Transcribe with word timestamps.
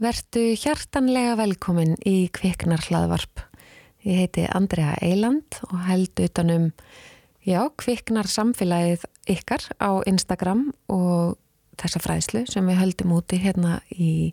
Vertu 0.00 0.54
hjartanlega 0.56 1.34
velkomin 1.36 1.90
í 2.08 2.30
Kviknar 2.32 2.80
hlaðvarp. 2.86 3.42
Ég 4.00 4.22
heiti 4.22 4.46
Andrea 4.48 4.94
Eiland 5.04 5.58
og 5.66 5.74
held 5.90 6.22
utanum, 6.24 6.70
já, 7.44 7.66
Kviknar 7.76 8.24
samfélagið 8.24 9.02
ykkar 9.28 9.66
á 9.76 10.00
Instagram 10.08 10.70
og 10.88 11.34
þessa 11.76 12.00
fræðslu 12.00 12.46
sem 12.48 12.70
við 12.72 12.80
höldum 12.80 13.12
úti 13.18 13.36
hérna 13.42 13.74
í, 13.92 14.32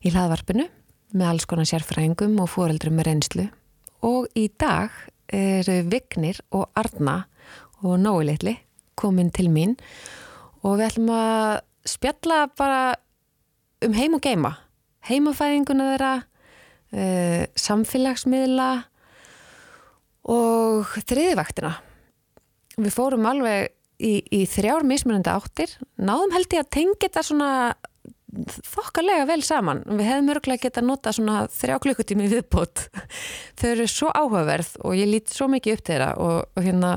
í 0.00 0.08
hlaðvarpinu 0.08 0.64
með 1.12 1.32
alls 1.34 1.44
konar 1.50 1.68
sérfræðingum 1.68 2.38
og 2.40 2.48
fóreldrum 2.54 2.96
með 2.96 3.10
reynslu. 3.10 3.44
Og 4.08 4.30
í 4.32 4.46
dag 4.56 4.94
eru 5.28 5.82
Vignir 5.92 6.40
og 6.48 6.64
Arna 6.80 7.26
og 7.82 8.00
Nói 8.00 8.24
litli 8.30 8.56
komin 8.96 9.28
til 9.36 9.50
mín 9.52 9.76
og 10.64 10.80
við 10.80 10.86
ætlum 10.86 11.12
að 11.12 11.60
spjalla 11.84 12.40
bara 12.56 12.80
um 13.84 13.92
heim 13.92 14.16
og 14.16 14.24
geima 14.24 14.54
heimafæðinguna 15.06 15.90
þeirra 15.92 16.12
uh, 16.18 17.42
samfélagsmiðla 17.54 18.70
og 20.28 20.96
þriðivaktina 21.08 21.76
við 22.78 22.94
fórum 22.94 23.28
alveg 23.28 23.72
í, 23.98 24.18
í 24.30 24.44
þrjár 24.48 24.86
mismunandi 24.86 25.30
áttir. 25.32 25.76
Náðum 25.98 26.34
held 26.36 26.54
ég 26.54 26.64
að 26.64 26.74
tengja 26.76 27.06
þetta 27.06 27.24
svona 27.26 27.52
þokkalega 28.68 29.24
vel 29.28 29.40
saman. 29.44 29.80
Við 29.88 30.04
hefðum 30.04 30.32
örgulega 30.34 30.66
geta 30.66 30.82
nota 30.84 31.12
svona 31.16 31.46
þrjá 31.52 31.78
klukkutími 31.84 32.28
viðbót. 32.30 32.84
Þau 33.58 33.68
eru 33.70 33.86
svo 33.90 34.12
áhugaverð 34.12 34.74
og 34.84 34.98
ég 34.98 35.08
lít 35.10 35.32
svo 35.32 35.48
mikið 35.50 35.78
upp 35.78 35.84
til 35.84 35.94
þeirra 35.94 36.10
og, 36.22 36.36
og 36.52 36.66
hérna 36.66 36.92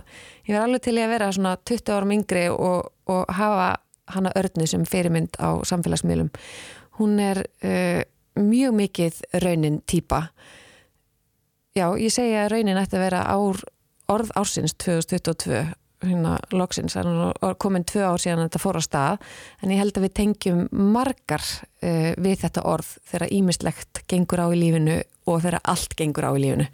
ég 0.49 0.57
var 0.57 0.67
alveg 0.67 0.83
til 0.87 0.97
að 0.99 1.15
vera 1.15 1.31
svona 1.37 1.55
20 1.71 1.95
árum 1.95 2.13
yngri 2.17 2.45
og, 2.51 2.91
og 3.09 3.33
hafa 3.37 3.71
hana 4.11 4.33
örnu 4.35 4.67
sem 4.67 4.83
fyrirmynd 4.87 5.39
á 5.39 5.63
samfélagsmiðlum 5.63 6.33
hún 6.99 7.19
er 7.23 7.43
uh, 7.63 8.01
mjög 8.39 8.75
mikið 8.77 9.21
raunin 9.43 9.81
týpa. 9.87 10.25
Já, 11.75 11.87
ég 11.95 12.11
segja 12.11 12.45
að 12.45 12.55
raunin 12.55 12.79
ætti 12.81 12.97
að 12.99 13.05
vera 13.05 13.21
ár, 13.31 13.61
orð 14.11 14.33
ársins 14.35 14.75
2022 14.81 15.61
hérna 16.01 16.37
loksins, 16.51 16.95
komin 17.61 17.85
tvö 17.85 18.05
ár 18.09 18.21
síðan 18.21 18.47
þetta 18.47 18.61
fór 18.61 18.79
á 18.79 18.83
stað, 18.83 19.25
en 19.61 19.73
ég 19.73 19.81
held 19.81 19.97
að 19.97 20.05
við 20.07 20.13
tengjum 20.17 20.61
margar 20.73 21.43
uh, 21.45 22.13
við 22.17 22.39
þetta 22.45 22.65
orð 22.67 22.95
þegar 23.11 23.35
ímislegt 23.37 24.01
gengur 24.09 24.41
á 24.41 24.47
í 24.49 24.57
lífinu 24.57 24.97
og 25.29 25.43
þegar 25.43 25.61
allt 25.73 25.93
gengur 25.99 26.27
á 26.27 26.31
í 26.33 26.41
lífinu. 26.41 26.69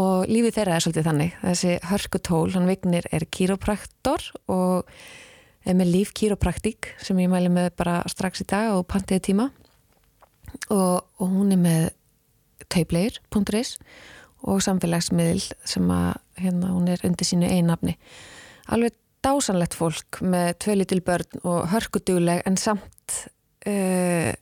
Og 0.00 0.24
lífið 0.26 0.56
þeirra 0.56 0.74
er 0.74 0.82
svolítið 0.82 1.04
þannig. 1.06 1.34
Þessi 1.44 1.74
hörkutól, 1.86 2.48
hann 2.56 2.66
vignir 2.66 3.04
er 3.14 3.28
kýrópraktor 3.30 4.24
og 4.50 4.88
með 5.64 5.90
líf 5.90 6.12
kýrópraktík 6.16 6.90
sem 7.00 7.18
ég 7.22 7.30
mæli 7.32 7.48
með 7.52 7.70
bara 7.78 8.02
strax 8.10 8.44
í 8.44 8.48
dag 8.50 8.74
og 8.76 8.84
pantiði 8.90 9.30
tíma. 9.30 9.48
Og, 10.68 11.00
og 11.18 11.24
hún 11.30 11.54
er 11.54 11.60
með 11.60 11.86
taupleir.is 12.72 13.78
og 14.44 14.60
samfélagsmiðl 14.64 15.40
sem 15.64 15.88
að 15.92 16.12
hérna 16.42 16.72
hún 16.74 16.90
er 16.92 17.02
undir 17.06 17.26
sínu 17.26 17.48
einafni 17.48 17.96
alveg 18.72 18.96
dásanlegt 19.24 19.76
fólk 19.76 20.20
með 20.24 20.50
tvei 20.64 20.76
litil 20.78 21.00
börn 21.04 21.40
og 21.42 21.70
hörkuduleg 21.72 22.42
en 22.48 22.58
samt 22.60 23.16
uh, 23.68 24.32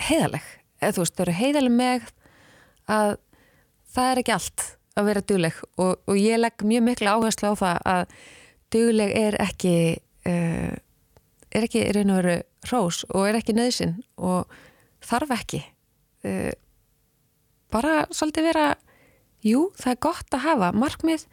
heiðaleg 0.00 0.46
eða 0.80 0.96
þú 0.96 1.04
veist, 1.04 1.16
þau 1.16 1.24
eru 1.26 1.38
heiðaleg 1.38 1.76
með 1.76 2.12
að 2.90 3.16
það 3.94 4.10
er 4.10 4.22
ekki 4.22 4.36
allt 4.36 4.66
að 4.98 5.10
vera 5.10 5.26
dugleg 5.32 5.58
og, 5.78 5.92
og 6.10 6.18
ég 6.18 6.40
legg 6.40 6.66
mjög 6.66 6.86
miklu 6.88 7.10
áherslu 7.14 7.52
á 7.52 7.60
það 7.62 7.82
að 7.94 8.14
dugleg 8.74 9.14
er 9.18 9.38
ekki 9.42 9.74
uh, 10.28 10.74
er 11.50 11.66
ekki 11.66 11.84
raun 11.96 12.12
og 12.14 12.20
veru 12.20 12.36
hrós 12.68 13.02
og 13.10 13.28
er 13.28 13.40
ekki 13.40 13.56
nöðsin 13.56 13.98
og 14.16 14.50
þarf 15.04 15.34
ekki. 15.38 15.62
Uh, 16.26 16.52
bara 17.72 18.04
svolítið 18.10 18.50
vera 18.50 18.66
jú, 19.46 19.68
það 19.78 19.94
er 19.94 20.02
gott 20.04 20.36
að 20.36 20.44
hafa 20.46 20.72
markmið, 20.76 21.26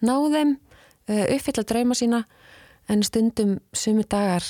ná 0.00 0.14
þeim 0.32 0.56
uh, 0.56 1.26
uppfylla 1.36 1.66
drauma 1.66 1.98
sína 1.98 2.24
en 2.90 3.04
stundum 3.06 3.58
sumi 3.76 4.06
dagar 4.08 4.44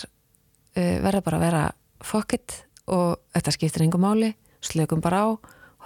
verða 0.71 1.21
bara 1.27 1.37
að 1.37 1.43
vera 1.43 1.63
fokkitt 2.07 2.53
og 2.95 3.19
þetta 3.35 3.53
skiptir 3.53 3.83
engum 3.85 4.05
máli 4.07 4.29
slökum 4.65 5.01
bara 5.01 5.25
á, 5.25 5.29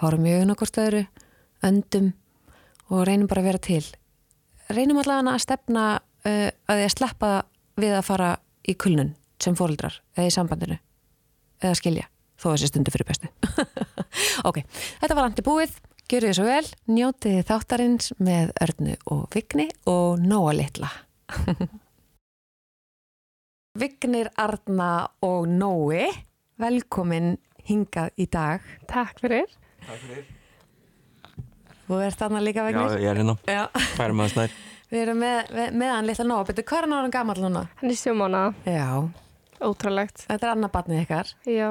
horfum 0.01 0.27
í 0.27 0.35
auðvun 0.35 0.53
okkur 0.53 0.69
stöðru 0.69 1.03
öndum 1.65 2.11
og 2.91 3.05
reynum 3.07 3.29
bara 3.29 3.41
að 3.41 3.49
vera 3.49 3.63
til. 3.63 3.83
Reynum 4.69 4.99
allavega 5.01 5.35
að 5.35 5.43
stefna 5.43 5.85
uh, 5.97 6.49
að 6.69 6.83
ég 6.83 6.93
sleppa 6.93 7.31
við 7.79 7.95
að 7.97 8.05
fara 8.07 8.31
í 8.65 8.75
kulnun 8.79 9.15
sem 9.41 9.55
fórildrar 9.57 9.99
eða 10.15 10.29
í 10.29 10.35
sambandinu 10.35 10.77
eða 11.63 11.75
skilja, 11.79 12.07
þó 12.39 12.51
þessi 12.53 12.71
stundu 12.71 12.93
fyrir 12.93 13.09
bestu 13.09 13.31
ok, 14.49 14.61
þetta 15.01 15.17
var 15.17 15.27
landi 15.27 15.45
búið 15.45 15.75
Gjör 16.05 16.21
þið 16.21 16.35
svo 16.37 16.43
vel, 16.45 16.65
njótið 16.93 17.37
þáttarins 17.47 18.11
með 18.21 18.51
örnu 18.61 18.93
og 19.09 19.23
vigni 19.33 19.63
og 19.89 20.21
nóa 20.21 20.51
litla. 20.53 20.91
Vignir, 23.81 24.29
Arna 24.37 25.07
og 25.25 25.47
Nói, 25.49 26.05
velkomin 26.61 27.39
hingað 27.65 28.13
í 28.21 28.29
dag. 28.29 28.61
Takk 28.85 29.17
fyrir. 29.23 29.49
Takk 29.87 30.05
fyrir. 30.05 30.29
Þú 31.89 31.99
ert 32.05 32.21
þarna 32.21 32.43
líka, 32.45 32.67
Vignir? 32.69 32.85
Já, 32.85 33.01
ég 33.01 33.09
er 33.09 33.23
hérna. 33.23 33.37
Já. 33.49 33.65
Færum 33.97 34.21
að 34.21 34.31
snær. 34.35 34.55
Við 34.91 35.01
erum 35.01 35.21
með, 35.23 35.53
með, 35.73 35.91
hann 35.91 36.07
litla 36.09 36.25
Nói. 36.29 36.39
Betur, 36.47 36.65
hvað 36.69 36.85
er 36.85 36.93
hann 36.93 37.13
gammal 37.13 37.37
núna? 37.41 37.67
Hann 37.81 37.91
er 37.91 37.99
sjómána. 37.99 38.41
Já. 38.69 38.89
Ótrúlegt. 39.65 40.25
Þetta 40.27 40.45
er 40.45 40.51
annað 40.53 40.73
batnið 40.75 41.03
ykkar. 41.05 41.31
Já. 41.49 41.69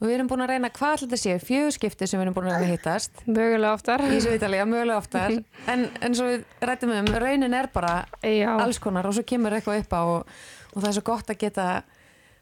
Og 0.00 0.08
við 0.08 0.14
erum 0.16 0.28
búin 0.30 0.40
að 0.40 0.54
reyna 0.54 0.70
hvað 0.72 0.94
alltaf 0.96 1.20
séu, 1.20 1.36
fjögur 1.44 1.74
skipti 1.76 2.06
sem 2.08 2.16
við 2.16 2.24
erum 2.24 2.36
búin 2.38 2.48
að 2.48 2.62
að 2.62 2.70
hittast. 2.70 3.18
Mögulega 3.26 3.74
oftar. 3.76 4.04
Í 4.08 4.20
svo 4.24 4.32
Ítalíu, 4.32 4.64
mögulega 4.70 4.96
oftar. 5.02 5.34
En, 5.70 5.82
en 6.00 6.16
svo 6.16 6.28
við 6.30 6.46
rættum 6.64 6.92
um, 6.96 7.10
raunin 7.20 7.56
er 7.56 7.68
bara 7.74 8.06
Já. 8.24 8.54
alls 8.56 8.80
konar 8.80 9.06
og 9.10 9.12
svo 9.14 9.26
kemur 9.28 9.52
eitthvað 9.58 9.82
upp 9.82 9.92
á 9.92 10.00
og, 10.00 10.38
og 10.72 10.78
það 10.78 10.88
er 10.88 10.96
svo 10.96 11.04
gott 11.10 11.32
að 11.34 11.42
geta 11.42 11.66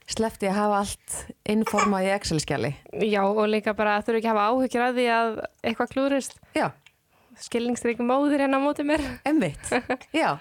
sleppti 0.09 0.49
að 0.49 0.57
hafa 0.57 0.79
allt 0.85 1.17
informað 1.51 2.07
í 2.07 2.13
Excel-skjali. 2.15 2.71
Já, 3.11 3.21
og 3.27 3.43
líka 3.51 3.75
bara 3.77 3.99
þurfu 4.07 4.23
ekki 4.23 4.31
að 4.31 4.39
hafa 4.39 4.47
áhyggjur 4.55 4.85
að 4.87 5.01
því 5.01 5.09
að 5.17 5.33
eitthvað 5.67 5.93
klúrist. 5.97 6.39
Já, 6.57 6.69
Skilningstryggum 7.45 8.09
móðir 8.11 8.45
hérna 8.45 8.59
á 8.59 8.65
móti 8.65 8.87
mér. 8.87 9.05
emmitt. 9.29 9.73
Já, 10.17 10.37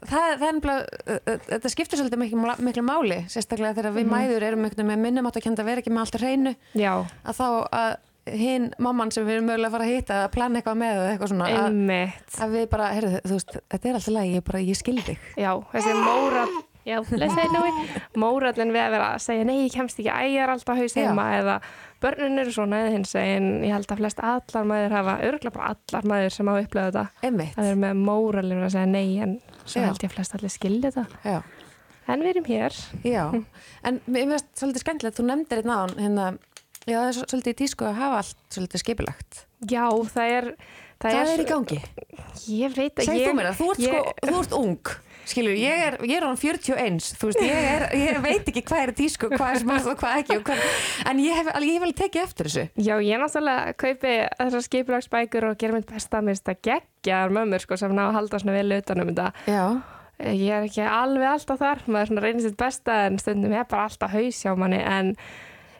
það, 0.00 0.28
það 0.40 0.46
er 0.48 0.54
nefnilega, 0.58 1.40
þetta 1.48 1.72
skiptir 1.72 2.00
svolítið 2.00 2.22
miklu, 2.24 2.54
miklu 2.66 2.84
máli, 2.86 3.18
sérstaklega 3.32 3.76
þegar 3.78 3.96
við 3.98 4.12
mæður 4.12 4.46
erum 4.50 4.68
veginn 4.68 4.88
með 4.92 5.02
minnum 5.06 5.28
átt 5.30 5.40
að 5.40 5.46
kenda 5.48 5.64
að 5.64 5.72
vera 5.72 5.84
ekki 5.84 5.92
með 5.94 6.06
allt 6.06 6.20
hreinu, 6.22 6.54
Já, 6.78 6.92
að 7.24 7.40
þá 7.40 7.46
að 7.80 7.90
hinn 8.30 8.70
mamman 8.78 9.10
sem 9.14 9.24
við 9.26 9.38
erum 9.38 9.46
mögulega 9.48 9.70
að 9.70 9.74
fara 9.74 9.86
að 9.86 9.94
hitta 9.94 10.16
að 10.24 10.32
plana 10.34 10.60
eitthvað 10.60 10.80
með 10.80 10.98
eða 10.98 11.12
eitthvað 11.14 11.30
svona, 11.32 11.46
að, 11.50 11.78
að 12.44 12.56
við 12.56 12.66
bara, 12.74 12.90
heyrðu, 12.96 13.22
þú 13.24 13.38
veist, 13.38 13.54
þetta 13.74 13.88
er 13.90 13.98
alltaf 13.98 14.14
lagi, 14.16 14.34
ég 14.36 14.50
ég 14.68 14.78
skil 14.78 14.98
þig. 15.06 15.24
Já, 15.40 15.50
þessi 15.72 15.94
mórall, 15.96 16.58
já, 16.86 16.96
lesaði 17.10 17.52
Nói, 17.54 17.70
mórallin 18.22 18.72
við 18.74 18.82
að 18.86 18.94
vera 18.96 19.08
að 19.14 19.22
segja 19.26 19.46
nei, 19.48 19.56
ég 19.64 19.74
kemst 19.74 20.00
ekki 20.00 20.10
ægjar 20.14 20.52
alltaf 20.54 20.80
haus 20.80 20.96
heima 20.98 21.26
eða 21.38 21.56
börnin 22.00 22.40
eru 22.40 22.52
svona 22.54 22.80
eða 22.84 22.92
hins 22.94 23.14
en 23.20 23.48
ég 23.66 23.74
held 23.74 23.90
að 23.92 24.00
flest 24.00 24.20
allar 24.24 24.68
maður 24.70 24.94
hafa, 24.96 25.16
örgulega 25.28 25.54
bara 25.56 25.72
allar 25.74 26.06
maður 26.08 26.36
sem 26.36 26.48
hafa 26.52 26.62
upplegað 26.64 26.94
þetta, 26.94 27.26
Emmitt. 27.28 27.56
að 27.60 27.70
eru 27.70 27.80
með 27.84 27.98
mórallin 28.08 28.62
að 28.64 28.72
segja 28.76 28.90
nei 28.94 29.18
en 29.20 29.34
svo 29.64 29.82
Já. 29.82 29.88
held 29.90 30.04
ég 30.06 30.08
að 30.10 30.14
flest 30.16 30.36
allir 30.38 30.54
skilja 30.54 30.92
þetta. 30.94 31.26
Já. 31.28 31.42
En 32.10 32.24
við 32.24 32.30
erum 32.32 32.46
hér. 32.48 32.78
Já, 33.06 33.24
en 33.86 34.00
mér 34.10 34.30
finnst 34.32 34.48
svolítið 34.58 34.82
skemmtilegt, 34.82 35.18
þú 35.20 35.26
nefndir 35.28 35.60
einn 35.60 35.70
á 35.70 35.78
hann, 35.78 35.92
hérna, 36.00 36.24
já 36.88 36.96
það 36.96 37.08
er 37.10 37.16
svo- 37.18 37.28
svolítið 37.30 37.52
í 37.52 37.58
tísku 37.60 37.86
að 37.86 38.00
hafa 38.00 38.22
allt 38.24 38.40
svolítið 38.56 38.82
skipulagt. 38.82 39.42
Já, 39.70 39.84
það 40.16 40.34
er... 40.38 40.48
Það, 41.00 41.14
er, 41.20 41.40
í 41.40 41.44
gangi. 41.48 41.78
Ég 42.50 42.74
veit 42.76 42.98
að 43.00 43.06
Segð 43.08 43.20
ég... 43.20 43.30
þú 43.30 43.44
það, 43.44 43.54
þú 43.60 43.68
ert 43.72 43.84
ég, 43.84 43.94
sko, 43.94 44.26
þú 44.26 44.40
ert 44.40 44.56
ung, 44.58 44.90
skilur, 45.32 45.54
ég 45.58 45.82
er, 45.86 45.96
ég 46.06 46.16
er 46.18 46.26
hann 46.26 46.38
41, 46.40 46.98
þú 47.20 47.30
veist, 47.30 47.42
ég, 47.44 47.68
er, 47.74 47.84
ég 47.98 48.18
veit 48.24 48.50
ekki 48.52 48.62
hvað 48.68 48.82
er 48.86 48.92
tísku, 48.98 49.30
hvað 49.32 49.54
er 49.54 49.62
smart 49.64 49.86
og 49.92 50.00
hvað 50.02 50.18
ekki, 50.22 50.38
og 50.40 50.44
hvað, 50.48 50.64
en 51.12 51.22
ég 51.24 51.38
hef, 51.40 51.52
alveg- 51.54 51.76
ég 51.90 51.94
tekið 52.00 52.22
eftir 52.24 52.50
þessu. 52.50 52.64
Já, 52.86 52.94
ég 53.04 53.22
náttúrulega 53.22 53.76
kaupi 53.80 54.16
þessar 54.40 54.66
skipulagsbækur 54.68 55.48
og 55.50 55.56
gera 55.62 55.78
mitt 55.78 55.88
besta 55.90 56.20
með 56.24 56.40
þetta 56.42 56.56
geggjar 56.70 57.32
mömmur 57.38 57.64
sko 57.64 57.78
sem 57.80 57.94
ná 57.96 58.04
að 58.08 58.18
halda 58.20 58.42
svona 58.42 58.58
vel 58.58 58.76
utan 58.80 59.00
um 59.06 59.10
þetta. 59.14 59.30
Já, 59.50 59.64
Ég 60.20 60.50
er 60.52 60.66
ekki 60.66 60.82
alveg 60.84 61.24
alltaf 61.30 61.62
þar, 61.62 61.78
maður 61.88 62.18
reynir 62.20 62.42
sitt 62.44 62.58
besta 62.60 63.06
en 63.06 63.14
stundum 63.16 63.54
er 63.56 63.64
bara 63.70 63.86
alltaf 63.88 64.10
haus 64.12 64.42
hjá 64.44 64.52
manni 64.52 64.76
en 64.84 65.14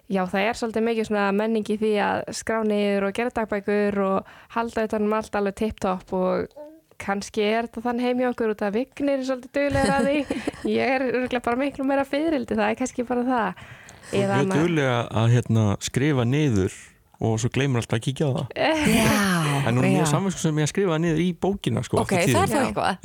já, 0.09 0.23
það 0.25 0.47
er 0.49 0.57
svolítið 0.57 0.87
mikið 0.87 1.09
svona 1.11 1.27
menning 1.37 1.69
í 1.69 1.77
því 1.77 1.91
að 2.01 2.23
skrá 2.39 2.63
niður 2.65 3.11
og 3.11 3.13
gera 3.19 3.35
dagbækur 3.37 3.99
og 4.07 4.31
halda 4.57 4.87
utan 4.89 5.05
um 5.11 5.13
allt 5.19 5.37
alveg 5.37 5.59
tipptopp 5.61 6.15
og 6.17 6.57
kannski 7.01 7.43
er 7.47 7.67
þetta 7.69 7.83
þann 7.89 8.03
heim 8.05 8.23
hjá 8.23 8.29
okkur 8.33 8.53
út 8.55 8.63
af 8.67 8.75
vignir 8.77 9.19
er 9.19 9.27
svolítið 9.27 9.53
duglega 9.57 9.99
að 9.99 10.09
því. 10.11 10.41
Ég 10.75 10.95
er 10.97 11.05
örugglega 11.09 11.43
bara 11.49 11.61
miklu 11.61 11.87
meira 11.89 12.05
fyririldi, 12.09 12.57
það 12.59 12.71
er 12.75 12.79
kannski 12.81 13.07
bara 13.09 13.27
það. 13.27 13.67
Mjög 14.11 14.31
maður- 14.31 14.57
duglega 14.65 14.97
að 15.23 15.29
hérna, 15.37 15.67
skrifa 15.85 16.25
niður 16.27 16.75
og 17.21 17.37
svo 17.43 17.51
gleymur 17.53 17.83
alltaf 17.83 17.99
að 18.01 18.05
kíkja 18.09 18.27
á 18.27 18.33
það. 18.33 18.47
já, 18.57 19.69
En 19.69 19.77
hún 19.77 19.85
er 19.85 19.95
mjög 19.99 20.07
samvinsku 20.09 20.41
sem 20.41 20.57
ég 20.61 20.69
að 20.69 20.73
skrifa 20.73 20.99
niður 21.03 21.21
í 21.21 21.31
bókina 21.37 21.83
sko. 21.85 22.01
Ok, 22.01 22.15
það 22.17 22.43
er 22.43 22.53
þá 22.53 22.61
eitthvað. 22.65 23.01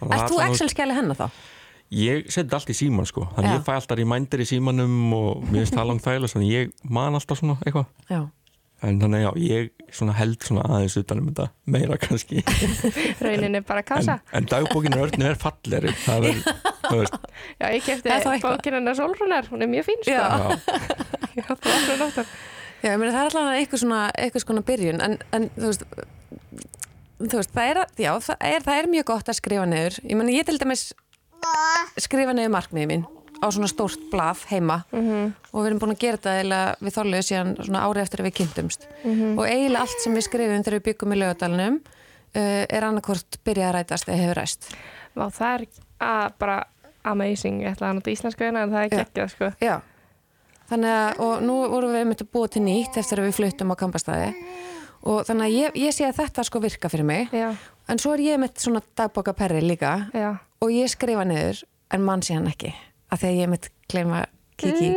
Það 0.00 0.14
Ert 0.16 0.30
þú 0.32 0.38
Excel-skjali 0.48 0.96
hennar 0.96 1.18
þá? 1.18 1.28
Ég 1.90 2.28
seti 2.30 2.54
allt 2.54 2.68
í 2.70 2.74
síman 2.78 3.06
sko 3.08 3.24
Þannig 3.34 3.50
Já. 3.50 3.54
ég 3.58 3.64
fæ 3.66 3.72
alltaf 3.74 3.98
remændir 3.98 4.42
í 4.44 4.46
símanum 4.46 4.92
og 5.16 5.40
mér 5.50 5.64
finnst 5.64 5.74
það 5.74 5.88
langt 5.90 6.04
þægilega 6.04 6.30
Þannig 6.36 6.50
ég 6.54 6.68
man 6.86 7.16
alltaf 7.18 7.40
svona 7.40 7.56
eitthvað 7.66 7.86
Já, 8.06 8.20
En 8.86 9.00
þannig 9.02 9.24
já, 9.26 9.30
ég 9.44 9.70
svona 9.92 10.14
held 10.16 10.44
svona 10.46 10.62
aðeins 10.64 10.96
utanum 11.00 11.26
þetta 11.28 11.46
meira 11.74 11.98
kannski. 12.00 12.44
Raunin 13.24 13.58
er 13.58 13.64
bara 13.66 13.82
En, 13.82 13.88
kása 13.90 14.16
en 14.36 14.46
dagbókinu 14.48 15.02
örnu 15.04 15.26
er 15.28 15.36
falleri 15.40 15.92
Það 16.04 16.28
er, 16.30 16.38
þú 16.86 17.00
veist. 17.02 17.18
Já, 17.60 17.66
ég 17.66 17.84
eitthvað. 18.06 18.46
bókinn 18.46 18.78
hennar 18.78 18.96
Solrúnar, 18.96 19.50
hún 19.52 19.66
er 19.66 19.70
mjög 19.72 19.90
fín 19.90 20.00
sko. 20.06 20.14
Já. 20.14 20.24
já, 20.24 20.78
Já, 21.36 21.44
það 21.50 21.66
var 21.66 21.76
alveg 21.76 22.00
náttúr 22.04 22.32
Já, 22.80 22.88
ég 22.88 22.96
meina 23.02 23.12
það 23.12 23.20
er 23.20 23.28
alltaf 23.28 23.52
eitthvað 23.58 23.84
svona, 23.84 24.00
eitthvað 24.16 24.46
svona 24.46 24.64
byrjun. 24.70 25.04
En, 25.04 25.18
en 25.36 25.50
þú 25.58 25.68
veist 25.68 25.86
þú 27.20 27.36
veist, 27.36 27.52
það 27.52 27.70
er, 27.74 27.80
já, 28.00 28.10
það 28.24 28.48
er, 28.48 28.64
það 28.64 28.78
er 28.80 28.90
mjög 28.94 29.08
gott 29.12 29.28
að 29.28 29.36
skrifa 29.42 29.68
niður. 29.68 29.98
Ég 30.06 30.16
meina 30.16 30.32
ég 30.32 30.48
til 30.48 30.56
dæmis 30.62 30.86
skrifa 32.00 32.32
niður 32.36 32.54
markmiði 32.56 32.88
mín 32.88 33.04
á 33.40 33.46
svona 33.48 33.68
stórt 33.70 34.02
blað 34.12 34.44
heima 34.50 34.82
og 34.92 35.56
við 35.62 35.68
erum 35.70 35.80
búin 35.80 35.94
að 35.94 36.02
gera 36.02 36.20
þetta 36.20 36.60
við 36.80 36.96
þorlega 36.96 37.26
síðan 37.26 37.54
svona 37.60 37.84
ári 37.88 38.02
eftir 38.02 38.20
að 38.22 38.28
við 38.28 38.36
kynntumst. 38.40 38.86
Og 39.36 39.44
eiginlega 39.46 39.84
allt 39.86 40.04
sem 40.04 40.16
við 40.16 40.26
skrifum 40.26 40.64
þegar 40.64 40.76
við 40.76 40.86
byggum 40.90 41.14
í 41.14 41.20
lögadalunum 41.20 41.78
uh, 41.80 42.64
er 42.68 42.86
annarkvort 42.86 43.40
byrjað 43.46 43.70
að 43.70 43.76
rætast 43.78 44.10
eða 44.10 44.20
hefur 44.24 44.40
ræst. 44.40 44.68
Vá, 45.16 45.24
það 45.34 45.54
er 45.54 45.64
að, 46.10 46.26
bara 46.42 46.58
amazing, 47.10 47.62
ég 47.64 47.74
ætla 47.74 47.90
að 47.90 48.00
nota 48.00 48.12
íslensku 48.12 48.46
en 48.46 48.60
það 48.60 48.82
er 48.82 48.90
Já. 48.90 48.98
geggjað 48.98 49.32
sko. 49.34 49.52
Já, 49.64 49.76
þannig 50.70 50.98
að 50.98 51.24
og 51.26 51.46
nú 51.46 51.56
vorum 51.72 51.96
við 51.96 52.06
myndið 52.10 52.30
búið 52.34 52.52
til 52.56 52.66
nýtt 52.66 53.00
eftir 53.00 53.22
að 53.22 53.30
við 53.30 53.38
fluttum 53.40 53.72
á 53.72 53.80
kampastæði 53.80 54.28
og 55.00 55.24
þannig 55.24 55.46
að 55.46 55.56
ég, 55.56 55.80
ég 55.80 55.96
sé 55.96 56.04
að 56.04 56.20
þetta 56.20 56.44
sko 56.44 56.60
virka 56.60 56.92
fyrir 56.92 57.08
mig. 57.08 57.32
Já, 57.32 57.54
en 57.88 58.02
svo 58.02 58.12
er 58.14 58.26
ég 58.26 58.42
mitt 58.42 58.60
svona 58.60 58.84
dagbókaperri 59.00 59.64
líka. 59.64 59.96
Já, 60.12 60.36
og 60.60 60.76
ég 60.76 60.92
skrifa 60.92 61.24
niður 61.24 61.64
en 61.90 62.04
mann 62.04 62.22
sé 62.22 62.36
hann 62.36 62.50
ekki 62.52 62.74
að 63.14 63.26
ég 63.40 63.50
mitt 63.50 63.70
gleyma 63.90 64.24
kiki 64.60 64.90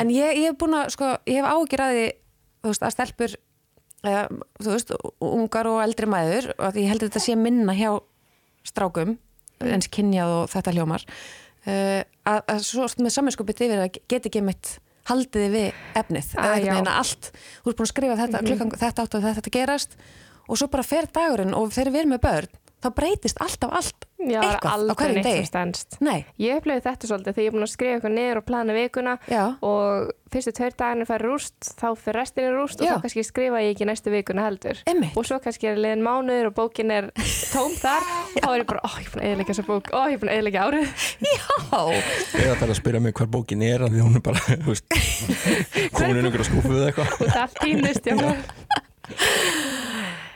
en 0.00 0.12
ég, 0.12 0.38
ég 0.40 0.50
hef 0.50 0.58
búin 0.60 0.76
að 0.78 0.92
sko, 0.94 1.10
ég 1.30 1.40
hef 1.40 1.50
ágjur 1.50 1.84
að 1.84 1.96
því 1.96 2.06
þú 2.64 2.72
veist, 2.72 2.86
að 2.86 2.94
stelpur 2.96 3.36
eða, 4.04 4.24
þú 4.60 4.72
veist, 4.72 4.94
ungar 5.28 5.70
og 5.70 5.80
eldri 5.84 6.10
mæður 6.10 6.50
og 6.56 6.66
að 6.70 6.80
ég 6.82 6.92
held 6.92 7.04
að 7.04 7.10
þetta 7.10 7.24
sé 7.26 7.36
minna 7.38 7.76
hjá 7.76 7.90
strákum 8.64 9.16
eins 9.64 9.88
kynjað 9.92 10.32
og 10.38 10.50
þetta 10.52 10.74
hljómar 10.74 11.04
uh, 11.04 12.00
að, 12.02 12.40
að 12.40 12.64
svo 12.66 12.88
með 13.00 13.14
saminskupið 13.16 13.64
yfir 13.68 13.84
að 13.84 14.00
get 14.10 14.28
ekki 14.28 14.44
mitt 14.44 14.76
haldiði 15.08 15.48
við 15.52 15.80
efnið 16.00 16.30
eða 16.32 16.44
já. 16.44 16.52
einhvern 16.54 16.76
veginn 16.78 16.92
að 16.92 17.00
allt, 17.02 17.30
þú 17.60 17.70
ert 17.70 17.78
búin 17.78 17.86
að 17.86 17.92
skrifa 17.92 18.20
þetta, 18.20 18.44
klukkan, 18.48 18.76
þetta 18.80 19.04
átt 19.04 19.16
og 19.18 19.24
þetta 19.26 19.44
að 19.44 19.56
gerast 19.58 19.98
og 20.44 20.60
svo 20.60 20.68
bara 20.72 20.86
fer 20.86 21.08
dagurinn 21.12 21.56
og 21.56 21.72
þegar 21.74 21.92
við 21.92 22.02
erum 22.02 22.14
með 22.14 22.22
börn 22.24 22.60
þá 22.84 22.90
breytist 22.98 23.40
alltaf 23.44 23.72
allt 23.80 24.06
já, 24.24 24.40
eitthvað 24.40 24.84
á 24.88 24.94
hverjum 24.94 25.24
degi. 25.26 25.46
stendst 25.48 25.96
Nei, 26.04 26.24
Ég 26.40 26.60
upplifði 26.60 26.84
þetta 26.86 27.08
svolítið 27.10 27.32
þegar 27.36 27.44
ég 27.44 27.50
er 27.50 27.56
búin 27.56 27.66
að 27.66 27.72
skrifa 27.74 27.94
eitthvað 27.98 28.14
niður 28.18 28.40
og 28.40 28.46
plana 28.48 28.76
vikuna 28.76 29.14
já, 29.30 29.42
og 29.64 30.12
fyrstu 30.34 30.52
tveir 30.56 30.74
dagarnir 30.74 31.06
færi 31.08 31.28
rúst 31.28 31.68
þá 31.78 31.86
fyrir 31.98 32.18
restin 32.18 32.48
er 32.48 32.56
rúst 32.58 32.80
og 32.80 32.86
Já. 32.88 32.94
þá 32.96 33.04
kannski 33.04 33.22
skrifa 33.26 33.60
ég 33.62 33.70
ekki 33.74 33.86
næstu 33.86 34.10
vikuna 34.10 34.46
heldur. 34.48 34.80
Einmitt. 34.90 35.14
og 35.14 35.26
svo 35.28 35.36
kannski 35.44 35.68
er 35.70 35.78
liðin 35.78 36.02
mánuður 36.02 36.48
og 36.50 36.56
bókin 36.58 36.90
er 36.90 37.10
tóm 37.52 37.74
þar 37.78 38.02
og 38.02 38.40
þá 38.42 38.48
er 38.50 38.58
ég 38.58 38.68
bara, 38.72 38.82
ó, 38.82 38.90
ég 38.98 39.06
er 39.06 39.12
búin 39.14 39.22
að 39.22 39.28
eðilegja 39.30 39.52
þessa 39.52 39.66
bók 39.68 39.92
ó, 39.94 40.00
ég 40.10 40.16
er 40.16 40.20
búin 40.24 40.32
að 40.32 40.38
eðilegja 40.40 40.64
árið. 40.66 40.86
Já, 41.24 41.46
eða 42.40 42.56
það 42.58 42.66
er 42.66 42.72
að 42.74 42.80
spyrja 42.80 43.04
mig 43.04 43.14
hver 43.20 43.30
bókin 43.36 43.62
er 43.68 43.86
af 43.86 43.94
Því 43.94 44.00
hún 44.02 44.18
er 44.18 44.24
bara, 44.24 44.40
Komin 45.94 46.26
og 46.26 46.34
já. 48.04 48.18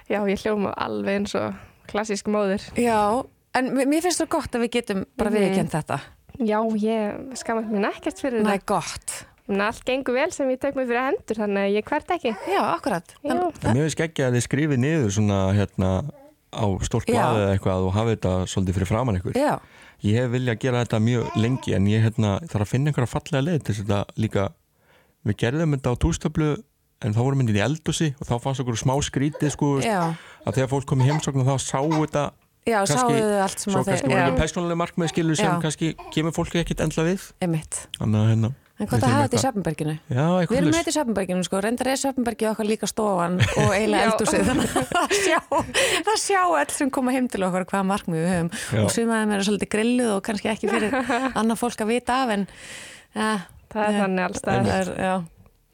já, 0.09 0.21
ég 0.29 0.41
hljóma 0.45 0.73
alveg 0.77 1.21
eins 1.21 1.35
og 1.39 1.68
klassísk 1.91 2.29
móðir. 2.31 2.63
Já 2.79 3.25
en 3.59 3.73
mér 3.75 4.03
finnst 4.05 4.21
það 4.23 4.29
gott 4.37 4.55
að 4.55 4.65
við 4.67 4.71
getum 4.79 5.05
bara 5.19 5.31
Mhm. 5.31 5.39
viðkjönd 5.41 5.73
þetta. 5.75 6.01
Já, 6.39 6.59
ég 6.79 7.37
skammast 7.41 7.73
mér 7.73 7.89
ekkert 7.91 8.21
fyrir 8.23 8.43
það 8.45 8.47
þetta. 8.47 8.55
er 8.55 8.65
gott. 8.67 9.25
En 9.49 9.61
allt 9.65 9.85
gengur 9.89 10.13
vel 10.15 10.31
sem 10.31 10.49
ég 10.53 10.61
tek 10.61 10.77
mig 10.77 10.87
fyrir 10.87 11.01
hendur 11.09 11.37
þannig 11.41 11.65
að 11.65 11.75
ég 11.75 11.85
hvert 11.89 12.11
ekki. 12.15 12.37
Já, 12.53 12.61
akkurat. 12.77 13.15
Já. 13.25 13.33
En 13.33 13.75
Mér 13.75 13.89
finnst 13.89 14.01
ekki 14.05 14.23
að 14.29 14.35
þið 14.37 14.45
skrifið 14.47 14.79
niður 14.79 15.11
svona 15.17 15.39
hérna 15.57 15.91
á 16.53 16.65
stórt 16.85 17.09
Já. 17.09 17.17
blaði 17.17 17.41
eða 17.43 17.53
eitthvað 17.59 17.87
og 17.89 17.93
hafið 17.97 18.15
þetta 18.17 18.33
svolítið 18.47 18.75
fyrir 18.77 18.87
framann 18.93 19.17
ykkur. 19.21 19.33
Já, 19.35 19.59
Ég 20.05 20.15
hef 20.15 20.31
viljað 20.31 20.59
gera 20.61 20.85
þetta 20.85 20.99
mjög 21.03 21.37
lengi 21.43 21.75
en 21.75 21.87
ég 21.91 22.03
hérna, 22.05 22.39
þarf 22.47 22.63
að 22.63 22.69
finna 22.71 22.91
einhverja 22.93 23.11
fallega 23.11 23.43
leið 23.43 23.63
til 23.65 23.75
að 23.75 23.79
þetta 23.83 24.05
líka 24.17 24.45
við 25.27 25.37
gerðum 25.43 25.75
þetta 25.75 25.91
á 25.91 25.95
tústöflu 25.99 26.63
en 27.05 27.15
þá 27.15 27.21
vorum 27.23 27.39
myndin 27.43 27.59
í 27.61 27.65
eldúsi 27.65 28.11
og 28.19 28.27
þá 28.27 28.35
fannst 28.43 28.61
okkur 28.65 28.79
smá 28.81 28.95
skrítið 29.07 29.53
sko 29.55 29.73
já, 29.85 30.01
að 30.45 30.55
þegar 30.59 30.71
fólk 30.75 30.87
kom 30.91 31.03
í 31.05 31.09
heimsókn 31.11 31.45
og 31.45 31.51
þá 31.53 31.57
sáu 31.63 31.89
þetta 31.95 32.25
já, 32.69 32.79
Kannski- 32.85 32.99
sáuðu 32.99 33.19
þið 33.25 33.43
allt 33.47 33.59
sem 33.63 33.73
svo 33.73 33.81
að 33.81 33.87
kannski 33.89 34.05
þeir 34.05 34.09
voru 34.13 34.19
já, 34.19 34.25
einhver 34.29 34.41
persónuleg 34.43 34.81
markmið 34.83 35.13
skilur 35.15 35.37
sem 35.39 35.53
Já. 35.53 35.59
kannski 35.63 35.93
kemur 36.13 36.35
fólki 36.37 36.59
ekkit 36.65 36.81
endla 36.85 37.05
við. 37.07 37.29
Einmitt. 37.41 37.79
Þannig 38.01 38.19
að 38.25 38.33
hérna 38.35 38.51
en 38.79 38.87
Við 38.87 38.91
hvað 38.93 39.01
það 39.01 39.03
þurfum 39.03 39.15
hafa 39.15 39.23
þetta 39.23 39.35
í 39.35 39.39
eitthvað- 39.39 39.47
Söfnberginu 39.49 39.95
Já, 39.99 40.25
Við 40.29 40.39
eitthvað 40.39 40.59
erum 40.59 40.69
með 40.69 40.77
þetta 40.79 40.91
í 40.93 40.97
Söfnberginu 40.99 41.45
sko, 41.49 41.61
reyndar 41.65 41.89
er 41.91 41.99
Söfnbergi 41.99 42.47
okkar 42.51 42.67
líka 42.69 42.87
stofan 42.87 43.39
og 43.43 43.71
eiginlega 43.75 44.05
eldúsið 44.13 44.45
þannig 44.51 44.77
að 44.79 44.93
það 44.93 45.15
sjá, 45.19 45.41
það 46.07 46.21
sjá 46.23 46.43
all 46.61 46.71
sem 46.77 46.91
koma 46.95 47.11
heim 47.17 47.27
til 47.33 47.43
okkar 47.49 47.65
hvaða 47.73 47.89
markmið 47.91 48.21
við 48.23 48.31
höfum. 48.35 48.51
Já. 48.77 48.83
og 48.85 48.93
sumaðum 48.95 49.33
er 49.35 49.43
svolítið 49.49 49.71
grilluð 49.75 50.13
og 50.15 50.23
kannski 50.29 50.53
ekki 50.53 50.71
fyrir 50.71 50.95
annað 51.41 51.59
fólk 51.65 51.83
að 51.83 51.91
vita 51.91 52.21
af 52.23 52.31
en 52.37 52.47
ja, 53.19 53.33
það 53.73 53.83
er 53.83 53.91
Já. 53.91 53.99
þannig 54.05 54.25
alls 54.29 54.45
það 54.47 54.71
er, 54.77 54.93
já, 55.09 55.15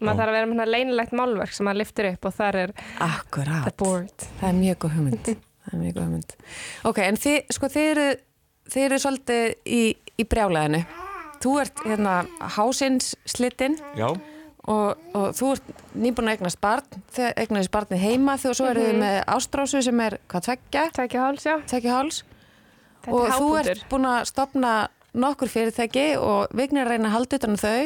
maður 0.05 0.23
þarf 0.23 0.33
að 0.33 0.39
vera 0.39 0.51
með 0.51 0.55
hérna 0.55 0.69
leynilegt 0.75 1.17
málverk 1.19 1.56
sem 1.56 1.69
maður 1.69 1.81
liftir 1.83 2.11
upp 2.12 2.29
og 2.29 2.37
þar 2.37 2.61
er 2.61 2.75
the 2.77 3.09
akkurat 3.09 3.77
board. 3.81 4.29
Það 4.41 4.49
er 4.51 4.61
mjög 4.61 4.79
góð 4.85 4.95
hugmynd. 4.99 5.33
Það 5.65 5.75
er 5.75 5.83
mjög 5.83 5.97
góð 5.97 6.06
hugmynd. 6.09 6.37
Ok, 6.91 7.03
en 7.05 7.21
þið, 7.25 7.41
sko, 7.56 7.73
þið 7.73 7.91
eru 7.95 8.06
þið 8.73 8.87
eru 8.89 9.01
svolítið 9.03 9.49
í, 9.67 9.83
í 10.21 10.27
brjálæðinu. 10.29 10.85
Þú 11.45 11.56
ert 11.61 11.83
hérna 11.85 12.15
hásins 12.55 13.11
slitinn 13.29 13.75
Já, 13.99 14.06
og, 14.71 15.01
og 15.12 15.27
þú 15.37 15.51
ert 15.53 15.83
nýbúin 15.93 16.31
að 16.31 16.39
eignast 16.39 16.61
barn 16.62 17.03
þegar 17.12 17.35
eignast 17.43 17.73
barnið 17.75 18.05
heima 18.05 18.37
þegar 18.41 18.59
svo 18.61 18.69
eru 18.71 18.87
þið 18.87 19.00
með 19.03 19.19
ástrásu 19.35 19.83
sem 19.85 20.05
er 20.07 20.17
hvað 20.33 20.47
tveggja, 20.49 20.85
tækja 20.97 21.27
háls, 21.27 21.45
já. 21.45 21.57
Tveggja 21.69 21.99
háls. 21.99 22.23
Og 23.12 23.29
þú 23.35 23.50
ert 23.61 23.85
búin 23.91 24.09
að 24.09 24.23
stopna 24.31 24.75
nokkur 25.14 25.50
fyrirtæki 25.50 26.05
og 26.19 26.52
Vignir 26.56 26.84
er 26.84 26.88
að 26.88 26.94
reyna 26.94 27.11
að 27.11 27.14
halda 27.14 27.38
utan 27.38 27.55
um 27.55 27.61
þau. 27.61 27.81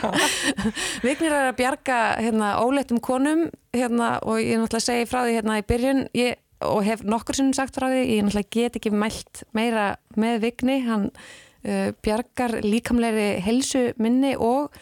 Vignir 1.06 1.34
er 1.34 1.48
að 1.50 1.58
bjarga 1.60 1.98
hérna, 2.18 2.52
óleittum 2.62 3.00
konum 3.04 3.46
hérna, 3.74 4.16
og 4.26 4.40
ég 4.42 4.58
náttúrulega 4.58 4.86
segi 4.86 5.10
frá 5.10 5.22
því 5.24 5.36
hérna 5.38 5.58
í 5.60 5.66
byrjun 5.68 6.02
ég, 6.18 6.40
og 6.66 6.82
hef 6.86 7.04
nokkur 7.06 7.38
sinnum 7.38 7.56
sagt 7.56 7.78
frá 7.78 7.88
því 7.90 8.02
ég 8.02 8.24
náttúrulega 8.26 8.54
get 8.56 8.80
ekki 8.80 8.94
mælt 8.94 9.44
meira 9.56 9.92
með 10.18 10.42
Vigni, 10.46 10.80
hann 10.88 11.10
uh, 11.12 11.90
bjargar 12.02 12.58
líkamleiri 12.66 13.30
helsu 13.44 13.90
minni 14.02 14.34
og 14.36 14.74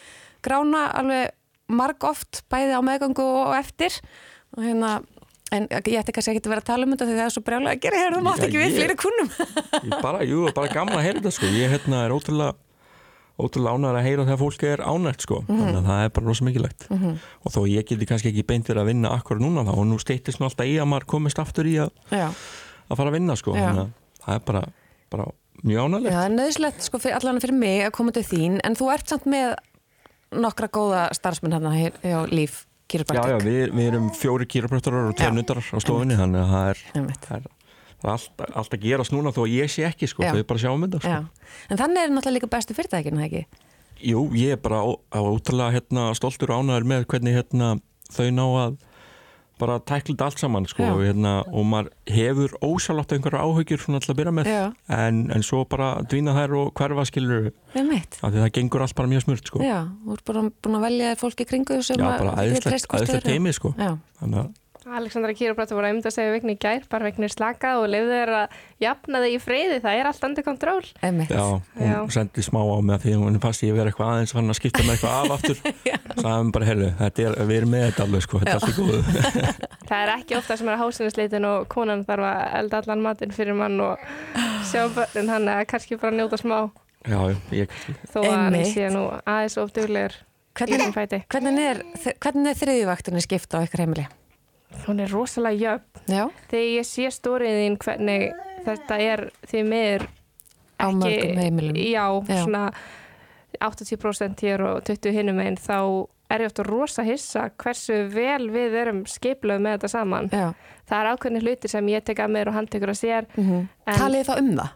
grána 0.45 0.87
alveg 0.97 1.35
marg 1.69 2.03
oft 2.09 2.43
bæði 2.49 2.73
á 2.73 2.81
meðgangu 2.81 3.23
og 3.45 3.55
eftir. 3.59 3.93
Og 4.57 4.65
hérna 4.65 4.99
en 5.55 5.67
ég 5.71 5.99
ætti 5.99 6.13
kannski 6.15 6.33
ekki 6.35 6.45
að 6.45 6.53
vera 6.53 6.63
að 6.63 6.69
tala 6.69 6.85
um 6.87 6.95
þetta 6.95 7.09
því 7.09 7.17
það 7.19 7.25
er 7.25 7.35
svo 7.35 7.43
brjálega 7.47 7.75
að 7.75 7.83
gera 7.85 8.01
hér, 8.03 8.15
það 8.15 8.25
mátt 8.27 8.41
Já, 8.41 8.47
ekki 8.47 8.61
við 8.61 8.75
fleiri 8.77 8.97
kunnum 9.03 9.29
ég 9.89 10.01
bara, 10.03 10.25
jú, 10.27 10.41
bara 10.55 10.73
gaman 10.73 10.99
að 10.99 11.05
heyra 11.07 11.21
þetta 11.21 11.33
sko. 11.35 11.49
Ég 11.55 11.73
hérna 11.73 12.03
er 12.05 12.15
ótrúlega 12.15 12.55
ótrúlega 13.39 13.75
ánægður 13.79 13.99
að 13.99 14.05
heyra 14.07 14.25
þegar 14.27 14.39
fólk 14.41 14.63
er 14.67 14.81
ánægt 14.83 15.23
sko. 15.25 15.37
Þannig 15.47 15.77
að 15.79 15.85
það 15.89 16.01
er 16.03 16.13
bara 16.15 16.27
rosa 16.27 16.47
mikilvægt. 16.47 16.87
Og 16.91 17.53
þó 17.55 17.59
ég 17.71 17.87
geti 17.87 18.07
kannski 18.09 18.31
ekki 18.33 18.45
beint 18.49 18.67
verið 18.69 18.83
að 18.83 18.89
vinna 18.91 19.13
akkur 19.15 19.39
núna 19.39 19.63
þá 19.67 19.73
og 19.77 19.85
nú 19.87 19.99
steytist 20.01 20.41
nú 20.41 20.49
alltaf 20.49 20.67
í 20.67 20.75
að 20.75 20.89
maður 20.91 21.07
komist 21.15 21.39
aftur 21.39 21.69
í 21.69 21.77
að, 21.79 21.93
Já, 22.11 22.27
að 22.27 22.99
fara 22.99 23.13
að 23.13 23.15
vinna 23.15 23.37
sko. 23.39 23.55
Já. 23.55 23.69
þannig 23.69 23.85
að 23.85 24.25
það 24.25 24.35
er 24.35 24.45
bara, 24.49 24.63
bara 25.15 25.27
mjög 25.63 25.79
Já, 25.79 25.83
ánægilegt 25.87 26.17
það 26.17 26.25
er 26.25 26.35
nöðslegt 26.35 26.87
sko 26.89 27.01
allan 27.15 27.43
fyrir 27.45 27.59
mig 27.63 27.85
að 27.87 27.95
koma 27.95 28.15
til 28.15 28.25
þín. 28.27 28.59
En 28.67 28.75
þú 28.79 28.91
ert 28.97 29.13
samt 29.15 29.29
með 29.29 29.55
nokkra 30.35 30.69
góða 30.69 31.05
starfsmenn 31.15 31.55
hérna 31.55 31.73
hér 31.77 31.95
hjá 32.03 32.19
Líf 32.29 32.65
Já, 32.89 32.97
já, 32.97 33.05
Kýrpartik 33.05 33.45
við, 33.45 33.71
við 33.77 33.87
erum 33.91 34.09
fjóri 34.17 34.45
kýraprættorar 34.49 35.09
og 35.09 35.13
Já. 35.13 35.17
tveir 35.21 35.33
nuttarar 35.37 35.65
á 35.69 35.77
stofunni 35.83 36.15
þannig 36.17 36.41
að 36.41 36.53
það 36.53 36.69
er, 36.71 36.79
það 36.93 37.09
er, 37.09 37.17
það 37.27 37.37
er 37.37 38.11
allt, 38.15 38.43
allt 38.55 38.73
að 38.73 38.81
gerast 38.87 39.13
núna 39.13 39.33
þó 39.35 39.41
að 39.45 39.53
ég 39.53 39.69
sé 39.69 39.85
ekki 39.85 40.09
sko, 40.09 40.23
Já. 40.25 40.31
þau 40.33 40.43
bara 40.49 40.59
sjáum 40.63 40.85
þetta 40.87 41.01
sko. 41.03 41.11
Já, 41.13 41.19
en 41.69 41.77
þannig 41.83 42.01
er 42.01 42.13
náttúrulega 42.15 42.37
líka 42.39 42.49
bestu 42.55 42.73
fyrirtækina, 42.77 43.27
ekki? 43.27 43.43
Jú, 44.09 44.23
ég 44.39 44.55
er 44.55 44.61
bara 44.63 44.79
ó- 44.81 45.01
á 45.13 45.19
ótrúlega 45.21 45.75
hérna, 45.75 46.07
stoltur 46.17 46.49
og 46.55 46.63
ánæður 46.63 46.87
með 46.87 47.05
hvernig 47.11 47.35
hérna, 47.37 47.71
þau 48.09 48.29
ná 48.33 48.45
að 48.63 48.77
bara 49.59 49.77
tækla 49.79 50.13
þetta 50.13 50.27
allt 50.29 50.41
saman 50.41 50.67
sko, 50.69 50.83
Já. 50.85 50.91
og, 50.93 51.01
hérna, 51.03 51.33
og 51.51 51.65
maður 51.69 51.89
hefur 52.09 52.55
ósálagt 52.65 53.13
einhverja 53.15 53.43
áhugjur 53.43 53.83
svona 53.83 53.99
alltaf 53.99 54.13
að 54.15 54.19
byrja 54.21 54.33
með 54.39 54.49
Já. 54.51 54.61
en, 54.99 55.19
en 55.35 55.45
svo 55.45 55.63
bara 55.69 55.89
dvína 56.09 56.35
þær 56.37 56.55
og 56.61 56.71
hverfa 56.79 57.05
skilur 57.09 57.51
það 58.19 58.49
gengur 58.55 58.85
allt 58.85 58.95
bara 58.97 59.11
mjög 59.11 59.25
smurt 59.27 59.51
sko. 59.51 59.61
Já, 59.65 59.79
þú 60.05 60.15
ert 60.17 60.25
bara 60.31 60.45
búin 60.49 60.79
að 60.79 60.87
velja 60.87 61.13
fólki 61.19 61.47
kringu 61.49 61.81
sem 61.85 61.99
Já, 61.99 62.07
að 62.07 62.23
bara 62.23 62.37
æðislegt, 62.43 62.69
treyst 62.69 62.89
hvort 62.89 63.03
æðislegt 63.03 63.21
öðru. 63.23 63.35
teimi 63.35 63.55
sko. 63.55 63.73
Já, 63.77 63.91
þannig 64.21 64.41
að 64.43 64.49
Alexandra 64.97 65.33
Kýrabrættur 65.37 65.77
voru 65.77 65.87
að 65.89 65.93
mynda 65.97 66.09
að 66.09 66.15
segja 66.15 66.33
Vigni 66.33 66.53
í 66.55 66.59
gær, 66.61 66.83
bara 66.89 67.05
Vigni 67.09 67.29
slaka 67.31 67.75
og 67.81 67.85
lefði 67.91 68.15
þeir 68.17 68.31
að 68.39 68.55
jafna 68.83 69.21
þig 69.23 69.33
í 69.35 69.39
friði, 69.43 69.77
það 69.83 69.99
er 69.99 70.09
allt 70.09 70.23
undir 70.27 70.45
kontról. 70.47 70.85
Já, 71.03 71.43
hún 71.77 71.89
Já. 71.89 71.99
sendi 72.15 72.43
smá 72.45 72.59
á 72.63 72.77
mig 72.81 72.95
af 72.95 73.01
því 73.05 73.11
að 73.15 73.23
hún 73.25 73.39
fannst 73.43 73.65
ég 73.67 73.75
vera 73.77 73.91
eitthvað 73.91 74.11
aðeins 74.13 74.33
fann 74.35 74.49
að 74.53 74.59
skipta 74.59 74.83
með 74.85 74.93
eitthvað 74.95 75.15
af 75.19 75.31
aftur 75.37 75.57
hann 76.29 76.51
bara, 76.55 76.65
þetta 76.99 77.25
er, 77.25 77.37
við 77.49 77.57
erum 77.61 77.73
með 77.75 77.85
þetta 77.89 78.05
alveg 78.07 78.21
sko, 78.25 78.41
þetta 78.43 78.53
er 78.53 78.59
allt 78.59 78.69
í 78.69 78.77
góðu 78.79 78.99
það 79.89 79.99
er 79.99 80.13
ekki 80.15 80.37
ofta 80.39 80.59
sem 80.59 80.71
er 80.73 80.81
hásinnisleitin 80.83 81.49
og 81.49 81.67
konan 81.71 82.05
þarf 82.07 82.29
að 82.29 82.41
elda 82.61 82.81
allan 82.83 83.05
matinn 83.05 83.35
fyrir 83.35 83.57
mann 83.57 83.77
og 83.83 84.07
sjá 84.69 84.81
börnin 84.95 85.31
hann 85.33 85.51
að 85.53 85.65
kannski 85.71 85.99
bara 86.01 86.17
njóta 86.17 86.39
smá 86.41 86.57
já, 87.07 87.19
ég 87.55 87.77
þó 88.11 88.19
að 88.25 90.17
Hvernig, 90.59 90.81
þessum 90.81 90.95
fæti. 90.95 91.17
hvernig 91.31 91.59
er, 91.63 91.77
hvernig 92.19 92.49
er 92.51 92.57
þriðjuvaktinni 92.59 93.21
skipt 93.23 93.53
á 93.55 93.63
ykkur 93.63 93.83
heimili? 93.85 94.05
Hún 94.85 94.99
er 95.03 95.09
rosalega 95.11 95.59
jöfn. 95.79 96.05
Já, 96.09 96.23
Þegar 96.49 96.69
ég 96.79 96.85
sé 96.87 97.09
stóriðin 97.13 97.77
hvernig 97.81 98.29
þetta 98.65 98.97
er 99.01 99.25
því 99.49 99.63
miður 99.69 100.07
á 100.79 100.85
mörgum 100.93 101.37
heimilum. 101.43 101.75
Já, 101.77 102.05
Já. 102.29 102.43
svona 102.43 102.63
80% 103.59 104.41
hér 104.45 104.61
og 104.69 104.83
20 104.87 105.11
hinnum 105.15 105.39
einn 105.43 105.57
þá 105.59 106.07
er 106.29 106.43
ég 106.43 106.51
ofta 106.51 106.63
rosa 106.67 107.03
hissa 107.03 107.47
hversu 107.57 108.03
vel 108.13 108.49
við 108.53 108.75
erum 108.83 108.99
skipluð 109.09 109.61
með 109.65 109.79
þetta 109.79 109.89
saman. 109.95 110.29
Já. 110.31 110.51
Það 110.89 110.99
er 111.01 111.09
ákveðni 111.13 111.41
hlutir 111.43 111.69
sem 111.73 111.89
ég 111.89 112.03
tek 112.05 112.21
að 112.23 112.31
mér 112.35 112.51
og 112.51 112.53
hann 112.59 112.67
tekur 112.69 112.93
að 112.93 112.99
sér 113.01 113.27
Mm 113.37 113.67
En- 113.89 113.97
Talið 113.99 114.25
þá 114.29 114.35
um 114.39 114.51
það? 114.57 114.69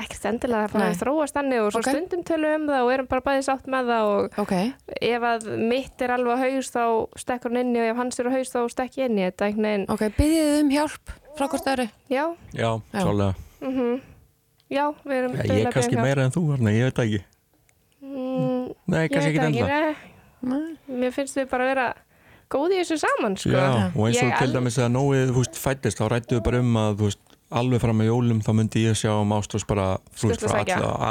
Ekkert 0.00 0.24
endilega 0.30 0.68
það 0.68 0.74
Nei. 0.74 0.82
bara 0.82 0.98
þróast 1.00 1.36
þannig 1.36 1.60
og 1.64 1.72
svo 1.72 1.80
Ok. 1.80 1.88
stundum 1.90 2.22
tölum 2.28 2.54
um 2.60 2.66
það 2.70 2.84
og 2.86 2.92
erum 2.94 3.08
bara 3.10 3.24
bæði 3.28 3.42
sátt 3.46 3.66
með 3.70 3.90
það 3.92 4.10
og 4.10 4.38
Ok, 4.44 4.54
ef 5.10 5.26
að 5.30 5.46
mitt 5.70 6.02
er 6.06 6.14
alveg 6.16 6.34
á 6.34 6.42
haus 6.44 6.70
þá 6.74 6.84
stekkur 7.24 7.50
hann 7.54 7.60
inni 7.64 7.80
og 7.80 7.90
ef 7.92 7.96
hans 8.02 8.20
er 8.20 8.28
á 8.28 8.32
haus 8.34 8.50
þá 8.54 8.60
stekk 8.74 8.98
ég 9.00 9.10
inni 9.10 9.26
þetta 9.30 9.48
einhvern 9.48 9.68
veginn, 9.70 9.86
ok, 9.88 10.04
byggjið 10.18 10.46
þið 10.50 10.60
um 10.64 10.70
hjálp 10.76 11.14
frá 11.38 11.46
hvort 11.48 11.70
öru? 11.74 11.88
já, 12.10 12.24
já, 12.52 12.70
Já. 12.92 13.00
klálega 13.04 13.34
mhm 13.60 14.00
já, 14.70 14.84
við 15.04 15.16
erum 15.20 15.32
já, 15.34 15.42
dugleg 15.42 15.56
ég 15.56 15.64
að 15.64 15.66
er 15.66 15.72
kannski 15.74 15.96
um 15.96 16.02
meira 16.02 16.24
en 16.24 16.30
þú, 16.34 16.42
Arna, 16.54 16.70
ég 16.70 16.84
veit 16.90 16.98
ekki 17.04 17.18
hjálp. 17.20 17.26
mm, 18.02 18.74
nei, 18.86 19.08
kannski 19.08 19.38
ekki. 19.38 19.96
Nei. 20.40 20.76
mér 20.88 21.12
finnst 21.12 21.36
við 21.36 21.48
bara 21.50 21.66
vera 21.68 21.88
góð 22.50 22.72
í 22.74 22.78
þessu 22.80 22.96
saman 22.98 23.36
sko. 23.36 23.50
Já, 23.52 23.90
og 23.94 24.06
eins 24.08 24.18
og 24.22 24.30
Ég 24.30 24.38
til 24.40 24.52
dæmis 24.54 24.78
að 24.80 24.88
nóið 24.94 25.34
fættist, 25.54 26.00
þá 26.00 26.08
rættu 26.10 26.38
við 26.38 26.42
bara 26.46 26.58
um 26.64 26.78
að 26.80 26.96
alveg 27.50 27.80
fram 27.82 28.00
að 28.02 28.10
jólum 28.10 28.40
þá 28.46 28.50
myndi 28.54 28.84
ég 28.86 28.94
sjá 28.98 29.10
um 29.20 29.32
ástrós 29.34 29.64
bara 29.66 29.98
veist, 30.22 30.44
frá 30.46 30.62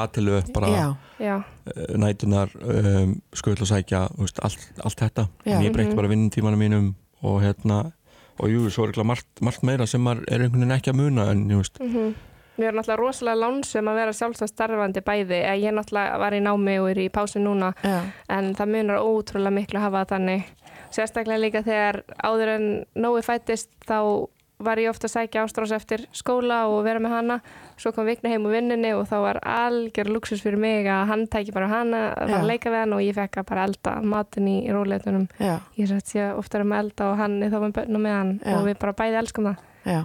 aðtilu 0.04 0.38
upp 0.40 0.54
bara 0.56 0.68
Já, 0.72 0.88
já, 1.20 1.36
eh, 1.68 1.98
nætunar 2.00 2.50
um, 2.64 3.22
skull 3.36 3.58
og 3.60 3.68
sækja 3.68 4.06
veist, 4.18 4.40
allt, 4.44 4.70
allt 4.84 5.00
þetta 5.04 5.28
Já. 5.46 5.58
en 5.58 5.64
ég 5.68 5.74
breytti 5.76 5.92
Mhm. 5.92 5.96
bara 6.00 6.08
vinnutímanum 6.08 6.60
mínum 6.60 6.94
og 7.24 7.42
hérna 7.44 7.92
og 8.40 8.48
jú, 8.48 8.70
svo 8.72 8.86
er 8.88 8.92
ekki 8.94 9.04
margt, 9.04 9.28
margt 9.42 9.64
meira 9.64 9.86
sem 9.86 10.08
er 10.08 10.16
einhvern 10.30 10.52
veginn 10.64 10.72
ekki 10.78 10.92
að 10.94 11.00
muna 11.02 11.30
en 11.32 11.48
þú 11.50 11.58
veist, 11.64 11.80
mhm 11.80 12.16
Mér 12.60 12.74
er 12.74 12.76
náttúrulega 12.76 13.00
rosalega 13.00 13.40
lánsum 13.40 13.88
að 13.88 13.96
vera 13.96 14.12
sjálfstæð 14.12 14.50
starfandi 14.52 15.00
bæði. 15.02 15.38
Ég 15.64 15.72
náttúrulega 15.72 16.18
var 16.20 16.34
í 16.36 16.42
námi 16.44 16.74
og 16.82 16.90
er 16.90 16.98
í 17.00 17.10
pásu 17.10 17.40
núna 17.40 17.70
já, 17.82 18.02
en 18.28 18.50
það 18.54 18.68
munar 18.74 19.00
ótrúlega 19.00 19.54
miklu 19.56 19.80
að 19.80 19.86
hafa 19.88 20.02
þannig. 20.12 20.44
Sérstaklega 20.92 21.40
líka 21.40 21.62
þegar 21.64 22.04
áður 22.22 22.52
en 22.58 22.86
Nói 23.00 23.22
fættist 23.24 23.70
þá 23.88 24.28
var 24.60 24.80
ég 24.82 24.90
ofta 24.92 25.08
að 25.08 25.14
sækja 25.14 25.44
ástrás 25.46 25.72
eftir 25.72 26.02
skóla 26.16 26.66
og 26.68 26.82
vera 26.84 27.00
með 27.00 27.14
hana. 27.16 27.38
Svo 27.80 27.94
kom 27.96 28.08
vikna 28.10 28.32
heim 28.34 28.44
úr 28.48 28.58
vinninni 28.58 28.92
og 28.92 29.06
þá 29.08 29.16
var 29.24 29.40
algjör 29.48 30.10
luxus 30.12 30.42
fyrir 30.44 30.60
mig 30.60 30.88
að 30.92 31.06
hann 31.14 31.24
tæki 31.32 31.54
bara 31.56 31.70
hana 31.72 32.02
að 32.12 32.34
fara 32.34 32.42
að 32.42 32.50
leika 32.50 32.74
við 32.74 32.82
hann 32.84 32.96
og 32.98 33.04
ég 33.06 33.16
fekk 33.16 33.40
að 33.40 33.48
bara 33.54 33.64
elda 33.70 33.94
matinn 34.04 34.50
í 34.52 34.58
róleitunum. 34.76 35.30
já, 35.40 35.56
Ég 35.80 35.88
sætt 35.88 36.12
sé 36.12 36.26
ofta 36.36 36.60
um 36.60 36.76
að 36.76 36.84
elda 36.84 37.08
og 37.14 37.18
hann 37.22 37.38
er 37.44 37.54
þá 37.54 37.60
með 37.64 37.76
börnum 37.80 38.04
með 38.04 38.18
hann 38.18 38.34
Já. 38.44 38.56
og 38.58 38.68
við 38.68 38.78
bara 38.84 38.98
bæði 39.00 39.20
elskum 39.22 39.48
það. 39.48 39.64
já, 39.86 40.02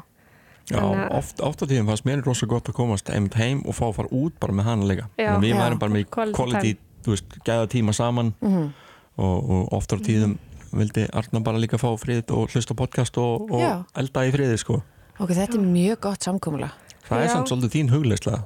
já, 0.71 1.09
oft, 1.19 1.41
oft 1.41 1.63
á 1.63 1.65
tíðum 1.67 1.91
fannst 1.91 2.07
mér 2.07 2.23
rosa 2.25 2.47
gott 2.47 2.69
að 2.71 2.79
komast 2.79 3.11
einmitt 3.11 3.35
heim 3.35 3.67
og 3.67 3.75
fá 3.75 3.89
að 3.91 3.97
fara 3.99 4.15
út 4.15 4.39
bara 4.39 4.53
með. 4.55 4.71
Þannig 4.71 5.03
að 5.19 5.43
við 5.43 5.51
Já. 5.51 5.59
værum 5.65 5.83
bara 5.83 5.93
með 5.99 6.07
Quality 6.15 6.39
quality, 6.39 6.77
þú 7.03 7.17
veist, 7.17 7.39
gæða 7.43 7.67
tíma 7.75 7.93
saman 7.93 8.35
mhm, 8.39 8.71
og, 9.19 9.51
og 9.51 9.73
oftar 9.83 9.99
á 9.99 10.07
tíðum 10.07 10.39
vildi 10.79 11.07
Arna 11.13 11.41
bara 11.45 11.61
líka 11.63 11.79
fá 11.81 11.89
frið 12.01 12.33
og 12.35 12.51
hlusta 12.55 12.75
á 12.75 12.81
podcast 12.81 13.19
og, 13.23 13.51
og 13.55 13.87
elda 14.01 14.27
í 14.29 14.33
friði 14.35 14.59
sko. 14.61 14.81
Ok, 15.21 15.31
þetta 15.37 15.59
er 15.61 15.65
mjög 15.67 16.01
gott 16.09 16.27
samkómulega. 16.27 16.73
það 17.09 17.21
er 17.21 17.29
Já. 17.29 17.33
samt 17.37 17.51
svolítið 17.53 17.75
þín 17.77 17.91
hugleisla 17.95 18.39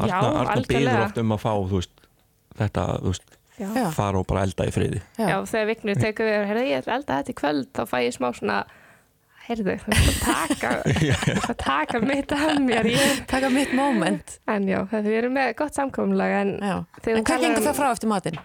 Arna, 0.00 0.32
Arna 0.42 0.64
byður 0.68 1.04
oft 1.04 1.18
um 1.20 1.32
að 1.36 1.40
fá 1.44 1.52
veist, 1.70 1.94
þetta, 2.58 2.84
þú 3.04 3.12
veist, 3.14 3.32
fara 3.96 4.20
og 4.20 4.26
bara 4.28 4.42
elda 4.48 4.66
í 4.68 4.72
friði. 4.72 5.00
Já, 5.18 5.26
Já, 5.28 5.36
þegar 5.50 5.66
viknir 5.74 5.98
tekur 6.00 6.28
við, 6.30 6.44
heyrðu, 6.48 6.66
ég 6.70 6.78
ætla 6.80 6.92
að 6.94 7.00
elda 7.00 7.18
þetta 7.20 7.32
í 7.34 7.38
kvöld, 7.40 7.66
þá 7.76 7.82
fæ 7.90 7.96
ég 8.06 8.14
smá 8.16 8.28
svona, 8.36 8.58
heyrðu, 9.48 9.74
þú 9.82 9.96
veist 9.96 10.24
að 11.50 11.56
taka, 11.60 12.00
mitt 12.04 12.32
af 12.36 12.54
mér, 12.64 12.88
ég, 12.94 13.20
taka 13.30 13.50
mitt 13.52 13.74
moment. 13.76 14.38
en 14.48 14.68
já, 14.70 14.80
það 14.92 15.08
við 15.10 15.18
erum 15.20 15.36
með 15.36 15.52
gott 15.60 15.76
samkomulag, 15.76 16.36
en 16.40 16.54
en 16.64 17.24
hvað 17.24 17.44
gengur 17.44 17.60
um- 17.60 17.68
það 17.68 17.78
frá 17.82 17.90
eftir 17.92 18.12
matinn? 18.12 18.40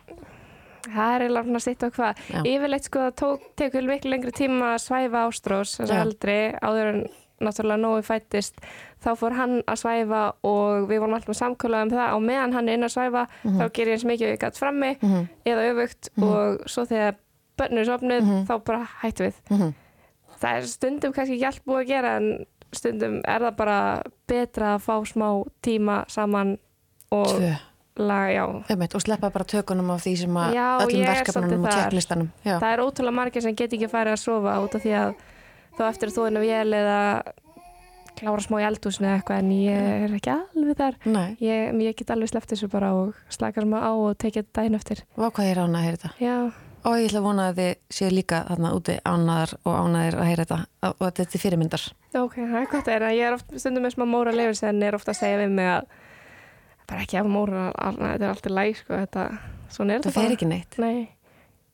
Það 0.86 1.16
er 1.16 1.22
eiginlega 1.26 1.46
svona 1.50 1.60
sitt 1.66 1.84
og 1.84 1.94
hvað. 1.98 2.24
Yfirleitt 2.46 2.84
sko 2.90 3.00
það 3.00 3.14
tók, 3.22 3.46
tekur 3.60 3.88
miklu 3.90 4.12
lengri 4.12 4.32
tíma 4.32 4.74
að 4.76 4.82
svæfa 4.86 5.22
ástrós, 5.30 5.76
þess 5.80 5.92
að 5.92 6.02
eldri, 6.06 6.38
áður 6.62 6.90
en 6.94 7.06
náttúrulega 7.46 7.82
nógu 7.84 8.04
fættist, 8.08 8.56
þá 9.04 9.10
fór 9.20 9.34
hann 9.36 9.58
að 9.68 9.80
svæfa 9.82 10.22
og 10.48 10.86
við 10.90 11.00
vorum 11.04 11.14
alltaf 11.18 11.34
með 11.34 11.40
samkomulag 11.42 11.84
um 11.84 11.90
það, 11.92 12.08
á 12.16 12.18
meðan 12.24 12.54
hann 12.56 12.70
er 12.70 12.78
inn 12.80 12.88
að 12.88 12.94
svæfa, 12.96 13.26
þá 13.44 13.66
ger 13.76 13.88
ég 13.92 13.98
eins 13.98 14.06
mikið 14.08 14.28
og 14.30 14.34
ég 14.36 14.40
gætt 14.46 14.58
frammi, 14.62 14.92
Mhm, 15.02 15.28
eða 15.46 15.66
öfugt 15.74 16.10
og 16.24 16.64
svo 16.72 16.86
þegar 16.88 17.16
börnur 17.58 17.80
er 17.80 17.86
sopnuð 17.86 18.22
Mhm. 18.24 18.46
þá 18.48 18.64
bara 18.66 18.88
hættu 19.02 19.24
við. 19.28 19.36
Mhm, 19.50 19.74
það 20.40 20.58
er 20.58 20.62
stundum 20.68 21.14
kannski 21.14 21.44
allt 21.46 21.66
búið 21.66 21.84
að 21.84 21.88
gera 21.88 22.16
en 22.18 22.46
stundum 22.72 23.22
er 23.26 23.40
það 23.40 23.56
bara 23.58 24.02
betra 24.28 24.76
að 24.76 24.82
fá 24.84 24.96
smá 25.06 25.44
tíma 25.64 26.06
saman 26.10 26.58
og 27.12 27.28
Tvö, 27.28 27.56
laga, 27.98 28.32
já 28.36 28.44
einmitt, 28.74 28.96
og 28.96 29.02
sleppa 29.06 29.30
bara 29.32 29.46
tökunum 29.48 29.90
af 29.96 30.04
því 30.04 30.14
sem 30.24 30.36
að 30.42 30.54
Já, 30.58 30.68
öllum 30.84 31.00
ég 31.00 31.06
er 31.08 31.14
verkefnunum 31.16 31.64
og 31.66 31.70
þar. 31.72 31.80
checklistanum. 31.84 32.30
Já, 32.44 32.56
það 32.60 32.74
er 32.74 32.84
ótrúlega 32.84 33.16
margir 33.22 33.42
sem 33.46 33.56
get 33.56 33.74
ekki 33.78 33.88
farið 33.92 34.14
að 34.18 34.22
sofa 34.26 34.58
út 34.66 34.76
af 34.76 34.84
því 34.84 34.94
að 35.00 35.16
þá 35.78 35.84
eftir 35.90 36.10
þú 36.16 36.28
inn 36.28 36.40
á 36.40 36.42
vél 36.44 36.74
eða 36.82 37.00
klára 38.16 38.44
smá 38.44 38.60
í 38.62 38.66
eldhúsinu 38.70 39.08
eða 39.10 39.16
eitthvað 39.20 39.42
en 39.44 39.50
ég 39.52 39.88
er 40.06 40.14
ekki 40.16 40.32
alveg 40.32 40.78
þar 40.80 40.96
ég, 41.44 41.74
ég 41.84 41.98
get 42.00 42.14
alveg 42.16 42.30
sleppt 42.32 42.54
þessu 42.54 42.70
bara 42.72 42.94
og 42.96 43.18
slakar 43.34 43.66
smá 43.68 43.82
á 43.84 43.92
og 43.92 44.14
tekið 44.22 44.46
þetta 44.46 44.56
daginn 44.62 44.78
eftir 44.80 45.02
hvað 45.18 45.34
hvað 45.36 45.50
er 45.52 45.60
ánað 45.66 45.76
að 45.82 45.86
heyra 45.88 46.00
þetta? 46.06 46.14
já, 46.24 46.38
Og 46.86 47.00
ég 47.02 47.08
ætla 47.10 47.18
að 47.18 47.26
vona 47.26 47.46
að 47.50 47.56
þið 47.58 47.70
séu 47.98 48.10
líka 48.14 48.40
þarna 48.46 48.72
úti 48.78 48.96
ánaðar 49.10 49.54
og 49.66 49.74
ánaðir 49.74 50.18
að 50.22 50.28
heyra 50.30 50.44
þetta 50.46 50.58
og 50.86 51.00
að 51.02 51.14
þetta 51.18 51.36
er 51.40 51.42
fyrirmyndar. 51.42 51.86
ok, 52.22 52.36
það 52.46 52.58
er 52.62 52.68
gott 52.72 52.92
að 52.94 53.06
ég 53.18 53.26
er 53.26 53.38
oft, 53.40 53.56
stundum 53.58 53.84
með 53.88 53.96
smá 53.96 54.06
móra 54.06 54.34
leifis 54.38 54.62
en 54.70 54.84
er 54.86 54.94
ofta 55.00 55.12
að 55.16 55.18
segja 55.24 55.40
við 55.42 55.56
mig 55.58 55.72
að 55.72 55.88
bara 56.88 57.02
ekki 57.02 57.18
af 57.20 57.26
móra, 57.28 57.72
þetta 57.76 58.24
er 58.26 58.30
alltaf 58.30 58.52
læg 58.52 58.78
sko, 58.78 58.94
þetta, 58.94 59.24
svona 59.74 59.94
er 59.94 60.00
Það 60.00 60.06
þetta 60.06 60.14
fer 60.20 60.24
bara 60.30 60.34
ekki 60.38 60.50
neitt. 60.52 60.78
Nei, 60.78 61.10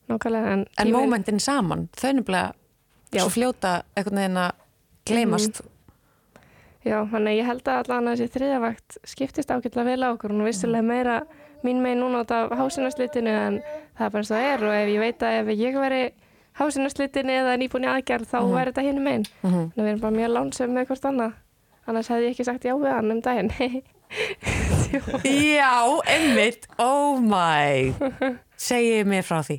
nákvæmlega 0.08 0.52
En, 0.52 0.66
En 0.78 0.92
mómentin 0.92 1.40
saman, 1.40 1.88
þau 1.96 2.08
er 2.08 2.14
nefnilega 2.20 3.28
fljóta 3.30 3.82
einhvern 3.96 4.16
veginn 4.22 4.36
að 4.36 4.52
gleymast. 5.06 5.60
Já, 6.84 6.96
þannig 7.12 7.36
ég 7.38 7.46
held 7.46 7.68
að 7.70 7.78
allan 7.84 8.08
að 8.10 8.16
þessi 8.18 8.32
þriðavakt 8.34 8.96
skiptist 9.06 9.50
ágætlega 9.54 9.84
vel 9.86 10.02
á 10.02 10.08
okkur 10.16 10.32
og 10.34 10.46
vissilega 10.48 10.82
meira 10.82 11.20
mín 11.62 11.78
megin 11.84 12.00
núna 12.02 12.24
út 12.24 12.32
af 12.34 12.50
hásinarslitinu 12.58 13.30
en 13.30 13.60
það 13.94 14.06
er 14.06 14.10
bara 14.10 14.22
eins 14.24 14.30
og 14.32 14.36
það 14.36 14.48
er 14.50 14.64
og 14.66 14.74
ef 14.74 14.88
ég 14.90 14.98
veit 15.04 15.22
að 15.22 15.36
ef 15.42 15.52
ég 15.60 15.76
veri 15.78 16.00
hásinarslitinu 16.58 17.36
eða 17.38 17.52
nýbúin 17.60 17.86
í 17.86 17.90
aðgerð 17.92 18.26
þá 18.32 18.38
Mhm. 18.42 18.54
væri 18.56 18.72
þetta 18.72 18.82
hinn 18.88 19.02
megin 19.04 19.26
Mhm. 19.44 19.62
Þannig 19.70 19.78
að 19.78 19.84
við 19.84 19.90
erum 19.92 20.00
bara 20.00 20.16
mjög 20.18 20.32
lánsum 20.34 20.70
með 20.74 20.86
hvort 20.88 21.04
annað 21.12 21.32
annars 21.86 22.08
hefði 22.08 22.26
ég 22.26 22.30
ekki 22.34 22.44
sagt 22.44 22.64
já 22.66 22.74
við 22.74 22.92
hann 22.96 23.10
um 23.12 23.20
daginn 23.20 23.50
Já, 25.56 25.74
einmitt, 26.12 26.66
oh 26.82 27.20
my, 27.24 27.92
segið 28.60 29.08
mér 29.08 29.24
frá 29.26 29.40
því. 29.46 29.58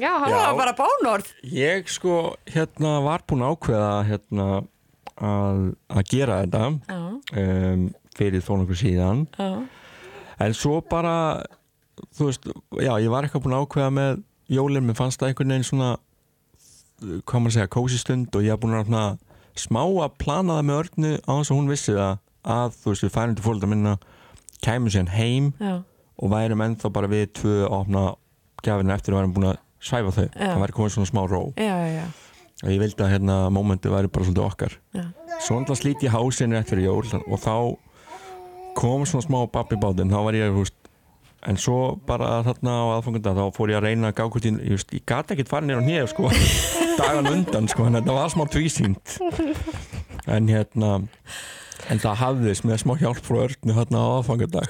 Já, 0.00 0.10
hann 0.20 0.34
var 0.34 0.56
bara 0.58 0.74
bónorð. 0.76 1.30
ég 1.46 1.88
sko 1.88 2.34
hérna 2.50 2.98
var 3.04 3.24
búin 3.28 3.44
að 3.46 3.54
ákveða 3.54 3.92
hérna 4.10 4.48
að, 5.20 5.62
að 5.88 6.02
gera 6.10 6.40
þetta 6.42 6.66
um, 6.66 7.86
fyrir 8.18 8.44
þó 8.44 8.52
nokkuð 8.60 8.82
síðan. 8.82 9.24
Já, 9.38 9.48
en 10.46 10.56
svo 10.56 10.80
bara 10.84 11.14
þú 12.16 12.28
veist, 12.30 12.46
já 12.80 12.92
ég 13.00 13.10
var 13.12 13.26
eitthvað 13.26 13.46
búin 13.46 13.56
að 13.56 13.66
ákveða 13.66 13.94
með 13.96 14.22
jólinn, 14.50 14.86
mér 14.88 14.98
fannst 14.98 15.20
það 15.22 15.32
einhvern 15.32 15.54
veginn 15.54 15.68
svona 15.70 15.90
hvað 17.00 17.40
maður 17.40 17.50
að 17.50 17.56
segja, 17.56 17.72
kósi 17.72 17.98
stund 18.00 18.36
og 18.36 18.44
ég 18.44 18.52
haf 18.52 18.60
búin 18.62 18.76
að 18.76 18.88
svona, 18.90 19.04
smá 19.58 19.82
að 19.82 20.16
plana 20.22 20.58
það 20.58 20.66
með 20.68 20.80
örnu 20.84 21.12
á 21.26 21.32
þess 21.32 21.50
að 21.50 21.58
hún 21.58 21.70
vissi 21.70 21.96
það 21.96 22.18
að 22.50 22.76
þú 22.80 22.92
veist, 22.92 23.04
við 23.04 23.14
færum 23.16 23.36
til 23.36 23.44
fólkdra 23.44 23.70
minna 23.70 23.96
kæmum 24.64 24.92
síðan 24.92 25.12
heim 25.14 25.52
já, 25.60 25.74
og 26.20 26.32
værum 26.32 26.64
ennþá 26.64 26.92
bara 26.94 27.10
við 27.10 27.26
tvö 27.40 27.56
að 27.66 27.76
opna 27.80 28.04
gjafina 28.64 28.96
eftir 28.96 29.14
að 29.14 29.20
værum 29.20 29.36
búin 29.36 29.50
að 29.50 29.60
svæfa 29.80 30.14
þau. 30.16 30.26
Já. 30.28 30.48
það 30.50 30.64
væri 30.64 30.76
komið 30.76 30.96
svona 30.96 31.10
smá 31.10 31.22
ró. 31.28 31.42
Já, 31.56 32.08
og 32.60 32.68
ég 32.68 32.82
vildi 32.82 33.04
að 33.04 33.12
hérna 33.14 33.36
mómenti 33.52 33.92
væri 33.92 34.10
bara 34.12 34.26
svolítið 34.28 34.46
okkar. 34.46 34.74
Já. 34.92 35.04
svo 35.40 35.56
náttúrulega 35.56 35.80
slíti 35.80 36.10
hásinu 36.12 36.58
eftir 36.58 36.82
jól 36.84 37.06
og 37.24 37.38
þá 37.40 37.54
kom 38.76 39.06
svona 39.08 39.24
smá 39.24 39.38
babbi 39.52 39.78
bátinn, 39.80 40.12
þá 40.12 40.20
var 40.26 40.36
ég 40.36 40.52
veist, 40.54 40.76
en 41.48 41.56
svo 41.60 41.78
bara 42.08 42.42
þarna 42.44 42.74
á 42.76 42.84
aðfanganda 42.98 43.32
þá 43.38 43.44
fór 43.56 43.72
ég 43.72 43.78
að 43.80 43.86
reyna 43.88 44.10
að 44.10 44.18
gá 44.18 44.24
hvort 44.26 44.44
ég, 44.48 44.58
ég, 44.74 44.84
ég 44.98 45.04
gata 45.08 45.34
ekkert 45.34 45.48
farin 45.52 45.70
nýr 45.70 45.80
á 45.80 45.84
nýja 45.86 46.10
sko, 46.12 46.28
dagan 47.00 47.30
undan 47.32 47.70
sko, 47.72 47.86
en 47.88 47.96
þetta 48.00 48.16
var 48.18 48.34
smá 48.34 48.44
tvísýnt. 48.52 49.16
En 50.28 50.50
hérna 50.52 50.90
en 51.90 51.98
það 52.02 52.18
hafðist 52.20 52.66
með 52.68 52.82
smá 52.84 52.92
hjálp 53.00 53.22
frá 53.24 53.38
örnu 53.46 53.74
þarna 53.78 54.02
á 54.04 54.08
aðfangadag. 54.20 54.68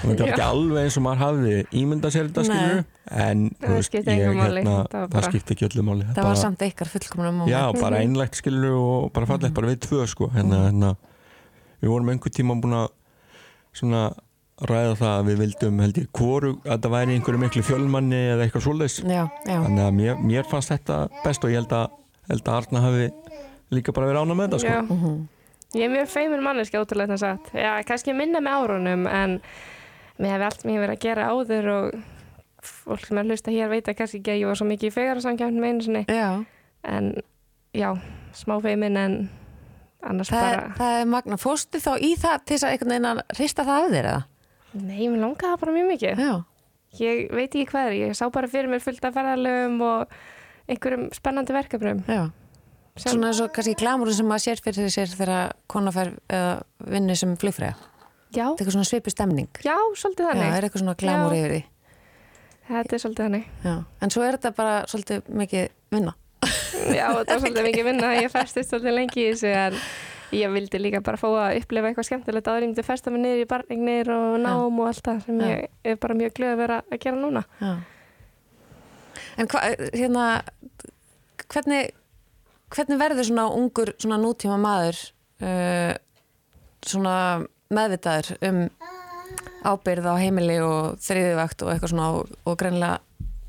Það 0.00 0.10
er 0.14 0.30
ekki 0.32 0.44
alveg 0.44 0.86
eins 0.88 0.96
og 0.98 1.04
maður 1.04 1.20
hafði 1.22 1.52
ímynda 1.80 2.10
sér 2.12 2.26
þetta 2.30 2.44
skilur 2.48 2.80
en 3.14 3.44
Það 3.60 3.74
veist, 3.76 3.88
skipti 3.90 4.14
ég, 4.16 4.24
engu 4.24 4.40
máli. 4.40 4.64
hérna, 4.64 5.04
Það 5.12 5.26
skipti 5.28 5.54
ekki 5.54 5.66
öllu 5.68 5.84
máli. 5.86 6.08
Það 6.16 6.28
var 6.30 6.40
samt 6.40 6.64
ykkar 6.66 6.90
fullkomna 6.90 7.30
moment. 7.30 7.52
Já, 7.52 7.62
bara 7.76 8.00
einlegt 8.00 8.40
skilur 8.40 8.76
og 8.80 9.12
bara 9.14 9.28
fallegt 9.30 9.54
bara 9.56 9.70
við 9.70 9.80
tvö 9.86 10.08
sko. 10.10 10.30
Hérna, 10.34 10.64
hérna, 10.66 10.90
við 11.84 11.92
vorum 11.92 12.10
einhver 12.14 12.34
tíma 12.34 12.56
búin 12.64 12.76
að 12.80 12.88
svona 13.76 14.02
ræða 14.62 14.94
það 15.00 15.14
að 15.18 15.28
við 15.28 15.40
vildum 15.42 15.80
held 15.82 15.98
ég 15.98 16.08
hvoru 16.14 16.52
að 16.62 16.84
það 16.84 16.92
væri 16.94 17.14
einhverju 17.18 17.42
miklu 17.42 17.62
fjölmanni 17.66 18.20
eða 18.34 18.46
eitthvað 18.46 18.66
já, 19.10 19.24
þannig 19.48 19.84
að 19.84 19.94
mér, 19.98 20.20
mér 20.22 20.46
fannst 20.50 20.70
þetta 20.70 20.98
best 21.24 21.44
og 21.44 21.50
ég 21.50 21.58
held 21.62 21.74
að, 21.74 21.96
held 22.30 22.46
að 22.46 22.58
Arna 22.60 22.84
hafi 22.84 23.08
líka 23.74 23.94
bara 23.96 24.10
verið 24.12 24.22
ána 24.22 24.36
með 24.38 24.46
þetta 24.48 24.60
sko 24.62 24.74
Já. 24.74 24.82
Mhm. 24.82 25.22
Ég 25.74 25.88
er 25.88 25.90
mjög 25.90 26.10
feimin 26.12 26.42
manneski 26.44 26.78
ótrúlega 26.78 27.08
þannig 27.10 27.18
sagt. 27.18 27.48
Já, 27.50 27.82
kannski 27.82 28.12
minna 28.14 28.38
með 28.38 28.60
árunum 28.62 29.08
en 29.10 29.40
mér 30.22 30.36
hefði 30.36 30.46
allt 30.46 30.64
mér 30.68 30.82
verið 30.84 30.94
að 30.94 31.02
gera 31.02 31.30
áður 31.32 31.70
og 31.72 31.96
fólk 32.62 33.06
sem 33.08 33.18
er 33.18 33.24
að 33.24 33.32
hlusta 33.32 33.50
hér 33.50 33.72
veit 33.72 33.88
að 33.90 33.96
kannski 33.98 34.20
ekki 34.20 34.30
að 34.30 34.38
ég 34.38 34.46
var 34.52 34.60
svo 34.60 34.68
mikið 34.68 34.86
í 34.86 34.94
fegararsamkjöfn 34.94 35.58
með 35.58 35.72
einu 35.72 35.86
sinni. 35.88 36.04
já. 36.06 36.44
En 36.84 37.10
já, 37.74 37.90
smá 38.36 38.60
feimin 38.62 38.96
en 39.00 39.16
annars 40.04 40.30
Það, 40.30 40.46
er, 40.46 40.60
bara... 40.60 40.74
það 40.78 41.00
er 41.00 41.10
magna, 41.10 41.36
fórstu 41.40 41.80
þá 41.82 41.92
í 41.98 42.12
það 42.22 42.44
til 42.44 42.54
þess 42.54 42.66
að 42.68 42.74
einhvern 42.76 42.94
veginn 42.94 43.10
að 43.10 43.22
hrista 43.34 43.66
það 43.66 43.82
af 43.82 43.90
þér 43.96 44.08
eða? 44.12 44.22
Nei, 44.74 45.06
mér 45.08 45.20
langaði 45.22 45.50
það 45.52 45.60
bara 45.64 45.72
mjög 45.78 45.88
mikið. 45.94 46.24
Já, 46.24 46.34
Ég 46.94 47.24
veit 47.34 47.50
ekki 47.50 47.64
hvað 47.72 47.88
er, 47.88 47.92
ég 48.04 48.12
sá 48.14 48.28
bara 48.30 48.46
fyrir 48.46 48.68
mér 48.70 48.78
fullt 48.82 49.02
af 49.04 49.14
ferðalögum 49.16 49.80
og 49.82 50.12
einhverjum 50.70 51.08
spennandi 51.16 51.52
verkefnum. 51.56 52.04
já 52.06 52.30
Sem, 52.96 53.10
Svona 53.16 53.32
eins 53.32 53.40
og 53.42 53.50
kannski 53.50 53.74
glamúrin 53.74 54.14
sem 54.14 54.26
maður 54.30 54.44
sér 54.44 54.60
fyrir 54.62 54.90
sér 54.94 55.10
þegar 55.10 55.52
kona 55.66 55.90
fær 55.90 56.12
eða 56.30 56.52
vinni 56.86 57.16
sem 57.18 57.32
flugfræða. 57.36 57.74
já, 58.30 58.44
Þetta 58.46 58.54
er 58.54 58.54
eitthvað 58.62 58.76
svona 58.76 58.86
svipu 58.86 59.10
stemning. 59.10 59.48
já, 59.66 59.74
svolítið 59.98 60.22
Já, 60.22 60.30
þannig. 60.30 60.54
er 60.58 60.62
eitthvað 60.68 60.82
svona 60.84 60.94
glamúr 61.02 61.32
Já. 61.34 61.38
yfir 61.40 61.50
því. 61.56 61.64
Þetta 62.68 62.94
er 62.94 62.98
svolítið 63.02 63.24
þannig. 63.26 63.44
Já. 63.64 63.74
En 64.00 64.10
svo 64.10 64.22
er 64.22 64.36
þetta 64.38 64.54
bara 64.54 64.76
svolítið 64.86 65.22
mikið 65.42 65.68
vinna. 65.90 66.14
Já, 66.94 67.06
þetta 67.10 67.34
var 67.34 67.40
svolítið 67.42 67.66
mikið 67.66 67.84
vinna, 67.90 68.14
ég 68.22 68.30
festist 68.30 68.70
svolítið 68.70 68.94
lengi 68.94 69.20
í 69.26 69.32
þessu 69.34 69.50
en 69.50 69.74
ég 70.32 70.52
vildi 70.54 70.80
líka 70.80 71.00
bara 71.04 71.20
fá 71.20 71.26
að 71.28 71.58
upplifa 71.60 71.90
eitthvað 71.90 72.08
skemmtilegt 72.08 72.48
áður 72.48 72.64
ég 72.64 72.70
myndi 72.70 72.84
festa 72.86 73.12
mig 73.12 73.22
niður 73.24 73.42
í 73.42 73.48
barnignir 73.50 74.10
og 74.14 74.38
nám 74.42 74.78
og 74.80 74.86
allt 74.88 75.04
það 75.04 75.20
sem 75.26 75.42
ég 75.44 75.66
er 75.84 75.98
bara 76.00 76.16
mjög 76.18 76.32
glöð 76.38 76.54
að 76.54 76.62
vera 76.62 76.78
að 76.88 77.02
gera 77.04 77.20
núna. 77.20 77.44
En 79.38 79.50
hvað, 79.50 79.84
hérna, 79.94 80.26
hvernig, 81.50 81.92
hvernig 82.74 83.00
verður 83.00 83.28
svona 83.28 83.46
ungur, 83.58 83.94
svona 83.98 84.18
nútíma 84.22 84.58
maður 84.62 85.00
uh, 85.42 85.94
svona 86.84 87.16
meðvitaður 87.74 88.34
um 88.48 88.60
ábyrð 89.64 90.06
á 90.06 90.14
heimili 90.20 90.58
og 90.62 90.98
þriðivakt 91.02 91.64
og 91.64 91.72
eitthvað 91.72 91.94
svona 91.94 92.10
og, 92.18 92.34
og 92.44 92.58
greinlega 92.60 93.00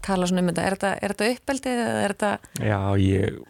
tala 0.05 0.29
svona 0.29 0.45
um 0.45 0.51
þetta. 0.51 0.63
Er 0.65 0.77
þetta, 0.77 0.93
er 1.01 1.13
þetta 1.13 1.31
uppeldið 1.35 1.83
eða 1.83 2.05
er 2.05 2.15
þetta, 2.15 2.31
Já, 2.61 2.79
ég 3.01 3.43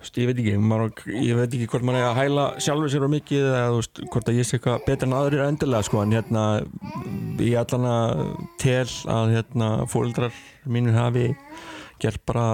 þú 0.00 0.06
veist, 0.06 0.18
ég 0.20 0.28
veit 0.30 0.38
ekki 0.40 0.56
maður, 0.64 0.92
ég 1.12 1.36
veit 1.36 1.52
ekki 1.52 1.66
hvort 1.68 1.84
maður 1.84 2.00
er 2.00 2.06
að 2.08 2.18
hæla 2.20 2.44
sjálfur 2.64 2.92
sér 2.92 3.04
á 3.04 3.10
mikið 3.12 3.48
eða 3.50 3.74
veist, 3.76 4.00
hvort 4.14 4.30
að 4.30 4.38
ég 4.40 4.48
sé 4.48 4.56
eitthvað 4.56 4.86
betur 4.86 5.10
en 5.10 5.16
aðrir 5.18 5.44
endilega 5.44 5.86
sko 5.86 6.00
en 6.00 6.14
hérna 6.16 6.44
ég 7.44 7.58
allan 7.60 7.86
að 7.90 8.22
tel 8.62 8.88
að 9.12 9.34
hérna 9.36 9.68
fóldrar 9.92 10.40
mínir 10.64 10.96
hafi 10.96 11.26
gert 12.00 12.24
bara 12.24 12.46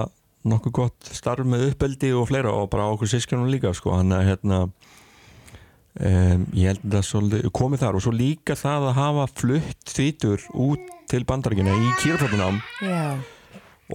nokkuð 0.47 0.75
gott 0.75 1.09
starf 1.15 1.47
með 1.47 1.69
uppeldi 1.71 2.11
og 2.15 2.27
fleira 2.29 2.51
og 2.51 2.69
bara 2.73 2.89
okkur 2.91 3.11
sískjörnum 3.11 3.51
líka 3.51 3.71
sko 3.75 3.95
hann 3.95 4.11
að 4.15 4.27
hérna 4.33 4.59
um, 4.67 6.45
ég 6.51 6.73
held 6.73 6.99
að 6.99 7.07
svolítið 7.07 7.55
komið 7.55 7.83
þar 7.85 7.99
og 7.99 8.05
svo 8.05 8.13
líka 8.15 8.59
það 8.59 8.89
að 8.91 8.99
hafa 8.99 9.25
flutt 9.39 9.95
þvítur 9.95 10.45
út 10.67 10.93
til 11.07 11.23
bandaríkina 11.27 11.71
í 11.71 11.89
kýraflötunám 12.03 12.59
já, 12.83 13.15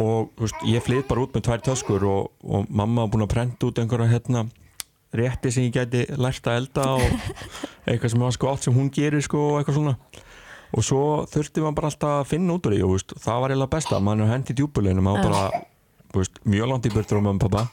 og 0.00 0.32
veist, 0.40 0.56
ég 0.64 0.84
flytt 0.84 1.08
bara 1.08 1.26
út 1.26 1.34
með 1.36 1.46
tvær 1.48 1.62
töskur 1.68 2.04
og, 2.08 2.30
og 2.42 2.68
mamma 2.72 3.04
var 3.04 3.12
búin 3.12 3.26
að 3.26 3.32
prenta 3.34 3.68
út 3.68 3.80
einhverja 3.82 4.12
hérna 4.14 4.46
rétti 5.12 5.52
sem 5.52 5.66
ég 5.66 5.74
gæti 5.76 6.06
lært 6.16 6.46
að 6.48 6.62
elda 6.62 6.86
og 6.96 7.04
eitthvað 7.90 8.14
sem 8.14 8.24
var 8.24 8.32
sko 8.36 8.48
allt 8.48 8.64
sem 8.66 8.76
hún 8.76 8.88
gerir 8.94 9.24
sko 9.24 9.42
og 9.50 9.58
eitthvað 9.60 9.78
svona. 9.78 9.96
Og 10.72 10.86
svo 10.86 11.02
þurfti 11.28 11.60
maður 11.60 11.76
bara 11.76 11.90
alltaf 11.92 12.14
að 12.22 12.30
finna 12.30 12.56
út 12.56 12.66
úr 12.68 12.76
því 12.76 12.84
og 12.86 12.94
veist, 12.94 13.12
það 13.20 13.42
var 13.44 13.52
eiginlega 13.52 13.74
besta, 13.74 14.00
mann 14.00 14.24
er 14.24 14.32
hendi 14.32 14.56
djúbuleginu 14.56 15.04
maður 15.04 15.26
bara, 15.28 15.62
veist, 16.16 16.40
mjög 16.48 16.70
langt 16.70 16.88
í 16.88 16.94
burtur 16.94 17.20
á 17.20 17.22
mamma 17.26 17.36
og 17.36 17.42
pappa 17.44 17.66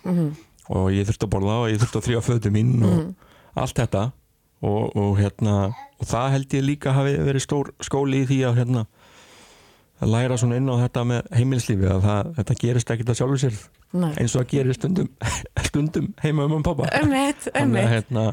og 0.69 0.89
ég 0.93 1.07
þurfti 1.07 1.25
að 1.25 1.31
borða 1.33 1.55
og 1.63 1.69
ég 1.71 1.79
þurfti 1.79 2.01
að 2.01 2.07
þrjá 2.09 2.19
fötu 2.27 2.51
mín 2.53 2.73
og 2.83 3.61
allt 3.63 3.79
þetta. 3.79 4.09
Og, 4.59 4.91
og 4.99 5.13
hérna 5.15 5.69
og 5.71 6.07
það 6.07 6.33
held 6.33 6.53
ég 6.57 6.65
líka 6.67 6.91
hafi 6.91 7.13
verið 7.23 7.45
stór 7.45 7.69
skóli 7.79 8.25
í 8.25 8.27
því 8.27 8.39
að 8.49 8.57
hérna 8.59 8.81
að 9.99 10.11
læra 10.13 10.37
svona 10.39 10.57
inn 10.59 10.69
á 10.71 10.75
þetta 10.79 11.03
með 11.09 11.29
heimilislífi 11.35 11.87
að 11.91 12.05
það, 12.05 12.29
þetta 12.37 12.55
gerist 12.61 12.91
ekkert 12.93 13.11
að 13.11 13.17
sjálfur 13.19 13.41
sér 13.41 13.57
nei. 13.99 14.11
eins 14.15 14.35
og 14.35 14.41
það 14.43 14.51
gerir 14.53 14.77
stundum 14.77 15.09
stundum 15.69 16.07
heima 16.23 16.45
um 16.47 16.55
og 16.59 16.63
pappa 16.69 16.89
Ömmit, 17.01 17.49
að 17.51 17.61
ömmit. 17.63 17.89
hérna 17.93 18.25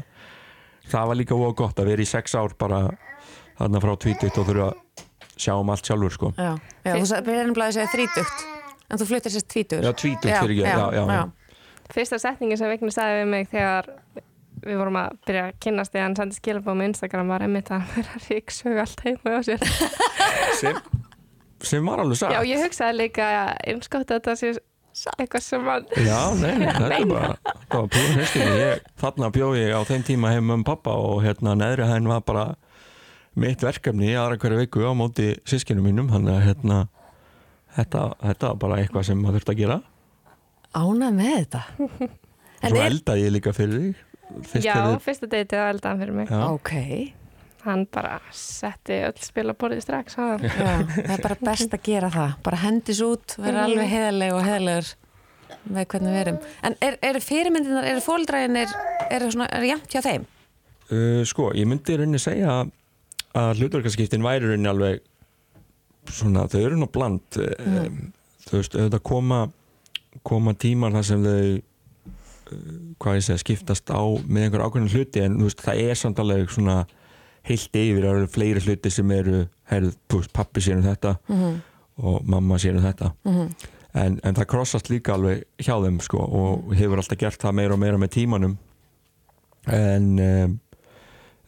það 0.87 1.09
var 1.11 1.19
líka 1.19 1.35
óg 1.37 1.55
gott 1.59 1.81
að 1.83 1.89
vera 1.91 2.05
í 2.05 2.09
sex 2.09 2.37
ár 2.39 2.55
bara 2.59 2.83
þarna 3.57 3.81
frá 3.83 3.95
tvítut 4.05 4.39
og 4.39 4.47
þurfa 4.47 4.69
að 4.69 5.03
sjá 5.37 5.53
um 5.59 5.73
allt 5.73 5.89
sjálfur 5.89 6.15
sko 6.15 6.31
Já, 6.37 6.53
já, 6.85 6.93
þú 6.93 7.09
sagði 7.11 7.27
byrjar 7.27 7.49
nefnilega 7.51 7.67
að 7.67 7.75
segja 7.79 7.91
þrítugt, 7.95 8.45
en 8.87 9.01
þú 9.01 9.09
fluttir 9.11 9.35
sér 9.35 9.45
tvítur. 9.55 9.83
já 9.83 9.91
tvítugt 10.01 10.31
fyrir 10.31 10.55
ekki, 10.55 10.63
já, 10.63 10.87
já, 10.95 11.03
já. 11.17 11.25
Fyrsta 11.93 12.19
setningi 12.19 12.57
sem 12.59 12.71
Vigni 12.71 12.91
sagði 12.91 13.19
við 13.21 13.29
mig 13.31 13.51
þegar 13.51 13.91
við 14.65 14.79
vorum 14.81 14.97
að 14.99 15.19
byrja 15.27 15.43
að 15.47 15.59
kynnast 15.63 15.93
þegar 15.93 16.07
hann 16.07 16.15
sendi 16.17 16.39
skilabóð 16.39 16.79
með 16.79 16.89
Instagram 16.91 17.29
var 17.31 17.45
einmitt 17.45 17.69
að 17.71 17.83
hann 17.83 17.93
vera 17.99 18.23
ríksög 18.25 18.79
allt 18.81 19.03
heima 19.05 19.37
á 19.37 19.39
sér. 19.45 19.61
Sem, 21.65 21.85
var 21.85 22.03
alveg 22.03 22.19
sagt 22.19 22.35
Já, 22.35 22.41
ég 22.45 22.61
hugsaði 22.65 22.97
líka 23.01 23.27
einskótt 23.65 24.11
að 24.11 24.19
þetta 24.19 24.35
sé 24.39 24.51
eitthvað 25.17 25.43
sem 25.45 25.65
hann 25.69 25.87
Já, 26.05 26.19
nei, 26.37 26.53
nei, 26.57 26.67
þetta 26.73 26.99
er 26.99 27.09
bara 27.09 27.31
það 27.45 27.81
var 27.81 27.89
púin 27.93 28.15
hestinni, 28.17 28.53
ég, 28.61 28.85
þarna 29.01 29.31
bjóð 29.35 29.57
ég 29.59 29.73
á 29.73 29.81
þeim 29.89 30.05
tíma 30.07 30.31
heim 30.33 30.53
um 30.57 30.63
pappa 30.67 30.95
og 30.97 31.19
hérna 31.25 31.53
neðri 31.57 31.89
hæðin 31.89 32.09
var 32.13 32.23
bara 32.25 32.45
mitt 33.37 33.61
verkefni 33.61 34.09
í 34.09 34.15
aðra 34.17 34.39
hverju 34.41 34.61
viku 34.63 34.85
á 34.85 34.93
móti 34.97 35.27
sískinu 35.45 35.83
mínum, 35.85 36.09
hann 36.09 36.25
að 36.33 36.39
hérna 36.47 36.79
þetta, 37.77 38.07
þetta 38.23 38.49
var 38.53 38.59
bara 38.63 38.79
eitthvað 38.81 39.05
sem 39.11 39.21
maður 39.21 39.37
þurfti 39.37 39.53
að 39.53 39.59
gera. 39.61 39.77
Ánað 40.77 41.19
með 41.19 41.35
þetta. 41.37 41.61
En 42.57 42.73
Svo 42.73 42.81
eldaði 42.81 43.25
ég 43.27 43.33
líka 43.35 43.51
fyrir 43.53 43.83
þig. 43.83 43.99
Fyrst 44.49 44.65
Já, 44.65 44.75
fyrsta 45.05 45.29
deytið 45.29 45.61
að 45.61 45.69
elda 45.75 45.91
hann 45.91 46.01
fyrir 46.01 46.15
mig. 46.17 46.31
já, 46.33 46.41
ok, 46.49 46.71
Hann 47.67 47.83
bara 47.91 48.15
setti 48.31 49.01
öll 49.07 49.17
spil 49.21 49.43
að 49.51 49.57
borðið 49.61 49.83
strax. 49.83 50.15
já, 50.15 50.37
það 50.37 51.11
er 51.17 51.23
bara 51.25 51.37
best 51.43 51.73
að 51.75 51.83
gera 51.89 52.09
það. 52.13 52.33
Bara 52.47 52.61
hendis 52.63 53.01
út, 53.03 53.35
vera 53.43 53.65
alveg 53.67 53.89
heðaleg 53.91 54.33
og 54.37 54.45
heðalegur 54.47 54.93
með 55.67 55.85
hvernig 55.91 56.13
við 56.15 56.21
erum. 56.23 56.39
En 56.67 56.75
er, 56.83 56.97
eru 57.09 57.21
fyrirmyndinar, 57.23 57.85
eru 57.91 58.03
fóldræðinir, 58.03 58.71
eru 59.11 59.29
svona, 59.35 59.49
eru 59.57 59.69
jæmt 59.73 59.91
hjá 59.93 60.01
þeim? 60.05 60.25
uh, 60.91 61.21
Sko, 61.27 61.49
ég 61.59 61.67
myndi 61.67 61.95
rauninni 61.99 62.19
segja 62.23 62.61
að- 62.61 62.73
að 63.37 63.61
hlutverkarskiptin 63.61 64.23
væri 64.23 64.47
rauninni 64.47 64.71
alveg 64.71 65.01
svona, 66.11 66.45
þau 66.51 66.59
eru 66.63 66.77
nú 66.79 66.87
bland 66.91 67.39
um, 67.43 67.97
þú 68.47 68.61
veist, 68.61 68.75
auðvitað 68.79 69.03
koma 69.11 69.39
koma 70.27 70.53
tímar 70.57 70.95
þar 70.95 71.05
sem 71.09 71.25
þau 71.27 71.41
uh, 71.59 72.61
hvað 73.03 73.19
ég 73.19 73.25
segja, 73.27 73.41
skiptast 73.43 73.91
á 73.91 73.99
með 74.23 74.47
einhver 74.47 74.63
ákveðin 74.67 74.91
hluti 74.93 75.23
en 75.25 75.35
þú 75.41 75.49
veist, 75.49 75.63
það 75.67 75.81
er 75.83 75.99
samt 75.99 76.21
alveg 76.23 76.51
svona 76.55 76.77
heilt 77.47 77.75
yfir, 77.75 78.03
það 78.03 78.19
eru 78.19 78.27
fleiri 78.27 78.63
hluti 78.65 78.91
sem 78.91 79.11
eru, 79.11 79.47
herðu, 79.71 79.93
veist, 80.13 80.33
pappi 80.33 80.61
sér 80.61 80.79
um 80.81 80.87
þetta 80.87 81.17
Mm 81.27 81.57
og 81.97 82.21
mamma 82.29 82.57
sér 82.61 82.77
um 82.77 82.83
þetta 82.85 83.11
-hmm. 83.23 83.49
en, 83.93 84.19
en 84.23 84.35
það 84.35 84.45
krossast 84.45 84.89
líka 84.89 85.13
alveg 85.13 85.43
hjá 85.57 85.73
þeim 85.81 85.99
sko 86.01 86.17
og 86.17 86.73
hefur 86.75 86.97
alltaf 87.01 87.17
gert 87.17 87.41
það 87.41 87.57
meira 87.59 87.73
og 87.73 87.79
meira 87.79 87.97
með 87.97 88.13
tímanum 88.17 88.57
en 89.67 90.19
um, 90.19 90.59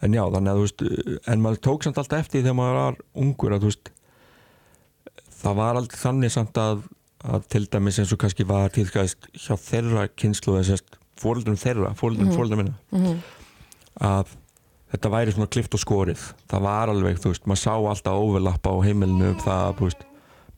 en 0.02 0.14
já 0.14 0.24
þannig 0.32 0.52
að 0.52 0.58
þú 0.58 0.66
veist 0.66 1.28
en 1.28 1.42
maður 1.42 1.62
tók 1.68 1.84
samt 1.84 1.98
alltaf 1.98 2.20
eftir 2.20 2.42
þegar 2.42 2.56
maður 2.56 2.80
var 2.80 2.96
ungur 3.14 3.54
að 3.54 3.60
þú 3.60 3.72
veist 3.72 3.92
það 5.42 5.56
var 5.56 5.76
alltaf 5.76 6.00
þannig 6.00 6.32
samt 6.32 6.58
að, 6.58 6.84
að 7.24 7.48
til 7.50 7.66
dæmis 7.66 8.00
eins 8.00 8.14
og 8.14 8.20
kannski 8.20 8.48
var 8.48 8.70
tilkæðist 8.70 9.30
hjá 9.34 9.56
þeirra 9.56 10.08
kynslu 10.16 10.58
þess 10.58 10.84
fóreldrum 11.20 11.58
þeirra, 11.60 11.94
fóreldrum 11.96 12.30
mm 12.30 12.36
-hmm. 12.36 12.56
minna 12.56 12.74
Mhm. 12.92 13.22
að 14.00 14.28
þetta 14.92 15.10
væri 15.14 15.32
svona 15.36 15.48
klift 15.54 15.74
og 15.74 15.80
skorið. 15.84 16.22
Það 16.50 16.62
var 16.66 16.90
alveg, 16.94 17.20
þú 17.22 17.32
veist, 17.34 17.46
maður 17.46 17.62
sá 17.64 17.74
alltaf 17.78 18.14
overlappa 18.24 18.70
á 18.74 18.78
heimilinu 18.86 19.30
um 19.34 19.40
það 19.44 19.64
að, 19.68 19.76
þú 19.80 19.90
veist. 19.90 20.06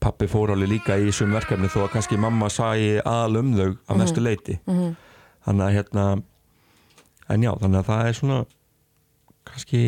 Pappi 0.02 0.26
fór 0.32 0.50
alveg 0.56 0.70
líka 0.72 0.96
í 0.98 1.06
þessum 1.12 1.34
verkefni 1.36 1.68
þó 1.70 1.84
að 1.86 1.92
kannski 1.94 2.18
mamma 2.18 2.48
sæi 2.50 3.02
aðal 3.06 3.38
um 3.44 3.52
þau 3.54 3.68
að 3.88 3.98
mestu 4.02 4.22
leiti 4.24 4.56
Mhm. 4.66 4.96
þannig 5.46 5.66
að 5.68 5.76
hérna 5.78 6.06
en 7.30 7.42
já, 7.44 7.52
þannig 7.62 7.80
að 7.80 7.86
það 7.92 8.08
er 8.08 8.14
svona 8.18 8.46
kannski 9.46 9.82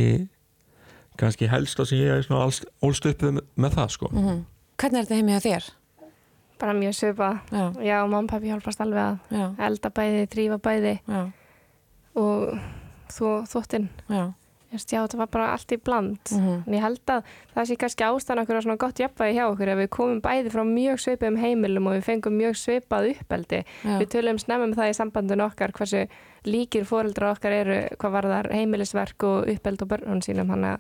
kannski 1.18 1.48
helst 1.50 1.80
að 1.80 1.88
sem 1.90 1.98
ég 1.98 2.12
er 2.18 2.22
svona 2.26 2.44
alls, 2.44 2.62
ólst 2.84 3.06
upp 3.10 3.22
með, 3.58 3.74
það 3.74 3.90
sko. 3.90 4.10
Mhm. 4.12 4.44
Hvernig 4.78 5.00
er 5.00 5.06
þetta 5.06 5.16
heimi 5.16 5.32
hjá 5.34 5.42
þér? 5.48 5.72
Bara 6.60 6.74
mjög 6.74 6.94
svipað. 6.94 7.40
Já, 7.52 7.74
Já, 7.84 7.98
mamma 8.06 8.18
og 8.24 8.28
pappi 8.30 8.48
hjálpast 8.48 8.82
alveg 8.82 9.02
að 9.02 9.20
já, 9.32 9.56
elda 9.66 9.90
bæði, 9.90 10.28
þrýfa 10.30 10.58
bæði. 10.62 11.00
Já, 11.08 11.32
og 12.16 12.60
þú, 13.18 13.36
þvóttinn. 13.52 13.90
já. 14.10 14.24
Það 14.74 15.14
var 15.20 15.28
bara 15.30 15.52
allt 15.54 15.70
í 15.70 15.78
bland 15.78 16.18
Mhm. 16.34 16.64
en 16.66 16.74
ég 16.74 16.82
held 16.82 17.00
að 17.06 17.24
það 17.56 17.66
sé 17.70 17.76
kannski 17.78 18.04
ástæðan 18.08 18.40
okkur 18.42 18.58
að 18.58 18.64
svona 18.66 18.78
gott 18.82 18.98
jafnvægi 18.98 19.36
hjá 19.38 19.44
okkur 19.54 19.70
ef 19.70 19.78
við 19.78 19.90
komum 19.94 20.22
bæði 20.22 20.50
frá 20.50 20.64
mjög 20.66 20.98
svipaðum 21.04 21.38
heimilum 21.38 21.88
og 21.88 21.94
við 21.94 22.04
fengum 22.08 22.34
mjög 22.42 22.56
svipað 22.58 23.10
uppeldi 23.14 23.60
Já. 23.86 24.00
við 24.02 24.08
tölum 24.10 24.40
snemma 24.42 24.64
um 24.66 24.74
það 24.74 24.90
í 24.90 24.96
sambandinu 24.98 25.46
okkar 25.46 25.72
hversu 25.78 26.08
líkir 26.50 26.88
fóreldra 26.90 27.36
okkar 27.36 27.52
eru 27.52 27.78
hvað 28.02 28.16
varðar 28.18 28.50
heimilisverk 28.52 29.24
og 29.30 29.46
uppeld 29.54 29.82
og 29.86 29.88
börnun 29.94 30.26
sínum 30.26 30.50
þannig 30.50 30.74
að 30.74 30.80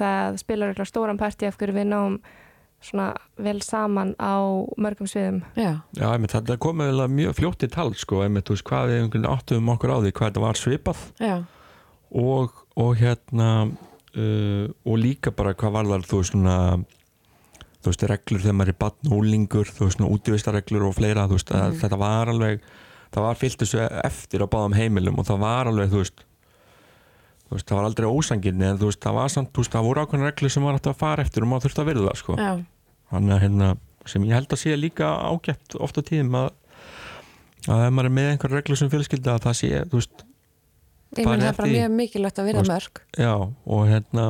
það 0.00 0.38
spilar 0.40 0.72
eitthvað 0.72 0.88
stóran 0.94 1.18
parti 1.20 1.44
af 1.46 1.58
hverju 1.58 1.74
við 1.76 1.86
náum 1.92 2.18
svona 2.84 3.14
vel 3.36 3.60
saman 3.60 4.14
á 4.20 4.40
mörgum 4.80 5.04
sviðum 5.08 5.42
Já, 5.56 5.80
Já, 5.92 6.08
einmitt, 6.12 6.32
þetta 6.32 6.56
komið 6.56 6.90
vel 6.92 7.04
að 7.04 7.12
mjög 7.16 7.34
fljótt 7.38 7.62
í 7.64 7.68
tal 7.70 7.92
sko, 7.94 8.22
einmitt, 8.24 8.44
þú 8.48 8.56
veist, 8.56 8.64
hvað 8.64 8.88
við 9.12 9.28
áttum 9.28 9.68
okkur 9.72 9.92
á 9.92 9.96
því 10.00 10.12
hvað 10.12 10.28
þetta 10.32 10.40
var 10.44 10.54
svipað 10.60 10.96
já, 11.20 11.44
og, 12.14 12.52
og 12.78 12.92
hérna 13.00 13.48
uh, 14.16 14.66
og 14.86 14.98
líka 15.02 15.32
bara 15.34 15.54
hvað 15.58 15.72
var 15.74 15.88
það 15.90 16.06
þú 16.10 16.20
veist 16.20 16.32
svona 16.34 16.56
þú 17.84 17.90
veist 17.90 18.04
reglur 18.08 18.40
þegar 18.44 18.56
maður 18.60 18.72
er 18.74 18.78
barn 18.80 19.10
og 19.10 19.16
úlingur 19.20 19.68
þú 19.74 19.86
veist 19.88 19.98
svona 19.98 20.12
útvistarreglur 20.14 20.86
og 20.88 20.94
fleira 20.96 21.26
þú 21.28 21.38
veist 21.38 21.50
að 21.52 21.64
Mhm. 21.72 21.80
þetta 21.82 21.98
var 22.00 22.30
alveg 22.32 22.60
það 23.14 23.22
var 23.28 23.34
fyllt 23.38 23.58
þessu 23.62 23.82
eftir 24.04 24.42
á 24.42 24.46
báðum 24.50 24.74
heimilum 24.78 25.18
og 25.20 25.26
það 25.28 25.38
var 25.44 25.68
alveg 25.70 25.90
þú 25.92 26.00
veist 26.02 26.24
þú 27.44 27.56
veist 27.58 27.68
það 27.68 27.76
var 27.78 27.84
aldrei 27.90 28.06
ósanginni 28.10 28.64
en 28.70 28.78
þú 28.80 28.88
veist 28.90 29.00
það 29.04 29.14
var 29.20 29.28
samt 29.34 29.52
þú 29.52 29.62
veist 29.62 29.74
það 29.76 29.84
voru 29.90 30.04
ákveðna 30.06 30.30
reglur 30.30 30.50
sem 30.54 30.64
var 30.64 30.78
hægt 30.78 30.88
að 30.90 30.96
fara 31.02 31.22
eftir 31.26 31.42
og 31.44 31.48
maður 31.52 31.66
þurfti 31.68 31.82
að 31.84 31.90
virða 31.90 32.06
það 32.08 32.20
sko 32.22 32.36
já, 32.40 32.52
þannig 33.12 33.34
að 33.36 33.42
hérna 33.44 33.68
sem 34.06 34.24
ég 34.24 34.34
held 34.38 34.48
að 34.52 34.62
sé 34.64 34.76
líka 34.76 35.10
ágætt 35.28 35.76
ofta 35.80 36.02
tíðum 36.02 36.34
að 36.40 36.48
að 37.68 37.82
ef 37.86 37.92
maður 37.96 38.08
er 38.10 38.14
með 38.18 38.30
einhver 38.32 38.52
reglur 38.58 38.76
sem 38.80 38.90
fjölskylda 38.92 39.34
að 39.38 39.44
það 39.46 39.54
sé 39.60 39.70
þú 39.88 40.00
veist 40.00 40.24
ég 41.18 41.26
menn 41.28 41.40
það 41.44 41.48
er 41.52 41.58
bara 41.60 41.72
mjög 41.74 41.90
mikilvægt 41.98 42.38
að 42.42 42.48
vera 42.50 42.62
mörg 42.68 43.00
Já, 43.18 43.34
og 43.66 43.82
hérna 43.88 44.24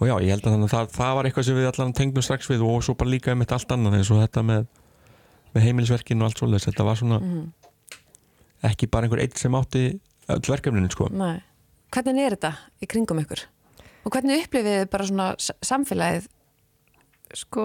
og 0.00 0.08
já, 0.10 0.14
ég 0.20 0.30
held 0.34 0.44
að 0.44 0.52
þannig 0.56 0.68
að 0.68 0.74
það, 0.74 0.88
það 0.98 1.12
var 1.16 1.28
eitthvað 1.28 1.46
sem 1.48 1.58
við 1.60 1.68
allan 1.70 1.92
tengdum 1.96 2.24
strax 2.26 2.48
við 2.50 2.64
og 2.66 2.82
svo 2.84 2.94
bara 2.98 3.12
líka 3.14 3.32
um 3.32 3.40
þetta 3.44 3.58
allt 3.58 3.74
annað 3.76 3.96
eins 4.00 4.10
og 4.12 4.20
þetta 4.24 4.42
með, 4.44 4.66
með 5.54 5.66
heimilisverkin 5.68 6.20
og 6.24 6.28
allt 6.28 6.42
svoleiðis, 6.42 6.66
þetta 6.68 6.84
var 6.88 6.98
svona 7.00 7.20
Mhm. 7.22 7.44
ekki 8.64 8.88
bara 8.90 9.06
einhver 9.06 9.20
eitt 9.22 9.38
sem 9.38 9.52
átti 9.54 10.00
öll 10.28 10.40
verkefninu, 10.48 10.88
sko. 10.90 11.08
Nei. 11.12 11.42
Hvernig 11.92 12.24
er 12.26 12.34
þetta 12.36 12.52
í 12.82 12.86
kringum 12.88 13.20
ykkur? 13.20 13.42
Og 14.04 14.12
hvernig 14.12 14.44
upplifið 14.46 14.78
þið 14.82 14.90
bara 14.90 15.04
svona 15.04 15.26
samfélagið 15.64 16.28
sko, 17.34 17.64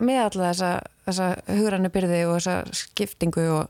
með 0.00 0.20
alla 0.26 0.50
þessa, 0.52 0.70
þessa 1.06 1.28
hugrannu 1.56 1.90
byrði 1.92 2.20
og 2.28 2.36
þessa 2.38 2.56
skiptingu 2.72 3.46
og 3.58 3.68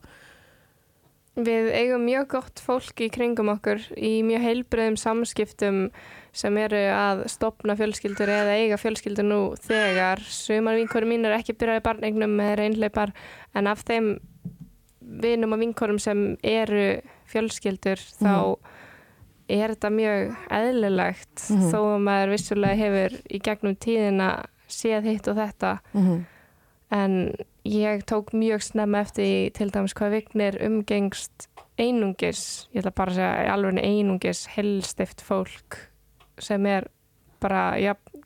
Við 1.36 1.68
eigum 1.72 2.02
mjög 2.04 2.26
gott 2.28 2.58
fólk 2.60 3.00
í 3.00 3.08
kringum 3.08 3.48
okkur 3.52 3.78
í 3.96 4.20
mjög 4.26 4.42
heilbreyðum 4.42 4.96
samskiptum 4.98 5.90
sem 6.32 6.56
eru 6.58 6.80
að 6.90 7.22
stopna 7.30 7.76
fjölskyldur 7.78 8.28
eða 8.28 8.56
eiga 8.58 8.76
fjölskyldur 8.76 9.24
nú 9.24 9.38
þegar 9.62 10.20
sumar 10.26 10.74
vinkorum 10.76 11.08
mín 11.08 11.24
er 11.26 11.36
ekki 11.38 11.54
byrjaði 11.58 11.84
barneignum 11.86 12.34
með 12.38 12.56
reynleipar 12.60 13.12
en 13.54 13.66
af 13.70 13.84
þeim 13.86 14.18
vinum 15.22 15.52
og 15.56 15.58
vinkorum 15.62 15.98
sem 16.02 16.36
eru 16.42 17.00
fjölskyldur 17.30 17.98
þá 18.18 18.56
er 19.50 19.72
þetta 19.74 19.90
mjög 19.90 20.36
eðlilegt 20.50 21.46
Mhm. 21.50 21.70
þó 21.72 21.78
að 21.94 22.04
maður 22.06 22.30
vissulega 22.36 22.76
hefur 22.78 23.16
í 23.30 23.38
gegnum 23.42 23.76
tíðina 23.76 24.28
séð 24.70 25.08
hitt 25.10 25.28
og 25.28 25.36
þetta 25.36 25.78
mm 25.94 26.02
-hmm. 26.06 26.20
en 26.90 27.34
ég 27.64 28.02
tók 28.08 28.32
mjög 28.32 28.62
snemma 28.62 29.00
eftir 29.04 29.50
til 29.56 29.70
dæmis 29.70 29.94
hvað 29.94 30.10
vignir 30.16 30.56
umgengst 30.66 31.48
einungis, 31.80 32.68
ég 32.74 32.82
ætla 32.82 32.92
bara 32.96 33.12
að 33.12 33.18
segja 33.20 33.52
alveg 33.54 33.78
einungis 33.84 34.46
helstift 34.56 35.22
fólk 35.24 35.78
sem 36.40 36.66
er 36.66 36.86
bara 37.40 37.78
jafn, 37.80 38.20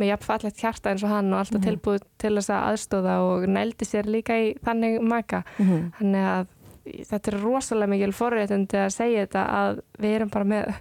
með 0.00 0.06
jafn 0.12 0.24
fallegt 0.26 0.62
hjarta 0.62 0.90
eins 0.92 1.02
og 1.04 1.10
hann 1.10 1.32
og 1.32 1.38
alltaf 1.40 1.60
Mhm. 1.60 1.66
tilbúið 1.68 2.02
til 2.18 2.34
þess 2.36 2.50
að 2.50 2.66
aðstóða 2.70 3.14
og 3.26 3.46
nældi 3.48 3.84
sér 3.86 4.06
líka 4.06 4.34
í 4.38 4.54
þannig 4.64 5.00
maka 5.02 5.44
Mhm. 5.58 5.92
þannig 5.98 6.24
að 6.26 6.46
þetta 7.10 7.28
er 7.34 7.40
rosalega 7.42 7.88
mikil 7.90 8.12
forréttindi 8.12 8.78
að 8.78 8.92
segja 8.92 9.26
þetta 9.26 9.42
að 9.50 9.80
við 9.98 10.14
erum 10.16 10.28
bara 10.30 10.44
með 10.44 10.74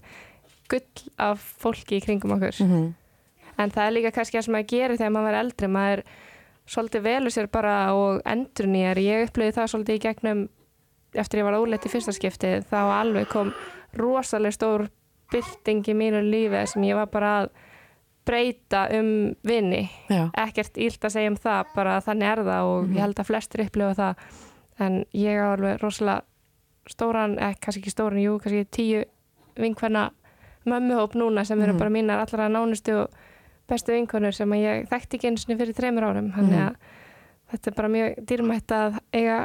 gull 0.70 1.10
af 1.20 1.40
fólki 1.62 1.98
í 2.00 2.04
kringum 2.06 2.32
okkur 2.38 2.62
Mhm. 2.66 2.94
en 3.58 3.70
það 3.72 3.88
er 3.88 3.92
líka 3.92 4.12
kannski 4.14 4.38
það 4.38 4.44
sem 4.46 4.54
maður 4.54 4.68
gerir 4.68 4.98
þegar 4.98 5.12
maður 5.12 5.34
er 5.34 5.44
eldri 5.44 5.68
maður 5.68 6.04
svolítið 6.70 7.02
velur 7.08 7.34
sér 7.34 7.48
bara 7.52 7.94
og 7.98 8.22
endur 8.30 8.68
nýjar 8.70 9.00
ég 9.02 9.28
upplöði 9.30 9.56
það 9.58 9.72
svolítið 9.74 9.96
í 9.98 10.04
gegnum 10.06 10.44
eftir 11.18 11.40
ég 11.42 11.48
var 11.50 11.58
óleitt 11.58 11.86
í 11.88 11.90
fyrsta 11.90 12.14
skipti 12.14 12.52
þá 12.70 12.78
alveg 13.02 13.28
kom 13.32 13.54
rosalega 13.98 14.54
stór 14.54 14.88
bylting 15.34 15.82
í 15.90 15.96
mínu 15.98 16.22
lífi 16.30 16.62
sem 16.70 16.84
ég 16.86 16.96
var 17.00 17.10
bara 17.10 17.32
að 17.44 17.50
breyta 18.30 18.84
um 18.94 19.34
vinni 19.48 19.88
Já, 20.10 20.28
ekkert 20.38 20.78
ílt 20.78 21.02
að 21.08 21.16
segja 21.16 21.32
um 21.32 21.38
það 21.42 21.72
bara 21.76 21.96
þannig 22.06 22.30
er 22.30 22.44
það 22.46 22.64
og 22.70 22.84
Mhm. 22.84 22.94
ég 22.96 23.02
held 23.02 23.16
að 23.24 23.26
flestir 23.32 23.66
upplifa 23.66 23.96
það 23.96 24.16
en 24.80 25.06
ég 25.14 25.40
á 25.42 25.48
alveg 25.56 25.82
rosalega 25.82 26.22
stóran, 26.90 27.38
eða 27.38 27.56
kannski 27.62 27.82
ekki 27.82 27.92
stóran, 27.94 28.22
jú 28.22 28.38
kannski 28.40 28.66
tíu 28.72 29.04
vinkvenna 29.58 30.12
mömmuhóp 30.66 31.14
núna 31.16 31.46
sem 31.46 31.60
eru 31.62 31.74
Mhm. 31.74 31.78
bara 31.80 31.90
mínar 31.90 32.20
allra 32.22 32.48
nánustu 32.50 32.94
og 33.04 33.10
bestu 33.70 33.94
vinkonur 33.96 34.36
sem 34.36 34.50
ég 34.58 34.88
þekkti 34.90 35.18
ekki 35.20 35.30
eins 35.32 35.46
og 35.48 35.58
fyrir 35.62 35.78
þreymur 35.78 36.08
árum 36.10 36.32
þannig 36.36 36.60
Mhm. 36.60 36.68
að 36.68 37.54
þetta 37.54 37.68
er 37.72 37.78
bara 37.80 37.88
mjög 37.96 38.20
dýrmætt 38.26 38.74
að 38.76 39.00
eiga 39.14 39.38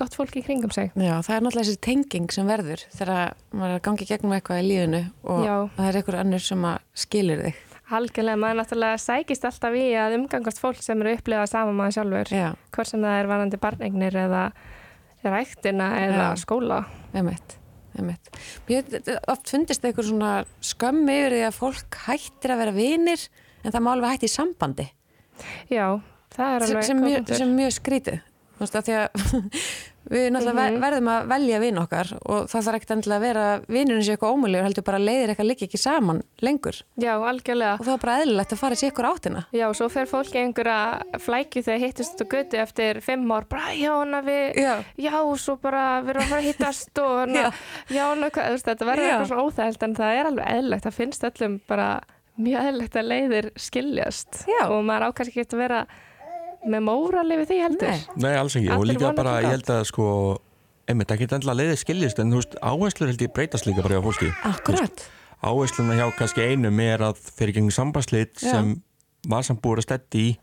gott 0.00 0.14
fólk 0.16 0.36
í 0.36 0.44
kringum 0.44 0.72
sig 0.72 0.92
Já, 0.96 1.18
það 1.20 1.34
er 1.36 1.40
náttúrulega 1.44 1.66
þessi 1.68 1.80
tenging 1.84 2.30
sem 2.32 2.46
verður 2.48 2.84
þegar 2.96 3.34
maður 3.52 3.70
er 3.74 3.78
að 3.80 3.82
gangi 3.88 4.06
gegnum 4.08 4.32
eitthvað 4.36 4.60
í 4.62 4.68
lífinu 4.70 5.02
og 5.24 5.42
Já. 5.44 5.56
það 5.76 5.88
er 5.90 5.98
einhver 6.00 6.20
annur 6.20 6.40
sem 6.46 6.62
að 6.64 6.78
skilur 6.94 7.42
þig. 7.44 7.54
Algjörlega, 7.90 8.38
maður 8.38 8.58
náttúrulega 8.60 8.98
sækist 9.02 9.44
alltaf 9.44 9.74
í 9.74 9.86
að 9.98 10.14
umgangast 10.14 10.60
fólk 10.62 10.80
sem 10.80 11.00
eru 11.02 11.16
upplifað 11.18 11.48
saman 11.50 11.74
maður 11.76 11.96
sjálfur 11.98 12.30
Já, 12.30 12.54
hvort 12.72 12.86
sem 12.86 13.00
það 13.02 13.16
er 13.20 13.26
varandi 13.26 13.58
barneignir 13.60 14.14
eða 14.14 14.52
ræktina 15.24 15.88
eða 16.06 16.28
Já. 16.30 16.36
skóla 16.46 16.84
hef 17.12 17.50
oft 19.28 19.50
fundist 19.50 19.82
eitthvað 19.84 20.08
svona 20.10 20.32
skömm 20.64 21.08
yfir 21.10 21.34
því 21.34 21.42
að 21.48 21.56
fólk 21.58 21.98
hættir 22.06 22.54
að 22.54 22.60
vera 22.62 22.74
vinir 22.76 23.24
en 23.64 23.72
það 23.72 23.84
má 23.86 23.92
alveg 23.94 24.14
hætti 24.16 24.30
í 24.30 24.34
sambandi. 24.36 24.88
Já, 25.72 25.86
það 26.36 26.56
er 26.56 26.66
alveg 26.68 26.84
sem, 26.90 27.00
mjög, 27.06 27.34
sem 27.40 27.56
mjög 27.56 27.78
skrítið 27.80 28.20
Þú 28.60 28.66
veist, 28.66 28.74
af 28.76 28.84
því 28.84 28.92
að 28.92 29.06
við 30.12 30.24
náttúrulega 30.34 30.64
Mhm. 30.70 30.80
verðum 30.82 31.06
að 31.08 31.28
velja 31.30 31.58
vin 31.62 31.78
okkar 31.80 32.08
og 32.28 32.48
það 32.50 32.64
þarf 32.66 32.76
ekkert 32.76 32.90
endilega 32.92 33.16
að 33.20 33.24
vera 33.24 33.44
vinurinn 33.72 34.04
sér 34.04 34.16
eitthvað 34.18 34.34
ómölugur 34.36 34.66
heldur 34.66 34.84
bara 34.84 34.98
að 35.00 35.06
leiðir 35.08 35.30
eitthvað 35.32 35.48
líka 35.48 35.64
ekki 35.64 35.80
saman 35.80 36.20
lengur. 36.44 36.76
Já, 37.00 37.12
algjörlega. 37.30 37.78
og 37.80 37.86
það 37.86 37.94
er 37.94 38.02
bara 38.04 38.16
eðlilegt 38.20 38.52
að 38.52 38.60
fara 38.60 38.74
sér 38.82 38.90
ykkur 38.92 39.08
áttina. 39.14 39.42
Já, 39.56 39.66
svo 39.80 39.88
fer 39.88 40.10
fólk 40.12 40.34
í 40.36 40.42
einhverja 40.42 41.20
flækju 41.24 41.62
þegar 41.70 41.82
hittist 41.86 42.20
á 42.20 42.24
götu 42.36 42.60
eftir 42.60 43.00
fimm 43.00 43.32
ár, 43.32 43.48
bara 43.48 43.72
já, 43.72 43.92
hana 43.96 44.20
við, 44.28 44.60
Já, 44.60 44.84
já, 45.00 45.16
svo 45.40 45.56
bara 45.56 46.02
við 46.04 46.10
erum 46.10 46.22
að 46.26 46.28
fara 46.34 46.40
að 46.44 46.48
hittast 46.50 46.98
og 47.06 47.16
hana, 47.24 47.48
Já. 47.88 48.04
hana, 48.12 48.30
þetta 48.60 48.90
verður 48.92 49.08
eitthvað 49.08 49.28
svona 49.32 49.48
óþægild 49.48 49.82
en 49.88 49.96
það 50.04 50.18
er 50.20 50.30
alveg 50.34 50.52
eðlilegt, 50.58 50.84
það 50.84 50.98
finnst 51.00 51.28
öllum 51.32 51.60
bara 51.66 51.88
mjög 52.40 52.68
eðlilegt 52.68 53.00
að 53.00 53.10
leiðir 53.14 53.50
skiljast 53.60 54.44
Já. 54.48 54.62
og 54.68 54.80
maður 54.86 55.10
ákast 55.10 55.32
ekki 55.32 55.46
að 55.46 55.62
vera 55.64 55.80
með 56.60 56.84
mórali 56.84 57.40
við 57.40 57.52
því 57.52 57.58
heldur. 57.64 57.92
Nei. 57.94 58.22
Nei, 58.26 58.32
alls 58.36 58.56
ekki, 58.58 58.68
og 58.68 58.82
Allir 58.82 58.94
líka 58.94 59.06
vona 59.06 59.20
bara, 59.22 59.38
ég 59.44 59.54
held 59.54 59.70
að 59.72 59.86
sko 59.88 60.06
einmitt, 60.90 61.14
ekki 61.14 61.28
endilega 61.28 61.58
leiðið 61.60 61.80
skiljist 61.80 62.20
en 62.20 62.34
þú 62.34 62.42
veist, 62.42 62.58
áherslur 62.60 63.10
held 63.10 63.24
ég 63.24 63.32
breytast 63.36 63.68
líka 63.68 63.84
bara 63.84 63.98
hjá 63.98 64.04
fólki 64.04 64.30
akkurat 64.48 65.04
áhersluna 65.40 65.96
hjá 65.96 66.06
kannski 66.18 66.46
einum 66.50 66.80
er 66.84 67.04
að 67.10 67.20
fyrir 67.36 67.56
gegnum 67.56 67.74
sambandsleit 67.74 68.34
Já. 68.36 68.52
sem 68.52 68.74
var 69.30 69.46
samt 69.46 69.62
búið 69.64 69.82
að 69.82 69.86
steddi 69.88 70.24
í 70.30 70.34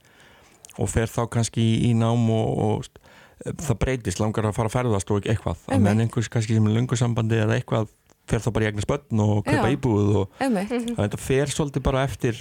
og 0.78 0.90
fer 0.92 1.10
þá 1.10 1.24
kannski 1.34 1.64
í, 1.90 1.94
nám 1.98 2.28
og, 2.34 2.50
og 2.62 3.54
það 3.66 3.80
breytist, 3.82 4.22
langar 4.22 4.46
að 4.50 4.58
fara 4.58 4.70
að 4.70 4.76
ferðast 4.76 5.14
og 5.14 5.30
eitthvað, 5.30 5.64
menn 5.82 6.04
einhvers 6.04 6.30
kannski 6.34 6.58
sem 6.58 6.70
er 6.70 6.76
lungu 6.78 6.98
sambandi 6.98 7.40
eða 7.42 7.58
eitthvað 7.58 7.90
fer 8.28 8.44
þá 8.44 8.50
bara 8.54 8.66
í 8.66 8.70
eignar 8.72 8.86
spönn 8.86 9.24
og 9.24 9.42
kaupa 9.48 9.72
íbúð 9.74 10.13
og. 10.22 10.38
Mhm. 10.44 10.96
það 10.98 11.18
fer 11.24 11.54
svolítið 11.54 11.84
bara 11.88 12.04
eftir 12.08 12.38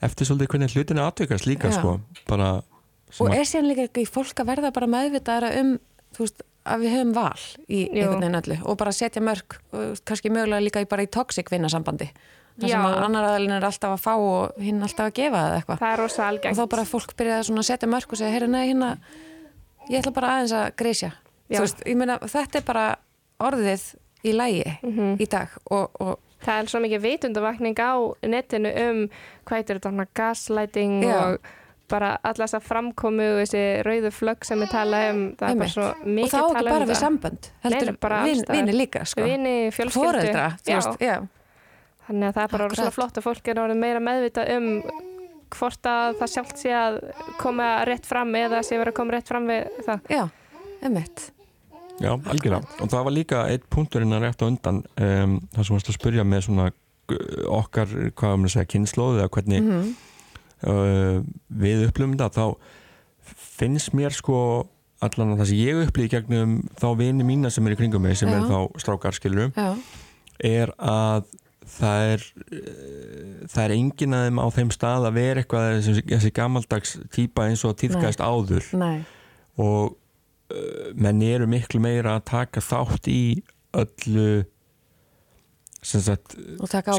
eftir 0.00 0.26
svolítið 0.28 0.48
hvernig 0.54 0.74
hlutinu 0.74 1.04
aðtökast 1.04 1.46
líka 1.46 1.72
sko, 1.74 2.00
bara 2.28 2.62
og 3.20 3.34
er 3.34 3.44
síðan 3.44 3.68
líka 3.68 3.88
ekki 3.88 4.06
fólk 4.08 4.40
að 4.40 4.50
verða 4.54 4.72
bara 4.72 4.86
meðvitaðara 4.86 5.54
um 5.60 5.78
þú 6.14 6.24
veist, 6.24 6.42
að 6.64 6.84
við 6.84 6.94
höfum 6.96 7.14
val 7.14 7.40
í 7.68 7.80
Jú. 7.86 8.02
einhvern 8.02 8.20
veginn 8.20 8.40
öllu 8.40 8.58
og 8.64 8.76
bara 8.80 8.92
setja 8.92 9.22
mörg 9.22 9.56
og 9.72 10.02
kannski 10.04 10.32
mögulega 10.32 10.64
líka 10.64 10.82
í 10.84 10.88
bara 10.88 11.02
í 11.04 11.10
toxic 11.10 11.50
vinnasambandi 11.50 12.10
þar 12.60 12.68
sem 12.68 12.84
að 12.84 12.98
annar 13.06 13.28
aðalinn 13.30 13.56
er 13.56 13.64
alltaf 13.64 13.94
að 13.96 14.02
fá 14.04 14.12
og 14.20 14.60
hinn 14.60 14.82
alltaf 14.82 15.08
að 15.08 15.14
gefa 15.16 15.42
eða 15.46 15.60
eitthvað. 15.60 15.78
Og 16.50 16.58
þá 16.58 16.64
bara 16.74 16.84
fólk 16.84 17.14
byrja 17.16 17.38
að 17.40 17.62
setja 17.64 17.88
mörg 17.88 18.10
og 18.12 18.20
segja, 18.20 18.32
heyrðu, 18.34 18.50
nei, 18.52 18.66
hérna 18.68 18.90
ég 19.88 20.02
ætla 20.02 20.12
bara 20.14 20.34
aðeins 20.36 20.54
að 20.56 20.66
grísja 20.80 21.10
veist, 21.50 21.82
ég 21.88 21.98
meina, 21.98 22.18
þetta 22.22 22.60
er 22.60 22.66
bara 22.66 22.84
orðið 23.42 23.86
í 24.24 24.32
lægi 24.36 24.64
Mhm. 24.82 25.16
í 25.20 25.26
dag 25.28 25.48
og, 25.70 25.90
og 26.00 26.18
Það 26.40 26.58
er 26.62 26.68
svo 26.72 26.80
mikið 26.80 27.00
vitundavakning 27.04 27.76
á 27.76 27.92
netinu 28.24 28.70
um 28.88 29.00
hvað 29.44 29.56
heitir 29.58 29.76
þetta, 29.76 29.90
gaslighting 30.16 31.02
Já. 31.04 31.16
og 31.34 31.38
bara 31.90 32.18
alla 32.24 32.46
þess 32.46 32.54
að 32.56 32.62
framkomu 32.64 33.26
og 33.34 33.40
þessi 33.42 33.82
rauðu 33.84 34.10
flögg 34.14 34.44
sem 34.46 34.58
við 34.62 34.70
tala 34.70 35.00
um, 35.10 35.20
það 35.36 35.50
er 35.50 35.58
bara 35.60 35.68
svo 35.74 35.82
og 35.90 36.06
mikið 36.06 36.30
þá 36.32 36.38
ekki 36.40 36.54
tala 36.54 36.70
bara 36.70 36.84
um 36.84 36.88
við 36.88 36.94
það. 36.94 37.02
sambönd 37.02 37.48
heldur 37.64 37.90
Nei, 37.90 37.96
bara 38.00 38.20
alls 38.22 38.30
vin, 38.30 38.40
staðar. 38.44 38.56
vini 38.64 38.72
líka 38.78 39.04
sko. 39.04 39.22
Vini, 39.26 39.54
fjölskyldu. 39.70 40.32
þannig 42.06 42.28
að 42.30 42.34
það 42.38 42.42
er 42.44 42.54
bara 42.56 42.68
svona 42.78 42.94
flott 42.96 43.18
að 43.20 43.26
fólk 43.28 43.48
er 43.48 43.60
meira 43.74 44.00
meðvita 44.00 44.46
um 44.56 44.82
hvort 45.50 45.82
að 45.92 46.16
það 46.22 46.32
sjálft 46.36 46.56
sé 46.62 46.70
að 46.70 47.00
koma 47.38 47.84
rétt 47.84 48.06
fram 48.06 48.32
eða 48.34 48.62
sé 48.64 48.78
verið 48.78 48.94
að 48.94 48.98
koma 49.02 49.12
rétt 49.12 49.28
fram 49.28 49.46
við 49.50 49.68
það 49.84 50.00
Já, 50.08 50.24
einmitt. 50.82 51.30
Já, 52.00 52.14
algjörlega. 52.16 52.62
Og 52.80 52.92
það 52.92 53.08
var 53.08 53.16
líka 53.16 53.46
eitt 53.52 53.66
punkturinn 53.72 54.16
að 54.16 54.24
rétt 54.26 54.44
á 54.44 54.48
undan 54.48 54.84
um, 54.96 55.40
það 55.52 55.66
sem 55.66 55.76
varst 55.76 55.90
að 55.92 55.98
spurja 55.98 56.24
með 56.24 56.46
svona 56.46 56.70
uh, 56.70 57.18
okkar, 57.60 57.90
hvað 58.16 58.38
maður 58.38 58.50
að 58.50 58.54
segja, 58.54 58.70
kynnslóð 58.74 59.20
eða 59.20 59.34
hvernig 59.36 59.66
Mm 59.66 59.90
uh, 60.66 61.20
við 61.48 61.86
upplifum 61.88 62.16
þetta 62.18 62.30
þá 62.34 62.46
finnst 63.60 63.94
mér 63.96 64.14
sko 64.14 64.38
allan 65.04 65.34
að 65.34 65.42
það 65.42 65.50
sem 65.50 65.60
ég 65.60 65.82
upplifi 65.86 66.12
gegnum 66.16 66.56
þá 66.80 66.88
vini 66.98 67.26
mína 67.26 67.52
sem 67.52 67.66
er 67.66 67.76
í 67.76 67.78
kringum 67.78 68.04
mig 68.04 68.18
sem 68.20 68.28
Já. 68.28 68.36
er 68.36 68.48
þá 68.50 68.82
strákar 68.82 69.16
skilur 69.16 69.54
Já, 69.54 69.70
er 70.44 70.74
að 70.76 71.30
það 71.70 72.08
er 72.08 72.26
uh, 72.26 73.46
það 73.46 73.62
er 73.64 73.76
enginn 73.76 74.18
að 74.18 74.26
þeim 74.26 74.42
á 74.42 74.46
þeim 74.58 74.74
stað 74.74 75.08
að 75.08 75.16
vera 75.20 75.44
eitthvað 75.44 75.70
þessi, 75.78 76.04
þessi 76.10 76.34
gammaldags 76.36 76.94
típa 77.14 77.48
eins 77.48 77.64
og 77.68 77.76
tíðkæst 77.80 78.22
áður. 78.24 78.70
Nei, 78.80 79.00
og 79.60 79.96
uh, 80.50 80.92
menn 80.94 81.22
eru 81.22 81.46
miklu 81.50 81.80
meira 81.80 82.16
að 82.18 82.24
taka 82.30 82.60
þátt 82.60 83.08
í 83.08 83.20
öllu 83.78 84.44
sagt 85.82 86.34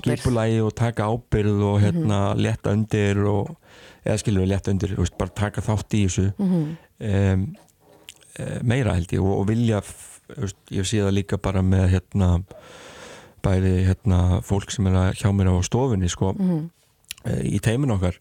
skipulægi 0.02 0.62
og 0.66 0.72
taka 0.76 1.06
ábyrð 1.12 1.60
og 1.68 1.76
hérna 1.84 2.20
leta 2.40 2.72
undir 2.74 3.20
og, 3.30 3.52
eða 4.06 4.18
skilur 4.18 4.42
við 4.46 4.50
leta 4.56 4.72
undir, 4.74 4.96
veist, 4.98 5.18
bara 5.20 5.36
taka 5.38 5.62
þátt 5.62 5.94
í 6.00 6.06
þessu 6.08 6.32
Mhm. 6.40 6.78
um, 7.12 7.44
meira 8.66 8.96
held 8.96 9.12
ég 9.14 9.22
og, 9.22 9.40
og 9.42 9.48
vilja 9.52 9.82
veist, 10.32 10.58
ég 10.72 10.88
sé 10.88 10.98
það 11.04 11.14
líka 11.20 11.38
bara 11.38 11.62
með 11.62 11.90
hérna 11.94 12.30
bæði 13.44 13.86
hérna 13.86 14.42
fólk 14.46 14.72
sem 14.72 14.88
er 14.88 15.14
hjá 15.14 15.30
mér 15.34 15.52
á 15.54 15.62
stofunni 15.66 16.10
sko, 16.10 16.34
Mhm. 16.34 16.70
eh, 17.26 17.42
í 17.54 17.60
teimin 17.62 17.92
okkar 17.92 18.18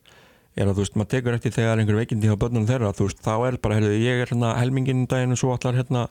er 0.56 0.66
að 0.66 0.78
þú 0.78 0.84
veist, 0.84 0.96
maður 0.98 1.12
tekur 1.14 1.36
eftir 1.36 1.54
þegar 1.54 1.82
einhver 1.82 2.00
veikindi 2.00 2.32
á 2.32 2.40
börnunum 2.40 2.68
þeirra, 2.68 2.94
þú 2.96 3.08
veist, 3.08 3.20
þá 3.24 3.34
er 3.48 3.58
bara 3.62 3.76
heyrðu, 3.78 3.98
ég 4.02 4.22
er 4.22 4.32
hérna 4.32 4.54
helminginn 4.58 5.04
daginn 5.10 5.36
og 5.36 5.40
svo 5.40 5.52
allar 5.54 5.78
hérna 5.78 6.06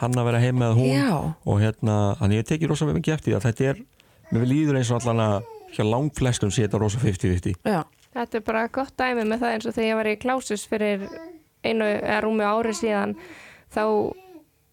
hann 0.00 0.14
að 0.14 0.28
vera 0.30 0.42
heima 0.42 0.68
eða 0.68 0.76
hún. 0.78 0.90
Já, 0.94 1.14
og 1.50 1.56
hérna, 1.60 1.96
þannig 2.20 2.40
ég 2.42 2.50
tekið 2.52 2.70
rosa 2.70 2.86
mikið 2.86 3.16
eftir 3.16 3.32
því 3.32 3.38
að 3.38 3.46
þetta 3.48 3.70
er, 3.72 3.80
mér 4.30 4.46
líður 4.46 4.78
eins 4.78 4.92
og 4.94 5.00
allan 5.00 5.24
að 5.24 5.48
hjá 5.74 5.84
langflestum 5.86 6.52
sé 6.52 6.66
þetta 6.66 6.80
rosa 6.82 7.00
50-50 7.02 7.58
já, 7.66 7.82
Þetta 8.10 8.40
er 8.40 8.46
bara 8.46 8.64
gott 8.74 8.96
dæmi 8.98 9.26
með 9.28 9.44
það 9.44 9.52
eins 9.54 9.68
og 9.68 9.76
þegar 9.76 9.88
ég 9.88 9.98
var 10.00 10.10
í 10.10 10.16
klásus 10.18 10.64
fyrir 10.66 11.04
einu 11.62 11.86
eða 11.86 12.18
rúmi 12.24 12.46
ári 12.46 12.74
síðan 12.74 13.14
þá 13.70 13.82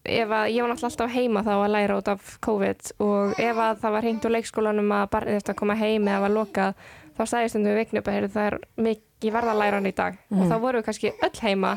ef 0.08 0.32
að 0.32 0.50
ég 0.54 0.64
var 0.64 0.72
náttúrulega 0.72 0.88
alltaf 0.88 1.12
heima 1.14 1.42
þá 1.46 1.52
að 1.54 1.74
læra 1.74 1.98
út 2.00 2.08
af 2.10 2.32
COVID 2.44 2.92
og 3.04 3.42
ef 3.44 3.60
að 3.62 3.82
það 3.82 3.94
var 3.94 4.08
hengt 4.08 4.26
úr 4.26 4.34
leikskólanum 4.34 4.94
að 4.96 5.10
barnið 5.12 5.38
eftir 5.38 5.54
að 5.54 5.60
koma 5.60 5.76
heim 5.78 6.08
eða 6.08 6.22
var 6.24 6.34
lokað 6.34 6.88
þá 7.18 7.22
sagði 7.26 7.52
stundum 7.52 7.74
við 7.74 7.80
viknu 7.82 8.02
upp 8.02 8.10
að 8.10 8.28
það 8.34 8.48
er 8.48 8.58
mikið 8.88 9.06
verða 9.34 9.54
að 9.54 9.60
læra 9.62 9.80
hann 9.80 9.90
í 9.90 9.94
dag. 9.96 10.18
Og 10.30 10.44
þá 10.46 10.56
voru 10.62 10.78
við 10.80 10.86
kannski 10.88 11.12
öll 11.26 11.40
heima. 11.42 11.72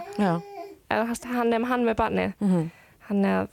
Eða 0.92 1.16
hann 1.32 1.50
nefn 1.50 1.66
hann 1.72 1.88
með 1.88 2.00
barnið. 2.04 2.38
Mm 2.40 2.70
Þannig 3.12 3.34
að 3.36 3.48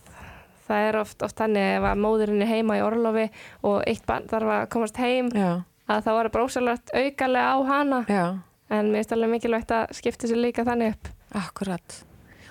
það 0.68 0.84
er 0.88 0.96
oft, 1.00 1.22
oft 1.24 1.38
þannig 1.40 1.64
ef 1.78 1.86
að 1.88 2.00
móðurinn 2.04 2.42
er 2.44 2.50
heima 2.52 2.76
í 2.78 2.82
orlofi 2.84 3.24
og 3.66 3.78
eitt 3.88 4.04
barn 4.06 4.28
þarf 4.30 4.52
að 4.54 4.66
komast 4.74 5.00
heim 5.00 5.30
Já, 5.34 5.64
að 5.88 6.02
það 6.04 6.18
voru 6.18 6.32
brósalegt 6.36 6.92
aukalega 6.94 7.54
á 7.56 7.58
hana. 7.66 8.00
Já, 8.06 8.24
en 8.68 8.90
mér 8.92 9.00
finnst 9.00 9.14
alveg 9.16 9.32
mikilvægt 9.32 9.72
að 9.74 9.96
skipta 9.98 10.28
sér 10.30 10.42
líka 10.44 10.66
þannig 10.68 10.94
upp. 10.94 11.08
akkurat. 11.34 11.96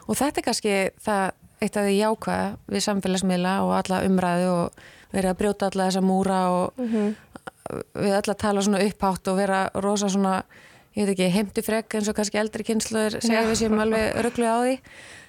Og 0.08 0.18
þetta 0.18 0.42
er 0.42 0.48
kannski 0.50 0.76
það 1.06 1.24
eitt 1.62 1.78
af 1.78 1.88
því 1.88 1.96
jákvæða 1.98 2.50
við 2.74 2.86
samfélagsmiðla 2.86 3.54
og 3.66 3.74
alla 3.78 4.02
umræðu 4.10 4.50
og 4.52 4.84
verið 5.14 5.32
að 5.32 5.40
brjóta 5.40 5.70
alla 5.70 5.88
þessa 5.88 6.04
múra 6.06 6.42
og 6.54 6.84
við 7.98 8.14
öll 8.18 8.32
að 8.34 8.42
tala 8.44 8.64
svona 8.66 8.84
upphátt 8.86 9.32
og 9.32 9.40
vera 9.40 9.62
rosa 9.84 10.10
svona, 10.12 10.42
ég 10.98 11.06
veit 11.06 11.14
ekki, 11.14 11.28
heimti 11.34 11.64
frekk 11.66 12.00
eins 12.00 12.10
og 12.10 12.18
kannski 12.18 12.40
eldri 12.42 12.66
kynsluður 12.68 13.20
segja 13.22 13.44
við 13.48 13.60
séum 13.62 13.84
alveg 13.84 14.18
rugglu 14.26 14.48
á 14.50 14.58
því. 14.64 14.78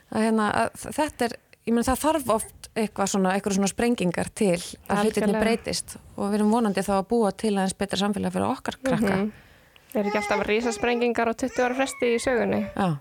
Að, 0.09 0.23
hérna, 0.25 0.47
að 0.63 0.87
þetta 0.97 1.27
er, 1.29 1.35
ég 1.69 1.75
meina 1.75 1.89
það 1.91 2.05
þarf 2.05 2.31
oft 2.39 2.71
eitthvað 2.79 3.11
svona, 3.13 3.35
eitthvað 3.35 3.59
svona 3.59 3.73
sprengingar 3.73 4.31
til 4.39 4.55
að 4.89 5.03
hlutinni 5.05 5.43
breytist. 5.43 5.99
Og 6.17 6.31
við 6.31 6.41
erum 6.41 6.55
vonandi 6.55 6.85
þá 6.87 6.95
að 7.01 7.11
búa 7.13 7.35
til 7.37 7.53
aðeins 7.57 7.77
betra 7.77 8.01
samfélag 8.01 8.35
fyrir 8.35 8.49
okkar 8.49 8.81
krakka. 8.81 9.19
Mhm. 9.19 9.29
Er 9.97 10.05
ekki 10.05 10.19
alltaf 10.21 10.43
rísasprengingar 10.45 11.31
á 11.33 11.35
20 11.35 11.63
ára 11.65 11.75
fresti 11.79 12.11
í 12.13 12.19
sögunni? 12.21 12.61
Já, 12.77 12.99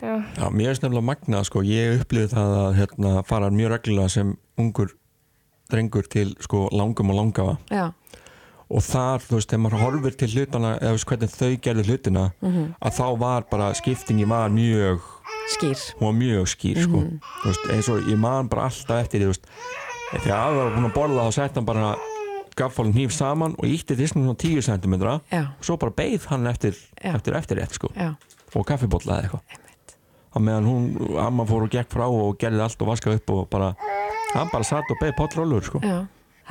Já, 0.00 0.48
mér 0.48 0.70
er 0.70 0.78
snefnilega 0.78 1.04
magnað 1.04 1.44
sko, 1.44 1.60
ég 1.60 2.00
upplifði 2.00 2.32
það 2.32 2.54
að 2.56 2.76
hérna, 2.78 3.12
fara 3.28 3.50
mjög 3.52 3.74
reglulega 3.74 4.08
sem 4.08 4.30
ungur 4.56 4.94
drengur 5.72 6.08
til 6.08 6.32
sko 6.40 6.66
langum 6.72 7.12
og 7.12 7.18
langafa 7.18 7.56
Já, 7.72 7.92
og 8.72 8.82
þar, 8.86 9.20
þú 9.26 9.36
veist, 9.38 9.50
þegar 9.52 9.62
maður 9.66 9.82
horfir 9.84 10.14
til 10.22 10.28
hlutana 10.32 10.70
eða 10.80 10.94
veist 10.96 11.08
hvernig 11.10 11.32
þau 11.34 11.50
gerðu 11.66 11.84
hlutina 11.90 12.22
að 12.42 12.94
þá 12.98 13.04
var 13.20 13.46
bara, 13.50 13.72
skiptingi 13.76 14.24
var 14.30 14.48
mjög 14.54 15.02
skýr. 15.52 15.78
hún 15.98 16.06
var 16.08 16.16
mjög 16.20 16.46
skýr 16.54 16.80
sko. 16.86 17.02
þú 17.42 17.50
veist, 17.50 17.68
eins 17.74 17.88
og 17.92 18.08
ég 18.08 18.18
man 18.18 18.48
bara 18.48 18.68
alltaf 18.70 19.02
eftir 19.04 19.20
því, 19.20 19.28
þú 19.28 19.34
veist, 19.34 19.46
þegar 20.12 20.38
aðra 20.38 20.64
var 20.64 20.74
búin 20.76 20.88
að 20.90 20.94
borða 20.96 21.26
þá 21.28 21.32
sett 21.38 21.54
hann 21.60 21.68
bara 21.68 21.94
gaffalinn 22.56 22.92
hníf 22.96 23.12
saman 23.16 23.54
og 23.58 23.64
ítti 23.64 23.96
þessum 23.96 24.24
svona 24.26 24.36
10 24.36 24.62
cm 24.68 24.94
og 25.08 25.32
Já, 25.32 25.42
svo 25.64 25.76
bara 25.80 25.94
beið 25.96 26.26
hann 26.28 26.46
eftir, 26.50 26.76
Já. 27.00 27.14
eftir 27.16 27.36
eftir 27.38 27.56
rétt 27.60 27.72
sko 27.78 27.88
já, 27.96 28.10
og 28.54 28.66
kaffibólla 28.68 29.20
eða 29.22 29.22
eitthvað 29.24 29.56
emmett. 29.56 29.94
á 30.32 30.36
meðan 30.40 30.68
hún, 30.68 30.88
amma 31.20 31.46
fór 31.48 31.64
og 31.64 31.72
gekk 31.72 31.88
frá 31.96 32.04
og 32.12 32.36
gerði 32.40 32.60
allt 32.60 32.82
og 32.84 32.90
vaskaði 32.92 33.20
upp 33.22 33.30
og 33.36 33.48
bara 33.52 33.70
hann 34.34 34.48
bara 34.52 34.64
satt 34.68 34.84
og 34.92 35.00
beði 35.00 35.16
potrólur 35.16 35.64
sko. 35.64 35.80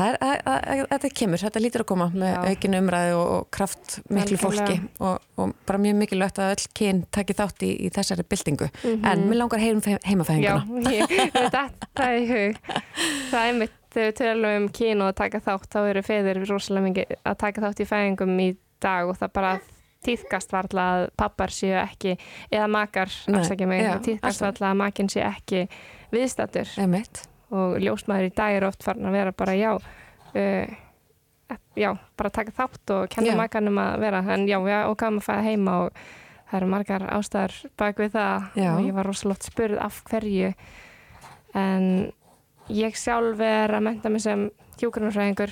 Það 0.02 0.86
þetta 0.92 1.10
kemur, 1.22 1.42
þetta 1.42 1.62
lítur 1.62 1.84
að 1.84 1.90
koma 1.92 2.08
með 2.14 2.32
Já. 2.32 2.40
aukinu 2.52 2.80
umræðu 2.82 3.18
og, 3.18 3.32
og 3.36 3.50
kraft 3.54 3.98
miklu 4.10 4.40
fólki 4.42 4.78
og, 5.04 5.28
og 5.38 5.54
bara 5.70 5.82
mjög 5.84 6.00
mikilvægt 6.00 6.42
að 6.42 6.54
öll 6.56 6.66
kyn 6.80 7.04
taki 7.14 7.36
þátt 7.38 7.66
í, 7.68 7.72
í 7.86 7.92
þessari 7.94 8.26
byltingu. 8.32 8.70
En 8.88 9.28
mér 9.28 9.42
langar 9.44 9.62
heyrum 9.62 9.84
fe- 9.86 9.98
já 9.98 10.02
heimafæðinguna. 10.10 10.82
ég 10.98 11.14
veit 11.36 11.38
að 11.60 11.76
það 11.98 12.08
er 12.08 12.18
í 12.18 12.26
hug. 12.32 12.60
Það 13.32 13.52
er 13.52 13.60
mitt, 13.60 13.78
þegar 13.92 14.10
við 14.10 14.18
tölum 14.22 14.58
um 14.62 14.68
kín 14.80 15.06
og 15.06 15.12
að 15.12 15.20
taka 15.22 15.44
þátt, 15.48 15.70
þá 15.76 15.80
eru 15.84 16.06
feður 16.08 16.42
rosalega 16.50 16.88
mikið 16.90 17.16
að 17.22 17.40
taka 17.46 17.66
þátt 17.68 17.84
í 17.86 17.90
fæðingum 17.92 18.36
í 18.42 18.50
dag 18.82 19.12
og 19.12 19.20
það 19.22 19.34
bara 19.38 19.56
tíðkast 20.02 20.54
varla 20.56 20.86
að 20.96 21.08
pappar 21.20 21.54
séu 21.54 21.76
ekki, 21.78 22.16
eða 22.50 22.70
makar, 22.74 23.12
afsækja 23.30 23.68
mig, 23.70 23.86
alltaf. 23.86 24.40
varla 24.42 24.72
að 24.72 24.80
makinn 24.82 25.12
sé 25.14 25.22
ekki 25.28 25.68
viðstattur. 26.12 26.72
Emmett. 26.82 27.28
Og 27.52 27.78
ljósmaður 27.84 28.30
í 28.30 28.34
dag 28.36 28.56
er 28.58 28.64
oft 28.70 28.84
farin 28.84 29.06
að 29.10 29.12
vera 29.18 29.32
bara 29.36 29.56
já 29.60 29.72
uh, 29.76 30.76
já, 31.76 31.92
bara 32.18 32.30
taka 32.32 32.52
þátt 32.56 32.94
og 32.96 33.10
kenna 33.12 33.32
makanum 33.44 33.78
að 33.84 34.00
vera 34.00 34.22
en 34.36 34.48
já, 34.48 34.58
já 34.68 34.80
og 34.88 34.98
gaman 34.98 35.20
að 35.20 35.28
fæða 35.28 35.44
heima 35.50 35.78
og 35.86 35.92
það 36.52 36.58
eru 36.62 36.68
margar 36.72 37.04
ástæðar 37.16 37.54
bak 37.80 38.00
við 38.00 38.12
það 38.16 38.48
Já. 38.60 38.70
og 38.76 38.82
ég 38.88 38.94
var 38.96 39.06
rosalótt 39.08 39.44
spurð 39.48 39.78
af 39.80 40.02
hverju 40.10 40.54
en 41.56 41.86
ég 42.72 42.96
sjálf 43.00 43.40
er 43.44 43.72
að 43.78 43.84
menta 43.88 44.10
mig 44.12 44.24
sem 44.24 44.50
hjúgrunarfræðingur 44.82 45.52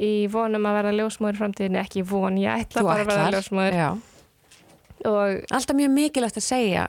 í 0.00 0.26
vonum 0.32 0.64
að 0.68 0.76
verða 0.80 0.92
ljósmaður 0.98 1.36
í 1.36 1.40
framtíðinni, 1.42 1.80
ekki 1.80 2.02
von, 2.08 2.36
ég 2.40 2.64
ætla 2.64 2.82
bara 2.82 3.04
að 3.04 3.12
ætlar. 3.14 3.36
ljósmaður 3.38 3.76
Alltaf 5.04 5.76
mjög 5.76 5.90
mikilvægt 5.92 6.38
að 6.40 6.46
segja 6.46 6.86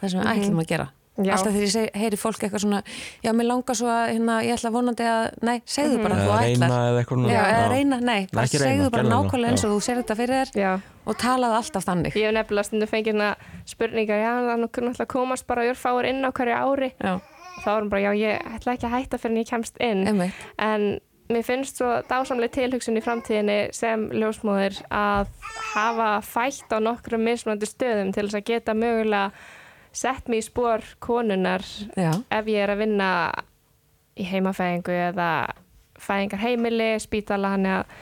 það 0.00 0.08
sem 0.10 0.20
við 0.20 0.24
Mhm. 0.26 0.42
ætlum 0.44 0.60
að 0.60 0.66
gera. 0.68 0.86
Já, 1.14 1.32
Alltaf 1.36 1.54
þegar 1.54 1.76
ég 1.84 1.98
heyri 2.00 2.18
fólk 2.18 2.40
eitthvað 2.42 2.64
svona, 2.64 2.80
já, 3.22 3.30
mér 3.36 3.48
langar 3.50 3.78
svo 3.78 3.90
að, 3.92 4.04
hérna, 4.14 4.38
ég 4.46 4.56
ætla 4.56 4.72
vonandi 4.74 5.06
að, 5.06 5.28
nei, 5.46 5.54
segðu 5.66 6.00
bara 6.02 6.16
að 6.16 6.24
þú 6.24 6.32
eða 6.32 6.40
reyna 6.42 6.66
ætlar. 6.66 6.88
eða 6.88 7.04
eitthvað 7.04 7.28
Já, 7.30 7.42
eða 7.44 7.68
reyna, 7.74 8.00
nei, 8.00 8.26
bara 8.32 8.48
ekki 8.48 8.62
reyna, 8.62 8.72
segðu 8.72 8.90
bara 8.96 9.04
það, 9.04 9.14
nákvæmlega 9.14 9.54
eins 9.54 9.64
og 9.64 9.74
þú 9.74 9.78
segir 9.86 10.02
þetta 10.02 10.18
fyrir 10.22 10.42
þér 10.42 10.60
já 10.64 10.72
og 11.04 11.18
talaðu 11.20 11.58
alltaf 11.58 11.84
þannig. 11.84 12.14
Ég 12.16 12.30
hef 12.30 12.34
nefnilega 12.34 12.66
stundum 12.68 12.88
fengið 12.88 13.10
hérna 13.12 13.30
spurningar, 13.68 14.20
já, 14.22 14.30
það 14.40 14.52
er 14.54 14.60
nú 14.62 14.68
náttúrulega 14.68 15.08
komast 15.12 15.46
bara 15.46 15.66
örfáur 15.68 16.08
inn 16.08 16.24
á 16.24 16.30
hverju 16.32 16.54
ári. 16.56 16.92
Já, 16.96 17.18
Þá 17.54 17.66
er 17.70 17.76
hann 17.78 17.90
bara, 17.92 18.02
já, 18.02 18.12
ég 18.18 18.54
ætla 18.56 18.74
ekki 18.74 18.88
að 18.88 18.94
hætta 18.96 19.18
fyrir 19.20 19.34
en 19.34 19.42
ég 19.42 19.50
kemst 19.50 19.76
inn. 19.84 20.06
emmett. 20.10 20.46
En 20.58 20.86
mér 21.30 21.44
finnst 21.46 21.78
svo 21.80 21.90
dásamlega 22.08 22.52
tilhugsun 22.58 22.98
í 22.98 23.02
framtíðinni 23.04 23.58
sem 23.76 24.08
ljósmóðir 24.12 24.80
að 24.92 25.30
hafa 25.72 26.08
fætt 26.26 26.74
á 26.74 26.78
nokkrum 26.82 27.24
mismunandi 27.24 27.68
stöðum 27.68 28.12
til 28.12 28.26
þess 28.26 28.40
að 28.40 28.48
geta 28.50 28.74
mögulega 28.76 29.30
sett 29.94 30.28
mig 30.28 30.42
í 30.42 30.46
spór 30.48 30.84
konunar 31.04 31.64
Já, 31.94 32.12
ef 32.30 32.50
ég 32.50 32.64
er 32.64 32.74
að 32.74 32.82
vinna 32.84 33.10
í 34.18 34.26
heimafæðingu 34.28 34.94
eða 35.10 35.30
fæðingarheimili, 36.04 36.92
spítala, 37.02 37.54
hann 37.54 37.66
að 37.70 37.96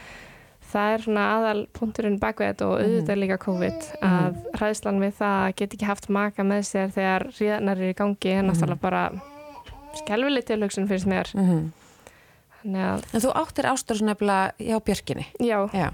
það 0.73 0.95
er 0.95 1.05
svona 1.05 1.25
aðal 1.37 1.59
punkturinn 1.77 2.19
bak 2.21 2.41
við 2.41 2.53
þetta 2.53 2.69
og 2.69 2.81
auðvitað 2.81 3.13
er 3.15 3.21
líka 3.21 3.39
COVID 3.43 3.89
að 4.09 4.39
hræðslan 4.57 5.03
við 5.03 5.15
það 5.19 5.37
að 5.43 5.55
geta 5.61 5.77
ekki 5.77 5.89
haft 5.91 6.09
maka 6.17 6.47
með 6.49 6.65
sér 6.71 6.95
þegar 6.95 7.27
ríðanar 7.37 7.83
eru 7.83 7.93
í 7.93 7.99
gangi 7.99 8.33
er 8.33 8.47
náttúrulega 8.47 8.83
bara 8.83 9.03
skelvileg 10.01 10.47
tilhugsun 10.49 10.89
finnst 10.89 11.11
mér 11.11 11.33
mhm. 11.37 11.67
þannig 12.63 12.87
að, 12.89 13.05
En 13.13 13.25
þú 13.27 13.35
áttir 13.43 13.69
ástur 13.69 14.01
nefnilega 14.07 14.71
hjá 14.71 14.81
Björkinni. 14.89 15.27
já, 15.41 15.59
Já. 15.77 15.91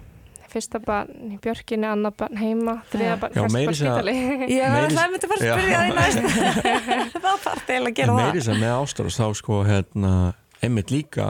Fyrsta 0.52 0.78
barn 0.84 1.32
í 1.34 1.38
björkinni, 1.44 1.86
annar 1.88 2.12
barn 2.18 2.36
heima 2.40 2.74
þriða 2.92 3.16
barn, 3.20 3.34
Já, 3.38 3.42
meiri 3.52 3.66
barn 3.68 3.78
segja- 3.78 3.94
spítali 3.98 4.14
Ég 4.48 4.62
var 4.62 4.74
Meiri- 4.74 4.88
alltaf 4.88 5.04
að 5.04 5.12
myndi 5.12 5.28
bara 5.28 5.40
að 5.40 5.48
Já. 5.48 5.54
spyrja 5.58 5.78
því 5.82 5.92
næst. 5.98 6.18
Það 7.24 7.38
þarf 7.46 7.66
til 7.66 7.78
að 7.82 7.94
gera 7.98 8.12
það. 8.12 8.22
meiri 8.24 8.42
sem 8.48 8.58
með 8.62 8.74
ástar 8.78 9.12
þá 9.18 9.26
sko 9.42 9.60
hérna, 9.68 10.12
einmitt 10.62 10.90
líka 10.94 11.28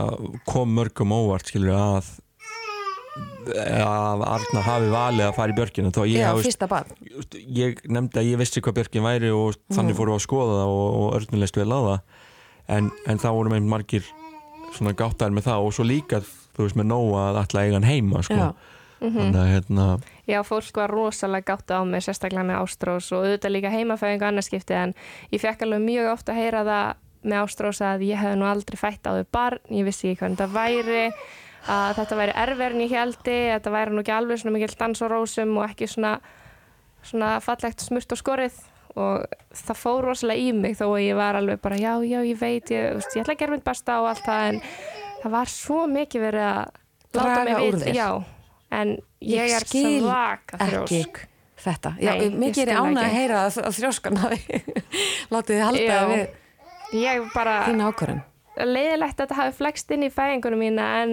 kom 0.48 0.72
mörgum 0.78 1.12
óvart 1.18 1.46
skilur 1.50 1.74
að 1.76 2.14
að 3.48 4.22
Arna 4.28 4.60
hafi 4.62 4.88
valið 4.92 5.24
að 5.26 5.34
fara 5.38 5.52
í 5.52 5.56
björkina 5.56 5.90
þá 5.94 6.00
ég, 6.04 6.18
Já, 6.20 6.26
hafi- 6.32 6.44
fyrsta 6.46 6.68
barn 6.68 6.90
ég 7.56 7.78
nefndi 7.88 8.20
að 8.20 8.28
ég 8.28 8.38
vissi 8.42 8.60
hvað 8.62 8.76
björkin 8.78 9.02
væri 9.06 9.30
og 9.32 9.56
þannig 9.72 9.94
Mhm. 9.94 9.98
fóru 9.98 10.14
að 10.14 10.22
skoða 10.26 10.58
það 10.60 10.72
og, 10.74 10.88
og 10.98 11.16
örnulegst 11.18 11.56
vel 11.56 11.72
á 11.72 11.80
það 11.88 12.00
en, 12.76 12.90
en 13.08 13.18
þá 13.18 13.28
voru 13.32 13.50
með 13.54 13.64
margir 13.72 14.04
svona 14.76 14.92
gáttar 14.92 15.32
með 15.32 15.48
það 15.48 15.64
og 15.64 15.72
svo 15.72 15.84
líka 15.88 16.20
þú 16.20 16.66
veist 16.66 16.76
með 16.76 16.86
nóga 16.92 17.22
að 17.32 17.40
ætla 17.42 17.60
að 17.60 17.64
eiga 17.66 17.76
hann 17.80 17.88
heima 17.88 18.22
sko. 18.22 18.34
Já. 18.36 18.52
Þannig 19.02 19.40
að 19.42 19.50
hérna 19.52 19.88
Já, 20.28 20.42
fólk 20.44 20.76
var 20.76 20.92
rosalega 20.92 21.54
gátt 21.54 21.70
á 21.72 21.80
mig, 21.88 22.02
sérstaklega 22.04 22.44
með 22.44 22.58
Ástrós 22.60 23.06
og 23.16 23.24
auðvitað 23.24 23.54
líka 23.54 23.70
heimafæðingu 23.72 24.26
annarskipti 24.28 24.74
en 24.76 24.94
ég 25.32 25.40
fekk 25.40 25.62
alveg 25.64 25.84
mjög 25.86 26.10
ofta 26.12 26.34
að 26.34 26.40
heyra 26.42 26.64
það 26.68 26.88
með 27.24 27.42
Ástrós 27.42 27.82
að 27.82 28.04
ég 28.06 28.20
hefði 28.20 28.40
nú 28.40 28.48
aldrei 28.48 28.78
fætt 28.78 29.08
á 29.08 29.10
þau 29.16 29.28
barn, 29.34 29.62
ég 29.72 29.86
vissi 29.88 30.10
ekki 30.10 30.22
hvernig 30.22 30.38
þetta 30.38 30.50
væri, 30.54 31.04
að 31.68 31.94
þetta 31.98 32.18
væri 32.20 32.36
erfið 32.44 32.66
en 32.68 32.84
ég 32.84 32.94
heldi, 32.94 33.38
þetta 33.54 33.74
væri 33.74 33.94
nú 33.94 34.04
ekki 34.04 34.14
alveg 34.18 34.42
svona 34.42 34.56
mikill 34.56 34.78
dans 34.82 35.04
og 35.04 35.12
rósum 35.14 35.56
og 35.58 35.66
ekki 35.66 35.90
svona, 35.90 36.14
svona 37.02 37.34
fallegt 37.44 37.84
smurt 37.84 38.14
og 38.14 38.22
skorið. 38.22 38.62
Og 38.98 39.36
það 39.54 39.78
fór 39.78 40.06
rosalega 40.08 40.42
í 40.42 40.54
mig 40.56 40.78
þó 40.78 40.86
að 40.88 41.04
ég 41.04 41.18
var 41.18 41.36
alveg 41.38 41.60
bara 41.62 41.76
já, 41.78 41.92
já, 42.02 42.18
ég 42.24 42.38
veit, 42.40 42.72
ég, 42.74 42.96
veist, 42.96 43.12
ég 43.14 43.22
ætla 43.22 43.36
að 43.36 43.42
gera 43.42 43.54
mitt 43.54 43.66
besta 43.66 43.98
og 44.02 44.08
allt 44.10 44.24
það 44.26 44.46
en 44.48 44.58
það 45.20 45.34
var 45.36 45.52
svo 45.52 45.84
mikið 45.92 46.24
verið 46.24 46.46
að 46.48 46.64
láta 47.14 47.28
Draga 47.28 47.44
mig 47.44 47.76
vita, 47.76 47.92
já, 47.94 48.08
en 48.74 48.94
ég, 49.20 49.42
Ég 49.48 49.54
er 49.58 49.66
svaka 49.68 50.58
þrjósk. 50.60 51.20
þetta. 51.58 51.94
Já, 52.00 52.12
Nei, 52.14 52.30
mikið 52.44 52.62
er 52.66 52.72
ég 52.74 52.80
ánað 52.84 53.04
að 53.08 53.16
heyra 53.18 53.42
að, 53.48 53.58
að 53.66 53.76
þrjóskan 53.80 54.20
hafi 54.22 54.62
látið 55.34 55.54
þið 55.56 55.64
halda 55.66 56.00
við 56.12 56.26
Ég 56.98 57.26
bara, 57.34 57.56
þína 57.68 57.90
ákvörðun. 57.92 58.24
Leiðilegt 58.58 59.18
að 59.18 59.22
þetta 59.26 59.38
hafi 59.42 59.56
flext 59.58 59.90
inn 59.94 60.06
í 60.06 60.10
fæðingunum 60.10 60.62
mína 60.64 60.86
en 61.02 61.12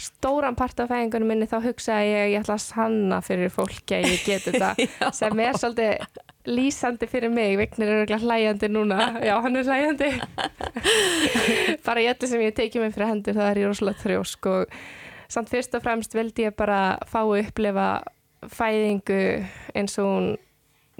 stóran 0.00 0.56
part 0.56 0.80
af 0.80 0.88
fæðingunum 0.88 1.28
minni 1.28 1.46
þá 1.50 1.58
hugsaði 1.66 2.06
ég 2.08 2.30
ég 2.32 2.40
ætla 2.40 2.56
að 2.56 2.62
sanna 2.64 3.18
fyrir 3.22 3.52
fólki 3.52 3.98
að 3.98 4.06
ég 4.08 4.22
get 4.24 4.46
þetta 4.48 5.10
sem 5.18 5.42
er 5.44 5.58
svolítið 5.60 6.22
lýsandi 6.50 7.04
fyrir 7.10 7.28
mig, 7.34 7.52
Vignir 7.60 7.90
er 7.92 7.98
örugglega 7.98 8.24
hlæjandi 8.24 8.70
núna, 8.72 8.96
já 9.20 9.34
hann 9.44 9.60
er 9.60 9.66
hlæjandi. 9.68 10.08
Bara 11.86 12.00
ég 12.00 12.14
öllu 12.16 12.30
sem 12.30 12.42
ég 12.46 12.54
tekið 12.56 12.86
mig 12.86 12.94
fyrir 12.96 13.10
hendur 13.12 13.36
það 13.36 13.50
er 13.52 13.60
ég 13.60 13.68
rosalega 13.70 14.02
þrjósk 14.06 14.48
og 14.50 14.74
samt 15.30 15.50
fyrst 15.52 15.74
og 15.78 15.84
fremst 15.84 16.14
vildi 16.16 16.48
ég 16.48 16.56
bara 16.58 16.98
fá 17.08 17.22
að 17.22 17.46
upplifa 17.46 17.88
fæðingu 18.50 19.20
eins 19.76 19.98
og 20.00 20.06
hún 20.10 20.30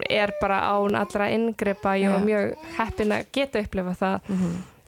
er 0.08 0.32
bara 0.40 0.62
án 0.72 0.96
allra 0.96 1.26
inngripa. 1.34 1.96
Ég 2.00 2.12
var 2.12 2.22
mjög 2.24 2.52
heppin 2.78 3.12
að 3.12 3.26
geta 3.36 3.60
upplifa 3.64 3.92
það. 4.00 4.36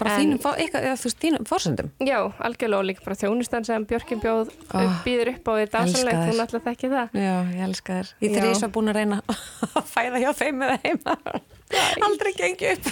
Bara 0.03 0.15
En- 0.17 0.21
þínum, 0.23 0.39
eitthvað, 0.57 0.85
eða, 0.89 0.97
veist, 1.05 1.19
þínum 1.21 1.45
fórsöndum 1.47 1.91
Já, 2.03 2.17
algjörlega 2.43 2.79
og 2.81 2.87
líka 2.89 3.05
bara 3.05 3.15
þjónustan 3.21 3.67
sem 3.69 3.85
Björkin 3.87 4.23
bjóð 4.23 4.49
Ó, 4.73 4.81
býður 5.05 5.31
upp 5.35 5.47
á 5.47 5.53
því 5.53 5.67
dásanlegt, 5.75 6.23
hún 6.33 6.41
alltaf 6.43 6.65
þekki 6.65 6.91
það. 6.91 7.13
Já, 7.21 7.35
ég 7.53 7.61
elska 7.69 7.99
þér. 7.99 8.11
Ég 8.25 8.33
Já. 8.33 8.41
þrýs 8.41 8.65
að 8.67 8.73
búin 8.75 8.91
að 8.91 8.99
reyna 8.99 9.19
að 9.79 9.91
fæða 9.93 10.23
hjá 10.25 10.31
þeim 10.41 10.65
eða 10.67 10.79
heima. 10.87 11.17
Aldrei 12.09 12.33
gengi 12.41 12.73
upp. 12.73 12.91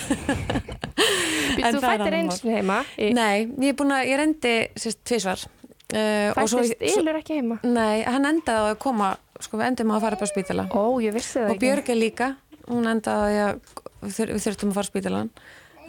Býttu, 1.57 1.67
er 1.67 1.81
fættir 1.83 2.19
eins 2.21 2.43
heima, 2.45 2.79
í, 3.01 3.11
Nei, 3.17 3.49
ég 3.65 3.73
er 3.73 3.79
búin 3.81 3.97
að, 3.97 4.07
ég 4.13 4.21
reyndi 4.21 4.55
sérst 4.79 5.01
tvisvar 5.09 5.43
uh, 5.94 6.31
og 6.37 6.50
fættist 6.53 6.98
ylur 7.00 7.18
ekki 7.20 7.38
heima. 7.40 7.59
Nei, 7.66 8.03
hann 8.07 8.29
endaði 8.29 8.74
að 8.74 8.79
koma 8.83 9.12
sko 9.40 9.61
við 9.61 9.66
endum 9.70 9.92
á 9.92 9.94
að 9.96 10.05
fara 10.07 10.18
upp 10.18 10.26
á 10.26 10.29
spítala. 10.31 10.66
Ó, 10.74 10.83
ég 11.05 11.14
vissi 11.16 11.38
það 11.38 11.55
og 11.55 11.62
Björg 11.62 11.88
er 11.94 11.98
líka 12.00 12.29
hún 12.70 12.87
endaði 12.90 13.40
að 13.46 13.57
við 14.05 14.14
þur- 14.18 14.33
við 14.37 14.44
þurftum 14.46 14.70
að 14.70 14.79
fara 14.79 14.87
á 14.87 14.92
spítalan 14.92 15.31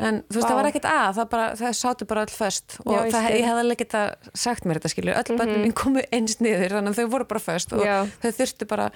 en 0.02 0.22
þú 0.32 0.38
veist 0.40 0.46
Vá. 0.46 0.50
það 0.50 0.58
var 0.58 0.68
ekkert 0.72 0.86
að 0.90 1.10
það, 1.18 1.28
bara, 1.30 1.48
það 1.60 1.74
sátu 1.78 2.06
bara 2.10 2.22
öll 2.26 2.32
föst. 2.34 2.78
Og 2.86 2.94
Já, 2.96 3.02
það, 3.12 3.26
ég 3.36 3.46
hefði 3.46 3.62
alveg 3.66 3.82
geta 3.84 4.04
sagt 4.34 4.66
mér 4.66 4.80
þetta 4.80 4.92
skilur 4.96 5.20
öll 5.20 5.36
börnum 5.38 5.62
mín 5.68 5.76
komu 5.78 6.02
eins 6.16 6.40
niður 6.42 6.74
þannig 6.78 6.96
að 6.96 7.02
þau 7.04 7.12
voru 7.12 7.28
bara 7.30 7.44
föst 7.44 7.76
og 7.76 7.84
Já. 7.86 7.98
þau 8.24 8.32
þurftu 8.40 8.68
bara 8.72 8.88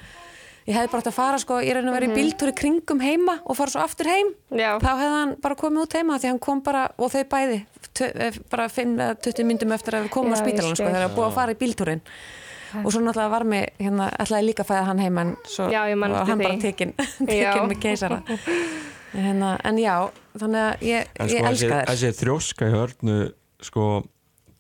ég 0.66 0.74
hefði 0.78 0.92
bara 0.92 1.02
átt 1.04 1.10
að 1.12 1.18
fara 1.18 1.40
sko, 1.42 1.60
ég 1.62 1.76
reyna 1.78 1.92
að 1.92 1.98
vera 2.00 2.08
í 2.10 2.16
bíltúri 2.16 2.54
kringum 2.58 3.02
heima 3.06 3.36
og 3.46 3.58
fara 3.60 3.70
svo 3.74 3.84
aftur 3.84 4.10
heim. 4.10 4.32
Já, 4.58 4.72
þá 4.82 4.88
hefði 4.92 5.12
hann 5.16 5.36
bara 5.44 5.58
komið 5.60 5.84
út 5.86 5.98
heima 6.00 6.18
því 6.22 6.32
hann 6.32 6.40
kom 6.48 6.64
bara 6.66 6.88
og 6.98 7.12
þau 7.14 7.22
bæði 7.36 7.60
eh, 8.06 8.40
bara 8.52 8.66
5-20 8.74 9.46
myndum 9.46 9.76
eftir 9.78 10.00
að 10.00 10.08
við 10.08 10.16
komum 10.18 10.34
á 10.34 10.38
ég 10.40 10.44
spítalan 10.46 10.76
sko, 10.76 10.88
þegar 10.90 11.06
það 11.06 11.16
búið 11.20 11.28
að 11.30 11.38
fara 11.38 11.54
í 11.56 11.60
bíltúrin. 11.62 12.02
Og 12.82 12.90
svo 12.92 13.00
náttúrulega 13.00 13.32
var 13.32 13.46
mig 13.48 13.70
hérna, 13.80 14.10
ætlaði 14.20 14.48
líka 14.50 14.66
að 14.66 14.72
fæða 14.74 14.88
hann 14.90 15.00
heima 15.06 15.22
en 15.24 15.36
svo 15.48 15.70
Já, 15.72 15.84
ég 15.88 16.00
var 16.02 16.16
hann 16.28 16.42
bara 16.42 16.56
því. 16.58 16.62
tekin, 16.66 16.92
Já. 17.30 17.54
tekin 17.54 17.70
með 17.72 17.80
keisara. 17.86 18.18
Hérna, 19.16 19.54
en 19.64 19.78
já 19.80 19.94
þannig 20.36 20.60
að 20.60 20.82
ég, 20.84 21.06
ég 21.08 21.08
sko, 21.08 21.24
þessi, 21.24 21.38
elska 21.48 21.76
þér 21.78 21.88
þessi 21.88 22.10
þrjóska 22.18 22.68
í 22.68 22.72
hörnu 22.74 23.14
sko 23.64 23.86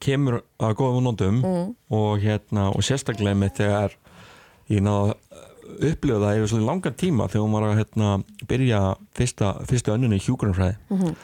kemur 0.05 0.37
að 0.63 0.75
góðum 0.79 1.03
nótum 1.09 1.41
Mm. 1.43 1.65
og 1.91 2.23
hérna 2.23 2.69
og 2.71 2.85
sérstaklega 2.87 3.35
með 3.35 3.51
þegar 3.59 3.97
ég 4.71 4.85
náða 4.85 5.17
að 5.65 5.87
upplifa 5.91 6.19
það 6.21 6.37
yfir 6.39 6.51
svona 6.53 6.67
langan 6.69 6.93
tíma 7.01 7.27
þegar 7.31 7.45
hún 7.45 7.55
var 7.57 7.65
að 7.69 7.79
hérna, 7.81 8.09
byrja 8.47 8.81
fyrsta, 9.17 9.53
fyrsta 9.69 9.95
önnunni 9.95 10.19
í 10.19 10.23
hjúgrunfræði 10.25 10.75
Mhm. 10.89 11.15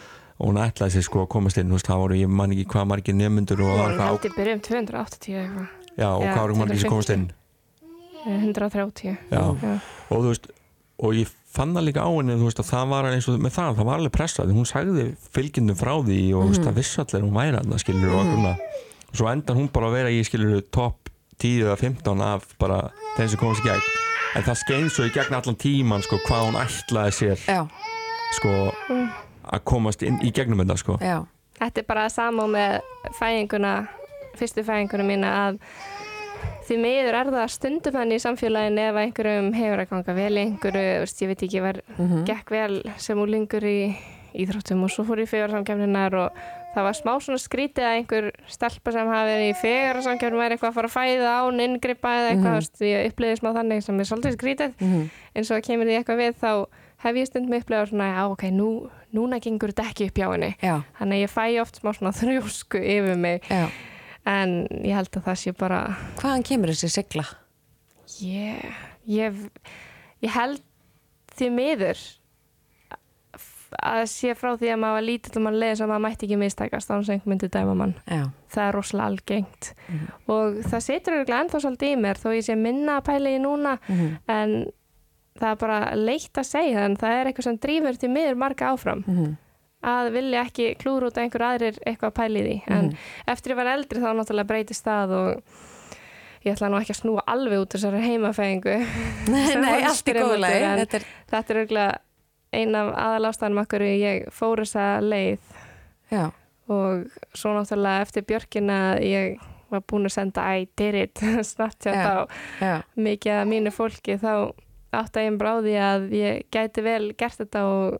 og 0.41 0.47
hún 0.49 0.57
ætlaði 0.57 0.95
sér 0.97 1.03
sko 1.05 1.23
að 1.25 1.29
komast 1.35 1.57
inn 1.61 1.69
veist, 1.69 1.85
það 1.87 1.99
voru, 2.01 2.15
ég 2.17 2.29
man 2.29 2.51
ekki 2.51 2.65
hvað 2.73 2.87
margir 2.89 3.13
nefnundur 3.15 3.61
og, 3.61 3.69
það 3.77 3.83
var 3.83 3.97
hvað, 3.99 4.25
ég 4.25 4.35
byrja 4.39 4.53
um 4.53 4.61
280 4.61 5.35
eitthvað, 5.41 5.67
já, 5.97 6.07
og 6.09 6.23
Já, 6.23 6.33
hvað 6.33 6.41
voru 6.41 6.55
margir 6.61 6.79
sem 6.81 6.89
komast 6.89 7.09
inn 7.13 7.27
130. 8.25 9.17
já. 9.31 9.41
Já. 9.61 9.79
og 10.09 10.17
þú 10.23 10.27
veist 10.31 10.47
og 11.01 11.15
ég 11.17 11.29
fann 11.51 11.73
það 11.73 11.85
líka 11.87 12.03
á 12.05 12.09
henni 12.13 12.35
veist 12.37 12.59
að 12.61 12.69
það 12.69 12.89
var 12.93 13.07
eins 13.09 13.27
og 13.29 13.39
með 13.41 13.55
það, 13.57 13.71
það 13.79 13.87
var 13.89 13.97
alveg 13.99 14.13
pressa 14.15 14.45
því 14.45 14.57
hún 14.57 14.69
sagði 14.69 15.05
fylgjendum 15.33 15.79
frá 15.79 15.93
því 16.05 16.19
og 16.37 16.43
þú 16.45 16.51
veist 16.53 16.69
að 16.69 16.77
viss 16.81 16.99
allir 17.01 17.25
hún 17.25 17.33
væri 17.37 17.57
að 17.61 17.81
skilur 17.81 18.13
og 18.17 18.25
mm. 18.29 18.45
og 19.11 19.15
svo 19.17 19.31
endan 19.31 19.57
hún 19.57 19.71
bara 19.73 19.89
að 19.89 19.97
vera 19.97 20.13
í 20.13 20.21
skilur 20.23 20.61
topp 20.71 21.09
10 21.41 21.65
eða 21.65 21.77
15 21.81 22.21
af 22.21 22.45
bara 22.61 22.91
þeim 23.17 23.29
sem 23.33 23.41
komast 23.41 23.65
í 23.65 23.69
gegn 23.69 24.10
en 24.35 24.43
það 24.47 24.59
skein 24.61 24.89
svo 24.89 25.05
í 25.07 25.13
gegn 25.15 25.35
allan 25.37 25.57
tíman 25.59 26.03
sko 26.05 26.19
hvað 26.27 26.45
hún 26.47 26.59
ætlaði 26.61 27.15
sér. 27.17 27.45
Já, 27.47 27.61
sko 28.37 28.53
að 29.51 29.63
komast 29.67 30.03
inn 30.07 30.19
í 30.23 30.31
gegnum 30.35 30.61
þetta 30.63 30.77
sko. 30.79 30.97
Já, 31.01 31.21
Þetta 31.61 31.77
er 31.83 31.85
bara 31.85 32.07
sama 32.09 32.47
með 32.49 32.79
fæðinguna, 33.19 33.71
fyrstu 34.39 34.63
fæðinguna 34.65 35.03
mína 35.05 35.31
að 35.43 35.59
því 36.65 36.77
miður 36.81 37.17
er 37.19 37.29
það 37.35 37.51
stundum 37.53 37.93
þannig 37.93 38.17
í 38.17 38.23
samfélaginu 38.23 38.85
ef 38.87 38.97
einhverjum 38.97 39.51
hefur 39.53 39.83
að 39.83 39.89
ganga 39.91 40.15
vel 40.17 40.39
einhverju, 40.41 40.85
ég 41.05 41.29
veit 41.29 41.43
ekki, 41.45 41.61
var, 41.61 41.81
Mhm. 41.99 42.23
gekk 42.25 42.49
vel 42.49 42.81
sem 42.97 43.17
úlingur 43.21 43.61
í 43.61 43.95
íþróttum 44.33 44.81
og 44.83 44.89
svo 44.89 45.03
fór 45.05 45.19
ég 45.21 45.27
í 45.27 45.31
fegursamkefninar 45.35 46.13
og 46.17 46.31
það 46.75 46.85
var 46.87 46.97
smá 46.97 47.11
svona 47.19 47.41
skrítið 47.41 47.85
að 47.87 47.95
einhver 47.99 48.27
stelpa 48.47 48.93
sem 48.95 49.09
hafi 49.11 49.31
verið 49.31 49.49
í 49.49 49.57
fegursamkefnum 49.61 50.39
væri 50.41 50.55
eitthvað 50.55 50.69
að 50.71 50.77
fara 50.77 50.91
að 50.91 50.95
fæða 50.95 51.33
án 51.41 51.63
inngripa 51.65 52.13
eða 52.19 52.29
eitthvað, 52.31 52.51
þú 52.51 52.61
veist, 52.61 52.81
ég 52.87 53.09
upplýði 53.11 53.39
smá 53.41 53.49
þannig 53.57 53.83
sem 53.85 53.99
er 53.99 54.09
svolítið 54.11 54.37
skrítið. 54.37 54.71
Mhm. 54.79 55.03
eins 55.35 55.51
og 55.51 55.57
það 55.57 55.65
kemur 55.67 55.85
því 55.89 55.97
eitthvað 55.99 56.21
við 56.21 56.33
þá 56.41 56.51
hef 57.01 57.15
ég 57.17 57.27
stundum 57.27 57.57
upplegað 57.57 57.89
svona, 57.89 58.07
já 58.13 58.23
ok, 58.29 58.43
nú, 58.53 58.69
núna 59.11 59.39
gengur 59.41 59.73
þetta 59.73 59.87
ekki 59.89 60.07
upp 60.11 60.19
hjá 60.21 60.27
henni. 60.31 60.51
Já, 60.61 60.75
þannig 60.99 61.17
að 61.17 61.23
ég 61.25 61.31
fæ 61.33 61.61
oft 61.61 61.79
smá 61.81 61.91
svona 61.97 62.13
þrjósku 62.21 62.77
yfir 62.81 63.17
mig. 63.17 63.41
Já. 63.49 63.67
En 64.31 64.67
ég 64.85 64.93
held 64.93 65.09
að 65.17 65.23
það 65.25 65.39
sé 65.41 65.51
bara 65.57 65.79
hvaðan 66.21 66.43
kemur 66.45 66.69
þessi 66.69 66.89
sigla? 66.93 67.25
ég, 68.21 68.59
ég, 69.07 69.37
ég 70.21 70.33
held 70.35 70.61
því 71.37 71.47
miður 71.55 72.01
að 73.81 74.03
sé 74.11 74.33
frá 74.37 74.51
því 74.57 74.69
að 74.73 74.79
maður 74.81 74.97
var 74.97 75.05
lítill 75.07 75.37
og 75.37 75.43
maður 75.45 75.59
leiði 75.61 75.77
sem 75.79 75.89
maður 75.89 76.03
mætti 76.05 76.27
ekki 76.27 76.37
mistækast 76.41 76.91
án 76.93 77.05
sem 77.05 77.15
einhver 77.15 77.31
myndi 77.33 77.49
dæma 77.49 77.75
mann. 77.75 77.93
Já, 78.07 78.23
það 78.53 78.67
er 78.67 78.75
rosalega 78.77 79.07
algengt. 79.11 79.71
Og 80.27 80.59
það 80.69 80.83
situr 80.87 81.17
örgulega 81.21 81.39
ennþá 81.45 81.61
svolítið 81.65 81.93
í 81.95 82.01
mér 82.03 82.21
þó 82.21 82.27
ég 82.35 82.45
sé 82.45 82.55
minna 82.57 82.99
að 82.99 83.07
pæla 83.09 83.29
í 83.35 83.39
núna 83.41 83.77
Mhm. 83.87 84.17
en 84.27 84.55
það 85.39 85.51
er 85.51 85.55
bara 85.55 85.95
leitt 85.95 86.33
að 86.37 86.45
segja 86.51 86.85
en 86.85 86.95
það 86.97 87.15
er 87.21 87.25
eitthvað 87.31 87.43
sem 87.49 87.57
drýfur 87.57 87.97
til 87.97 88.09
miður 88.09 88.35
marga 88.37 88.69
áfram 88.75 89.03
Mhm. 89.07 89.37
að 89.83 90.11
vilja 90.13 90.45
ekki 90.45 90.75
klúra 90.77 91.07
út 91.09 91.17
að 91.17 91.23
einhver 91.25 91.41
aðrir 91.47 91.77
eitthvað 91.87 92.11
að 92.11 92.17
pæla 92.19 92.39
í 92.39 92.43
því. 92.47 92.61
En 92.67 92.97
eftir 93.27 93.51
ég 93.53 93.55
var 93.55 93.65
eldri 93.65 93.99
þá 93.99 94.13
náttúrulega 94.13 94.47
breytist 94.47 94.85
það 94.85 95.09
og 95.11 95.43
ég 96.45 96.53
ætla 96.55 96.69
nú 96.69 96.77
ekki 96.81 96.93
að 96.93 97.01
snúa 97.01 97.23
alveg 97.27 97.59
út 97.61 97.73
þessari 97.75 98.01
heimafæðingu 98.01 98.77
nei, 99.33 99.55
nei, 99.61 99.83
allt 99.83 100.07
er, 100.09 101.03
þetta 101.29 101.49
er 101.49 101.59
örgulega 101.65 101.97
ein 102.53 102.75
af 102.75 102.91
aðalástanum 102.95 103.63
okkur 103.63 103.85
ég 103.87 104.27
fór 104.35 104.63
þessa 104.63 104.99
leið. 105.03 105.39
Já, 106.11 106.25
og 106.71 107.07
svo 107.35 107.53
náttúrulega 107.55 108.05
eftir 108.05 108.25
björkina 108.27 108.77
ég 109.03 109.39
var 109.71 109.83
búin 109.87 110.07
að 110.07 110.15
senda 110.17 110.43
I 110.57 110.67
did 110.77 110.95
it. 110.95 111.21
Já. 111.85 112.03
á 112.03 112.27
já, 112.59 112.75
mikið 112.95 113.37
af 113.39 113.47
mínu 113.47 113.71
fólki 113.71 114.17
þá 114.19 114.51
átt 114.91 115.15
að 115.15 115.27
ég 115.29 115.37
bráði 115.39 115.75
að 115.79 116.07
ég 116.15 116.41
gæti 116.51 116.83
vel 116.83 117.13
gert 117.15 117.39
þetta 117.39 117.63
og 117.71 117.99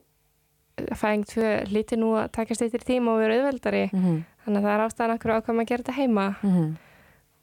fæðing 0.96 1.24
tvö 1.28 1.50
líti 1.72 1.96
nú 2.00 2.12
að 2.20 2.30
takast 2.36 2.64
eittir 2.64 2.84
tíma 2.84 3.14
og 3.14 3.22
vera 3.22 3.38
auðveldari. 3.38 3.86
Mhm, 3.92 4.22
þannig 4.44 4.60
að 4.60 4.66
það 4.66 4.74
er 4.74 4.84
ástæðan 4.86 5.14
okkur 5.16 5.34
ákvæm 5.36 5.62
að 5.62 5.68
gera 5.70 5.84
þetta 5.84 5.96
heima. 5.96 6.26
Mhm, 6.42 6.68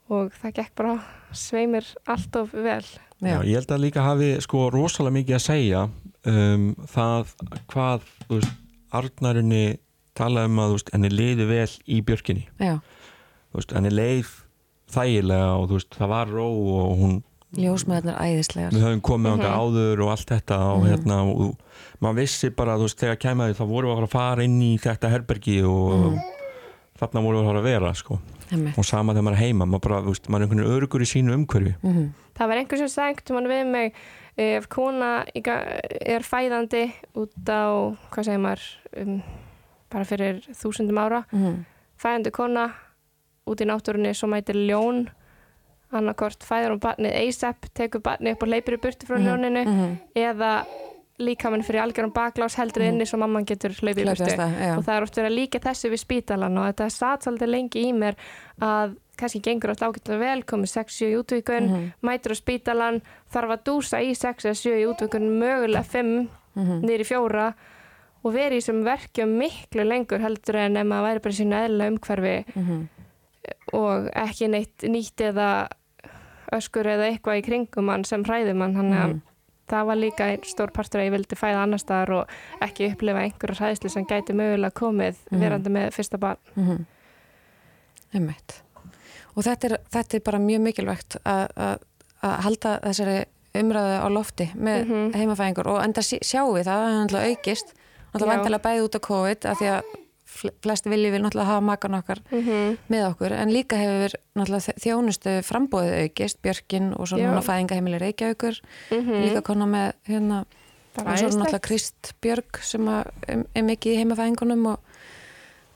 og 0.09 0.31
það 0.41 0.55
gekk 0.59 0.75
bara 0.75 0.95
sveimir 1.33 1.89
allt 2.09 2.35
of 2.35 2.53
vel. 2.53 2.85
Já, 3.19 3.33
já, 3.33 3.39
ég 3.43 3.55
held 3.59 3.73
að 3.75 3.83
líka 3.83 4.05
hafi 4.05 4.29
sko 4.41 4.69
rosalega 4.73 5.17
mikið 5.17 5.37
að 5.37 5.45
segja 5.45 5.81
um, 6.25 6.75
það 6.87 7.33
hvað 7.71 8.01
veist, 8.29 8.51
Arnarinni 8.91 9.77
talaði 10.17 10.49
um 10.51 10.59
að 10.59 10.71
veist, 10.75 10.89
henni 10.93 11.09
leiði 11.13 11.45
vel 11.47 11.69
í 11.87 12.01
björkinni 12.05 12.47
veist, 12.59 13.71
henni 13.75 13.91
leið 13.93 14.29
þægilega 14.89 15.49
og 15.61 15.73
það 15.95 16.09
var 16.09 16.31
ró 16.33 16.47
og 16.49 16.95
hún, 16.99 17.17
ljósmaðurnar 17.57 18.17
æðislegar 18.21 18.73
við 18.73 18.83
höfum 18.87 19.01
komið 19.05 19.37
mm 19.37 19.45
áður 19.49 20.03
og 20.05 20.11
allt 20.15 20.29
þetta 20.33 20.57
og 20.73 20.83
Mhm. 20.83 20.89
hérna 20.89 21.19
og 21.29 21.55
maður 22.01 22.15
vissi 22.21 22.49
bara, 22.55 22.75
þú 22.77 22.87
veist, 22.87 22.99
þegar 22.99 23.17
kæmaði 23.17 23.55
þá 23.57 23.63
vorum 23.67 23.89
við 23.97 24.03
að 24.03 24.09
fara 24.09 24.43
inn 24.43 24.59
í 24.61 24.77
þetta 24.79 25.09
herbergi 25.09 25.63
og 25.63 25.93
Mhm. 25.99 26.19
þarna 26.99 27.21
vorum 27.23 27.39
við 27.39 27.43
að 27.43 27.49
fara 27.49 27.59
að 27.59 27.63
vera 27.63 27.93
sko. 27.93 28.19
Og 28.77 28.83
sama 28.85 29.13
þegar 29.13 29.23
maður 29.23 29.37
er 29.37 29.43
heima, 29.45 29.65
maður 29.65 29.81
bara, 29.81 30.01
veist, 30.01 30.27
maður 30.27 30.41
er 30.41 30.47
einhvern 30.47 30.59
veginn 30.59 30.73
örugur 30.81 31.01
í 31.01 31.09
sínu 31.09 31.33
umhverfi 31.37 31.75
Mhm. 31.83 32.09
Það 32.35 32.47
var 32.47 32.57
einhver 32.57 32.77
sem 32.77 32.87
sagt 32.87 33.29
mann 33.31 33.45
við 33.47 33.65
mig 33.67 33.93
ef 34.39 34.67
kona 34.71 35.25
er 35.35 36.23
fæðandi 36.23 36.85
út 37.19 37.33
á, 37.51 37.91
hvað 38.13 38.25
segir 38.29 38.39
maður 38.43 38.65
um, 39.01 39.21
bara 39.91 40.05
fyrir 40.07 40.39
þúsundum 40.55 40.99
ára 41.01 41.23
Mhm. 41.31 41.65
fæðandi 41.99 42.31
kona 42.31 42.67
út 43.49 43.61
í 43.61 43.65
náttúrunni 43.67 44.13
svo 44.15 44.29
mætir 44.31 44.55
ljón 44.55 45.07
annarkort 45.91 46.43
fæður 46.45 46.75
hún 46.75 46.83
barnið 46.83 47.15
ASAP 47.27 47.65
tekur 47.73 48.01
barnið 48.05 48.35
upp 48.37 48.43
og 48.45 48.49
leipir 48.53 48.77
í 48.77 48.81
burtu 48.83 49.07
frá 49.09 49.17
Mhm. 49.17 49.25
ljóninu 49.27 49.63
Mhm. 49.65 49.97
eða 50.15 50.65
líkamann 51.19 51.63
fyrir 51.67 51.81
algjörum 51.83 52.13
baklás 52.15 52.55
heldur 52.55 52.83
inni 52.87 53.05
svo 53.05 53.17
mamman 53.19 53.45
getur 53.45 53.71
hlaupið 53.75 54.07
og 54.07 54.83
það 54.85 54.95
er 54.95 55.03
oft 55.03 55.17
verið 55.19 55.29
að 55.29 55.35
líka 55.35 55.59
þessu 55.59 55.89
við 55.91 56.01
spítalan 56.05 56.57
og 56.57 56.67
þetta 56.69 56.89
satt 56.95 57.25
svolítið 57.27 57.51
lengi 57.53 57.83
í 57.89 57.93
mér 57.93 58.15
að 58.63 58.95
kannski 59.19 59.41
gengur 59.43 59.73
alltaf 59.73 59.89
ágætlega 59.91 60.19
vel 60.19 60.43
komið 60.47 60.71
6-7 60.71 61.09
í 61.11 61.17
útvíkun 61.19 61.65
Mhm. 61.69 61.91
mætur 62.07 62.31
á 62.31 62.37
spítalan, 62.39 63.01
þarf 63.33 63.49
að 63.51 63.63
dúsa 63.67 63.99
í 63.99 64.15
6 64.15 64.45
eða 64.45 64.55
7 64.55 64.79
í 64.79 64.85
útvíkun, 64.87 65.27
mögulega 65.39 65.83
5 65.83 66.29
Mhm. 66.55 66.81
niður 66.85 67.03
í 67.03 67.09
fjóra 67.11 67.53
og 68.23 68.33
verið 68.33 68.55
í 68.55 68.61
þessum 68.63 68.83
verkjum 68.83 69.37
miklu 69.37 69.83
lengur 69.83 70.19
heldur 70.19 70.55
en 70.55 70.77
ef 70.77 70.85
maður 70.87 71.07
væri 71.09 71.21
bara 71.21 71.33
í 71.33 71.39
sínu 71.39 71.55
eðla 71.65 71.89
umhverfi 71.91 72.45
Mhm. 72.55 72.87
og 73.73 74.09
ekki 74.15 74.47
neitt 74.49 74.77
nýtt 74.87 75.19
eða 75.19 75.67
öskur 76.53 76.85
eða 76.85 77.11
eitthvað 77.11 77.39
í 77.41 77.45
kringum 77.45 77.83
mann 77.85 78.03
sem 78.03 78.23
hræði 78.23 78.55
mann 78.55 78.73
þannig 78.73 78.97
að 79.03 79.09
Mhm. 79.09 79.21
Það 79.69 79.85
var 79.89 79.95
líka 79.99 80.27
einn 80.33 80.43
stór 80.43 80.71
partur 80.75 81.01
að 81.01 81.07
ég 81.09 81.13
vildi 81.17 81.35
fæða 81.39 81.63
annar 81.63 81.79
staðar 81.81 82.13
og 82.19 82.33
ekki 82.65 82.91
upplifa 82.93 83.23
einhverja 83.25 83.59
hræðslu 83.61 83.89
sem 83.93 84.05
gæti 84.09 84.33
mögulega 84.33 84.73
komið 84.73 85.15
Mhm. 85.31 85.39
verandi 85.41 85.69
með 85.69 85.91
fyrsta 85.93 86.17
barn 86.19 86.37
Mhm. 86.55 86.85
Einmitt. 88.13 88.61
Og 89.37 89.43
þetta 89.45 89.69
er, 89.69 89.77
þetta 89.93 90.15
er 90.17 90.23
bara 90.25 90.39
mjög 90.39 90.61
mikilvægt 90.65 91.17
að- 91.25 91.51
að 91.55 91.77
að 92.21 92.39
halda 92.43 92.79
þessari 92.83 93.25
umræðu 93.55 93.95
á 94.03 94.07
lofti 94.11 94.47
með 94.55 94.85
Mhm. 94.85 95.13
heimafæðingur 95.15 95.67
og 95.67 95.83
enda 95.83 96.01
sjáum 96.01 96.53
við 96.57 96.65
það, 96.65 96.79
það 96.79 96.89
er 96.89 97.05
náttúrulega 97.05 97.29
aukist 97.29 97.73
Já. 98.13 98.25
vantilega 98.25 98.61
bæði 98.65 98.83
út 98.83 98.95
á 98.95 98.99
COVID 98.99 99.45
af 99.45 99.57
því 99.59 99.65
að 99.69 99.83
fl- 100.29 100.53
flesti 100.63 100.91
vilji 100.91 101.11
vil 101.11 101.23
náttúrulega 101.23 101.49
hafa 101.51 101.65
makan 101.65 101.97
okkar 101.99 102.21
mm 102.31 102.39
-hmm. 102.45 102.77
með 102.89 103.07
okkur 103.09 103.33
en 103.33 103.53
líka 103.53 103.77
hefur 103.77 104.15
þjónustu 104.85 105.41
frambóðið 105.43 106.01
aukist, 106.03 106.41
Björkin 106.41 106.93
og 106.93 107.07
svo 107.07 107.17
núna 107.17 107.41
fæðingaheimili 107.41 107.99
Reykjavíkur. 107.99 108.61
Líka 108.91 109.41
kona 109.41 109.65
með 109.65 109.93
hérna 110.07 110.45
og 110.97 111.17
svo 111.17 111.27
náttúrulega 111.27 111.59
Krist 111.59 112.13
Björg 112.21 112.61
sem 112.61 112.87
að, 112.87 113.11
er, 113.27 113.63
mikið 113.63 113.93
í 113.93 113.97
heimafæðingunum 113.97 114.65
og 114.73 114.79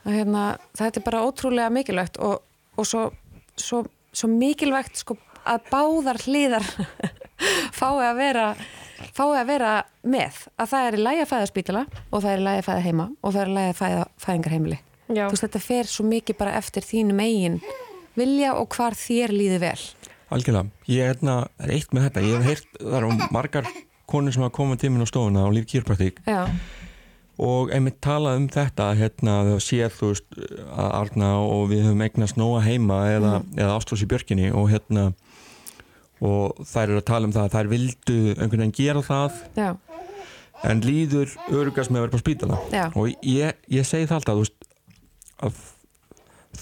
hérna, 0.04 0.58
þetta 0.76 1.00
er 1.00 1.04
bara 1.04 1.22
ótrúlega 1.24 1.70
mikilvægt 1.70 2.18
og, 2.18 2.42
og 2.76 2.86
svo, 2.86 3.12
svo, 3.56 3.84
svo 4.12 4.28
mikilvægt 4.28 5.00
sko, 5.00 5.16
að 5.44 5.60
báðar 5.70 6.20
hlýðar 6.26 6.66
fái 7.78 8.04
að 8.04 8.16
vera 8.16 8.48
fái 9.14 9.28
að 9.38 9.50
vera 9.52 9.72
með 10.02 10.40
að 10.58 10.70
það 10.72 10.88
er 10.88 10.96
í 10.96 11.02
lægi 11.04 11.24
að 11.24 11.30
fæða 11.32 11.50
spítala 11.50 11.84
og 12.10 12.24
það 12.24 12.30
er 12.32 12.42
í 12.42 12.46
lægi 12.48 12.62
að 12.62 12.68
fæða 12.68 12.84
heima 12.86 13.08
og 13.20 13.34
það 13.34 13.42
er 13.42 13.50
í 13.50 13.56
lægi 13.58 13.72
að 13.72 13.80
fæða 13.80 14.04
fæðingarheimili. 14.24 14.78
Já, 15.04 15.24
þú 15.24 15.34
veist 15.34 15.46
þetta 15.46 15.64
fer 15.64 15.90
svo 15.90 16.06
mikið 16.08 16.38
bara 16.40 16.54
eftir 16.60 16.86
þínum 16.86 17.20
eigin 17.24 17.58
vilja 18.18 18.54
og 18.56 18.70
hvar 18.74 18.96
þér 18.98 19.34
líði 19.34 19.60
vel. 19.62 19.80
Algjörlega, 20.34 20.70
ég 20.90 21.10
hérna, 21.12 21.34
er 21.60 21.74
eitt 21.76 21.92
með 21.94 22.08
þetta, 22.08 22.24
ég 22.24 22.38
hef 22.38 22.48
heyrt, 22.48 22.78
það 22.80 22.96
eru 23.00 23.28
margar 23.34 23.68
konur 24.10 24.34
sem 24.34 24.44
hafa 24.44 24.56
komið 24.56 24.80
tíminn 24.84 25.04
á 25.04 25.08
stofuna 25.08 25.44
á 25.44 25.54
líf 25.54 25.68
kýrpraktík. 25.70 26.22
Já, 26.26 26.48
og 27.40 27.72
einmitt 27.74 27.98
talað 28.04 28.38
um 28.38 28.48
þetta, 28.52 28.88
hérna, 28.98 29.36
þegar 29.48 29.64
séð, 29.64 29.94
þú 29.98 30.10
veist, 30.12 30.36
að 30.70 30.90
Arna 31.00 31.30
og 31.42 31.64
við 31.72 31.86
höfum 31.88 32.04
eignast 32.06 32.38
nóga 32.38 32.62
heima 32.66 33.00
eða, 33.10 33.32
eða 33.58 33.76
ástrós 33.78 34.04
í 34.04 34.10
björkinni 34.10 34.52
og 34.54 34.68
hérna, 34.70 35.08
og 36.24 36.64
þær 36.70 36.86
eru 36.88 37.00
að 37.02 37.08
tala 37.10 37.28
um 37.28 37.34
það 37.34 37.48
að 37.48 37.54
þær 37.58 37.70
vildu 37.74 38.18
einhvern 38.34 38.64
veginn 38.64 38.76
gera 38.78 39.04
það. 39.04 39.38
Já, 39.58 39.70
en 40.64 40.82
líður 40.84 41.32
örugast 41.52 41.92
með 41.92 42.00
að 42.00 42.06
vera 42.06 42.14
på 42.14 42.22
spítala. 42.22 42.60
Já, 42.72 42.84
og 42.96 43.26
ég, 43.28 43.62
ég 43.74 43.88
segi 43.88 44.08
það 44.08 44.20
alltaf, 44.20 44.42
veist, 44.42 44.68
að 45.44 45.62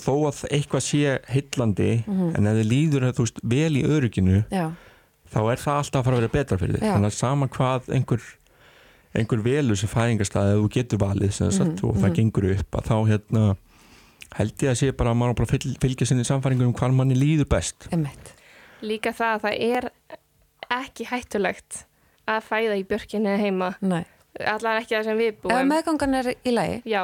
þó 0.03 0.15
að 0.31 0.45
eitthvað 0.51 0.85
sé 0.87 1.17
heillandi 1.31 1.91
en 2.09 2.49
ef 2.49 2.59
þið 2.61 2.69
líður, 2.71 3.09
veist, 3.19 3.43
vel 3.45 3.73
í 3.79 3.83
öruginu 3.87 4.43
já, 4.53 4.71
þá 5.33 5.41
er 5.53 5.61
það 5.63 5.81
alltaf 5.83 5.99
að 6.01 6.07
fara 6.07 6.17
að 6.17 6.23
vera 6.23 6.33
betra 6.37 6.61
fyrir 6.61 6.81
Já. 6.81 6.95
þannig 6.95 7.11
að 7.11 7.19
sama 7.19 7.49
hvað 7.53 7.91
einhver 7.99 8.31
einhver 9.13 9.43
velur 9.45 9.77
sem 9.77 9.91
fæðingarstað 9.93 10.55
eða 10.55 10.61
þú 10.63 10.71
getur 10.73 11.03
valið 11.03 11.35
sem 11.37 11.51
sagt, 11.53 11.83
og 11.85 11.99
það 12.01 12.15
gengur 12.17 12.49
upp 12.55 12.79
að 12.79 12.87
þá 12.89 12.95
hérna 13.11 13.43
held 14.39 14.65
ég 14.65 14.73
að 14.73 14.79
sé 14.81 14.93
bara 14.97 15.13
að 15.13 15.19
maður 15.21 15.45
að 15.45 15.67
fylgja 15.83 16.09
sinni 16.09 16.25
samfæringur 16.25 16.71
um 16.71 16.77
hvað 16.77 16.95
manni 16.97 17.19
líður 17.19 17.51
best. 17.53 17.91
Emmitt 17.93 18.33
líka 18.83 19.13
það 19.17 19.35
að 19.37 19.45
það 19.47 19.67
er 19.69 19.91
ekki 20.73 21.09
hættulegt 21.11 21.83
að 22.31 22.47
fæða 22.47 22.79
í 22.81 22.87
björkinni 22.89 23.35
heima 23.41 23.73
Nei. 23.83 24.05
allan 24.41 24.81
ekki 24.81 24.97
það 24.97 25.07
sem 25.11 25.21
við 25.21 25.31
ef 25.33 25.43
búum 25.45 25.71
meðgangan 25.73 26.19
er 26.21 26.33
í 26.35 26.55
lagi 26.55 26.79
Já, 26.89 27.03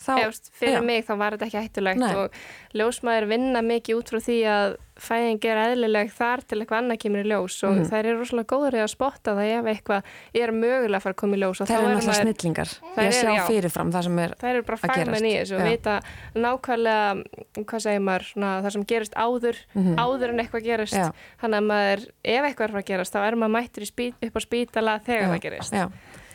þá, 0.00 0.12
Efst, 0.24 0.50
fyrir 0.56 0.78
já. 0.80 0.84
mig 0.88 1.04
þá 1.06 1.12
var 1.20 1.36
þetta 1.36 1.48
ekki 1.50 1.62
hættulegt 1.66 2.02
Nei. 2.02 2.12
og 2.16 2.78
ljósmaður 2.80 3.28
vinna 3.34 3.62
mikið 3.66 4.00
út 4.00 4.12
frá 4.14 4.20
því 4.24 4.38
að 4.54 4.76
fæðing 4.98 5.44
er 5.46 5.58
eðlileg 5.62 6.08
þar 6.12 6.40
til 6.48 6.58
eitthvað 6.62 6.78
annað 6.82 6.98
kemur 7.04 7.22
í 7.22 7.28
ljós 7.30 7.56
og 7.68 7.76
Mhm. 7.78 7.84
þær 7.90 8.04
eru 8.08 8.18
rosalega 8.18 8.48
góður 8.52 8.74
í 8.74 8.82
að 8.82 8.90
spotta 8.90 9.34
það 9.38 9.50
ef 9.58 9.64
eitthvað 9.72 10.02
er 10.34 10.50
mögulega 10.52 10.96
að 10.98 11.02
fara 11.06 11.14
að 11.14 11.20
koma 11.22 11.36
í 11.36 11.40
ljós 11.40 11.58
það 11.62 11.68
þá 11.68 11.74
er 11.74 11.78
er 11.78 11.94
náttúrulega 11.96 12.22
snillingar 12.22 12.68
ég 12.68 12.98
eru, 12.98 13.12
sjá 13.18 13.32
já. 13.38 13.44
fyrirfram 13.48 13.92
það 13.94 14.02
sem 14.08 14.18
er 14.18 14.34
þær 14.42 14.50
eru 14.54 14.62
bara 14.68 14.76
að 14.78 14.82
gerast. 14.88 14.98
fagmenn 14.98 15.28
í 15.28 15.34
þessu 15.38 15.54
og 15.54 15.62
Já. 15.62 15.70
vita 15.70 15.94
nákvæmlega, 16.34 17.24
hvað 17.64 17.80
segir 17.84 18.02
maður, 18.08 18.24
svona, 18.32 18.50
það 18.64 18.72
sem 18.76 18.84
gerist 18.92 19.14
áður, 19.14 19.56
áður 19.98 20.28
en 20.34 20.38
eitthvað 20.42 20.64
gerist. 20.68 20.94
Já. 20.98 21.08
Þannig 21.42 21.58
að 21.62 21.66
maður, 21.70 22.04
ef 22.24 22.42
eitthvað 22.48 22.64
er 22.64 22.68
að 22.68 22.76
fara 22.76 22.82
að 22.82 22.90
gerast, 22.92 23.12
þá 23.14 23.20
er 23.28 23.36
maður 23.42 23.54
mættur 23.58 23.86
spít, 23.88 24.14
upp 24.28 24.34
á 24.34 24.40
spítala 24.44 24.98
þegar 25.06 25.28
það 25.34 25.40
gerist. 25.46 25.72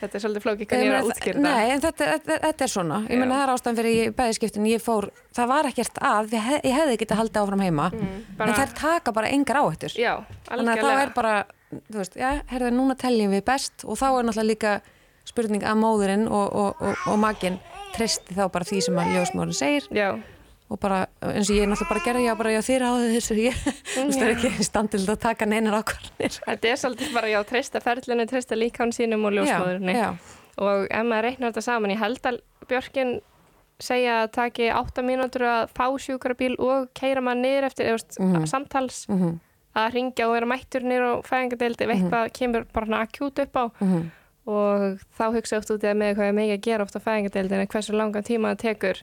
Þetta 0.04 0.18
er 0.18 0.22
svolítið 0.24 0.44
flókið, 0.44 0.68
kann 0.68 0.80
Ég 0.84 0.90
er 0.90 0.94
að 0.94 1.04
þa- 1.04 1.14
útskýrta. 1.14 1.42
Nei, 1.44 1.70
en 1.74 1.80
þetta, 1.80 2.08
þetta, 2.12 2.38
þetta 2.44 2.64
er 2.68 2.72
svona 2.74 2.98
ég 3.08 3.18
meina 3.18 3.34
Já. 3.34 3.34
það 3.34 3.44
er 3.48 3.52
ástæðan 3.54 3.78
fyrir 3.80 3.94
ég 4.04 4.14
bæðiskiptin 4.18 4.66
ég 4.70 4.82
fór, 4.84 5.08
það 5.34 5.48
var 5.54 5.68
ekkert 5.70 6.00
að 6.12 6.34
hef, 6.44 6.60
ég 6.64 6.74
hefði 6.78 6.96
getið 7.04 7.20
haldið 7.22 7.42
áfram 7.44 7.62
heima 7.64 7.90
Mm, 7.94 8.24
bara- 8.36 8.50
en 8.50 8.58
þær 8.60 8.74
taka 8.80 9.12
bara 9.12 9.28
engar 9.32 9.56
áhættur 9.62 9.94
Já, 9.96 10.14
þannig 10.48 10.50
að 10.50 10.64
það 10.64 10.84
algjörlega. 10.84 11.02
er 11.02 11.12
bara 11.14 11.34
þú 11.90 11.98
veist, 11.98 12.14
já, 12.20 12.30
herðu, 12.52 12.70
núna 12.76 12.94
teljum 12.96 13.30
við 13.34 13.44
best 13.44 13.84
og 13.84 13.96
þá 13.98 14.04
er 14.20 14.24
náttúrulega 14.28 14.50
líka 14.52 14.80
spurning 15.24 15.62
að 15.64 15.78
móðurinn 15.80 16.26
og, 16.30 16.52
og, 16.54 16.76
og, 16.84 16.96
og 17.08 17.18
maginn 17.18 17.58
treysti 17.96 18.34
þá 18.36 18.48
bara 18.52 18.64
því 18.68 18.82
sem 18.82 18.94
að 19.00 19.14
ljósmóðurinn 19.14 19.56
segir 19.58 19.88
Já, 19.90 20.10
og 20.72 20.78
bara, 20.80 21.02
eins 21.20 21.50
og 21.52 21.56
ég 21.58 21.66
náttúrulega 21.68 21.90
bara 21.92 22.04
gerði 22.06 22.22
já, 22.24 22.34
bara 22.38 22.52
já, 22.54 22.60
þér 22.64 22.84
áður 22.88 23.10
þessu 23.14 23.34
ég, 23.38 23.58
þú 23.94 24.04
veist, 24.06 24.18
það 24.18 24.24
er 24.28 24.32
ekki 24.34 24.64
standild 24.64 25.10
að 25.12 25.20
taka 25.26 25.46
neinar 25.46 25.76
ákvarðanir. 25.82 26.38
Þetta 26.46 26.70
er 26.72 26.80
svolítið 26.80 27.12
bara, 27.14 27.28
já, 27.34 27.38
treysta 27.44 27.82
ferlinu, 27.84 28.26
treysta 28.30 28.56
líkán 28.58 28.94
sínum 28.96 29.26
og 29.28 29.36
ljósmóðurinni. 29.36 29.94
já, 29.98 30.08
Og 30.56 30.86
ef 30.88 31.04
maður 31.04 31.26
reiknar 31.28 31.50
þetta 31.52 31.62
saman, 31.66 31.90
ég 31.90 31.98
held 31.98 32.26
að 32.30 32.40
Björkin 32.70 33.20
segja 33.82 34.20
að 34.22 34.30
taki 34.32 34.68
átta 34.70 35.02
mínútur 35.02 35.42
að 35.50 35.72
fá 35.74 35.86
sjúkrabíl 35.98 36.54
og 36.62 36.88
keira 36.94 37.20
maður 37.20 37.40
niður 37.42 37.66
eftir 37.68 37.88
eða, 37.90 38.04
mm 38.20 38.32
Mhm. 38.38 38.46
samtals 38.46 39.00
mhm, 39.10 39.32
að 39.74 39.92
ringja 39.96 40.28
og 40.28 40.32
vera 40.36 40.46
mættur 40.46 40.82
niður 40.86 41.08
á 41.10 41.12
fæðingadeildi 41.26 41.82
ef 41.84 41.90
eitthvað 41.96 42.32
kemur 42.38 42.64
bara 42.72 43.02
akjút 43.04 43.38
upp 43.42 43.54
á. 43.58 43.64
Mhm, 43.82 44.10
og 44.46 45.00
þá 45.18 45.24
hugsa 45.34 45.56
ég 45.56 45.58
oft 45.58 45.70
út 45.74 45.82
í 45.84 45.90
að 45.90 45.98
með 45.98 46.14
hvað 46.16 46.28
er 46.30 46.38
mikið 46.38 46.54
að 46.56 46.64
gera 46.68 46.84
oft 46.84 46.96
á 46.96 47.00
fæðingadeildin 47.02 47.66
hversu 47.68 47.92
langan 47.98 48.22
tíma 48.22 48.54
það 48.54 48.62
tekur 48.64 49.02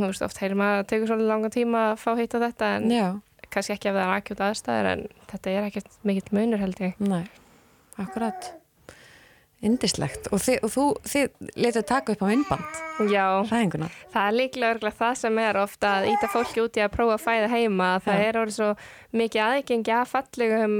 þú 0.00 0.10
veist 0.10 0.26
oft 0.26 0.42
heyrir 0.42 0.58
maður 0.58 0.74
að 0.74 0.82
það 0.82 0.90
tekur 0.92 1.12
svolítið 1.12 1.32
langan 1.32 1.54
tíma 1.54 1.86
að 1.92 1.96
fá 2.02 2.10
hitt 2.18 2.34
á 2.34 2.38
þetta 2.48 2.74
en 2.80 2.90
já, 2.94 3.06
kannski 3.54 3.76
ekki 3.76 3.90
ef 3.90 3.96
það 3.96 4.04
er 4.04 4.18
akjút 4.18 4.44
aðstæður 4.48 4.90
en 4.92 5.06
þetta 5.32 5.54
er 5.54 5.70
ekkert 5.70 5.98
mikill 6.02 6.36
munur 6.38 6.62
held 6.64 6.84
ég. 6.84 7.00
Nei 7.00 7.24
akkurat. 8.00 8.52
Indislegt 9.64 10.26
og, 10.28 10.42
þið, 10.44 10.58
og 10.66 10.72
þú, 10.74 10.82
þið 11.08 11.52
letuð 11.56 11.84
taka 11.88 12.12
upp 12.12 12.24
á 12.26 12.28
innband 12.34 12.80
Já, 13.08 13.24
ræðinguna 13.48 13.86
það 14.12 14.26
er 14.26 14.36
líklega 14.36 14.74
örgulega 14.74 14.98
það 14.98 15.14
sem 15.22 15.38
er 15.40 15.58
ofta 15.62 15.92
að 16.00 16.08
íta 16.10 16.28
fólki 16.34 16.60
út 16.60 16.76
í 16.76 16.82
að 16.84 16.92
prófa 16.92 17.14
að 17.16 17.22
fæða 17.24 17.48
heima. 17.54 17.88
Það 18.04 18.18
Já. 18.20 18.24
er 18.26 18.38
orðið 18.42 18.58
svo 18.58 18.68
mikið 19.22 19.44
aðgengi 19.46 19.94
að 19.96 20.10
fallegum 20.10 20.76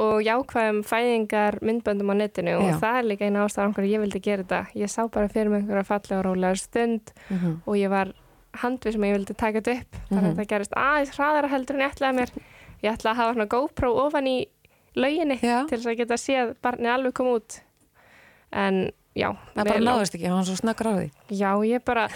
og 0.00 0.20
jákvæðum 0.26 0.82
fæðingar 0.86 1.58
myndböndum 1.64 2.12
á 2.12 2.14
netinu 2.20 2.58
og 2.58 2.68
Já. 2.68 2.76
það 2.82 2.98
er 2.98 3.08
líka 3.08 3.30
eina 3.30 3.46
ástæðan 3.46 3.74
hverju 3.78 3.94
ég 3.94 4.04
vildi 4.04 4.22
gera 4.26 4.44
þetta. 4.44 4.60
Ég 4.82 4.92
sá 4.92 5.00
bara 5.08 5.32
fyrir 5.32 5.50
mig 5.54 5.64
einhverja 5.64 5.88
fallega 5.88 6.20
og 6.20 6.26
rólega 6.28 6.60
stund 6.60 7.14
mm 7.30 7.56
og 7.64 7.80
ég 7.80 7.88
var 7.92 8.12
handvið 8.58 8.92
sem 8.92 9.02
ég 9.06 9.12
vildi 9.16 9.34
taka 9.36 9.60
þetta 9.60 9.80
upp 9.80 9.98
þannig 10.10 10.22
Mhm. 10.22 10.30
að 10.30 10.38
það 10.40 10.48
gerist 10.48 10.72
aðeins 10.76 11.10
hraðara 11.16 11.48
heldur 11.48 11.74
en 11.76 11.80
ég 11.86 11.92
ætlaði 11.94 12.14
mér 12.18 12.30
ég 12.82 12.92
ætlaði 12.96 13.12
að 13.14 13.20
hafa 13.20 13.34
svona 13.34 13.48
GoPro 13.48 13.90
ofan 14.06 14.26
í 14.26 14.38
lauginni 14.96 15.38
Já. 15.40 15.66
til 15.68 15.78
þess 15.78 15.86
að 15.86 15.96
geta 15.96 16.14
séð 16.18 16.54
barni 16.62 16.88
alveg 16.88 17.14
koma 17.14 17.36
út 17.38 17.60
en 18.52 18.90
já. 19.14 19.30
Það 19.54 19.64
bara 19.68 19.80
náðist 19.86 20.14
ekki, 20.16 20.26
hann 20.26 20.36
var 20.40 20.46
svo 20.48 20.56
snakkur 20.58 20.88
á 20.90 20.92
því. 20.98 21.06
Já, 21.30 21.50
ég 21.66 21.84
bara, 21.84 22.08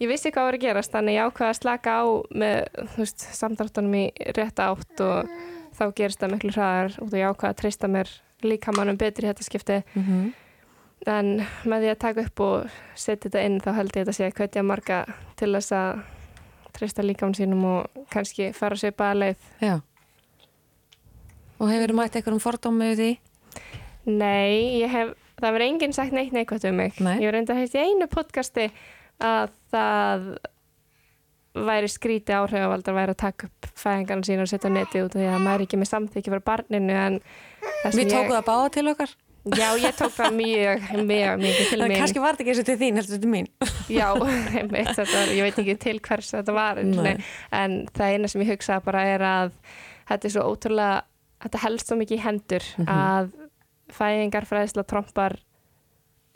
ég 0.00 0.08
vissi 0.10 0.30
hvað 0.30 0.46
var 0.46 0.54
að 0.58 0.64
gerast 0.66 0.92
þannig 0.94 1.16
ég 1.18 1.26
ákvaða 1.30 1.50
að 1.50 1.58
slaka 1.60 1.90
á 1.90 2.02
með 2.30 2.56
þú 2.94 2.96
veist, 3.02 3.24
samdráttunum 3.40 3.94
í 3.98 4.04
rétta 4.36 4.68
átt 4.70 5.00
og 5.00 5.30
þá 5.74 5.84
gerist 5.96 6.20
það 6.20 6.32
miklu 6.36 6.52
hraðar 6.54 6.98
og 7.02 7.10
ég 7.18 7.30
ákvaða 7.34 7.50
að 7.54 7.60
treysta 7.64 7.88
mér 7.90 8.08
líkamannum 8.42 8.96
betri 9.00 9.26
í 9.26 9.30
þetta 9.32 9.44
skipti 9.48 9.82
Mm 9.96 10.32
en 11.08 11.30
með 11.64 11.84
því 11.84 11.90
að 11.92 12.00
taka 12.04 12.24
upp 12.26 12.42
og 12.44 12.80
setja 12.98 13.28
þetta 13.28 13.44
inn 13.48 13.60
þá 13.64 13.70
held 13.78 13.94
ég 13.94 14.02
þetta 14.02 14.16
sé 14.16 14.26
að 14.26 14.34
hvetja 14.40 14.64
marga 14.66 14.98
til 15.40 15.52
þess 15.54 15.72
að 15.76 16.02
treysta 16.76 17.04
líkamann 17.04 17.36
sínum 17.38 17.64
og 17.68 18.04
kannski 18.12 18.50
fara 18.56 18.76
sér 18.78 18.92
bara 18.96 19.16
leið 19.16 19.48
Já. 19.64 19.78
Og 21.60 21.68
hefur 21.68 21.92
mætt 21.96 22.16
einhverjum 22.16 22.40
fordómi 22.40 22.92
við 22.92 23.00
því? 23.00 23.10
Nei, 24.10 24.80
hef, 24.88 25.12
það 25.40 25.52
verður 25.56 25.66
enginn 25.66 25.92
sagt 25.92 26.14
neitt 26.16 26.32
neikvægt 26.32 26.64
um 26.70 26.78
mig. 26.80 26.96
Nei. 27.04 27.18
Ég 27.20 27.28
hef 27.28 27.34
reynda 27.36 27.52
að 27.52 27.60
heilt 27.60 27.76
í 27.76 27.82
einu 27.84 28.08
podcasti 28.08 28.70
að 29.20 29.52
það 29.72 30.30
væri 31.68 31.90
skríti 31.90 32.32
áhrifavaldar 32.32 32.96
væri 32.96 33.12
að 33.12 33.22
taka 33.26 33.48
upp 33.50 33.68
fæðingarna 33.76 34.24
sína 34.24 34.46
og 34.46 34.50
setja 34.52 34.70
á 34.70 34.76
neti 34.76 35.02
út 35.04 35.16
því 35.16 35.26
að 35.28 35.42
maður 35.44 35.58
er 35.58 35.66
ekki 35.66 35.80
með 35.80 35.90
samþykki 35.90 36.32
frá 36.32 36.44
barninu 36.52 37.00
Við 37.90 38.12
tókum 38.12 38.30
ég, 38.30 38.36
það 38.38 38.46
báða 38.46 38.70
til 38.76 38.86
okkar. 38.94 39.14
Já, 39.56 39.68
ég 39.80 39.94
tók 39.96 40.12
það 40.12 40.34
mjög, 40.36 40.82
mjög 41.08 41.38
mikið 41.40 41.68
til 41.70 41.80
En 41.80 41.88
mín. 41.90 41.96
kannski 42.02 42.20
var 42.20 42.34
þetta 42.36 42.42
ekki 42.44 42.52
eins 42.52 42.60
og 42.60 42.66
til 42.68 42.78
þín, 42.80 42.98
heldur 43.00 43.14
þetta 43.14 43.22
til 43.24 43.30
mín. 43.32 43.46
Já, 44.00 44.08
einmitt, 44.60 44.90
þetta 44.98 45.14
var, 45.16 45.32
ég 45.32 45.46
veit 45.46 45.60
ekki 45.62 45.76
til 45.80 46.00
hvers 46.04 46.32
þetta 46.34 46.52
var. 46.56 46.82
Nei. 46.84 47.14
en 47.56 47.78
það 47.96 48.12
eina 48.16 48.28
sem 48.28 48.42
ég 48.44 48.50
hugsaði 48.52 48.84
bara 48.84 49.04
er 49.14 49.24
að 49.24 49.52
þetta 50.10 50.28
er 50.28 50.34
svo 50.36 50.44
ótrúlega 50.52 51.00
þetta 51.40 51.62
helst 51.64 51.88
svo 51.88 51.96
mikið 51.96 52.18
í 52.18 52.24
hendur 52.26 52.66
Mhm. 52.76 52.88
að 52.92 53.30
fæðingar 53.96 54.44
fræðisla 54.46 54.84
trompar 54.86 55.38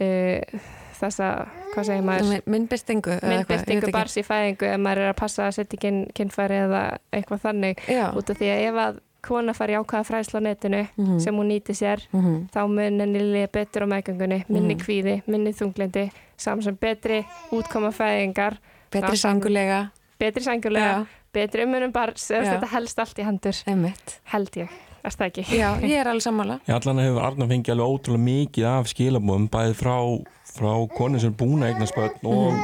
uh, 0.01 0.61
þessa, 0.99 1.29
hvað 1.75 1.87
segir 1.91 2.05
maður 2.07 2.43
Myndbyrtingu. 2.51 3.19
myndbyrtingu 3.23 3.91
bars 3.95 4.17
í 4.17 4.25
fæðingu 4.27 4.69
ef 4.73 4.81
maður 4.81 5.05
er 5.05 5.13
að 5.13 5.19
passa 5.21 5.49
að 5.49 5.57
setja 5.61 5.81
kyn, 5.85 6.01
kynfæri 6.17 6.57
eða 6.65 6.83
eitthvað 7.13 7.45
þannig 7.49 7.83
Já. 7.91 8.07
út 8.17 8.31
af 8.33 8.39
því 8.41 8.51
að 8.55 8.65
ef 8.71 8.81
að 8.87 9.01
kona 9.25 9.53
fari 9.57 9.75
ákvaða 9.79 10.05
fræðsla 10.11 10.41
á 10.41 10.47
netinu 10.47 10.83
Mhm. 10.97 11.18
sem 11.20 11.35
hún 11.35 11.49
nýti 11.51 11.72
sér 11.75 12.01
Mhm. 12.12 12.49
þá 12.53 12.61
mun 12.68 13.01
henni 13.01 13.20
liða 13.20 13.49
betur 13.53 13.83
á 13.85 13.87
meðgöngunni 13.93 14.45
minni 14.49 14.75
Mhm. 14.75 14.83
kvíði, 14.85 15.22
minni 15.27 15.53
þunglindi 15.53 16.11
saman 16.37 16.62
sem 16.62 16.77
betri 16.77 17.25
útkoma 17.53 17.91
fæðingar 17.91 18.59
Betri 18.91 19.16
sangulega. 19.16 19.91
betri 20.20 20.43
sængulega, 20.43 20.95
Já, 21.03 21.07
betri 21.33 21.62
umunum 21.64 21.93
bars 21.93 22.29
Já. 22.31 22.43
þetta 22.43 22.68
helst 22.68 22.99
allt 22.99 23.18
í 23.18 23.25
hendur 23.25 23.57
einmitt. 23.66 24.20
held 24.25 24.51
ég, 24.57 24.68
er 25.05 25.11
það 25.11 25.27
ekki? 25.31 25.43
Já, 25.59 25.81
ég 25.83 25.91
er 26.01 26.07
alveg 26.07 26.22
sammála. 26.22 26.61
Ég 26.68 26.75
allan 26.75 26.99
hefur 26.99 27.22
Arna 27.22 27.47
fengið 27.47 27.72
alveg 27.75 27.91
ótrúlega 27.91 28.25
mikið 28.25 28.64
af 28.66 28.87
skilabóðum 28.87 29.49
bæði 29.51 29.75
frá, 29.75 30.25
frá 30.55 30.89
konur 30.97 31.18
sem 31.20 31.31
er 31.31 31.37
búin 31.37 31.62
að 31.62 31.75
eignast 31.75 31.95
börn 31.95 32.14
og 32.22 32.55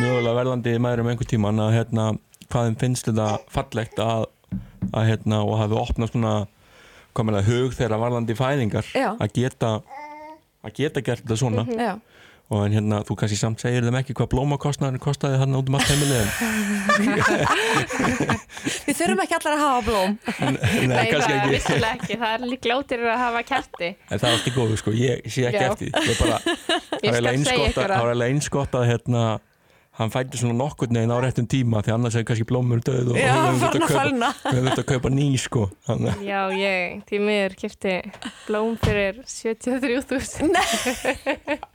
mögulega 0.00 0.34
verðandi 0.40 0.78
maður 0.78 1.00
um 1.00 1.06
einhver 1.12 1.28
tíman 1.30 1.60
að 1.62 1.72
hérna, 1.78 2.18
hvað 2.50 2.66
þeim 2.66 2.76
finnst 2.80 3.04
þetta 3.06 3.38
fallegt 3.48 3.96
að, 4.02 4.24
að 4.92 5.08
hérna, 5.12 5.42
og 5.44 5.58
hafi 5.60 5.74
opnað 5.80 6.12
svona 6.14 6.34
komilega 7.16 7.46
hug 7.50 7.74
þeirra 7.74 7.98
varðandi 8.00 8.36
fæðingar 8.38 8.86
Já. 8.94 9.10
að 9.20 9.34
geta 9.40 9.74
að 10.64 10.76
geta 10.76 11.00
gert 11.02 11.24
þetta 11.24 11.36
svona 11.40 11.64
Já. 11.72 11.92
og 12.50 12.64
en 12.66 12.72
hérna, 12.74 13.00
þú 13.06 13.14
kannski 13.20 13.38
samt 13.40 13.62
segir 13.62 13.82
þeim 13.86 13.96
ekki 14.00 14.14
hvað 14.18 14.30
blómakostnaðurinn 14.34 15.02
kostaði 15.02 15.38
þarna 15.42 15.60
út 15.62 15.68
um 15.70 15.78
allt 15.78 15.90
heimilið 15.90 16.26
Við 18.86 18.96
þurfum 18.98 19.22
ekki 19.24 19.36
allar 19.38 19.54
að 19.54 19.60
hafa 19.62 19.82
blóm. 19.86 20.16
Nei, 20.40 20.86
Nei, 20.90 21.04
kannski 21.10 21.32
það 21.32 21.54
ekki 21.56 21.76
ekki, 21.90 22.16
það 22.20 22.32
er 22.34 22.44
líka 22.50 22.64
glótir 22.68 23.04
að 23.06 23.20
hafa 23.22 23.42
kerti 23.48 23.88
En 24.10 24.18
það 24.20 24.26
er 24.28 24.34
alltaf 24.36 24.56
góðu 24.56 24.78
sko, 24.80 24.94
ég 24.96 25.22
sé 25.30 25.46
ekki 25.48 25.62
Já. 25.62 25.70
eftir 25.70 25.88
það 26.20 26.32
er 26.34 26.40
eiginlega 27.00 27.34
eins 27.36 27.48
segja 27.48 27.60
gott 27.60 27.64
að- 27.64 27.70
ykkur 27.70 27.80
það 27.80 27.94
það 27.94 28.00
er 28.00 28.10
eiginlega 28.10 28.30
eins 28.34 28.48
gott 28.56 28.76
að 28.80 28.84
hérna, 28.90 29.24
hann 30.00 30.10
fætti 30.14 30.38
svona 30.40 30.54
nokkurn 30.56 30.96
veginn 30.96 31.12
á 31.12 31.18
réttum 31.20 31.44
tíma 31.50 31.82
því 31.84 31.90
annars 31.94 32.14
er 32.16 32.24
kannski 32.28 32.46
blómur 32.48 32.80
döð 32.84 33.10
og 33.12 33.16
Já, 33.20 33.24
við 33.30 33.36
höfum 33.36 33.60
fann 33.60 33.70
að 33.70 33.74
að 34.80 34.86
kaupa- 34.88 35.10
að 35.10 35.16
ný 35.18 35.26
sko. 35.38 35.62
Þannig, 35.86 36.10
að- 36.14 36.22
Já, 36.24 36.40
ég, 36.56 37.04
því 37.10 37.16
miður 37.26 37.54
kipti 37.60 37.94
blóm 38.48 38.72
fyrir 38.80 39.14
73.000 39.28 40.56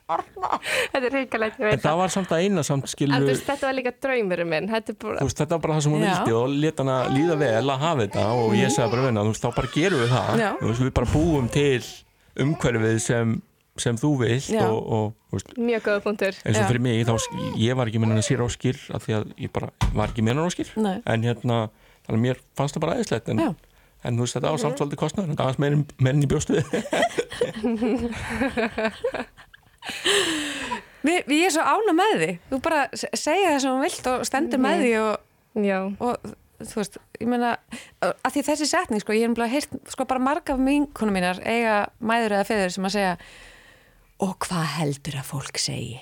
Þetta 0.05 0.99
er 1.01 1.07
hrikalegt, 1.15 1.55
ég 1.59 1.65
en 1.65 1.71
veit 1.71 1.81
það. 1.85 1.95
var 1.97 2.11
samt 2.13 2.33
að 2.35 2.43
eina 2.45 2.63
samt 2.65 2.85
En 2.85 2.91
skilur 2.91 3.23
þú 3.23 3.29
veist, 3.31 3.45
þetta 3.47 3.65
var 3.69 3.75
líka 3.77 3.93
draumurinn 4.05 4.49
minn. 4.51 4.67
Þetta 4.69 4.93
er 4.93 4.97
bara, 5.01 5.23
veist, 5.25 5.39
þetta 5.41 5.57
var 5.57 5.63
bara 5.65 5.77
það 5.77 5.85
sem 5.87 5.95
hún 5.95 6.03
vildi 6.05 6.35
og 6.37 6.53
leta 6.65 6.85
hana 6.85 6.97
líða 7.15 7.37
vel 7.41 7.71
að 7.73 7.81
hafa 7.85 8.05
þetta 8.05 8.25
og 8.43 8.53
ég 8.59 8.73
sagði 8.75 8.93
bara 8.93 9.09
þú 9.15 9.23
veist, 9.31 9.45
þá 9.45 9.49
bara 9.57 9.71
gerum 9.73 10.03
við 10.03 10.13
það. 10.13 10.43
Veist, 10.61 10.83
við 10.85 10.93
bara 10.99 11.09
búum 11.15 11.49
til 11.55 11.81
umhverfið 12.45 12.99
sem, 13.01 13.33
sem 13.81 13.97
þú 13.99 14.11
vilt 14.21 14.49
Já. 14.53 14.63
og, 14.69 14.79
og 14.95 15.13
veist, 15.35 15.49
mjög 15.59 15.81
góða 15.87 16.01
punktur 16.05 16.33
eins 16.45 16.55
og 16.55 16.63
Já. 16.63 16.67
fyrir 16.69 16.83
mig, 16.85 17.01
þá, 17.07 17.15
ég 17.59 17.75
var 17.75 17.89
ekki 17.91 17.99
hennar 18.01 18.23
sér 18.25 18.43
áskir 18.45 18.77
af 18.95 19.03
því 19.05 19.11
að 19.19 19.23
ég 19.45 19.51
bara 19.55 19.67
var 19.95 20.13
ekki 20.13 20.21
áskir 20.45 20.71
Nei. 20.79 20.97
en 21.05 21.25
hérna, 21.27 21.57
þannig 22.05 22.19
að 22.19 22.23
mér 22.27 22.37
fannst 22.55 22.77
það 22.77 22.85
bara 22.85 22.95
aðeinslegt 22.95 23.27
en, 23.33 23.39
en 24.05 24.15
þú 24.15 24.21
veist 24.23 24.37
þetta 24.37 24.53
á 24.53 24.55
samt 24.63 24.79
svolítið 24.79 25.01
kostnaður 25.03 25.29
en 25.33 25.39
það 25.41 25.49
var 25.51 25.61
meirinn 25.65 25.85
meir 25.99 26.15
í 26.15 26.31
bjóstu 26.31 26.53
Við, 31.05 31.19
við 31.29 31.43
erum 31.45 31.53
svo 31.53 31.61
ána 31.69 31.93
með 31.93 32.15
því. 32.17 32.29
Þú 32.49 32.59
bara 32.65 32.79
se- 32.97 33.11
segir 33.13 33.51
það 33.51 33.59
sem 33.61 33.75
þú 33.75 33.81
vilt 33.83 34.07
og 34.09 34.23
stendur 34.25 34.61
með 34.63 34.79
því 34.81 34.93
og, 35.03 35.13
Já, 35.61 35.77
og 36.03 36.31
þú 36.65 36.79
veist, 36.79 36.97
ég 37.21 37.29
meina 37.29 37.51
að 38.03 38.31
því 38.33 38.41
þessi 38.49 38.67
setning, 38.67 39.03
sko, 39.03 39.13
ég 39.15 39.27
hef 39.27 39.35
bara 39.37 39.51
heyrt 39.51 39.75
sko 39.91 40.07
bara 40.09 40.23
marga 40.23 40.55
af 40.55 40.63
minkunum 40.63 41.15
mínar 41.15 41.39
eiga 41.45 41.75
mæður 41.99 42.35
eða 42.39 42.47
feður 42.49 42.73
sem 42.75 42.87
að 42.89 42.95
segja 42.95 43.13
og 44.23 44.35
hvað 44.45 44.67
heldur 44.79 45.17
að 45.19 45.31
fólk 45.31 45.59
segi? 45.59 45.97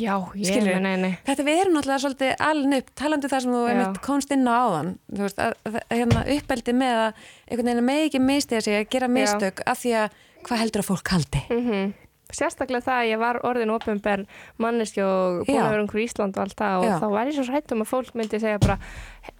Já, 0.00 0.14
ég 0.40 0.62
með 0.64 0.78
neini 0.80 1.10
Þetta 1.26 1.44
við 1.44 1.58
erum 1.60 1.74
náttúrulega 1.76 2.00
svolítið 2.00 2.30
aln 2.46 2.76
upp 2.78 2.86
talandi 2.96 3.26
um 3.28 3.32
það 3.34 3.42
sem 3.44 3.52
þú 3.52 3.58
Já. 3.60 3.72
einmitt 3.72 3.98
komst 4.06 4.30
inn 4.32 4.46
á 4.48 4.54
áðan. 4.56 4.94
Þú 5.10 5.26
veist, 5.26 5.42
að, 5.44 5.58
að, 5.68 5.76
hérna 5.90 6.22
uppeldi 6.36 6.74
með 6.78 7.00
að 7.02 7.26
einhvern 7.50 7.68
veginn 7.68 7.88
með 7.90 8.04
ekki 8.06 8.22
mistiða 8.24 8.62
sig 8.64 8.78
að 8.78 8.86
gera 8.94 9.10
mistök 9.12 9.60
af 9.68 9.82
því 9.82 9.92
að 10.00 10.16
hvað 10.48 10.62
heldur 10.62 10.84
að 10.84 10.90
fólk 10.92 11.14
haldi? 11.16 11.44
Mm 11.52 11.92
Sérstaklega 12.34 12.82
það 12.82 12.98
að 12.98 13.08
ég 13.10 13.18
var 13.20 13.38
orðin 13.46 13.70
ofinber 13.70 14.22
manneski 14.58 15.02
og 15.04 15.44
búin 15.44 15.58
Já. 15.58 15.66
að 15.66 15.74
vera 15.74 15.82
umhverju 15.84 16.06
Ísland 16.08 16.38
og 16.38 16.42
allt 16.42 16.56
það 16.58 16.78
og 16.78 16.86
Já. 16.88 16.94
þá 17.02 17.06
var 17.12 17.28
ég 17.28 17.36
svo 17.36 17.44
hrætt 17.50 17.74
um 17.74 17.84
að 17.84 17.90
fólk 17.90 18.16
myndi 18.16 18.40
segja 18.42 18.62
bara 18.64 18.78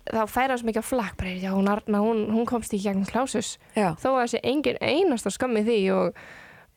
þá 0.05 0.21
færa 0.31 0.59
svo 0.61 0.69
mikið 0.69 0.85
á 0.85 0.91
flakk 0.93 1.17
bara, 1.19 1.33
já, 1.33 1.51
hún, 1.57 1.71
hún, 1.89 2.21
hún 2.37 2.47
komst 2.47 2.77
í 2.77 2.83
gegn 2.85 3.07
klásus 3.09 3.57
Já, 3.73 3.97
þó 3.99 4.09
að 4.13 4.21
þessi 4.27 4.43
engin 4.53 4.79
einast 4.85 5.27
á 5.27 5.33
skammi 5.33 5.65
því 5.65 5.81
og 5.97 6.21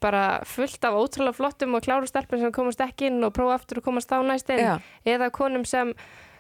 bara 0.04 0.24
fullt 0.46 0.86
af 0.86 0.94
ótrúlega 0.94 1.36
flottum 1.36 1.76
og 1.78 1.84
kláru 1.86 2.08
stelpum 2.10 2.40
sem 2.42 2.52
komast 2.54 2.82
ekki 2.84 3.10
inn 3.10 3.24
og 3.26 3.34
prófa 3.36 3.58
aftur 3.58 3.82
og 3.82 3.88
komast 3.90 4.12
á 4.14 4.22
næst 4.22 4.50
inn. 4.54 4.64
Já. 4.64 4.78
eða 5.06 5.30
konum 5.34 5.66
sem 5.66 5.94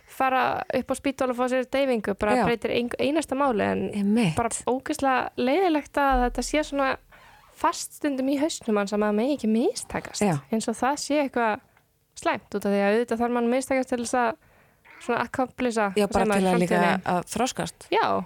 fara 0.07 0.63
upp 0.73 0.91
á 0.91 0.95
spítól 0.95 1.33
og 1.33 1.37
fá 1.39 1.47
sér 1.51 1.65
deyfingu 1.71 2.15
bara 2.15 2.35
Já. 2.37 2.45
breytir 2.45 2.71
ein, 2.71 2.89
einasta 2.99 3.35
máli 3.35 3.65
en 3.65 4.15
bara 4.37 4.49
ógeðslega 4.65 5.29
leiðilegt 5.37 5.97
að 5.97 6.23
þetta 6.27 6.45
sé 6.47 6.63
svona 6.63 6.95
fast 7.57 7.97
stundum 7.97 8.29
í 8.29 8.37
hausnum 8.39 8.77
hans 8.77 8.93
að 8.93 9.01
maður 9.03 9.17
megi 9.19 9.37
ekki 9.37 9.49
mistakast. 9.51 10.21
Já. 10.21 10.37
eins 10.51 10.67
og 10.69 10.77
það 10.77 10.95
sé 11.01 11.19
eitthvað 11.25 11.59
slæmt 12.17 12.55
út 12.55 12.65
af 12.65 12.71
því 12.71 12.81
að 12.81 12.93
auðvitað 12.93 13.21
þarf 13.23 13.33
mann 13.37 13.49
mistakast 13.51 13.89
til 13.89 14.01
þess 14.05 14.17
að 14.21 14.31
svona 15.03 15.19
akkomplisa 15.25 15.91
Já, 15.97 16.07
bara 16.07 16.25
til 16.25 16.47
að 16.47 16.59
líka 16.61 16.81
að 17.05 17.21
þroskast. 17.33 17.87
Já, 17.93 18.23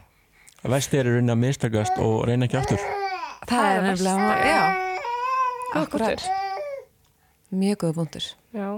Vest 0.62 0.94
er 0.94 1.08
í 1.10 1.16
rauninni 1.16 1.34
að 1.34 1.42
mistakast 1.42 1.96
og 1.98 2.20
reyna 2.30 2.46
ekki 2.46 2.60
aftur. 2.60 2.82
Það 3.50 3.66
er 3.66 3.80
er 3.80 3.86
nefnilega, 3.88 4.34
já, 4.46 4.91
akkurat. 5.74 6.24
Mjög 7.52 7.78
góða 7.84 7.94
punktur 8.00 8.26
Já, 8.56 8.70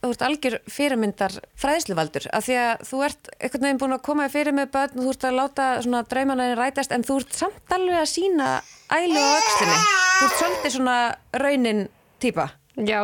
Þú 0.00 0.08
ert 0.14 0.22
algjör 0.24 0.54
fyrirmyndar 0.72 1.34
fræðsluvaldur 1.60 2.24
af 2.32 2.46
því 2.46 2.54
að 2.56 2.84
þú 2.88 3.00
ert 3.04 3.28
einhvern 3.36 3.64
veginn 3.66 3.80
búin 3.82 3.92
að 3.98 4.04
koma 4.06 4.26
í 4.28 4.32
fyrir 4.32 4.54
með 4.56 4.70
börn 4.72 4.94
og 4.96 5.02
þú 5.04 5.10
ert 5.12 5.26
að 5.28 5.34
láta 5.36 5.66
svona 5.84 6.00
draumanaðin 6.08 6.56
rætast 6.56 6.94
en 6.96 7.04
þú 7.04 7.18
ert 7.20 7.36
samt 7.36 7.74
alveg 7.76 7.98
að 8.00 8.08
sína 8.14 8.46
ælu 8.96 9.20
á 9.20 9.28
öxlinni. 9.36 9.76
Þú 10.16 10.24
ert 10.30 10.38
svolítið 10.40 10.74
svona 10.78 10.96
raunin 11.44 11.82
típa 12.22 12.46
Já, 12.80 13.00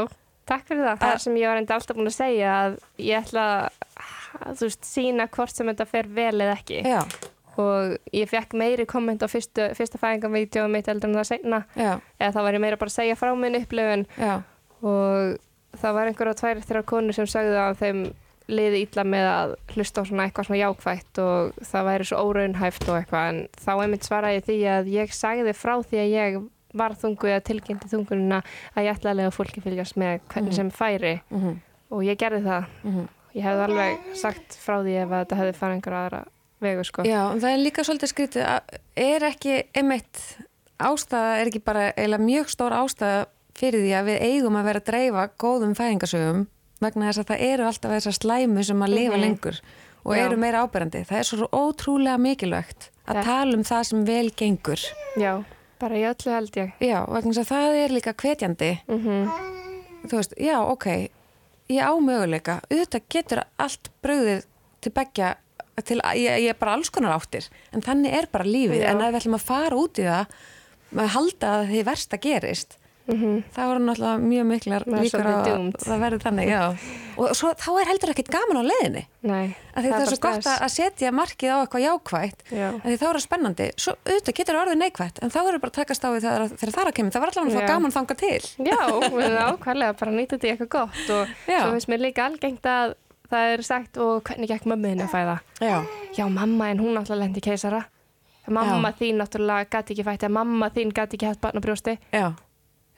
takk 0.49 0.65
fyrir 0.71 0.87
það. 0.87 0.97
Það 1.03 1.09
Að- 1.11 1.15
er 1.19 1.23
sem 1.27 1.37
ég 1.43 1.49
var 1.53 1.61
enda 1.61 1.75
alltaf 1.77 1.97
búin 2.01 2.09
að 2.09 2.17
segja 2.17 2.55
að 2.63 2.79
ég 3.11 3.21
ætla 3.27 3.45
að, 3.69 4.57
þú 4.57 4.65
veist, 4.71 4.85
sína 4.89 5.29
hvort 5.37 5.53
sem 5.57 5.67
þetta 5.69 5.87
fer 5.91 6.09
vel 6.17 6.35
eða 6.41 6.57
ekki. 6.57 6.81
Já, 6.87 7.03
Og 7.57 7.97
ég 8.13 8.29
fekk 8.29 8.53
meiri 8.59 8.85
komment 8.87 9.23
á 9.25 9.29
fyrstu, 9.33 9.71
fyrsta 9.79 9.99
fæðingarvídeóum 10.03 10.71
mitt 10.77 10.89
eldur 10.93 11.09
en 11.09 11.17
það 11.17 11.29
seinna. 11.31 11.65
já, 11.77 11.95
Eða 12.21 12.33
þá 12.37 12.41
var 12.43 12.53
ég 12.59 12.61
meira 12.61 12.77
bara 12.77 12.91
að 12.93 12.99
segja 12.99 13.17
frá 13.17 13.33
minn 13.39 13.57
upplifun. 13.61 14.07
Já, 14.21 14.35
og 14.83 15.39
það 15.81 15.95
var 15.97 16.07
einhverja 16.11 16.35
tvær 16.41 16.61
eftir 16.61 16.79
að 16.81 16.89
konur 16.93 17.17
sem 17.17 17.27
sagði 17.31 17.57
að 17.61 17.79
þeim 17.81 18.03
liði 18.47 18.83
illa 18.87 19.03
með 19.03 19.25
að 19.31 19.55
hlusta 19.75 20.03
á 20.03 20.07
svona 20.07 20.27
eitthvað 20.29 20.47
svona 20.47 20.61
jákvætt 20.61 21.19
og 21.19 21.57
það 21.67 21.87
væri 21.89 22.05
svo 22.07 22.21
óraunhæft 22.29 22.85
og 22.93 22.99
eitthvað. 23.01 23.25
En 23.33 23.41
þá 23.65 23.73
einmitt 23.83 24.07
svaraði 24.07 24.45
því 24.47 24.59
að 24.77 24.93
ég 24.95 25.17
sagði 25.17 25.55
frá 25.57 25.75
því 25.83 25.99
að 26.05 26.13
ég 26.15 26.39
var 26.77 26.95
þungu 27.01 27.31
eða 27.33 27.43
tilkynnti 27.49 27.89
þungununa 27.91 28.43
að 28.77 28.85
ég 28.87 28.95
ætlaði 28.99 29.13
að 29.15 29.19
lega 29.23 29.35
fólki 29.35 29.65
fylgjast 29.65 29.97
með 29.99 30.21
hvernig 30.31 30.55
sem 30.55 30.71
færi. 30.71 31.15
Mhm, 31.33 31.57
og 31.91 32.05
ég 32.05 32.19
gerði 32.21 32.43
það. 32.47 32.67
mhm. 32.85 33.09
Ég 33.37 33.43
hefði 33.45 33.65
alveg 33.67 33.99
sagt 34.17 34.55
frá 34.57 34.79
því 34.81 34.95
ef 35.03 35.11
þetta 35.13 35.37
hefði 35.37 35.57
farið 35.59 35.75
einhverja 35.77 36.05
aðra 36.07 36.21
vegu 36.61 36.85
sko. 36.85 37.05
Já, 37.07 37.23
en 37.33 37.41
það 37.43 37.53
er 37.53 37.63
líka 37.65 37.85
svolítið 37.85 38.13
skrítið 38.13 38.45
að 38.49 38.77
er 38.97 39.27
ekki 39.31 39.57
einmitt 39.77 40.21
ástæða, 40.79 41.33
er 41.41 41.51
ekki 41.51 41.63
bara 41.65 41.89
eiginlega 41.97 42.25
mjög 42.27 42.51
stór 42.53 42.75
ástæða 42.77 43.27
fyrir 43.57 43.81
því 43.87 43.93
að 43.97 44.09
við 44.11 44.23
eigum 44.29 44.57
að 44.61 44.67
vera 44.71 44.81
að 44.83 44.89
dreifa 44.91 45.27
góðum 45.41 45.75
fæðingasögum 45.79 46.47
vegna 46.85 47.09
þess 47.09 47.23
að 47.23 47.29
það 47.31 47.45
eru 47.51 47.67
alltaf 47.71 47.95
þessar 47.97 48.17
slæmu 48.21 48.65
sem 48.69 48.83
að 48.85 48.93
lifa 48.99 49.17
lengur 49.21 49.61
og 50.07 50.13
Já. 50.17 50.23
eru 50.27 50.37
meira 50.39 50.61
áberandi. 50.67 51.01
Það 51.09 51.19
er 51.19 51.29
svo 51.31 51.47
ótrúlega 51.57 52.19
mikilvægt 52.21 52.91
að 53.09 53.15
Það- 53.17 53.25
tala 53.25 53.57
um 53.57 53.63
það 53.65 53.83
sem 53.89 54.05
vel 54.05 54.31
gengur. 54.37 54.81
Já, 55.17 55.33
bara 55.81 55.95
í 55.97 56.05
öllu 56.07 56.31
held 56.35 56.53
ég. 56.61 56.73
Já, 56.81 56.99
vegna 57.09 57.33
þess 57.33 57.43
að 57.43 57.51
það 57.55 57.79
er 57.85 57.89
líka 57.97 58.13
hvetjandi. 58.15 58.71
Mm 58.89 59.31
Þú 60.07 60.17
veist, 60.21 60.35
já, 60.39 60.61
ok, 60.63 60.87
ég 61.69 61.83
á 61.83 61.91
möguleika. 61.99 62.61
Auðvitað 62.71 63.03
getur 63.11 63.41
allt 63.59 63.89
bröðið 64.05 64.45
til 64.81 64.93
begja, 64.93 65.33
til, 65.85 66.01
ég, 66.17 66.41
ég 66.47 66.55
er 66.55 66.59
bara 66.61 66.79
alls 66.79 66.91
konar 66.95 67.19
áttir. 67.19 67.51
En 67.73 67.85
þannig 67.85 68.17
er 68.17 68.31
bara 68.33 68.49
lífið. 68.49 68.81
Já. 68.81 68.91
En 68.95 69.05
ef 69.05 69.13
við 69.13 69.21
ætlum 69.21 69.39
að 69.39 69.47
fara 69.51 69.77
út 69.77 70.01
í 70.01 70.09
það, 70.09 70.35
með 70.97 71.05
að 71.05 71.15
halda 71.19 71.55
að 71.59 71.71
því 71.75 71.87
versta 71.91 72.21
gerist, 72.23 72.79
þá 73.07 73.61
er 73.63 73.79
náttúrulega 73.87 74.19
mjög 74.19 74.47
miklar 74.51 74.85
líkur 74.91 75.23
á 75.23 75.31
svolítið 75.31 75.53
að 75.55 75.85
það 75.85 76.01
verður 76.03 76.23
þannig, 76.25 76.49
já. 76.51 76.63
Og 77.17 77.31
svo, 77.39 77.53
þá 77.55 77.69
er 77.81 77.91
heldur 77.93 78.11
ekkit 78.13 78.31
gaman 78.35 78.59
á 78.59 78.63
leiðinni. 78.67 79.03
Nei, 79.31 79.45
Af 79.77 79.85
því 79.85 79.93
það, 79.93 80.01
er 80.01 80.11
svo 80.11 80.19
gott 80.25 80.49
að 80.51 80.65
að 80.67 80.73
setja 80.75 81.13
markið 81.15 81.53
á 81.55 81.57
eitthvað 81.61 81.85
jákvætt 81.85 82.43
Já. 82.51 82.67
af 82.75 82.83
því 82.87 82.97
þá 82.97 83.07
er 83.07 83.17
það 83.17 83.25
spennandi, 83.27 83.69
svo 83.79 83.95
auðvitað 84.07 84.37
getur 84.41 84.59
orðið 84.61 84.79
neikvætt 84.83 85.23
en 85.23 85.33
þá 85.35 85.39
verður 85.39 85.63
bara 85.63 85.73
að 85.73 85.79
takast 85.79 86.07
á 86.07 86.09
við 86.11 86.27
þegar, 86.27 86.45
þegar 86.57 86.75
það 86.75 86.83
er 86.83 86.91
að 86.91 86.97
kemur 86.99 87.15
það 87.15 87.25
var 87.25 87.33
allavega 87.33 87.63
Já. 87.63 87.71
gaman 87.71 87.95
þanga 87.97 88.17
til 88.23 88.43
Já, 88.67 88.79
ákvæmlega 89.53 89.97
bara 90.01 90.11
að 90.13 90.19
nýta 90.19 90.37
þetta 90.37 90.47
í 90.47 90.53
eitthvað 90.55 90.73
gott 90.77 91.11
og 91.17 91.35
svo 91.47 91.73
finnst 91.77 91.91
mér 91.93 92.03
líka 92.07 92.27
algengt 92.27 92.71
að 92.71 92.95
það 93.31 93.53
er 93.57 93.63
sagt 93.67 94.01
og 94.03 94.23
hvernig 94.29 94.49
gekk 94.53 94.67
mömmuðin 94.71 95.05
að 95.07 95.13
fæða 95.15 95.37
Já, 95.61 95.77
Já, 96.17 96.25
mamma 96.31 96.71
en 96.73 96.81
hún 96.83 96.95
náttúrulega 96.97 97.25
lendi 97.27 97.45
keisara 97.45 97.85
Mamma 98.47 98.93
þín 98.95 99.19
náttúrulega 99.19 99.67
gæti 99.73 99.97
ekki 99.97 100.05
fætt 100.07 100.23
eða 100.29 100.37
mamma 100.39 100.69
þín 100.71 100.93
gæti 100.95 101.17
ekki 101.19 101.27
haft 101.33 101.41
barn 101.43 101.59
á 101.59 101.63
brjósti 101.65 101.97
já, 102.15 102.21
já. 102.21 102.29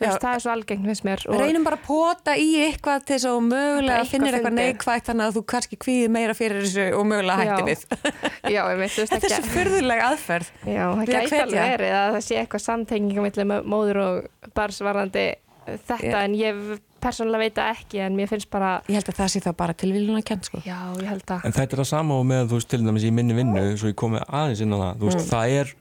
veist, 0.03 0.21
það 0.21 0.35
er 0.35 0.43
svo 0.45 0.51
algengt 0.53 0.85
finnst 0.91 1.07
mér 1.09 1.23
og, 1.25 1.39
Reynum 1.41 1.65
bara 1.65 1.79
að 1.81 1.87
pota 1.87 2.35
í 2.37 2.51
eitthvað 2.67 3.07
til 3.09 3.15
þess 3.17 3.29
að 3.31 3.39
mögulega 3.47 4.05
finnir 4.11 4.37
eitthvað 4.37 4.53
fyndið. 4.53 4.69
neikvætt 4.75 5.09
þannig 5.09 5.25
að 5.31 5.39
þú 5.39 5.43
kannski 5.55 5.79
kvíði 5.87 6.11
meira 6.19 6.37
fyrir 6.37 6.61
þessu 6.67 6.85
og 6.99 7.09
mögulega 7.09 7.39
hætti 7.41 7.65
Já. 7.65 7.69
við. 7.71 7.87
Já, 8.59 8.63
Þetta 8.99 9.17
er 9.23 9.35
svo 9.39 9.51
fyrðuleg 9.57 10.05
aðferð. 10.11 10.53
Já, 10.69 10.85
það 11.01 11.13
gæti 11.15 11.41
alveg 11.47 11.73
verið 11.73 11.97
að 12.03 12.13
það 12.19 12.27
sé 12.29 12.39
eitthvað 12.43 12.65
samtenging 12.69 13.33
mö- 13.49 13.65
móður 13.75 14.03
og 14.05 14.53
barsvarandi 14.61 15.27
þetta 15.69 15.99
Já. 16.05 16.15
en 16.27 16.37
ég 16.39 16.61
persónulega 17.03 17.43
veit 17.45 17.55
það 17.59 17.71
ekki 17.77 18.01
en 18.05 18.17
mér 18.19 18.29
finnst 18.31 18.51
bara 18.51 18.71
Ég 18.89 18.99
held 18.99 19.09
að 19.13 19.19
það 19.21 19.31
sé 19.35 19.41
þá 19.45 19.51
bara 19.61 19.75
tilvílun 19.79 20.19
að 20.21 20.25
kent 20.31 20.49
sko. 20.51 20.61
Já, 20.67 20.79
ég 21.03 21.09
held 21.13 21.25
að 21.35 21.45
En 21.49 21.53
þetta 21.57 21.77
er 21.77 21.83
það 21.83 21.89
sama 21.93 22.19
og 22.19 22.27
með, 22.31 22.47
þú 22.51 22.59
veist, 22.61 22.69
til 22.73 22.81
dæmis 22.85 23.07
í 23.09 23.13
minni 23.15 23.37
vinnu, 23.39 23.65
svo 23.79 23.91
ég 23.93 23.97
komi 23.99 24.21
aðeins 24.27 24.63
inn 24.65 24.75
á 24.75 24.79
það, 24.79 24.93
þú 25.03 25.09
veist, 25.11 25.19
Mm. 25.25 25.31
það 25.33 25.57
er, 25.61 25.75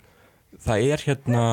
það 0.68 0.88
er 0.94 1.06
hérna 1.08 1.44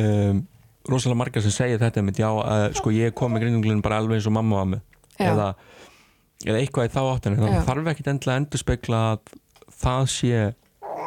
um, 0.00 0.42
rosalega 0.90 1.18
margar 1.18 1.42
sem 1.42 1.50
segja 1.54 1.78
þetta 1.82 2.02
með, 2.06 2.20
já, 2.22 2.28
að, 2.30 2.66
sko, 2.80 2.90
ég 2.94 3.14
kom 3.18 3.32
með 3.34 3.44
grindunglinn 3.46 3.82
bara 3.82 3.98
alveg 4.02 4.20
eins 4.20 4.26
og 4.30 4.36
mamma 4.36 4.60
var 4.62 4.68
með, 4.74 4.84
eða, 5.18 5.48
eða 6.46 6.60
eitthvað 6.60 6.86
í 6.88 6.92
þá 6.94 7.00
áttinni, 7.14 7.40
Já. 7.40 7.48
það 7.60 7.66
þarf 7.70 7.90
ekkit 7.94 8.10
endilega 8.12 8.36
að 8.36 8.40
endurspegla 8.44 9.00
að 9.12 9.34
það 9.82 10.06
sé 10.14 10.44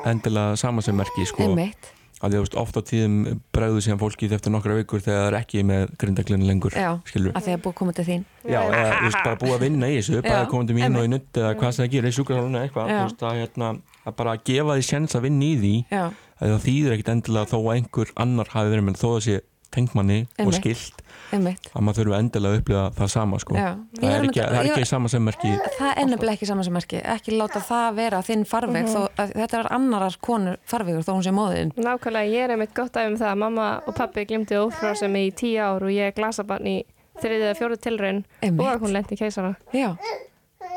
endilega 0.10 0.58
samansemmerki, 0.60 1.26
sko, 1.30 1.48
Einmitt. 1.48 1.94
Að 2.20 2.34
þú 2.36 2.40
veist, 2.44 2.56
oft 2.60 2.76
á 2.76 2.82
tíðum 2.90 3.14
bregðu 3.56 3.84
síðan 3.86 4.00
fólkið 4.02 4.34
eftir 4.36 4.52
nokkra 4.54 4.76
vikur 4.80 5.04
þegar 5.04 5.20
það 5.22 5.28
er 5.30 5.38
ekki 5.40 5.64
með 5.70 5.94
grindaglinn 6.02 6.46
lengur, 6.50 6.76
Já, 6.76 6.90
skilur 7.08 7.36
að 7.38 7.46
því 7.46 7.54
að 7.56 7.62
búið 7.64 7.72
að 7.74 7.78
koma 7.80 7.96
til 7.96 8.06
þín. 8.10 8.26
Já, 8.44 8.60
eða 8.60 8.90
þú 8.90 9.06
veist, 9.06 9.20
bara 9.24 9.40
búið 9.44 9.56
að 9.56 9.64
vinna 9.66 9.90
í 9.90 9.96
þessu, 10.00 10.18
bara 10.26 10.42
Já, 10.44 10.50
komandi 10.52 10.76
mín 10.76 11.00
og 11.00 11.08
í 11.08 11.12
nutt 11.14 11.40
eða 11.40 11.54
hvað 11.60 11.72
sem 11.76 11.86
það 11.86 11.94
gerir, 11.96 12.16
sjúkrarhálfuna 12.18 12.64
eitthvað, 12.66 12.90
Já. 12.92 12.98
þú 13.00 13.06
veist, 13.08 13.24
að, 13.30 13.40
hérna, 13.44 13.72
að 14.04 14.18
bara 14.20 14.36
gefa 14.50 14.76
því 14.80 14.88
sjens 14.90 15.16
að 15.16 15.26
vinna 15.30 15.48
í 15.48 15.54
því, 15.64 15.74
Já, 15.96 16.04
að 16.40 16.54
það 16.56 16.66
þýðir 16.68 16.96
ekkit 16.98 17.14
endilega 17.16 17.52
þó 17.54 17.58
að 17.60 17.72
einhver 17.78 18.14
annar 18.26 18.52
hafi 18.56 18.74
verið 18.76 18.88
með 18.90 19.00
þó 19.00 19.10
að 19.16 19.24
sé 19.30 19.40
tengmanni 19.72 20.28
og 20.44 20.54
skilt, 20.54 21.02
einmitt. 21.32 21.70
að 21.76 21.82
maður 21.86 22.00
þurfi 22.04 22.16
endilega 22.20 22.54
að 22.56 22.60
upplifa 22.62 22.84
það 22.98 23.10
sama, 23.14 23.40
sko. 23.40 23.56
Já. 23.56 23.68
Það 24.00 24.04
Ég 24.04 24.16
er 24.16 24.24
ekki, 24.28 24.40
það 24.42 24.60
er 24.60 24.66
ég- 24.66 24.72
ekki 24.78 24.86
sama 24.90 25.10
sem 25.10 25.24
merki, 25.30 25.52
Það 25.78 25.92
er 25.96 26.06
nefnilega 26.10 26.34
ekki 26.40 26.48
saman 26.50 26.64
sem 26.64 26.74
merki. 26.74 27.02
Ekki 27.04 27.38
láta 27.38 27.60
það 27.70 27.96
vera 27.96 28.22
þinn 28.26 28.46
farveg 28.46 28.86
þó 28.90 29.02
að 29.18 29.34
þetta 29.34 29.60
er 29.60 29.72
annarar 29.78 30.18
konur 30.22 30.58
farvegur 30.66 31.04
þó 31.06 31.12
hún 31.14 31.24
sé 31.24 31.32
móðin. 31.32 31.74
Nákvæmlega, 31.78 32.32
ég 32.34 32.44
er 32.48 32.50
einmitt 32.56 32.74
gott 32.74 32.98
af 32.98 33.08
um 33.12 33.18
það 33.18 33.32
að 33.34 33.38
mamma 33.38 33.68
og 33.88 33.96
pappi 33.96 34.26
glimti 34.26 34.56
ófrásum 34.56 35.16
í 35.16 35.32
tíu 35.34 35.60
ár 35.62 35.84
og 35.84 35.90
ég 35.94 36.08
er 36.08 36.12
glasabarn 36.18 36.66
í 36.66 36.84
þriðið 37.22 37.46
eða 37.50 37.58
fjóruð 37.60 37.82
tilraun 37.84 38.26
Einmitt. 38.42 38.66
og 38.66 38.82
hún 38.82 38.94
lendi 38.94 39.14
í 39.16 39.18
keisara. 39.20 39.56
Já, 39.74 39.96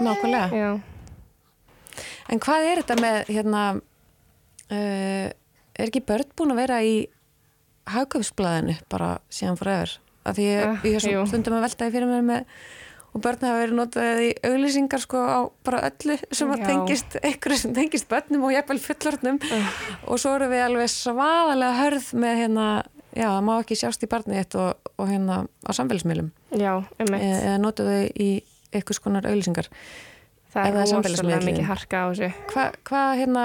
nákvæmlega. 0.01 0.51
Já, 0.53 0.81
En 2.31 2.39
hvað 2.41 2.65
er 2.71 2.83
þetta 2.83 2.97
með, 3.03 3.27
hérna, 3.29 3.63
uh, 4.73 5.27
er 5.77 5.89
ekki 5.91 6.01
börn 6.07 6.31
búin 6.39 6.53
að 6.55 6.61
vera 6.63 6.79
í 6.83 7.07
hagköpsblæðinu 7.97 8.77
bara 8.93 9.11
síðan 9.33 9.59
forever? 9.61 9.99
Af 10.23 10.37
því 10.39 10.45
ég, 10.47 10.63
Ah, 10.69 10.81
ég 10.87 10.95
er 10.95 11.03
svo 11.03 11.13
jú. 11.17 11.27
stundum 11.27 11.57
að 11.59 11.65
veltaði 11.67 11.93
fyrir 11.97 12.07
mér 12.11 12.23
með 12.23 12.45
og 13.13 13.21
börn 13.21 13.43
hafa 13.45 13.59
verið 13.61 13.77
notað 13.77 14.21
í 14.25 14.29
auglýsingar 14.49 15.03
sko 15.03 15.19
á 15.21 15.39
bara 15.67 15.81
öllu 15.91 16.15
sem 16.33 16.53
að 16.55 16.63
tengist 16.65 17.17
einhverju 17.21 17.59
sem 17.61 17.75
tengist 17.77 18.09
börnum 18.09 18.47
og 18.49 18.55
jafnvel 18.55 18.79
fullorðnum 18.81 19.41
og 20.09 20.19
svo 20.23 20.33
erum 20.39 20.49
við 20.55 20.63
alveg 20.65 20.89
svaðalega 20.89 21.75
hörð 21.83 22.07
með 22.23 22.39
hérna, 22.41 22.69
já, 23.13 23.27
það 23.29 23.43
má 23.51 23.53
ekki 23.59 23.77
sjást 23.83 24.07
í 24.07 24.09
barnið 24.15 24.41
þitt 24.41 24.57
og, 24.63 24.89
og 24.97 25.11
hérna 25.13 25.43
á 25.45 25.71
samfélagsmiðlum 25.77 26.31
já, 26.57 26.73
einmitt. 26.97 27.21
eða 27.21 27.43
eða 27.51 27.59
notuðu 27.67 27.99
í 28.17 28.31
einhvers 28.73 29.03
konar 29.05 29.29
auglýsingar. 29.29 29.69
það 30.55 30.71
er 30.71 30.79
það 30.79 30.91
samfélagsmiðlarnir. 30.95 31.53
mikið 31.53 31.69
harka 31.69 32.01
á 32.01 32.07
þessu. 32.15 32.33
Hvað 32.55 32.81
hva, 32.89 33.03
hérna, 33.21 33.45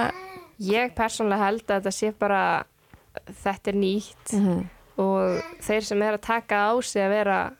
Ég 0.57 0.95
persónulega 0.95 1.43
held 1.51 1.67
að 1.67 1.75
þetta 1.75 1.91
sé 1.93 2.13
bara, 2.17 2.39
þetta 3.43 3.73
er 3.73 3.79
nýtt 3.83 4.33
mm 4.41 4.65
og 4.97 5.43
þeir 5.61 5.83
sem 5.85 6.01
er 6.01 6.15
að 6.17 6.21
taka 6.25 6.55
á 6.57 6.73
sig 6.81 7.03
að 7.05 7.11
vera, 7.13 7.51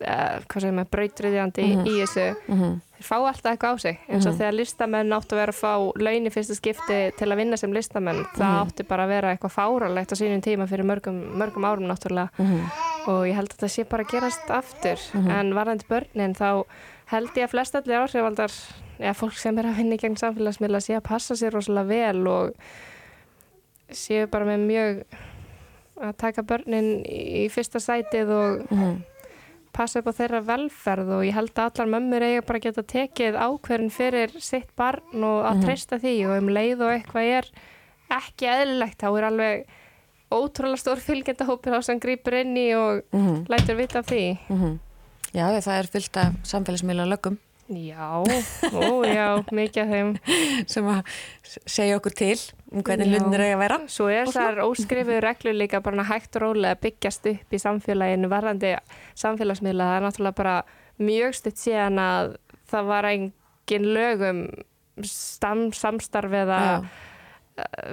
uh, 0.00 0.38
hvað 0.48 0.62
segir 0.64 0.72
maður, 0.78 0.90
brautriðjandi 0.94 1.64
Mhm. 1.74 1.82
í 1.84 1.94
þessu, 2.00 2.24
þeir 2.48 3.04
fá 3.04 3.16
alltaf 3.18 3.50
eitthvað 3.52 3.74
á 3.74 3.76
sig. 3.82 3.98
Eins 4.08 4.26
og 4.26 4.32
þegar 4.38 4.54
listamenn 4.56 5.12
áttu 5.12 5.36
að 5.36 5.40
vera 5.42 5.52
að 5.52 5.60
fá 5.60 5.72
laun 6.00 6.24
í 6.26 6.32
fyrsta 6.32 6.56
skipti 6.56 7.12
til 7.18 7.28
að 7.28 7.36
vinna 7.36 7.58
sem 7.58 7.70
listamenn 7.76 8.24
það 8.32 8.56
átti 8.64 8.88
bara 8.88 9.04
að 9.04 9.08
vera 9.12 9.36
eitthvað 9.36 9.56
fáralegt 9.58 10.12
á 10.12 10.16
sínum 10.16 10.40
tíma 10.40 10.66
fyrir 10.66 10.84
mörgum, 10.88 11.20
mörgum 11.36 11.64
árum 11.68 11.84
náttúrulega. 11.86 12.30
Og 13.08 13.26
ég 13.28 13.34
held 13.36 13.52
að 13.52 13.60
það 13.60 13.74
sé 13.76 13.84
bara 13.88 14.02
að 14.04 14.10
gerast 14.10 14.48
aftur. 14.50 14.98
En 15.28 15.52
varðandi 15.52 15.84
börnin 15.86 16.34
þá 16.34 16.64
held 17.12 17.28
ég 17.36 17.44
að 17.44 17.50
flest 17.50 17.74
allir 17.74 18.00
áhrifaldar 18.08 18.50
eða 19.00 19.14
fólk 19.14 19.36
sem 19.36 19.58
er 19.58 19.64
að 19.68 19.76
vinna 19.76 19.94
í 19.94 19.98
gegn 19.98 20.16
samfélagsmiðla 20.16 20.80
sé 20.80 20.96
að 20.96 21.04
passa 21.04 21.34
sér 21.36 21.52
rosalega 21.52 21.86
vel 21.88 22.26
og 22.26 22.54
séu 23.90 24.26
bara 24.30 24.44
með 24.44 24.66
mjög 24.68 25.02
að 25.98 26.16
taka 26.20 26.42
börnin 26.46 26.90
í 27.08 27.46
fyrsta 27.50 27.80
sætið 27.82 28.28
og 28.30 28.66
passa 29.72 30.00
upp 30.00 30.08
á 30.10 30.18
þeirra 30.18 30.40
velferð 30.46 31.10
og 31.18 31.24
ég 31.26 31.34
held 31.34 31.52
að 31.54 31.68
allar 31.70 31.90
mömmur 31.94 32.22
eiga 32.26 32.42
bara 32.46 32.58
að 32.58 32.66
geta 32.68 32.82
tekið 32.82 33.36
ákverðin 33.38 33.90
fyrir 33.94 34.30
sitt 34.42 34.70
barn 34.76 35.24
og 35.24 35.44
að 35.46 35.64
treysta 35.64 35.98
því 36.02 36.14
og 36.28 36.36
um 36.42 36.48
leið 36.54 36.80
og 36.86 36.92
eitthvað 36.96 37.32
er 37.38 37.50
ekki 38.18 38.48
eðlilegt 38.48 38.98
þá 39.02 39.08
er 39.18 39.26
alveg 39.28 39.66
ótrúlega 40.32 40.80
stór 40.82 41.00
fylgjendahópur 41.00 41.76
á 41.78 41.80
sem 41.84 42.00
grýpur 42.00 42.34
inn 42.40 42.56
í 42.56 42.68
og 42.76 43.02
Mhm. 43.12 43.46
lætur 43.48 43.76
vita 43.76 43.98
af 44.00 44.06
því. 44.06 44.38
Já, 45.34 45.44
það 45.60 45.78
er 45.78 45.86
fyllt 45.92 46.16
af 46.16 46.32
samfélagsmiðla 46.44 47.06
lögum 47.08 47.38
Já, 47.68 48.24
ó 48.72 49.04
já, 49.04 49.26
mikið 49.52 49.82
af 49.82 49.90
þeim. 49.92 50.12
sem 50.72 50.86
að 50.88 51.18
segja 51.68 51.98
okkur 51.98 52.14
til 52.16 52.36
um 52.72 52.82
hvernig 52.82 53.10
hlutinir 53.12 53.42
eiga 53.44 53.56
að 53.58 53.62
vera. 53.62 53.78
Svo 53.92 54.06
er 54.08 54.30
þar 54.32 54.62
óskrifuð 54.64 55.20
reglur 55.20 55.52
líka 55.58 55.82
bara 55.84 56.04
hægt 56.08 56.36
og 56.36 56.42
rólega 56.46 56.78
byggjast 56.80 57.28
upp 57.34 57.52
í 57.52 57.60
samfélaginu 57.60 58.30
varðandi 58.32 58.72
samfélagsmiðla. 59.20 59.90
Það 59.90 59.98
er 59.98 60.06
náttúrulega 60.06 60.38
bara 60.40 60.56
mjög 60.98 61.36
stutt 61.36 61.60
síðan 61.60 62.00
að 62.00 62.36
það 62.72 62.88
var 62.94 63.04
engin 63.12 63.86
lögum 63.94 64.40
stam, 65.04 65.68
samstarf 65.76 66.32
eða 66.40 66.58
Já. 66.64 66.88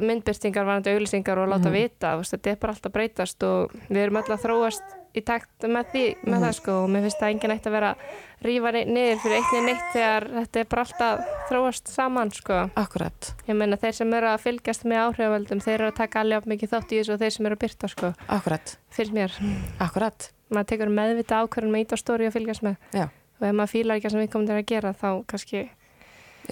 myndbyrtingar 0.02 0.66
varandi 0.68 0.92
auglýsingar 0.94 1.38
og 1.42 1.50
láta 1.50 1.70
Mhm. 1.70 1.74
vita, 1.74 2.14
þú 2.16 2.18
veist, 2.24 2.34
þetta 2.34 2.52
er 2.52 2.56
bara 2.62 2.74
alltaf 2.74 2.92
breytast 2.94 3.44
og 3.44 3.72
við 3.90 3.98
erum 4.06 4.18
öll 4.24 4.32
að 4.36 4.44
þróast 4.46 4.84
í 5.16 5.24
takt 5.26 5.66
með 5.66 5.86
því, 5.94 6.04
með 6.26 6.36
Mhm. 6.36 6.44
það 6.46 6.54
sko 6.60 6.72
og 6.84 6.90
mér 6.90 7.02
finnst 7.06 7.20
það 7.22 7.32
enginn 7.34 7.52
eitt 7.56 7.66
að 7.70 7.72
vera 7.72 7.90
að 7.96 8.46
rífa 8.46 8.72
ni- 8.74 8.86
niður 8.86 9.20
fyrir 9.24 9.38
eitt 9.38 9.52
niður 9.54 9.66
neitt 9.66 9.86
þegar 9.94 10.24
þetta 10.36 10.60
er 10.60 10.66
bara 10.70 10.84
alltaf 10.84 11.20
að 11.20 11.26
þróast 11.50 11.88
saman 11.88 12.32
sko. 12.32 12.70
Akkurat, 12.76 13.34
Ég 13.48 13.56
meina 13.56 13.78
þeir 13.78 13.94
sem 13.94 14.14
eru 14.14 14.28
að 14.28 14.40
fylgjast 14.46 14.84
með 14.86 15.02
áhrifavöldum, 15.06 15.62
þeir 15.64 15.74
eru 15.80 15.88
að 15.92 15.96
taka 15.96 16.20
alveg 16.20 16.38
upp 16.38 16.46
mikið 16.46 16.70
þátt 16.70 16.92
í 16.92 17.00
þessu 17.00 17.14
og 17.14 17.20
þeir 17.20 17.32
sem 17.32 17.46
eru 17.46 17.56
að 17.56 17.64
byrta 17.66 17.88
sko, 17.90 18.14
akkurat, 18.30 18.78
fyrir 18.92 19.12
mér. 19.14 19.32
akkurat. 19.80 20.32
Maður 20.52 20.66
tekur 20.68 20.90
meðvita 20.94 21.42
ákvörðum 21.48 21.72
með 21.72 21.80
ít 21.82 21.94
á 21.94 21.98
stóri 21.98 22.28
að 22.28 22.34
fylgjast 22.38 22.62
með 22.62 22.76
Já, 22.94 23.04
og 23.42 23.48
ef 23.48 23.54
maður 23.56 23.72
fílar 23.74 23.96
ekki 23.98 24.06
það 24.08 24.12
sem 24.12 24.20
við 24.22 24.32
komum 24.32 24.48
til 24.48 24.56
að 24.56 24.66
gera 24.66 24.94
þá 24.94 25.26
kannski, 25.26 25.70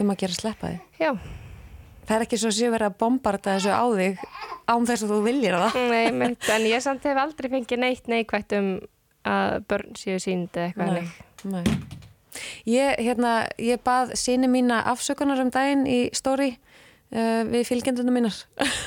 um 0.01 0.09
að 0.09 0.17
gera 0.17 0.33
sleppa 0.33 0.67
því. 0.67 0.79
já, 0.99 1.17
Það 2.03 2.15
er 2.17 2.25
ekki 2.25 2.39
svo 2.41 2.51
að 2.51 2.57
séu 2.57 2.71
verið 2.73 2.89
að 2.89 2.97
bombarda 3.03 3.57
þessu 3.57 3.73
á 3.73 3.85
þig 3.95 4.23
án 4.73 4.87
þess 4.89 5.05
að 5.05 5.13
þú 5.13 5.19
viljir 5.27 5.59
það. 5.59 5.77
Nei, 5.91 6.11
mitt, 6.19 6.49
en 6.51 6.67
ég 6.67 6.83
samt 6.83 7.07
hef 7.07 7.19
aldrei 7.19 7.49
fengið 7.51 7.83
neitt 7.83 8.09
neikvægt 8.11 8.55
um 8.59 8.73
að 9.27 9.59
börn 9.71 9.95
séu 9.99 10.19
sínd 10.21 10.55
eða 10.57 10.69
eitthvað 10.69 10.93
Nei. 10.93 11.61
Nei. 11.63 12.01
Ég, 12.65 12.99
hérna, 13.03 13.33
ég 13.61 13.81
bað 13.85 14.15
síni 14.17 14.49
mína 14.49 14.81
afsökunar 14.89 15.41
um 15.43 15.51
daginn 15.53 15.83
í 15.89 15.99
stóri 16.15 16.53
uh, 17.13 17.43
við 17.49 17.67
fylgjendunum 17.69 18.17
mínar 18.17 18.37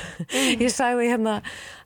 ég 0.63 0.67
sagði 0.73 1.11
hérna 1.13 1.37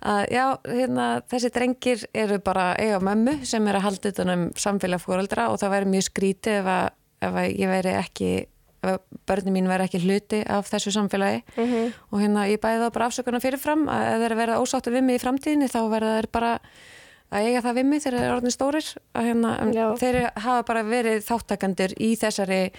að 0.01 0.23
já, 0.33 0.45
hérna, 0.65 1.09
þessi 1.31 1.51
drengir 1.53 2.07
eru 2.17 2.39
bara 2.43 2.71
eiga 2.81 3.01
mömmu 3.03 3.41
sem 3.47 3.67
er 3.69 3.77
að 3.77 3.87
halda 3.87 4.13
utanum 4.15 4.47
samfélag 4.57 5.03
fóreldra 5.03 5.51
og 5.51 5.61
það 5.61 5.75
væri 5.75 5.91
mjög 5.93 6.07
skrítið 6.09 6.59
ef 6.63 6.71
að, 6.73 6.87
ef 7.27 7.39
að 7.43 7.51
ég 7.51 7.73
væri 7.75 7.95
ekki 7.99 8.31
börnum 8.81 9.53
mín 9.53 9.67
væri 9.69 9.85
ekki 9.85 9.99
hluti 10.01 10.39
af 10.49 10.69
þessu 10.71 10.91
samfélagi 10.95 11.43
Mhm. 11.57 11.93
og 12.11 12.19
hérna 12.19 12.47
ég 12.49 12.57
bæði 12.63 12.79
það 12.81 12.93
bara 12.95 13.05
afsökunar 13.09 13.41
fyrirfram 13.43 13.85
að 13.87 14.07
ef 14.15 14.21
þeir 14.23 14.35
verða 14.41 14.61
ósáttu 14.63 14.91
við 14.95 15.03
mig 15.03 15.19
í 15.19 15.23
framtíðinni 15.25 15.69
þá 15.69 15.79
verða 15.91 16.15
þeir 16.17 16.27
bara 16.31 16.51
að 17.31 17.45
eiga 17.47 17.61
það 17.61 17.75
við 17.77 17.85
mig 17.85 18.01
þegar 18.03 18.17
þeir 18.19 18.25
eru 18.27 18.35
orðin 18.39 18.55
stórir 18.57 18.87
að 19.15 19.23
hérna, 19.29 19.51
Já. 19.73 19.85
þeir 20.01 20.17
hafa 20.35 20.63
bara 20.67 20.83
verið 20.83 21.23
þáttakandur 21.29 21.93
í 22.01 22.09
þessari 22.19 22.71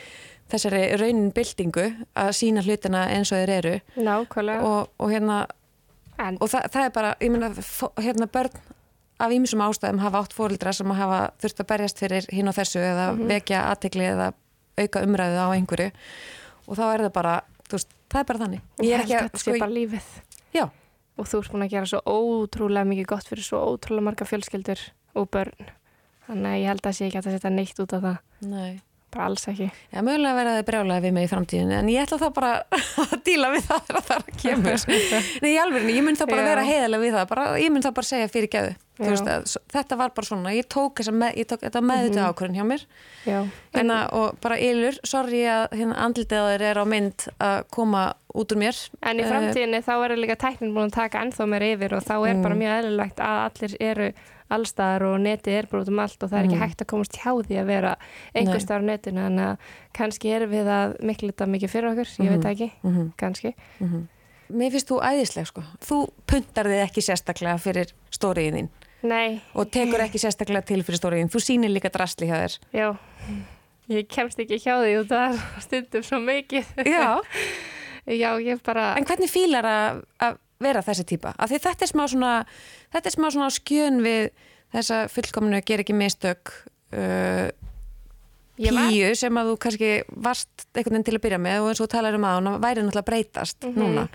þessari 0.53 0.83
raunin 1.01 1.31
byltingu 1.33 1.87
að 2.17 2.33
sína 2.37 2.61
hlutina 2.67 3.07
eins 3.09 3.31
og 3.33 3.39
þeir 3.39 3.51
eru 3.57 3.81
Nákvæmlega. 3.97 4.63
og, 4.63 4.89
og 5.01 5.09
hérna 5.11 5.47
en, 6.19 6.37
og 6.41 6.51
það, 6.51 6.67
það 6.75 6.85
er 6.85 6.91
bara, 6.91 7.15
ég 7.21 7.31
meina 7.31 7.49
hérna 7.97 8.27
börn 8.27 8.51
af 9.23 9.31
ýmsum 9.31 9.63
ástæðum 9.65 10.01
hafa 10.03 10.19
átt 10.21 10.35
fóreldra 10.35 10.73
sem 10.75 10.91
hafa 10.91 11.31
þurft 11.41 11.61
að 11.63 11.67
berjast 11.73 11.99
fyrir 12.03 12.27
hinn 12.35 12.49
og 12.51 12.55
þessu 12.59 12.81
eða 12.83 13.07
vekja 13.29 13.63
aðtegli 13.71 14.05
eða 14.11 14.33
auka 14.81 15.03
umræðu 15.07 15.41
á 15.43 15.49
einhverju 15.57 15.91
og 16.67 16.79
þá 16.79 16.85
er 16.93 17.05
það 17.07 17.13
bara, 17.19 17.35
þú 17.69 17.79
veist, 17.79 17.91
það 18.13 18.21
er 18.23 18.29
bara 18.31 18.43
þannig 18.45 18.63
ég 18.87 18.93
er 18.95 19.03
held 19.03 19.13
að 19.17 19.27
þetta 19.27 19.43
sé 19.43 19.45
sko, 19.51 19.59
bara 19.59 19.77
lífið. 19.77 20.09
já, 20.57 20.65
Og 21.21 21.27
þú 21.29 21.39
ert 21.43 21.53
búin 21.53 21.63
að 21.67 21.73
gera 21.75 21.89
svo 21.91 21.99
ótrúlega 22.09 22.89
mikið 22.89 23.07
gott 23.11 23.27
fyrir 23.29 23.45
svo 23.45 23.59
ótrúlega 23.69 24.07
marga 24.07 24.25
fjölskyldur 24.25 24.81
og 25.21 25.27
börn. 25.29 25.67
Þannig 26.25 26.49
að 26.49 26.61
ég 26.63 26.71
held 26.73 26.87
að 26.89 26.95
sé 26.97 27.05
ekki 27.09 27.19
að 27.21 27.27
setja 27.35 27.51
neitt 27.53 27.83
út 27.85 27.93
af 27.93 28.03
það. 28.07 28.17
nei 28.49 28.81
Bara 29.13 29.27
alls 29.29 29.43
ekki. 29.51 29.67
Já, 29.93 29.99
mögulega 30.01 30.37
verða 30.39 30.53
þið 30.59 30.67
brjálega 30.71 31.03
við 31.05 31.13
mig 31.19 31.27
í 31.27 31.31
framtíðinu 31.33 31.75
en 31.79 31.89
ég 31.93 32.07
ætla 32.07 32.17
þá 32.23 32.29
bara 32.39 32.53
að 33.03 33.19
díla 33.27 33.51
við 33.53 33.67
það 33.69 33.83
þegar 33.91 34.07
það 34.09 34.31
kemur. 34.45 34.87
Nei, 35.43 35.51
í 35.53 35.59
alveg, 35.61 35.91
ég 35.93 36.07
mun 36.07 36.17
þá 36.17 36.25
bara 36.31 36.41
Já. 36.47 36.49
vera 36.49 36.65
heiðalega 36.71 37.03
við 37.05 37.19
það, 37.19 37.27
bara, 37.35 37.45
ég 37.61 37.75
mun 37.75 37.85
þá 37.85 37.91
bara 37.99 38.09
segja 38.09 38.31
fyrir 38.33 38.49
að, 39.35 39.45
s- 39.53 39.61
þetta 39.73 39.97
var 39.99 40.13
bara 40.17 40.29
svona, 40.29 40.51
ég 40.57 40.67
tók, 40.71 41.01
þessa 41.01 41.15
með, 41.17 41.37
ég 41.43 41.49
tók 41.53 41.63
þetta 41.65 41.81
meðutu 41.85 42.21
mm 42.21 42.27
ákvörðin 42.33 42.59
hjá 42.61 42.67
mér 42.73 42.83
Já. 43.27 43.39
hérna, 43.77 43.97
og 44.17 44.37
bara 44.45 44.59
ylur, 44.63 44.99
sorry 45.09 45.41
að 45.49 45.65
hérna, 45.77 45.97
þér 46.55 46.65
er 46.71 46.81
á 46.81 46.85
mynd 46.89 47.25
að 47.43 47.57
koma 47.77 48.03
út 48.33 48.53
úr 48.55 48.61
mér. 48.65 48.79
En 49.05 49.19
í 49.21 49.25
Eh, 49.25 49.29
framtíðinni 49.29 49.81
þá 49.85 49.93
er 50.07 50.15
líka 50.17 50.37
tæknin 50.41 50.73
búin 50.77 50.89
að 50.89 50.97
taka 51.03 51.21
ennþá 51.25 51.49
meir 51.53 51.67
yfir 51.75 51.97
og 51.99 52.05
þá 52.07 52.15
er 52.31 52.39
bara 52.45 52.57
mjög 52.57 52.79
eðlilegt 52.81 53.21
að 53.21 53.41
allir 53.49 53.75
eru 53.93 54.07
allstaðar 54.51 55.03
og 55.09 55.21
netið 55.21 55.59
er 55.59 55.67
bara 55.71 55.83
út 55.83 55.89
um 55.89 55.99
allt 56.03 56.23
og 56.23 56.31
það 56.31 56.39
er 56.39 56.49
ekki 56.49 56.61
hægt 56.63 56.83
að 56.83 56.91
komast 56.93 57.17
hjá 57.21 57.31
því 57.47 57.59
að 57.63 57.67
vera 57.67 57.97
einhver 58.35 58.61
staðar 58.61 58.83
á 58.83 58.91
netinu 58.91 59.21
en 59.27 59.39
að 59.39 59.57
kannski 59.93 60.33
erum 60.35 60.51
við 60.51 60.67
að 60.67 60.97
miklu 61.03 61.31
þetta 61.33 61.47
mikið 61.55 61.71
fyrir 61.71 61.91
okkur, 61.93 62.13
ég 62.25 62.31
veit 62.31 62.43
það 62.43 62.53
ekki, 62.57 62.71
Mhm. 62.83 63.13
kannski. 63.17 63.55
Mér 64.53 64.71
finnst 64.75 64.89
þú 64.91 64.99
æðisleg 65.01 65.47
sko. 65.49 65.63
Þú 65.81 65.97
puntar 66.27 66.67
þið 66.67 66.83
ekki 66.85 67.01
sérstaklega 67.01 67.59
fyrir 67.59 67.93
stóriðin 68.13 68.55
þín 68.59 68.69
Nei, 69.03 69.41
og 69.55 69.71
tekur 69.71 69.99
ekki 70.05 70.19
sérstaklega 70.21 70.65
til 70.65 70.83
fyrir 70.85 70.99
stóriðin. 71.01 71.31
Þú 71.33 71.41
sýnir 71.41 71.73
líka 71.73 71.91
drastli 71.91 72.27
hjá 72.29 72.37
þér. 72.45 72.59
já, 72.73 72.97
ég 73.89 74.07
kemst 74.09 74.39
ekki 74.39 74.59
hjá 74.63 74.77
því 74.79 75.01
og 75.01 75.07
það 75.09 75.33
er 75.33 75.61
stundum 75.65 76.03
svo 76.03 76.19
mikið. 76.21 76.65
Já. 76.87 77.21
Já, 78.07 78.35
ég 78.43 78.59
bara, 78.67 78.97
En 78.99 79.05
hvernig 79.07 79.31
fílar 79.31 79.63
að, 79.65 80.03
að 80.19 80.37
vera 80.65 80.83
þessi 80.87 81.05
típa? 81.13 81.35
Af 81.39 81.51
því 81.53 81.61
þetta 81.67 81.87
er 81.87 81.91
smá 81.93 82.05
svona, 82.13 82.33
þetta 82.95 83.11
er 83.13 83.17
smá 83.17 83.29
svona 83.35 83.51
skjön 83.55 84.01
við 84.05 84.31
þessa 84.73 85.03
fullkomnu 85.13 85.61
ger 85.69 85.83
ekki 85.85 85.95
mistök 85.99 86.53
uh, 86.97 87.49
píu 88.63 89.15
sem 89.19 89.39
að 89.41 89.49
þú 89.53 89.57
kannski 89.65 89.91
varst 90.23 90.67
einhvern 90.77 90.99
veginn 90.99 91.07
til 91.09 91.17
að 91.19 91.25
byrja 91.25 91.41
með 91.43 91.65
og 91.65 91.71
eins 91.73 91.81
og 91.83 91.91
talar 91.93 92.15
um 92.19 92.27
að 92.29 92.39
hún 92.39 92.51
væri 92.63 92.85
náttúrulega 92.85 93.09
breytast 93.09 93.67
núna. 93.75 94.07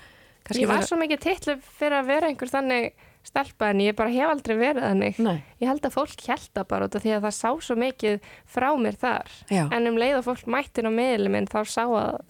Kannski 0.47 0.63
ég 0.63 0.69
var 0.69 0.79
vera- 0.79 0.87
svo 0.87 0.97
mikið 1.01 1.19
titlu 1.25 1.55
fyrir 1.79 1.97
að 1.99 2.07
vera 2.13 2.29
einhver 2.31 2.51
þannig 2.53 2.91
stelpa 3.27 3.69
en 3.73 3.81
ég 3.83 3.95
bara 3.97 4.13
hef 4.13 4.29
aldrei 4.31 4.55
verið 4.55 4.85
þannig. 4.87 5.17
Nei, 5.19 5.43
Ég 5.59 5.67
held 5.67 5.83
að 5.83 5.95
fólk 5.97 6.21
held 6.29 6.45
það 6.55 6.67
bara 6.69 6.85
út 6.87 6.95
af 6.95 7.03
því 7.03 7.11
að 7.17 7.25
það 7.25 7.35
sá 7.35 7.49
svo 7.67 7.75
mikið 7.75 8.19
frá 8.47 8.69
mér 8.79 8.95
þar. 9.01 9.27
já. 9.51 9.65
En 9.75 9.87
um 9.91 9.97
leið 9.99 10.17
og 10.21 10.25
fólk 10.29 10.45
mættin 10.47 10.87
á 10.87 10.91
miðlum 10.95 11.35
minn 11.35 11.49
þá 11.51 11.59
sá 11.67 11.83
að 11.83 12.21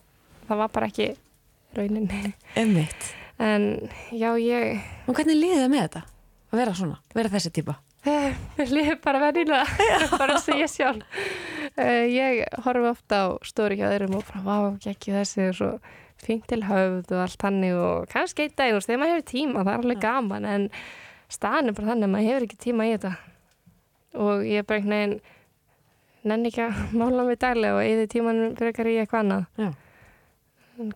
það 0.48 0.58
var 0.64 0.68
bara 0.74 0.88
ekki 0.90 1.12
rauninni. 1.78 2.34
Emmitt. 2.56 3.12
En 3.38 3.90
já, 4.12 4.32
ég, 4.42 4.80
Og 5.06 5.14
hvernig 5.18 5.38
líðið 5.38 5.62
það 5.62 5.74
með 5.74 5.84
þetta? 5.84 6.02
Að 6.48 6.62
vera 6.62 6.74
svona, 6.80 6.98
vera 7.14 7.30
þessi 7.36 7.52
típa? 7.54 7.76
eh, 8.08 8.34
mér 8.58 8.72
líður 8.72 9.00
bara 9.04 9.20
vennilega, 9.20 9.66
bara 10.22 10.38
að 10.38 10.44
segja 10.48 10.68
sjálf. 10.72 11.24
Uh, 11.78 12.06
ég 12.10 12.44
horfi 12.66 12.88
ofta 12.90 13.18
á 13.22 13.26
stóri 13.46 13.78
hjá 13.78 13.90
þeirrum 13.92 14.16
og 14.18 14.24
bara, 14.32 14.42
vá, 14.48 14.56
ekki 14.90 15.14
þessi 15.14 15.50
og 15.52 15.58
svo 15.60 15.72
fínt 16.24 16.48
til 16.50 16.64
höfð 16.66 17.12
og 17.14 17.20
allt 17.28 17.44
hannig 17.46 17.76
og 17.78 18.08
kannski 18.10 18.48
eitt 18.48 18.56
daginn 18.58 18.80
og 18.80 18.86
þegar 18.88 19.02
maður 19.04 19.18
hefur 19.20 19.28
tíma, 19.30 19.62
það 19.62 19.74
er 19.74 19.84
alveg 19.84 20.00
gaman 20.02 20.48
en 20.50 20.64
staðan 21.30 21.70
er 21.70 21.76
bara 21.78 21.92
þannig 21.92 22.08
að 22.08 22.14
maður 22.16 22.30
hefur 22.32 22.46
ekki 22.48 22.58
tíma 22.64 22.88
í 22.88 22.94
þetta 22.96 23.12
og 24.24 24.48
ég 24.48 24.64
er 24.64 24.66
bara 24.66 24.80
einhvern 24.80 24.96
veginn 24.96 25.20
nenni 26.32 26.50
ekki 26.50 26.64
að 26.66 26.80
mála 27.04 27.28
mig 27.28 27.38
daglega 27.44 27.78
og 27.78 27.84
eða 27.86 28.08
tímanum 28.16 28.56
frekar 28.58 28.90
í 28.90 28.96
eitthvað 29.04 29.26
annað. 29.28 29.46
Já. 29.62 29.70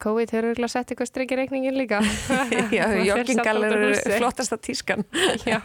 COVID 0.01 0.31
hefur 0.31 0.47
örugglega 0.51 0.67
sett 0.71 0.91
eitthvað 0.91 1.09
strikki 1.09 1.37
reikningin 1.39 1.77
líka. 1.77 2.01
Já, 2.77 2.85
joggingal 3.07 3.63
eru 3.67 3.93
flottasta 4.17 4.57
tískan. 4.57 5.03
Já, 5.49 5.59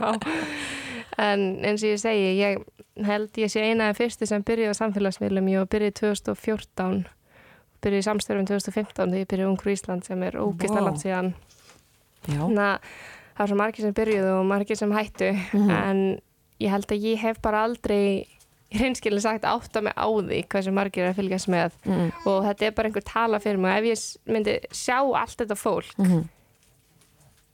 en 1.18 1.44
eins 1.64 1.82
og 1.84 1.90
ég 1.94 2.00
segi, 2.02 2.30
ég 2.40 3.04
held 3.06 3.40
ég 3.40 3.52
sé 3.52 3.62
eina 3.64 3.90
af 3.92 3.98
fyrstu 4.00 4.26
sem 4.28 4.42
byrjaði 4.46 4.72
á 4.72 4.80
samfélagsmiðlum, 4.80 5.50
ég 5.52 5.68
byrjuð 5.72 5.94
2014, 6.00 7.02
byrjuð 7.84 8.02
í 8.02 8.06
samstörfum 8.08 8.48
2015 8.48 8.94
þegar 9.12 9.20
ég 9.22 9.28
byrjuði 9.32 9.50
Ungur 9.52 9.72
Ísland 9.74 10.06
sem 10.08 10.22
er 10.26 10.38
ógislega 10.40 10.80
Vá. 10.80 10.86
langt 10.88 11.02
síðan. 11.04 11.32
Þannig 12.26 12.62
að 12.64 12.78
það 13.36 13.42
var 13.42 13.50
svo 13.52 13.58
margir 13.60 13.84
sem 13.86 13.94
byrjuðu 14.00 14.32
og 14.40 14.46
margir 14.48 14.80
sem 14.80 14.92
hættu, 14.96 15.32
Mhm. 15.52 15.70
en 15.70 16.00
ég 16.60 16.70
held 16.72 16.86
að 16.88 17.04
ég 17.04 17.18
hef 17.20 17.40
bara 17.44 17.64
aldrei 17.68 18.26
hreinskilin 18.72 19.20
sagt 19.22 19.44
átta 19.44 19.80
mig 19.82 19.92
á 19.94 20.06
því 20.08 20.40
hversu 20.48 20.72
margir 20.74 21.04
er 21.06 21.12
að 21.12 21.20
fylgjast 21.20 21.48
með 21.48 21.72
Mm. 21.86 22.12
og 22.26 22.44
þetta 22.44 22.66
er 22.66 22.70
bara 22.72 22.88
einhver 22.88 23.04
tala 23.04 23.38
fyrir 23.38 23.58
mig 23.58 23.78
ef 23.78 23.84
ég 23.84 24.32
myndi 24.32 24.58
sjá 24.72 24.98
allt 25.16 25.36
þetta 25.38 25.56
fólk 25.56 25.94
Mm 25.98 26.24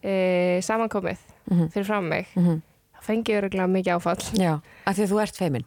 e, 0.02 0.58
samankomið 0.62 1.18
Mhm. 1.50 1.66
fyrir 1.70 1.84
fram 1.86 2.04
mig, 2.08 2.26
-hmm. 2.34 2.60
þá 2.96 3.02
fengi 3.02 3.32
ég 3.32 3.42
öruglega 3.42 3.66
mikið 3.66 3.94
áfall. 3.96 4.22
Já, 4.38 4.60
af 4.86 4.96
því 4.96 5.02
að 5.04 5.10
þú 5.12 5.22
ert 5.22 5.36
feimin. 5.36 5.64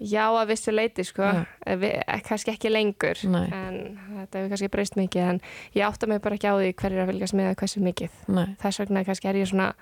Já, 0.00 0.26
að 0.34 0.46
vissu 0.48 0.72
leiti, 0.72 1.04
sko. 1.04 1.22
Við, 1.66 2.02
eh, 2.08 2.20
kannski 2.22 2.50
ekki 2.50 2.70
lengur, 2.70 3.24
Nei. 3.30 3.46
en 3.52 3.98
þetta 4.18 4.38
hefur 4.38 4.48
kannski 4.48 4.68
breyst 4.68 4.96
mikið, 4.96 5.16
en 5.30 5.40
ég 5.76 5.82
átta 5.86 6.06
mig 6.08 6.20
bara 6.20 6.34
ekki 6.34 6.48
á 6.48 6.54
því 6.58 6.74
hverju 6.74 6.96
er 6.98 7.06
að 7.06 7.10
fylgjast 7.12 7.34
með 7.34 7.50
eða 7.50 7.54
hversu 7.54 7.80
mikið. 7.80 8.10
Nei, 8.28 8.56
Þess 8.60 8.78
vegna 8.78 9.04
kannski 9.04 9.28
er 9.28 9.34
ég 9.36 9.46
svona 9.48 9.74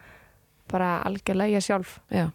bara 0.68 1.03
algjörlega 1.05 1.57
ég 1.57 1.62
sjálf, 1.64 2.01
já, 2.11 2.30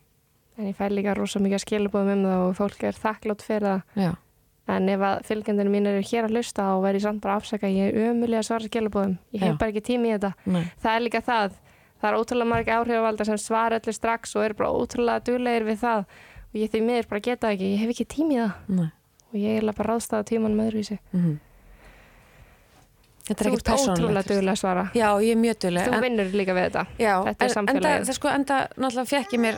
en 0.58 0.68
ég 0.70 0.76
fæ 0.78 0.86
líka 0.92 1.16
rosa 1.18 1.40
mikið 1.40 1.58
að 1.60 1.64
skilabóðum 1.66 2.14
um 2.16 2.24
það 2.30 2.44
og 2.46 2.56
fólk 2.60 2.84
er 2.88 3.00
þakklátt 3.02 3.42
fyrir 3.46 3.68
það. 3.70 3.82
já. 4.06 4.12
En 4.68 4.90
ef 4.90 5.00
að 5.06 5.20
fylgjandinu 5.28 5.70
mín 5.70 5.86
eru 5.86 6.02
hér 6.02 6.26
að 6.26 6.32
hlusta 6.34 6.64
og 6.74 6.84
verði 6.88 7.02
samt 7.04 7.22
bara 7.22 7.36
afsaka, 7.38 7.70
ég 7.70 7.92
er 7.94 8.10
ömulega 8.10 8.40
að 8.42 8.48
svara 8.48 8.66
skilabóðum. 8.66 9.18
Ég 9.36 9.44
hef 9.44 9.52
Já. 9.54 9.58
bara 9.62 9.70
ekki 9.70 9.84
tími 9.86 10.10
í 10.10 10.14
þetta. 10.16 10.32
Nei, 10.46 10.64
Það 10.82 10.96
er 10.96 11.04
líka 11.06 11.22
það. 11.22 11.52
Það 12.02 12.10
er 12.10 12.18
ótrúlega 12.18 12.50
margir 12.50 12.74
áhrifavaldar 12.74 13.26
sem 13.30 13.38
svara 13.38 13.78
öllu 13.80 13.94
strax 13.94 14.36
og 14.36 14.44
eru 14.48 14.58
bara 14.58 14.72
ótrúlega 14.74 15.22
duglegir 15.22 15.68
við 15.70 15.78
það. 15.84 16.06
Og 16.50 16.56
ég 16.64 16.72
því 16.74 16.82
miður 16.82 17.08
bara 17.14 17.22
geta 17.30 17.52
ekki. 17.54 17.70
Ég 17.76 17.84
hef 17.84 17.94
ekki 17.94 18.06
tími 18.16 18.36
í 18.36 18.42
það. 18.42 18.54
nei. 18.68 18.90
og 19.36 19.38
ég 19.44 19.58
er 19.62 19.74
bara 19.76 19.94
ráðstæða 19.94 20.26
tímanum 20.32 20.66
öðruvísi. 20.66 20.98
Mm 21.14 21.38
Þetta 23.26 23.42
er 23.42 23.48
Þú 23.48 23.50
ekkert 23.50 23.70
ert 23.70 23.74
ótrúlega 23.74 23.96
persónulegt. 23.96 24.28
duglega 24.30 24.54
að 24.54 24.60
svara. 24.62 24.84
Já, 24.94 25.08
ég 25.26 25.32
er 25.34 25.40
mjög 25.42 25.56
duðleg. 25.64 25.88
Þú 25.90 26.02
vinnur 26.04 26.28
líka 26.38 26.54
við 26.54 26.68
þetta. 26.68 26.84
Já, 27.02 27.14
Þetta 27.26 27.46
er 27.46 27.56
en, 27.58 27.70
enda, 27.72 27.94
það 28.06 28.18
sko, 28.20 28.30
enda 28.30 28.58
náttúrulega 28.78 29.10
fekk 29.10 29.34
ég 29.34 29.42
mér, 29.42 29.58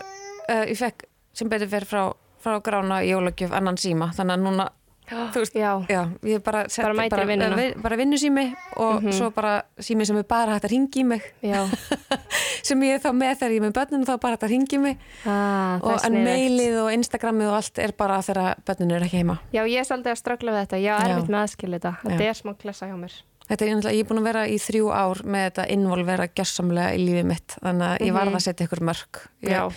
uh, 0.50 0.66
ég 0.68 0.78
fekk 0.78 1.04
sem 1.34 1.50
betur 1.50 1.68
verið 1.68 1.88
frá, 1.92 2.04
frá 2.42 2.60
grána 2.64 3.02
jólagjöf 3.06 3.52
annan 3.54 3.78
síma, 3.78 4.12
þannig 4.16 4.38
að 4.38 4.44
núna, 4.48 4.70
veist, 5.08 5.54
Já, 5.56 5.72
já, 5.88 6.02
ég 6.28 6.42
bara 6.44 6.66
setti 6.68 6.84
Bara 6.84 6.94
mætir 6.98 7.22
í 7.24 7.28
vinnuna. 7.30 7.56
vi- 7.56 7.76
bara 7.82 7.96
vinnusími 7.96 8.56
og 8.78 9.04
Mhm. 9.04 9.12
svo 9.14 9.30
bara 9.34 9.64
sími 9.80 10.06
sem 10.06 10.18
er 10.18 10.24
bara 10.24 10.52
hægt 10.58 10.66
að 10.66 10.72
ringi 10.72 11.04
mig, 11.06 11.22
já. 11.42 11.64
sem 12.64 12.80
ég 12.82 12.96
er 12.96 13.00
þá 13.00 13.12
með 13.16 13.38
þegar 13.40 13.52
ég 13.54 13.62
er 13.62 13.66
með 13.70 13.74
börnunum 13.78 14.06
þá 14.06 14.14
er 14.14 14.18
bara 14.18 14.34
hægt 14.36 14.44
að 14.44 14.50
ringi 14.52 14.80
mig 14.80 14.98
Ah, 15.26 15.80
og 15.82 15.94
er 16.04 16.06
en 16.10 16.14
mailið 16.26 16.76
og 16.84 16.92
Instagramið 16.92 17.48
og 17.48 17.56
allt 17.62 17.80
er 17.80 17.92
bara 17.98 18.18
þegar 18.20 18.56
börnunum 18.66 18.96
er 18.98 19.06
ekki 19.08 19.22
heima. 19.22 19.40
Já, 19.54 19.64
ég 19.64 19.80
er 19.80 19.86
svolítið 19.88 20.12
að 20.12 20.22
ströggla 20.22 20.52
við 20.52 20.62
þetta. 20.68 20.78
Já, 20.84 20.94
Já. 21.00 21.08
erfitt 21.08 21.30
með 21.30 21.42
aðskilja 21.46 21.80
þetta. 21.80 21.94
Þetta 22.04 22.24
Já. 22.24 22.30
er 22.30 22.34
smá 22.42 22.54
klessa 22.58 22.86
hjá 22.90 22.98
mér. 23.00 23.14
Þetta 23.48 23.62
er 23.64 23.70
náttúrulega, 23.72 23.96
ég 23.96 24.00
er 24.04 24.10
búin 24.12 24.20
að 24.20 24.28
vera 24.28 24.44
í 24.48 24.58
þrjú 24.60 24.92
ár 24.92 25.18
með 25.24 25.44
þetta 25.48 25.70
involvera 25.72 26.28
gjössamlega 26.28 26.92
í 26.92 27.00
lífið 27.08 27.26
mitt, 27.26 27.56
þannig 27.64 27.88
að 27.88 28.00
ég 28.04 28.12
varð 28.14 28.36
að 28.36 28.44
setja 28.44 28.68
ykkur 28.68 28.84
mörg. 28.84 29.22
Ég, 29.40 29.48
Mhm. 29.48 29.54
Já, 29.56 29.72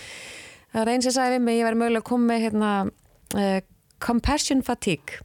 Það 0.71 0.81
er 0.85 0.91
eins 0.93 1.03
sem 1.07 1.15
sagði 1.17 1.35
við 1.37 1.45
mig, 1.47 1.57
ég 1.59 1.65
verði 1.67 1.79
mögulega 1.81 2.01
að 2.03 2.09
koma 2.09 2.27
með 2.31 2.43
hérna, 2.45 2.71
uh, 3.35 3.61
compassion 3.99 4.61
fatigue. 4.63 5.19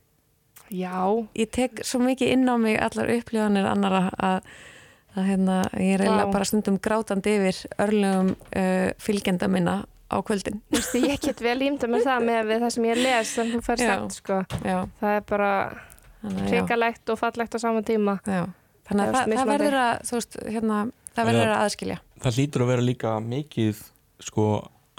já, 0.70 0.94
Ég 1.38 1.50
tek 1.54 1.82
svo 1.86 2.00
mikið 2.02 2.32
inn 2.34 2.48
á 2.50 2.54
mig 2.58 2.78
allar 2.82 3.12
upplifanir 3.14 3.66
annara 3.70 4.00
að, 4.18 4.48
að 5.14 5.28
hérna, 5.30 5.58
ég 5.78 5.94
er 5.94 6.02
eiginlega 6.06 6.32
bara 6.34 6.44
stundum 6.48 6.78
grátandi 6.82 7.36
yfir 7.38 7.60
örlögum 7.78 8.32
uh, 8.34 8.90
fylgjenda 8.98 9.46
minna 9.48 9.76
á 10.10 10.16
kvöldin. 10.26 10.60
Vistu, 10.74 10.98
ég 11.06 11.18
get 11.22 11.40
vel 11.42 11.58
ímda 11.66 11.86
með 11.90 12.04
það 12.06 12.26
með 12.26 12.50
við 12.50 12.60
það 12.66 12.74
sem 12.76 12.84
ég 12.90 13.00
les 13.02 13.30
sem 13.38 13.48
þú 13.54 13.62
fær 13.66 13.80
Já. 13.82 13.86
sagt, 13.94 14.18
sko. 14.20 14.40
Já, 14.66 14.76
Það 15.00 15.14
er 15.16 15.24
bara 15.30 15.52
hrikalegt 16.26 17.10
og 17.14 17.18
fallegt 17.22 17.54
á 17.54 17.58
sama 17.62 17.82
tíma. 17.86 18.18
já. 18.26 18.46
þannig 18.86 19.02
Það 19.02 19.08
að 19.08 19.12
það, 19.12 19.22
það 19.22 19.30
mismunandi. 19.32 19.52
verður 19.64 19.78
að 19.82 19.94
þú 20.06 20.14
veist, 20.18 20.36
hérna, 20.54 20.76
það 21.16 21.26
verður 21.30 21.50
að 21.54 21.62
aðskilja 21.66 21.96
það 22.22 22.36
hlýtur 22.38 22.62
að 22.62 22.70
vera 22.70 22.84
líka 22.86 23.14
mikið 23.20 23.80
sko, 24.26 24.44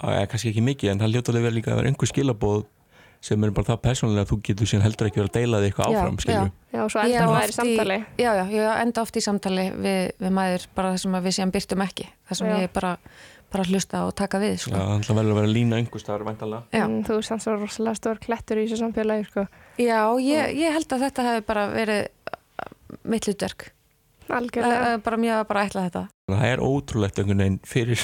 eða 0.02 0.26
kannski 0.30 0.52
ekki 0.52 0.64
mikið 0.64 0.92
en 0.92 1.00
það 1.02 1.16
að 1.18 1.40
vera 1.42 1.56
líka 1.56 1.72
að 1.72 1.80
vera 1.82 1.90
einhver 1.92 2.10
skilabóð 2.12 2.66
sem 3.24 3.42
er 3.44 3.50
bara 3.50 3.66
það 3.72 3.80
persónulega 3.82 4.24
að 4.26 4.30
þú 4.30 4.36
getur 4.46 4.68
síðan 4.70 4.84
heldur 4.86 5.08
ekki 5.08 5.18
verið 5.18 5.30
að 5.32 5.38
deila 5.38 5.58
því 5.58 5.68
eitthvað 5.68 5.88
Já, 5.90 5.98
áfram 5.98 6.18
skilur. 6.22 6.50
Já, 6.70 6.78
og 6.84 6.92
svo 6.92 7.02
Ég 7.08 7.18
á 7.18 7.26
maður 7.26 7.50
í 7.50 7.56
samtali. 7.56 7.96
já, 8.14 8.28
já, 8.38 8.44
ég 8.54 8.68
enda 8.84 9.02
oft 9.02 9.18
í 9.18 9.22
samtali 9.24 9.64
við, 9.74 9.98
við 10.22 10.34
mæður 10.38 10.66
bara 10.78 10.92
þessum 10.94 11.16
að 11.18 11.26
við 11.26 11.34
séum 11.38 11.52
byrtum 11.56 11.82
ekki 11.82 12.06
þessum 12.30 12.50
Já. 12.52 12.54
ég 12.62 12.70
bara, 12.78 12.92
bara 13.50 13.64
hlusta 13.66 14.02
og 14.06 14.14
taka 14.22 14.38
við 14.38 14.54
Já, 14.54 14.60
sko. 14.68 14.84
það 15.08 15.18
verður 15.18 15.32
að 15.34 15.40
vera 15.40 15.50
lína 15.56 15.80
einhver 15.82 16.04
staðar 16.04 16.26
væntanlega. 16.28 16.62
Já. 16.70 16.84
En 16.84 16.96
þú 17.08 17.16
er 17.18 17.26
samt 17.26 17.42
svo 17.42 17.56
rosalega 17.58 17.98
stór 17.98 18.22
klettur 18.22 18.62
í 18.62 18.68
þessu 18.68 18.80
samfélagi, 18.84 19.26
sko. 19.32 19.46
Já, 19.82 19.98
ég, 20.22 20.54
ég 20.62 20.78
held 20.78 20.94
að 20.94 21.04
þetta 21.08 21.26
hefði 21.32 21.44
bara 21.50 21.66
verið 21.74 22.06
mitt 23.02 23.26
hlutverk 23.26 23.72
Algjörlega. 24.28 24.94
uh, 24.94 25.00
bara 25.04 25.18
mjög 25.20 25.36
að 25.38 25.46
bara 25.48 25.64
ætla 25.68 25.84
þetta. 25.86 26.02
Það 26.28 26.44
er 26.48 26.62
ótrúlegt 26.62 27.18
einhvern 27.18 27.42
veginn 27.42 27.58
fyrir 27.64 28.02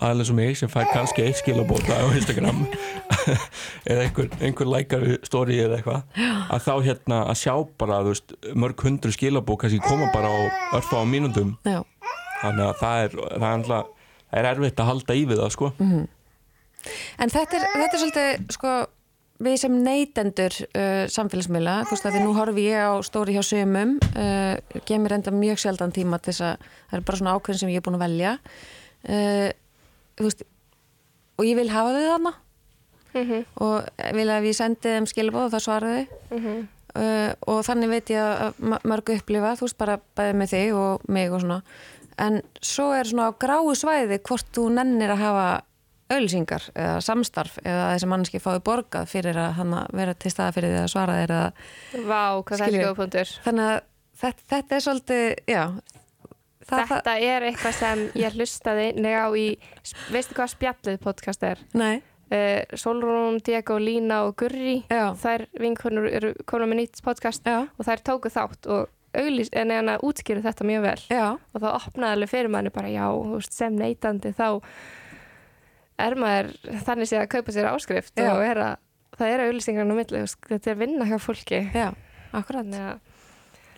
aðeins 0.00 0.30
sem 0.30 0.40
ég 0.40 0.56
sem 0.56 0.70
fær 0.72 0.88
kannski 0.92 1.24
eitt 1.26 1.40
skilabóta 1.42 1.98
á 2.00 2.06
Instagram 2.16 2.62
eða 3.90 4.06
einhver, 4.06 4.30
einhver 4.40 4.70
lækar 4.72 5.04
stóri 5.28 5.58
eða 5.60 5.76
eitthvað 5.76 6.22
að 6.54 6.64
þá 6.64 6.72
hérna 6.86 7.18
að 7.28 7.40
sjá 7.42 7.54
bara 7.80 8.00
veist, 8.06 8.32
mörg 8.56 8.84
hundru 8.86 9.12
skilabók 9.12 9.64
kannski 9.64 9.82
koma 9.84 10.08
bara 10.14 10.30
á 10.32 10.38
örfa 10.80 11.02
á 11.02 11.04
mínúndum 11.04 11.56
Já, 11.68 11.82
þannig 12.40 12.64
að 12.70 12.78
það 12.80 13.02
er, 13.04 13.18
það 13.26 13.48
er, 13.48 13.58
alltaf, 13.58 13.90
er 14.40 14.50
erfitt 14.54 14.80
að 14.84 14.90
halda 14.92 15.18
í 15.18 15.26
við 15.28 15.42
það 15.42 15.54
sko. 15.58 15.72
En 17.18 17.32
þetta 17.34 17.58
er, 17.58 17.68
þetta 17.74 17.90
er 17.90 18.02
svolítið 18.04 18.56
sko, 18.56 18.74
við 19.42 19.56
sem 19.62 19.74
neytendur 19.84 20.54
uh, 20.66 21.04
samfélagsmiðla, 21.14 21.76
þú 21.86 21.94
veist 21.94 22.08
að 22.08 22.16
því 22.16 22.22
nú 22.24 22.34
horfi 22.36 22.64
ég 22.66 22.90
á 22.90 22.92
stóri 23.06 23.36
hjá 23.36 23.44
sömum 23.46 23.96
uh, 24.10 24.80
gemur 24.88 25.14
enda 25.14 25.34
mjög 25.34 25.62
sjaldan 25.62 25.94
tíma 25.94 26.18
til 26.18 26.32
þess 26.32 26.46
að 26.48 26.66
það 26.90 26.98
er 26.98 27.04
bara 27.10 27.20
svona 27.20 27.34
ákveðin 27.36 27.62
sem 27.62 27.72
ég 27.72 27.80
er 27.80 27.86
búin 27.86 27.98
að 27.98 28.04
velja. 28.06 28.32
Uh, 29.06 29.48
þú 30.18 30.26
veist 30.26 30.42
og 31.38 31.46
ég 31.46 31.58
vil 31.60 31.70
hafa 31.70 31.94
þau 31.94 32.08
þarna. 32.08 32.34
Mhm, 33.18 33.44
og 33.64 34.02
vil 34.18 34.26
að 34.28 34.50
ég 34.50 34.56
sendi 34.58 34.90
þeim 34.92 35.06
skilbóð 35.08 35.46
og 35.46 35.52
það 35.54 35.62
svaraði 35.64 36.02
mhm. 36.34 36.58
uh, 36.92 37.30
og 37.48 37.62
þannig 37.66 37.94
veit 37.94 38.10
ég 38.12 38.20
að 38.20 38.58
ma- 38.60 38.82
mörg 38.84 39.14
upplifa, 39.14 39.54
þú 39.56 39.64
veist 39.64 39.78
bara 39.80 39.96
bæði 40.18 40.34
með 40.36 40.52
þig 40.52 40.74
og 40.82 41.06
mig 41.08 41.32
og 41.32 41.44
svona. 41.44 41.62
En 42.18 42.40
svo 42.58 42.90
er 42.92 43.08
svona 43.08 43.30
á 43.30 43.38
gráu 43.38 43.72
svæði 43.78 44.18
hvort 44.26 44.50
þú 44.52 44.66
nennir 44.74 45.14
að 45.14 45.22
hafa 45.22 45.48
auðlýsingar 46.08 46.66
eða 46.74 46.98
samstarf 47.04 47.58
eða 47.64 47.86
þessi 47.92 48.08
manneski 48.08 48.40
fái 48.40 48.58
borgað 48.64 49.08
fyrir 49.10 49.36
að 49.42 49.62
vera 49.92 50.14
til 50.16 50.32
staða 50.32 50.54
fyrir 50.56 50.72
því 50.74 50.82
að 50.82 50.90
svara 50.94 51.16
þér 51.20 51.34
eða 51.36 52.04
Vá, 52.08 52.22
hvað 52.48 52.62
Skilju. 52.62 52.80
er 52.80 52.86
góð 52.88 52.98
punktur. 53.02 53.32
þannig 53.44 53.70
að 53.72 53.80
þetta, 54.22 54.44
þetta 54.54 54.76
er 54.78 54.84
svolítið, 54.86 55.26
já 55.52 55.62
það, 56.68 56.84
Þetta 56.92 57.16
er 57.30 57.48
eitthvað 57.48 57.76
sem 57.78 58.04
ég 58.20 58.36
hlustaði 58.38 58.86
nega 59.00 59.24
á 59.24 59.30
í, 59.38 59.48
veistu 60.12 60.36
hvað 60.38 60.54
spjallið 60.56 61.02
podcast 61.04 61.42
er? 61.48 61.64
það, 61.72 61.82
nei, 61.84 61.98
Uh, 62.28 62.60
Solrún, 62.76 63.38
Diego, 63.40 63.78
Lína 63.80 64.18
og 64.28 64.34
Gurri, 64.36 64.82
já, 64.92 65.14
þær 65.16 65.46
vinkonur 65.62 66.10
eru 66.12 66.34
komin 66.44 66.68
með 66.68 66.76
nýtt 66.82 66.98
podcast 67.00 67.40
já, 67.48 67.62
og 67.72 67.86
þær 67.88 68.02
tóku 68.04 68.28
þátt 68.28 68.68
og 68.68 68.90
auglýst, 69.16 69.54
en 69.56 69.70
en 69.72 69.88
að 69.94 70.04
útskýra 70.04 70.42
þetta 70.44 70.66
mjög 70.68 70.82
vel 70.84 71.00
já 71.08 71.22
og 71.32 71.56
það 71.62 71.78
opnaði 71.78 72.18
alveg 72.18 72.28
fyrir 72.34 72.52
manni 72.52 72.68
bara 72.74 72.90
já, 72.92 73.06
sem 73.48 73.72
neytandi 73.80 74.34
þá 74.36 74.60
er 75.98 76.14
maður 76.14 76.52
þannig 76.86 77.08
séð 77.10 77.22
að 77.24 77.28
kaupa 77.34 77.52
sér 77.56 77.68
áskrift 77.72 78.12
Já. 78.16 78.30
og 78.34 78.42
er 78.46 78.56
að, 78.56 78.76
það 79.18 79.32
er 79.34 79.44
auglýsingarinn 79.48 79.92
á 79.92 79.96
milli, 79.98 80.24
þetta 80.48 80.70
er 80.70 80.80
vinna 80.84 81.04
hjá 81.10 81.18
fólki 81.18 81.60
já, 81.74 81.88
akkurat 82.32 82.66
að 82.66 82.98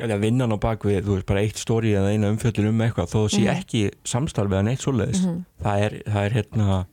að 0.01 0.21
vinnan 0.23 0.53
á 0.53 0.59
bakvið, 0.61 1.03
þú 1.05 1.13
veist, 1.19 1.27
bara 1.29 1.41
eitt 1.45 1.59
stóri 1.61 1.91
eða 1.93 2.15
eina 2.15 2.31
umfjöllur 2.33 2.71
um 2.71 2.79
eitthvað, 2.81 3.11
þó 3.13 3.19
það 3.21 3.35
sé 3.35 3.41
Mhm. 3.45 3.59
ekki 3.61 3.81
samstarfið 4.09 4.59
en 4.59 4.69
eitt 4.69 4.81
svoleiðis, 4.81 5.21
Mhm. 5.27 5.45
það 5.63 5.83
er, 5.85 5.93
það 6.09 6.25
er 6.25 6.33
hérna 6.39 6.87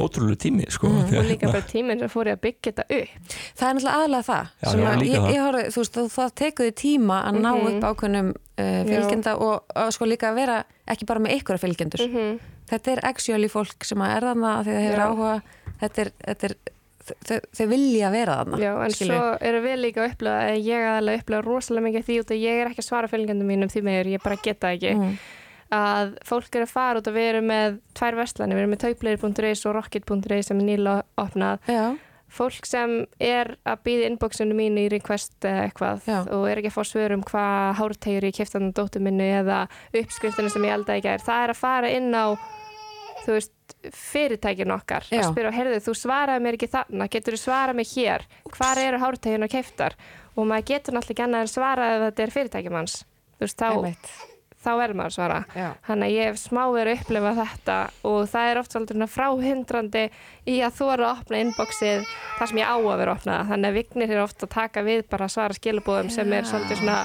ótrúlega 0.00 0.36
tími, 0.40 0.64
sko 0.70 0.88
Mhm. 0.88 1.04
því 1.06 1.18
og 1.18 1.24
að 1.24 1.28
líka 1.30 1.46
bara 1.52 1.60
tíminn 1.62 1.98
sem 2.00 2.08
fór 2.08 2.26
ég 2.26 2.36
að 2.38 2.40
byggja 2.40 2.72
þetta 2.72 2.84
upp 2.90 3.08
Það 3.54 3.68
er 3.68 3.74
náttúrulega 3.74 3.98
aðlega 4.00 4.24
það 4.30 4.44
Já, 4.60 4.68
að 4.70 5.02
ég, 5.06 5.20
það. 5.20 5.30
ég 5.34 5.40
horfði, 5.46 5.64
þú 5.70 5.80
veist, 5.80 5.98
það 6.16 6.34
tekuði 6.40 6.72
tíma 6.80 7.16
að 7.26 7.34
ná 7.40 7.50
Mhm. 7.54 7.66
upp 7.68 7.84
ákveðnum 7.90 8.28
uh, 8.60 8.84
fylgjenda 8.90 9.34
og, 9.40 9.62
og 9.76 9.92
sko 9.92 10.04
líka 10.04 10.30
að 10.30 10.34
vera 10.34 10.64
ekki 10.88 11.06
bara 11.06 11.20
með 11.20 11.38
ykkur 11.40 11.58
fylgjendur. 11.58 12.40
Þetta 12.70 12.92
er 12.94 13.00
actually 13.10 13.48
fólk 13.50 13.84
sem 13.88 14.02
er 14.06 14.26
þarna 14.28 14.52
því 14.66 14.74
það 14.76 14.84
hefur 14.86 15.02
áhuga, 15.06 15.32
þetta 15.80 16.04
er, 16.04 16.12
þetta 16.28 16.50
er 16.50 16.54
þau, 17.10 17.66
vilja 17.72 18.10
vera 18.14 18.36
þarna. 18.40 18.60
Já, 18.62 18.70
en 18.84 18.94
skilurðu. 18.94 19.18
svo 19.18 19.48
eru 19.50 19.60
við 19.64 19.76
líka 19.82 20.04
að 20.04 20.10
upplifa 20.12 20.34
að 20.46 20.58
ég 20.68 20.86
aðalega 20.92 21.22
upplifa 21.24 21.40
rosalega 21.48 21.86
mikið 21.88 22.04
því 22.06 22.18
út 22.22 22.30
að 22.36 22.42
ég 22.44 22.60
er 22.62 22.70
ekki 22.70 22.84
að 22.84 22.88
svara 22.92 23.10
fylgjandum 23.10 23.50
mínum 23.50 23.72
því 23.72 23.82
meður, 23.88 24.10
ég 24.14 24.22
bara 24.26 24.38
geta 24.44 24.70
ekki 24.76 24.92
Mm. 25.00 25.16
að 25.70 26.12
fólk 26.26 26.54
eru 26.58 26.66
að 26.66 26.72
fara 26.74 26.98
út 27.00 27.06
og 27.10 27.14
við 27.14 27.26
erum 27.30 27.44
með 27.46 27.80
tvær 27.94 28.16
verslanir, 28.18 28.56
við 28.58 28.62
erum 28.64 28.72
með 28.74 28.80
taupleir.is 28.84 29.66
og 29.70 29.74
rocket.is 29.76 30.46
sem 30.50 30.58
er 30.62 30.66
nýla 30.66 30.94
opnað 31.22 31.58
Já, 31.70 31.84
fólk 32.30 32.66
sem 32.66 32.94
er 33.22 33.52
að 33.66 33.78
býða 33.86 34.08
inboxinu 34.10 34.54
mínu 34.58 34.84
í 34.86 34.90
request 34.90 35.34
eitthvað 35.46 36.02
Já. 36.10 36.18
og 36.30 36.46
er 36.50 36.58
ekki 36.62 36.70
að 36.72 36.76
fá 36.78 36.84
svör 36.90 37.14
um 37.14 37.22
hvað 37.26 37.74
hártegjur 37.80 38.26
ég 38.28 38.34
kefti 38.38 38.58
hann 38.58 38.72
dóttur 38.74 39.02
minni 39.02 39.26
eða 39.40 39.64
uppskriftinu 39.94 40.50
sem 40.50 40.66
ég 40.66 40.74
eldaði 40.78 41.02
í 41.02 41.06
gær 41.06 41.22
það 41.26 41.44
er 41.46 41.54
að 41.54 41.62
fara 41.62 41.90
inn 41.90 42.10
á 42.14 42.26
þú 43.26 43.36
veist, 43.36 43.54
fyrirtækin 43.96 44.74
okkar 44.74 45.06
Já. 45.08 45.20
að 45.20 45.28
spyrja, 45.30 45.52
heyrðu, 45.56 45.82
þú 45.86 45.94
svaraði 45.98 46.44
mér 46.44 46.58
ekki 46.58 46.70
þarna 46.72 47.06
getur 47.12 47.36
þú 47.36 47.42
svarað 47.44 47.78
mér 47.80 47.92
hér, 47.94 48.26
hvar 48.56 48.82
eru 48.82 49.00
hártegjuna 49.04 49.50
keftar 49.50 49.96
og 50.34 50.50
maður 50.50 50.68
getur 50.72 50.96
náttúrulega 50.96 51.16
ekki 51.16 51.26
annað 51.28 51.46
en 51.46 51.54
svarað 51.54 51.94
ef 51.94 52.04
þetta 52.08 52.26
er 52.26 52.34
fyrirtækjum 52.36 52.78
hans 52.80 52.98
þú 53.40 53.46
veist, 53.46 53.62
þá, 53.62 54.28
þá 54.60 54.70
er 54.84 54.94
maður 54.96 55.08
að 55.08 55.16
svara. 55.16 55.38
Já. 55.56 55.68
Þannig 55.86 56.10
að 56.10 56.16
ég 56.16 56.28
hef 56.28 56.40
smá 56.40 56.60
verið 56.74 56.92
að 56.92 57.00
upplifa 57.00 57.32
þetta 57.38 57.76
og 58.10 58.18
það 58.30 58.50
er 58.50 58.60
oft 58.60 58.74
svolítið 58.74 59.04
fráhindrandi 59.14 60.04
í 60.44 60.58
að 60.66 60.76
þóra 60.80 61.08
að 61.08 61.12
opna 61.14 61.40
inboxið 61.44 62.10
þar 62.38 62.52
sem 62.52 62.60
ég 62.60 62.68
á 62.68 62.76
að 62.76 63.00
vera 63.00 63.14
að 63.14 63.16
opna. 63.16 63.38
Þannig 63.50 63.70
að 63.70 63.78
vignir 63.80 64.14
er 64.14 64.22
oft 64.24 64.44
að 64.44 64.52
taka 64.56 64.84
við 64.86 65.04
bara 65.10 65.28
að 65.28 65.34
svara 65.36 65.56
skilabóðum 65.56 66.12
sem 66.12 66.36
er 66.36 66.48
svolítið 66.48 66.82
svona, 66.82 66.98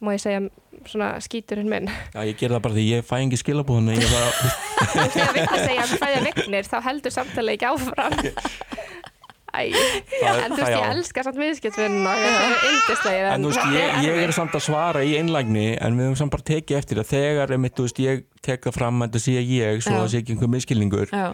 má 0.00 0.12
ég 0.16 0.22
segja, 0.22 0.40
svona 0.88 1.08
skíturinn 1.20 1.68
minn. 1.68 1.90
Já, 2.14 2.20
ég 2.24 2.36
ger 2.40 2.54
það 2.54 2.62
bara 2.64 2.76
því 2.78 2.84
ég 2.88 3.04
fæ 3.04 3.16
engi 3.20 3.36
skilabóðan 3.40 3.90
ég 3.94 4.06
bara, 4.08 4.30
Þegar 4.94 5.34
vignir 5.36 5.64
segja 5.66 5.82
að 5.84 5.96
fæða 6.00 6.22
vignir 6.28 6.70
þá 6.70 6.78
heldur 6.88 7.12
samtalið 7.18 7.56
ekki 7.58 7.68
áfram. 7.68 8.16
Æ, 9.50 9.66
Það- 9.74 10.40
en 10.44 10.52
þú 10.52 10.54
það 10.54 10.60
veist, 10.60 10.70
ég 10.70 10.76
já. 10.78 10.90
elska 10.94 11.22
samt 11.26 11.38
er 12.46 12.52
yndislegir. 12.70 13.24
en 13.34 13.42
þú 13.42 13.48
veist, 13.50 13.72
ég, 13.74 13.96
ég 14.06 14.18
er 14.28 14.32
samt 14.36 14.54
að 14.54 14.62
svara 14.62 15.00
í 15.02 15.16
einlægni 15.18 15.64
en 15.74 15.96
við 15.98 16.06
höfum 16.06 16.18
samt 16.20 16.34
bara 16.36 16.46
tekið 16.52 16.78
eftir 16.78 17.00
að 17.02 17.08
þegar 17.10 17.54
einmitt, 17.56 17.74
þú 17.74 17.88
veist, 17.88 17.98
ég 18.04 18.22
tek 18.46 18.62
það 18.68 18.76
fram 18.78 19.02
að 19.02 19.08
þetta 19.10 19.22
sé 19.24 19.34
ég 19.42 19.82
svo 19.82 19.96
Já. 19.96 19.98
það 20.04 20.08
sé 20.14 20.20
ekki 20.22 20.36
einhver 20.36 20.52
miskilningur 20.54 21.10
Já, 21.10 21.26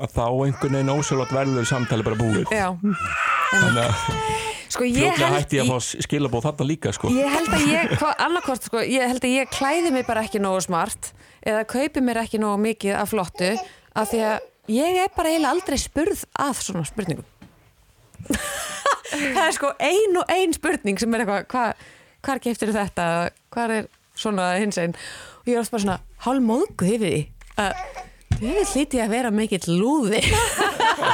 að 0.00 0.14
þá 0.16 0.24
einhvern 0.26 0.76
veginn 0.76 0.92
ósjálfat 0.94 1.34
verður 1.34 1.68
samtali 1.68 2.06
bara 2.06 2.18
búið 2.20 2.54
já. 2.54 2.68
þannig 3.50 3.84
að 3.84 4.48
Sko 4.70 4.86
ég 4.86 5.00
fljótlega 5.00 5.30
held, 5.32 5.42
hætti 5.42 5.58
ég 5.58 5.64
að 5.64 5.70
fá 5.72 6.02
skilabóð 6.06 6.44
þarna 6.46 6.66
líka 6.68 6.92
sko. 6.94 7.10
ég 7.10 7.32
held 7.34 7.54
að 7.56 7.64
ég, 7.66 7.94
hvað, 7.98 8.12
annarkort 8.22 8.66
sko, 8.68 8.82
ég 8.86 9.10
held 9.10 9.24
að 9.26 9.32
ég 9.34 9.50
klæði 9.50 9.90
mig 9.96 10.06
bara 10.06 10.22
ekki 10.22 10.42
nógu 10.42 10.60
smart 10.62 11.10
eða 11.42 11.64
kaupi 11.72 12.02
mér 12.06 12.20
ekki 12.22 12.38
nógu 12.38 12.60
mikið 12.62 12.94
af 13.00 13.10
flottu 13.10 13.48
af 13.98 14.12
því 14.12 14.20
að 14.28 14.46
ég 14.70 15.00
er 15.02 15.10
bara 15.16 15.32
eiginlega 15.32 15.54
aldrei 15.56 15.80
spurð 15.82 16.22
að 16.38 16.62
svona 16.62 16.86
spurningum 16.86 17.26
það 19.34 19.42
er 19.48 19.56
sko 19.56 19.72
ein 19.82 20.20
og 20.20 20.30
ein 20.30 20.54
spurning 20.54 21.02
sem 21.02 21.18
er 21.18 21.24
eitthvað 21.24 21.48
hva, 21.50 21.64
hvar 22.28 22.42
keftir 22.44 22.74
þetta, 22.76 23.08
hvar 23.50 23.74
er 23.74 23.90
svona 24.14 24.52
hins 24.60 24.78
einn 24.78 24.94
og 25.40 25.50
ég 25.50 25.56
er 25.56 25.64
oft 25.64 25.74
bara 25.74 25.84
svona 25.86 25.98
hálf 26.28 26.46
móðguð 26.46 26.94
yfir 26.94 27.06
því 27.08 27.20
að 27.64 27.84
ég 28.40 28.54
vil 28.56 28.66
hlíti 28.72 29.00
að 29.02 29.12
vera 29.14 29.30
mikill 29.34 29.66
lúði 29.80 30.20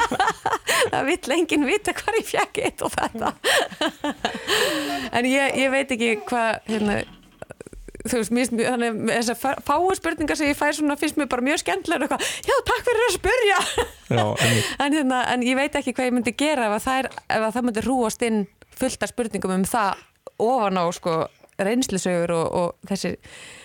það 0.91 1.03
vill 1.09 1.35
enginn 1.37 1.65
vita 1.67 1.93
hvar 1.97 2.17
ég 2.19 2.27
fjekk 2.29 2.61
eitt 2.67 2.83
og 2.85 2.93
þetta 2.95 3.33
en 5.17 5.27
ég, 5.27 5.57
ég 5.63 5.71
veit 5.73 5.91
ekki 5.95 6.13
hvað 6.27 6.59
hérna 6.71 6.97
þú 8.07 8.21
veist, 8.21 8.31
mér, 8.31 8.51
þannig 8.53 8.91
að 8.93 9.09
þessar 9.17 9.39
fá- 9.41 9.61
fáu 9.67 9.87
spurningar 9.97 10.37
sem 10.39 10.47
ég 10.51 10.55
fær 10.59 10.75
svona 10.77 10.95
finnst 10.99 11.17
mér 11.19 11.27
bara 11.31 11.43
mjög 11.43 11.59
skemmtilega 11.65 12.05
eitthvað, 12.05 12.27
já, 12.47 12.55
takk 12.69 12.85
fyrir 12.87 13.05
að 13.07 13.15
spurja 13.17 13.57
Já, 14.07 14.23
einmitt. 14.45 14.69
en, 14.85 14.93
hérna, 14.95 15.23
en 15.33 15.43
ég 15.43 15.57
veit 15.59 15.75
ekki 15.75 15.91
hvað 15.97 16.07
ég 16.07 16.15
myndi 16.15 16.35
gera 16.39 16.69
ef 16.69 16.77
að 16.77 16.85
það, 16.85 16.99
er, 17.01 17.09
ef 17.35 17.47
að 17.49 17.57
það 17.57 17.67
myndi 17.67 17.83
rúast 17.87 18.23
inn 18.29 18.39
fullt 18.77 19.03
af 19.03 19.11
spurningum 19.11 19.55
um 19.57 19.65
það 19.67 20.05
ofan 20.47 20.79
á 20.79 20.85
sko 20.95 21.17
reynslusögur 21.57 22.31
og, 22.35 22.47
og 22.61 22.89
þessi 22.89 23.15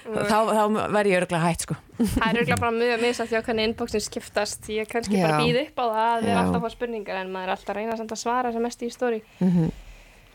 þá, 0.07 0.39
þá 0.49 0.63
verð 0.97 1.11
ég 1.13 1.19
örgulega 1.23 1.45
hætt 1.51 1.67
sko 1.67 1.77
Það 2.03 2.27
er 2.27 2.39
auðvitað 2.41 2.63
bara 2.65 2.75
mjög 2.79 3.03
misað 3.05 3.29
því 3.31 3.37
að 3.39 3.45
hvernig 3.47 3.69
inboxin 3.69 4.03
skiptast. 4.03 4.69
Ég 4.75 4.89
kannski 4.91 5.21
bara 5.23 5.37
Já. 5.39 5.43
býð 5.45 5.59
upp 5.63 5.77
á 5.79 5.85
það 5.87 6.09
að 6.09 6.23
við 6.25 6.31
erum 6.33 6.41
alltaf 6.43 6.57
að 6.59 6.65
fá 6.67 6.75
spurningar 6.77 7.21
en 7.21 7.31
maður 7.35 7.45
er 7.47 7.53
alltaf 7.55 7.73
að 7.75 7.79
reyna 7.79 7.97
samt 8.01 8.15
að 8.17 8.21
svara 8.25 8.53
sem 8.57 8.65
mest 8.67 8.83
í 8.83 8.89
stóri. 8.91 9.21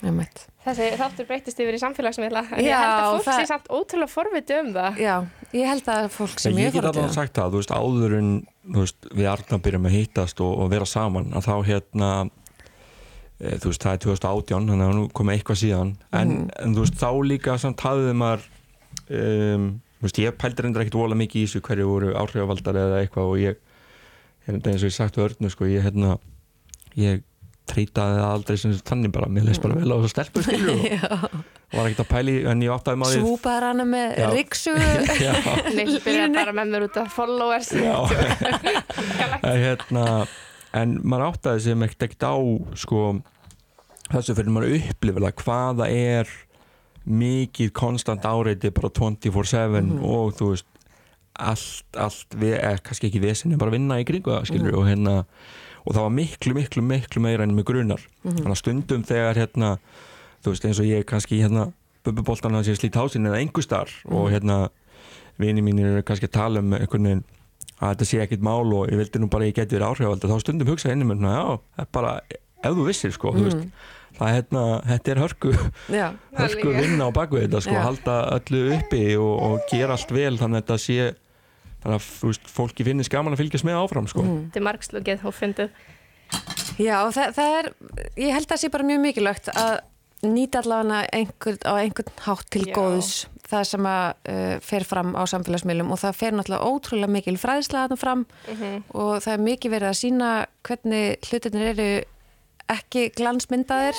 Einmitt. 0.05 0.43
Þessi 0.62 0.88
þáttur 0.99 1.26
breytist 1.26 1.60
yfir 1.64 1.74
í 1.74 1.80
samfélagsmiðla 1.82 2.43
en 2.53 2.60
ég 2.62 2.68
Já, 2.70 2.78
held 2.78 2.93
að 3.01 3.08
fólk 3.16 3.26
það- 3.26 3.39
sé 3.41 3.45
samt 3.49 3.70
ótrúlega 3.74 4.12
forviti 4.14 4.58
um 4.62 4.68
það. 4.76 4.99
já, 5.01 5.16
ég 5.58 5.66
held 5.72 5.88
að 5.89 6.10
fólk 6.14 6.39
sem 6.43 6.53
ég 6.53 6.68
ég 6.68 6.74
get 6.78 6.84
allavega 6.86 7.14
sagt 7.16 7.34
það, 7.34 7.49
þú 7.55 7.62
veist, 7.64 7.74
áður 7.74 8.14
en 8.20 8.30
þú 8.76 8.84
veist, 8.84 9.08
við 9.18 9.30
Arna 9.32 9.58
byrjum 9.66 9.88
að 9.89 9.95
hittast 9.97 10.41
og, 10.45 10.53
og 10.62 10.70
vera 10.70 10.86
saman, 10.86 11.32
að 11.34 11.47
þá 11.49 11.55
hérna 11.66 12.12
þú 13.38 13.70
veist, 13.72 13.84
það 13.84 13.94
er 13.94 14.02
2018 14.06 14.70
þannig 14.72 14.88
að 14.88 14.96
nú 14.98 15.08
komið 15.14 15.38
eitthvað 15.38 15.60
síðan. 15.62 15.92
En, 16.12 16.30
Mhm. 16.32 16.50
en 16.66 16.76
þú 16.76 16.86
veist, 16.86 16.98
þá 16.98 17.10
líka 17.30 17.58
samt 17.62 17.84
hafði 17.86 18.14
maður 18.18 18.48
um, 19.10 19.68
þú 20.02 20.08
veist, 20.08 20.20
ég 20.24 20.38
pældi 20.42 20.64
reyndar 20.66 20.84
ekkit 20.86 20.98
vola 21.00 21.16
mikið 21.16 21.42
í 21.44 21.46
þessu 21.48 21.62
hverju 21.62 21.88
voru 21.88 22.14
áhrifavaldar 22.18 22.76
eða 22.82 23.00
eitthvað 23.06 23.32
og 23.32 23.38
ég, 23.42 23.56
hérna 24.48 24.72
eins 24.74 24.84
og 24.84 24.90
ég 24.90 24.98
sagt 24.98 25.18
á 25.18 25.26
örnu 25.28 25.50
sko, 25.54 25.66
ég 25.70 25.82
hérna 25.86 26.18
ég 26.98 27.22
treytaði 27.68 28.16
það 28.22 28.32
aldrei 28.32 28.58
sem 28.58 28.72
þannig 28.80 29.12
bara, 29.12 29.28
mér 29.28 29.44
leist 29.44 29.62
bara 29.62 29.76
vel 29.76 29.92
á 29.92 29.98
þessu 30.00 30.12
stelpu 30.14 30.40
og 30.40 31.32
var 31.76 31.90
ekkert 31.90 32.00
að 32.06 32.12
pæli 32.14 32.36
en 32.48 32.62
ég 32.64 32.72
áttaði 32.72 33.00
maður 33.02 33.18
Svúpaður 33.26 33.66
hana 33.68 33.84
með 33.84 34.22
riksu 34.38 34.72
Já, 35.20 35.34
Lill 35.78 35.98
byrja 36.06 36.30
bara 36.32 36.54
með 36.56 36.72
mér 36.72 36.86
út 36.88 36.98
af 37.02 37.12
followers. 37.12 37.74
Já. 37.76 37.98
Hérna, 39.44 40.06
en 40.78 40.97
maður 41.03 41.32
áttaði 41.32 41.65
sem 41.67 41.86
ekkert 41.88 42.25
á 42.28 42.36
sko, 42.80 43.03
þessu 44.11 44.36
fyrir 44.38 44.53
maður 44.55 44.78
upplifilega 44.80 45.43
hvaða 45.43 45.89
er 45.91 46.34
mikið 47.07 47.71
konstant 47.75 48.25
áreiti 48.28 48.71
bara 48.75 48.91
24-7 48.91 50.01
og 50.03 50.34
þú 50.38 50.49
veist 50.51 50.67
allt, 51.38 51.86
allt, 51.95 52.36
við, 52.36 52.57
eh, 52.57 52.82
kannski 52.84 53.07
ekki 53.11 53.21
vesinni 53.23 53.59
bara 53.59 53.71
vinna 53.71 53.99
í 54.01 54.05
kringu 54.07 54.34
það 54.34 54.49
skilur 54.49 54.80
og 54.82 54.88
hérna 54.89 55.15
og 55.88 55.95
það 55.95 56.03
var 56.03 56.15
miklu, 56.17 56.53
miklu, 56.57 56.84
miklu 56.84 57.21
meira 57.23 57.45
enn 57.45 57.55
með 57.55 57.69
grunar. 57.69 58.01
Þannig 58.25 58.51
að 58.51 58.59
stundum 58.59 59.05
þegar 59.07 59.39
hérna 59.39 59.69
þú 60.43 60.51
veist 60.51 60.65
eins 60.67 60.82
og 60.82 60.89
ég 60.89 61.05
kannski 61.07 61.39
hérna 61.39 61.69
bubbuboltan 62.03 62.57
að 62.57 62.67
sé 62.67 62.75
slít 62.75 62.97
hásinn 62.99 63.28
eða 63.30 63.39
einhver 63.39 63.63
star 63.63 63.91
og 64.07 64.30
hérna 64.34 64.67
vini 65.39 65.63
mínir 65.63 65.93
eru 65.93 66.05
kannski 66.07 66.28
að 66.28 66.36
tala 66.39 66.63
um 66.63 66.75
einhvern 66.75 67.07
veginn 67.09 67.25
að 67.78 67.93
þetta 67.93 68.09
sé 68.09 68.23
ekkit 68.23 68.43
mál 68.45 68.65
og 68.65 68.89
ég 68.89 68.97
vildi 69.01 69.21
nú 69.21 69.30
bara 69.32 69.47
ég 69.49 69.57
geti 69.57 69.78
verið 69.78 69.91
áhrifald 69.91 70.25
þá 70.25 70.39
stundum 70.41 70.71
hugsa 70.71 70.93
inni 70.93 71.07
með 71.07 71.28
já, 71.30 71.59
það 71.78 71.91
bara 71.99 72.13
ef 72.32 72.73
þú 72.73 72.88
vissir 72.88 73.13
sko, 73.13 73.34
þú 73.36 73.45
veist 73.45 73.63
það 74.17 74.30
er 74.30 74.36
hérna, 74.38 74.63
þetta 74.88 75.13
er 75.13 75.21
hörku 75.21 75.51
Já, 75.93 76.07
hörku 76.41 76.73
vinna 76.73 77.09
á 77.09 77.11
baku 77.13 77.41
þetta 77.43 77.61
sko, 77.63 77.75
Já. 77.75 77.84
halda 77.86 78.17
öllu 78.38 78.63
uppi 78.78 79.03
og, 79.19 79.34
og 79.47 79.67
gera 79.71 79.97
allt 79.97 80.13
vel 80.15 80.34
þannig 80.39 80.63
að 80.63 80.63
þetta 80.63 80.80
sé 80.82 81.11
þannig 81.84 81.99
að 81.99 82.07
veist, 82.25 82.49
fólki 82.49 82.88
finnist 82.88 83.13
gaman 83.13 83.38
að 83.38 83.43
fylgjast 83.43 83.67
með 83.67 83.78
áfram 83.84 84.09
sko. 84.09 84.25
Þetta 84.25 84.59
er 84.59 84.65
margslugið 84.65 85.28
og 85.30 85.38
fyndið 85.38 85.86
Já 86.82 86.97
það, 87.13 87.38
það 87.38 87.53
er, 87.59 87.69
ég 88.19 88.34
held 88.36 88.47
að 88.47 88.51
það 88.51 88.63
sé 88.63 88.71
bara 88.73 88.88
mjög 88.89 89.03
mikilvægt 89.05 89.51
að 89.53 89.75
nýta 90.25 90.63
allavega 90.63 91.03
einhvern, 91.13 91.61
á 91.61 91.73
einhvern 91.78 92.23
hátt 92.25 92.49
til 92.53 92.65
Já. 92.65 92.73
góðs 92.73 93.11
það 93.48 93.64
sem 93.70 93.86
að 93.88 94.08
uh, 94.34 94.56
fer 94.68 94.84
fram 94.84 95.14
á 95.16 95.24
samfélagsmiðlum 95.32 95.91
og 95.95 96.00
það 96.02 96.18
fer 96.20 96.36
náttúrulega 96.36 96.68
ótrúlega 96.72 97.14
mikil 97.16 97.38
fræðsla 97.39 97.86
þarna 97.86 97.98
fram 98.02 98.26
og 98.93 99.12
það 99.24 99.34
er 99.38 99.45
mikið 99.48 99.72
verið 99.78 99.89
að 99.93 100.00
sína 100.02 100.32
hvernig 100.68 101.30
hlutinir 101.30 101.68
eru 101.74 101.89
ekki 102.68 103.06
glansmyndaðir. 103.16 103.95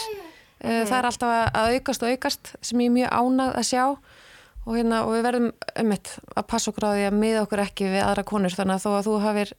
Uh, 0.58 0.82
það 0.84 0.98
er 0.98 1.06
alltaf 1.08 1.32
að- 1.32 1.72
aukast 1.78 2.02
og 2.02 2.10
aukast 2.12 2.52
sem 2.60 2.78
ég 2.84 2.90
er 2.90 2.96
mjög 2.98 3.10
ánað 3.14 3.56
að 3.62 3.68
sjá 3.70 3.84
og, 3.88 4.74
hérna, 4.76 5.04
og 5.06 5.12
við 5.16 5.22
verðum 5.24 5.52
ummitt 5.80 6.08
að 6.36 6.46
passa 6.50 6.70
okkur 6.72 6.84
á 6.84 6.92
því 6.92 7.04
að 7.08 7.18
miða 7.22 7.42
okkur 7.46 7.62
ekki 7.64 7.88
við 7.94 8.02
aðra 8.04 8.24
konur 8.28 8.52
þannig 8.52 8.74
að 8.76 8.84
þó 8.84 8.90
að 8.98 9.06
þú 9.08 9.14
hafir 9.24 9.52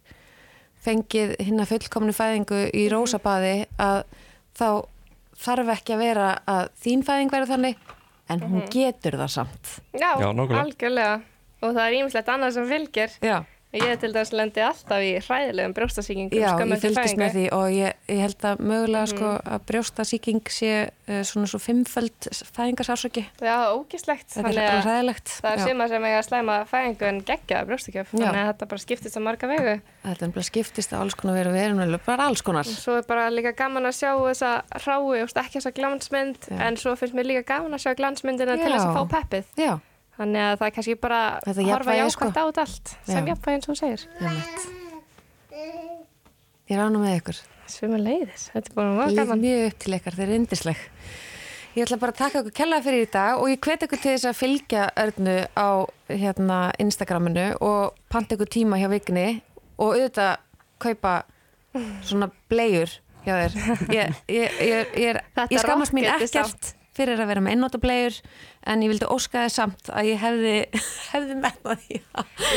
fengið 0.86 1.32
hérna 1.44 1.66
fullkomnu 1.68 2.14
fæðingu 2.16 2.60
í 2.78 2.84
rósabaði 2.94 3.56
að 3.82 4.04
þá 4.60 4.68
þarf 5.40 5.72
ekki 5.74 5.96
að 5.96 6.04
vera 6.04 6.28
að 6.48 6.70
þín 6.84 7.02
fæðing 7.08 7.32
verður 7.34 7.52
þannig 7.56 7.82
en 8.30 8.44
hún 8.46 8.66
getur 8.74 9.18
það 9.20 9.32
samt. 9.40 9.72
Já, 9.94 10.12
Já, 10.22 10.30
algjörlega. 10.64 11.22
Og 11.60 11.74
það 11.76 11.86
er 11.86 11.96
ímislegt 12.00 12.30
annað 12.32 12.54
sem 12.56 12.68
fylgir. 12.70 13.16
Já, 13.26 13.38
Ég 13.70 13.99
til 14.01 14.09
dæmis 14.09 14.32
lendi 14.34 14.63
alltaf 14.65 15.03
í 15.05 15.11
hræðilegum 15.22 15.74
brjóstasíkingum 15.78 16.39
Já 16.41 16.55
ég 16.57 16.80
fylgist 16.82 17.20
með 17.22 17.36
því 17.36 17.41
og 17.53 17.65
ég, 17.70 17.97
ég 18.09 18.22
held 18.24 18.45
að 18.49 18.63
mögulega 18.65 19.09
sko 19.11 19.34
að 19.38 19.65
brjóstasíking 19.70 20.49
sé 20.49 20.72
uh, 20.88 21.20
svona 21.30 21.49
svo 21.51 21.59
fimmföld 21.61 22.30
fæðingarsársöki 22.49 23.28
Já, 23.38 23.70
ógislegt 23.78 24.34
Þetta 24.34 24.49
er 24.49 24.57
bara 24.57 24.72
að 24.72 24.89
ræðilegt 24.89 25.34
það 25.36 25.51
er 25.51 25.61
Já. 25.61 25.65
suma 25.70 25.88
sem 25.91 26.07
eiga 26.09 26.17
að 26.17 26.26
slæma 26.32 26.55
fæðingu 26.72 27.07
en 27.11 27.20
geggja 27.28 27.61
brjóstakjöf 27.70 28.09
Já. 28.09 28.24
Þannig 28.24 28.41
að 28.41 28.49
þetta 28.49 28.70
bara 28.74 28.84
skiptist 28.86 29.20
á 29.20 29.22
marga 29.28 29.51
vegu 29.53 29.76
Þetta 30.07 30.32
bara 30.39 30.47
skiptist 30.49 30.95
að 30.95 31.05
alls 31.05 31.20
konar 31.22 31.38
veru 31.38 31.53
alveg 31.86 32.07
bara 32.09 32.26
alls 32.32 32.45
konar 32.49 32.72
Svo 32.72 32.97
er 32.97 33.05
bara 33.05 33.30
líka 33.30 33.53
gaman 33.53 33.86
að 33.91 33.99
sjá 33.99 34.15
þessa 34.17 34.55
rái 34.82 35.22
og 35.22 35.38
ekki 35.43 35.59
þessa 35.59 35.76
glansmynd 35.78 36.49
Já. 36.49 36.57
en 36.65 36.82
svo 36.82 36.97
finnst 36.97 37.13
mér 37.13 37.30
líka 37.36 37.45
gaman 37.53 37.78
að 37.78 37.86
sjá 37.86 37.93
glansmyndina 38.01 38.57
til 38.57 38.65
þess 38.65 38.82
Já. 38.82 38.89
að 38.89 38.97
fá 38.97 39.13
peppið 39.13 39.61
Já, 39.61 39.74
Þannig 40.20 40.43
að 40.43 40.57
það 40.59 40.67
er 40.67 40.74
kannski 40.76 40.95
bara 40.99 41.20
Þetta 41.45 41.65
horfa 41.70 41.93
jákvæmt 41.95 42.11
sko. 42.17 42.28
á 42.28 42.43
þetta 42.49 42.63
allt 42.65 42.93
sem 43.07 43.24
Já. 43.26 43.30
jafnvægi 43.32 43.55
eins 43.55 43.70
og 43.70 43.76
þú 43.76 43.80
segir. 43.80 44.01
Ég 46.70 46.78
rána 46.78 46.99
með 47.01 47.15
ykkur. 47.22 47.39
Svima 47.70 47.97
leiðis, 48.01 48.47
þetta 48.53 48.72
er 48.72 48.76
bara 48.78 48.93
mjög 48.97 49.11
Líð 49.13 49.20
gaman. 49.22 49.41
mjög 49.43 49.65
upp 49.70 49.80
til 49.84 49.93
ykkar, 49.99 50.15
þeir 50.17 50.26
eru 50.26 50.38
indisleg 50.39 50.80
Ég 51.78 51.84
ætla 51.86 51.97
bara 52.01 52.11
að 52.15 52.17
taka 52.17 52.39
ykkur 52.41 52.55
kellaði 52.57 52.86
fyrir 52.88 53.03
í 53.05 53.09
dag 53.13 53.38
og 53.39 53.49
ég 53.51 53.59
hvet 53.61 53.84
ykkur 53.86 54.01
til 54.01 54.13
þess 54.15 54.26
að 54.26 54.39
fylgja 54.39 54.88
Örnu 54.97 55.36
á 55.53 55.70
hérna, 56.09 56.57
Instagraminu 56.82 57.43
og 57.61 57.93
panta 58.09 58.36
ykkur 58.36 58.49
tíma 58.49 58.80
hjá 58.82 58.89
vikunni 58.89 59.28
og 59.78 59.93
auðvitað 59.93 60.41
kaupa 60.82 61.13
svona 62.01 62.32
bleiur 62.49 62.89
hjá 63.22 63.34
þér. 63.38 63.57
Ég, 63.93 64.17
ég, 64.34 64.57
ég, 64.65 64.97
ég, 64.97 65.13
er- 65.13 65.24
ég 65.53 65.61
skammast 65.61 65.93
mín 65.93 66.09
er 66.09 66.26
ekkert 66.26 66.74
fyrir 67.00 67.24
að 67.24 67.32
vera 67.32 67.43
með 67.45 67.56
einnóta 67.56 67.82
bleiur 67.82 68.20
en 68.70 68.84
ég 68.84 68.91
vildi 68.91 69.10
óska 69.10 69.45
þið 69.45 69.54
samt 69.56 69.91
að 69.95 70.12
ég 70.12 70.22
hefði, 70.22 70.54
hefði 71.14 71.39
með 71.39 71.58
því 71.64 72.00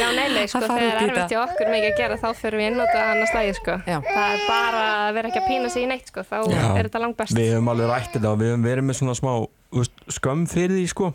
Já, 0.03 0.07
nei, 0.19 0.27
nei, 0.35 0.45
sko, 0.51 0.63
þegar 0.67 0.85
í 0.85 1.07
erfitt 1.07 1.35
hjá 1.35 1.41
okkur 1.47 1.73
mikið 1.73 1.89
að 1.89 1.99
gera 2.03 2.21
þá 2.21 2.29
fyrir 2.43 2.63
við 2.63 2.71
innóta 2.73 3.07
hann 3.09 3.23
að 3.23 3.33
slæði, 3.33 3.57
sko. 3.59 3.79
Já. 3.87 3.99
Það 4.11 4.37
er 4.37 4.47
bara 4.51 4.85
að 4.93 5.11
vera 5.19 5.33
ekki 5.33 5.43
að 5.43 5.51
pína 5.51 5.73
sig 5.73 5.87
í 5.87 5.91
neitt, 5.91 6.13
sko, 6.13 6.27
þá 6.27 6.39
Já. 6.51 6.63
er 6.77 6.89
þetta 6.89 7.03
langt 7.07 7.19
best. 7.23 7.39
við 7.39 7.53
höfum 7.55 7.73
alveg 7.73 7.93
rætt 7.93 8.17
þetta 8.17 8.33
og 8.33 8.41
við 8.43 8.53
höfum 8.53 8.69
verið 8.71 8.89
með 8.89 9.01
svona 9.01 9.19
smá 9.19 9.33
veist, 9.73 10.03
skömm 10.13 10.47
fyrir 10.51 10.77
því 10.79 10.89
sko 10.93 11.13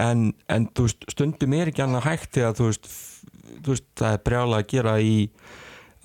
en, 0.00 0.26
en 0.50 0.68
þú 0.74 0.86
veist, 0.86 1.08
stundum 1.14 1.56
er 1.58 1.70
ekki 1.72 1.84
annað 1.84 2.06
hægt 2.08 2.36
þegar 2.36 2.56
þú 2.58 2.68
veist, 2.70 2.92
þú 3.50 3.74
veist 3.74 3.88
það 4.00 4.16
er 4.16 4.22
brjála 4.28 4.60
að 4.60 4.70
gera 4.74 4.94
í 5.02 5.16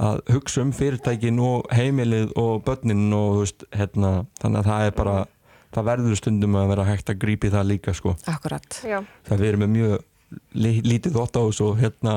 að 0.05 0.19
hugsa 0.33 0.63
um 0.65 0.73
fyrirtækin 0.75 1.39
og 1.39 1.69
heimilið 1.71 2.33
og 2.39 2.65
börnin 2.65 3.07
og 3.15 3.41
veist, 3.43 3.63
hérna, 3.75 4.25
þannig 4.41 4.61
að 4.61 4.71
það 4.71 4.89
er 4.89 4.97
bara 4.97 5.15
það 5.75 5.87
verður 5.89 6.19
stundum 6.19 6.55
að 6.59 6.69
vera 6.73 6.85
hægt 6.87 7.11
að 7.11 7.19
grípi 7.25 7.51
það 7.53 7.69
líka 7.73 7.93
sko, 7.97 8.15
Akkurat 8.31 8.79
Já, 8.87 8.99
það 9.27 9.43
við 9.43 9.49
erum 9.51 9.65
með 9.65 9.73
mjög 9.75 10.05
lítið 10.89 11.19
þótt 11.19 11.37
á 11.37 11.41
þessu 11.45 11.67
og 11.69 11.77
hérna 11.83 12.13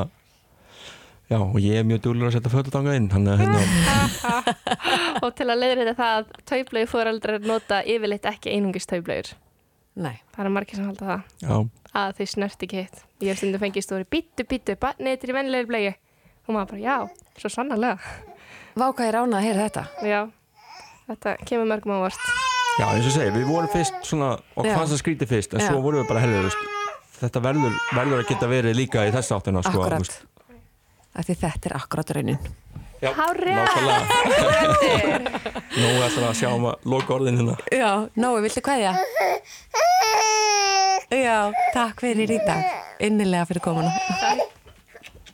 já, 1.28 1.38
og 1.42 1.58
ég 1.60 1.76
er 1.80 1.84
mjög 1.88 2.00
dúlur 2.06 2.30
að 2.30 2.38
setja 2.38 2.52
fötutanga 2.54 2.94
inn, 2.96 3.10
þannig 3.12 3.34
að 3.34 3.42
hérna 3.42 4.38
og 5.24 5.34
til 5.36 5.48
að 5.50 5.60
leiðri 5.60 5.84
þetta 5.84 5.98
það 5.98 6.14
að 6.22 6.32
tauplegu 6.48 6.88
fóraldrar 6.88 7.44
nota 7.44 7.82
yfirleitt 7.84 8.28
ekki 8.30 8.54
einungis 8.54 8.88
tauplegur. 8.88 9.34
Nei, 9.98 10.14
Það 10.30 10.42
eru 10.44 10.54
margir 10.54 10.78
sem 10.78 10.86
halda 10.88 11.06
það, 11.08 11.22
já, 11.42 11.54
að 12.00 12.12
þau 12.20 12.26
snert 12.32 12.64
ekki 12.64 12.82
hitt. 12.84 13.00
Ég 13.18 13.32
hef 13.32 13.40
stundum 13.42 13.62
fengið 13.64 13.84
stóri 13.84 14.06
bítu, 14.08 14.46
bítu, 14.48 14.76
barnið 14.80 15.16
er 15.26 15.32
í 15.32 15.36
vennilegri 15.40 15.70
blegu. 15.72 15.94
Og 16.46 16.54
maður 16.54 16.70
bara, 16.72 16.84
já, 16.86 17.32
svo 17.42 17.50
sannarlega. 17.52 17.98
váka 18.78 19.08
ég 19.08 19.16
rána 19.18 19.40
að 19.40 19.48
heyra 19.48 19.66
þetta 19.66 20.06
Já, 20.06 20.20
þetta 21.10 21.34
kemur 21.50 21.68
mörgum 21.74 21.98
ávart. 21.98 22.47
Já, 22.78 22.86
eins 22.94 23.06
og 23.08 23.14
segi, 23.16 23.30
við 23.34 23.46
vorum 23.50 23.70
fyrst 23.72 23.96
svona 24.06 24.28
og 24.54 24.62
fannst 24.68 24.92
það 24.94 25.00
skrítið 25.02 25.30
fyrst, 25.32 25.54
en 25.56 25.62
Já. 25.64 25.70
svo 25.72 25.80
vorum 25.82 25.98
við 26.04 26.10
bara 26.12 26.20
helður, 26.22 26.54
þetta 27.18 27.42
verður, 27.42 27.78
verður 27.96 28.20
að 28.22 28.28
geta 28.30 28.50
verið 28.52 28.76
líka 28.78 29.02
í 29.08 29.14
þess 29.14 29.34
áttina, 29.34 29.62
sko, 29.66 29.82
Akkurat 29.82 30.04
veist. 30.04 30.20
Af 31.18 31.26
Því 31.26 31.34
þetta 31.40 31.70
er 31.70 31.74
akkurat 31.80 32.12
raunin 32.14 32.38
Já, 33.02 33.10
nákvæmlega. 33.14 34.02
Nú 35.78 35.90
ætlar 36.02 36.28
að 36.28 36.36
sjá 36.38 36.48
um 36.50 36.64
að 36.70 36.86
loka 36.90 37.14
orðin 37.14 37.38
hérna. 37.38 37.54
Já, 37.74 37.90
Nói, 38.18 38.38
viltu 38.42 38.62
kveðja? 38.66 38.92
Já, 41.14 41.38
takk 41.74 42.02
fyrir 42.04 42.30
í 42.34 42.38
dag 42.46 42.62
Innilega 43.06 43.46
fyrir 43.48 43.62
komuna 43.64 43.90
Takk 44.20 44.57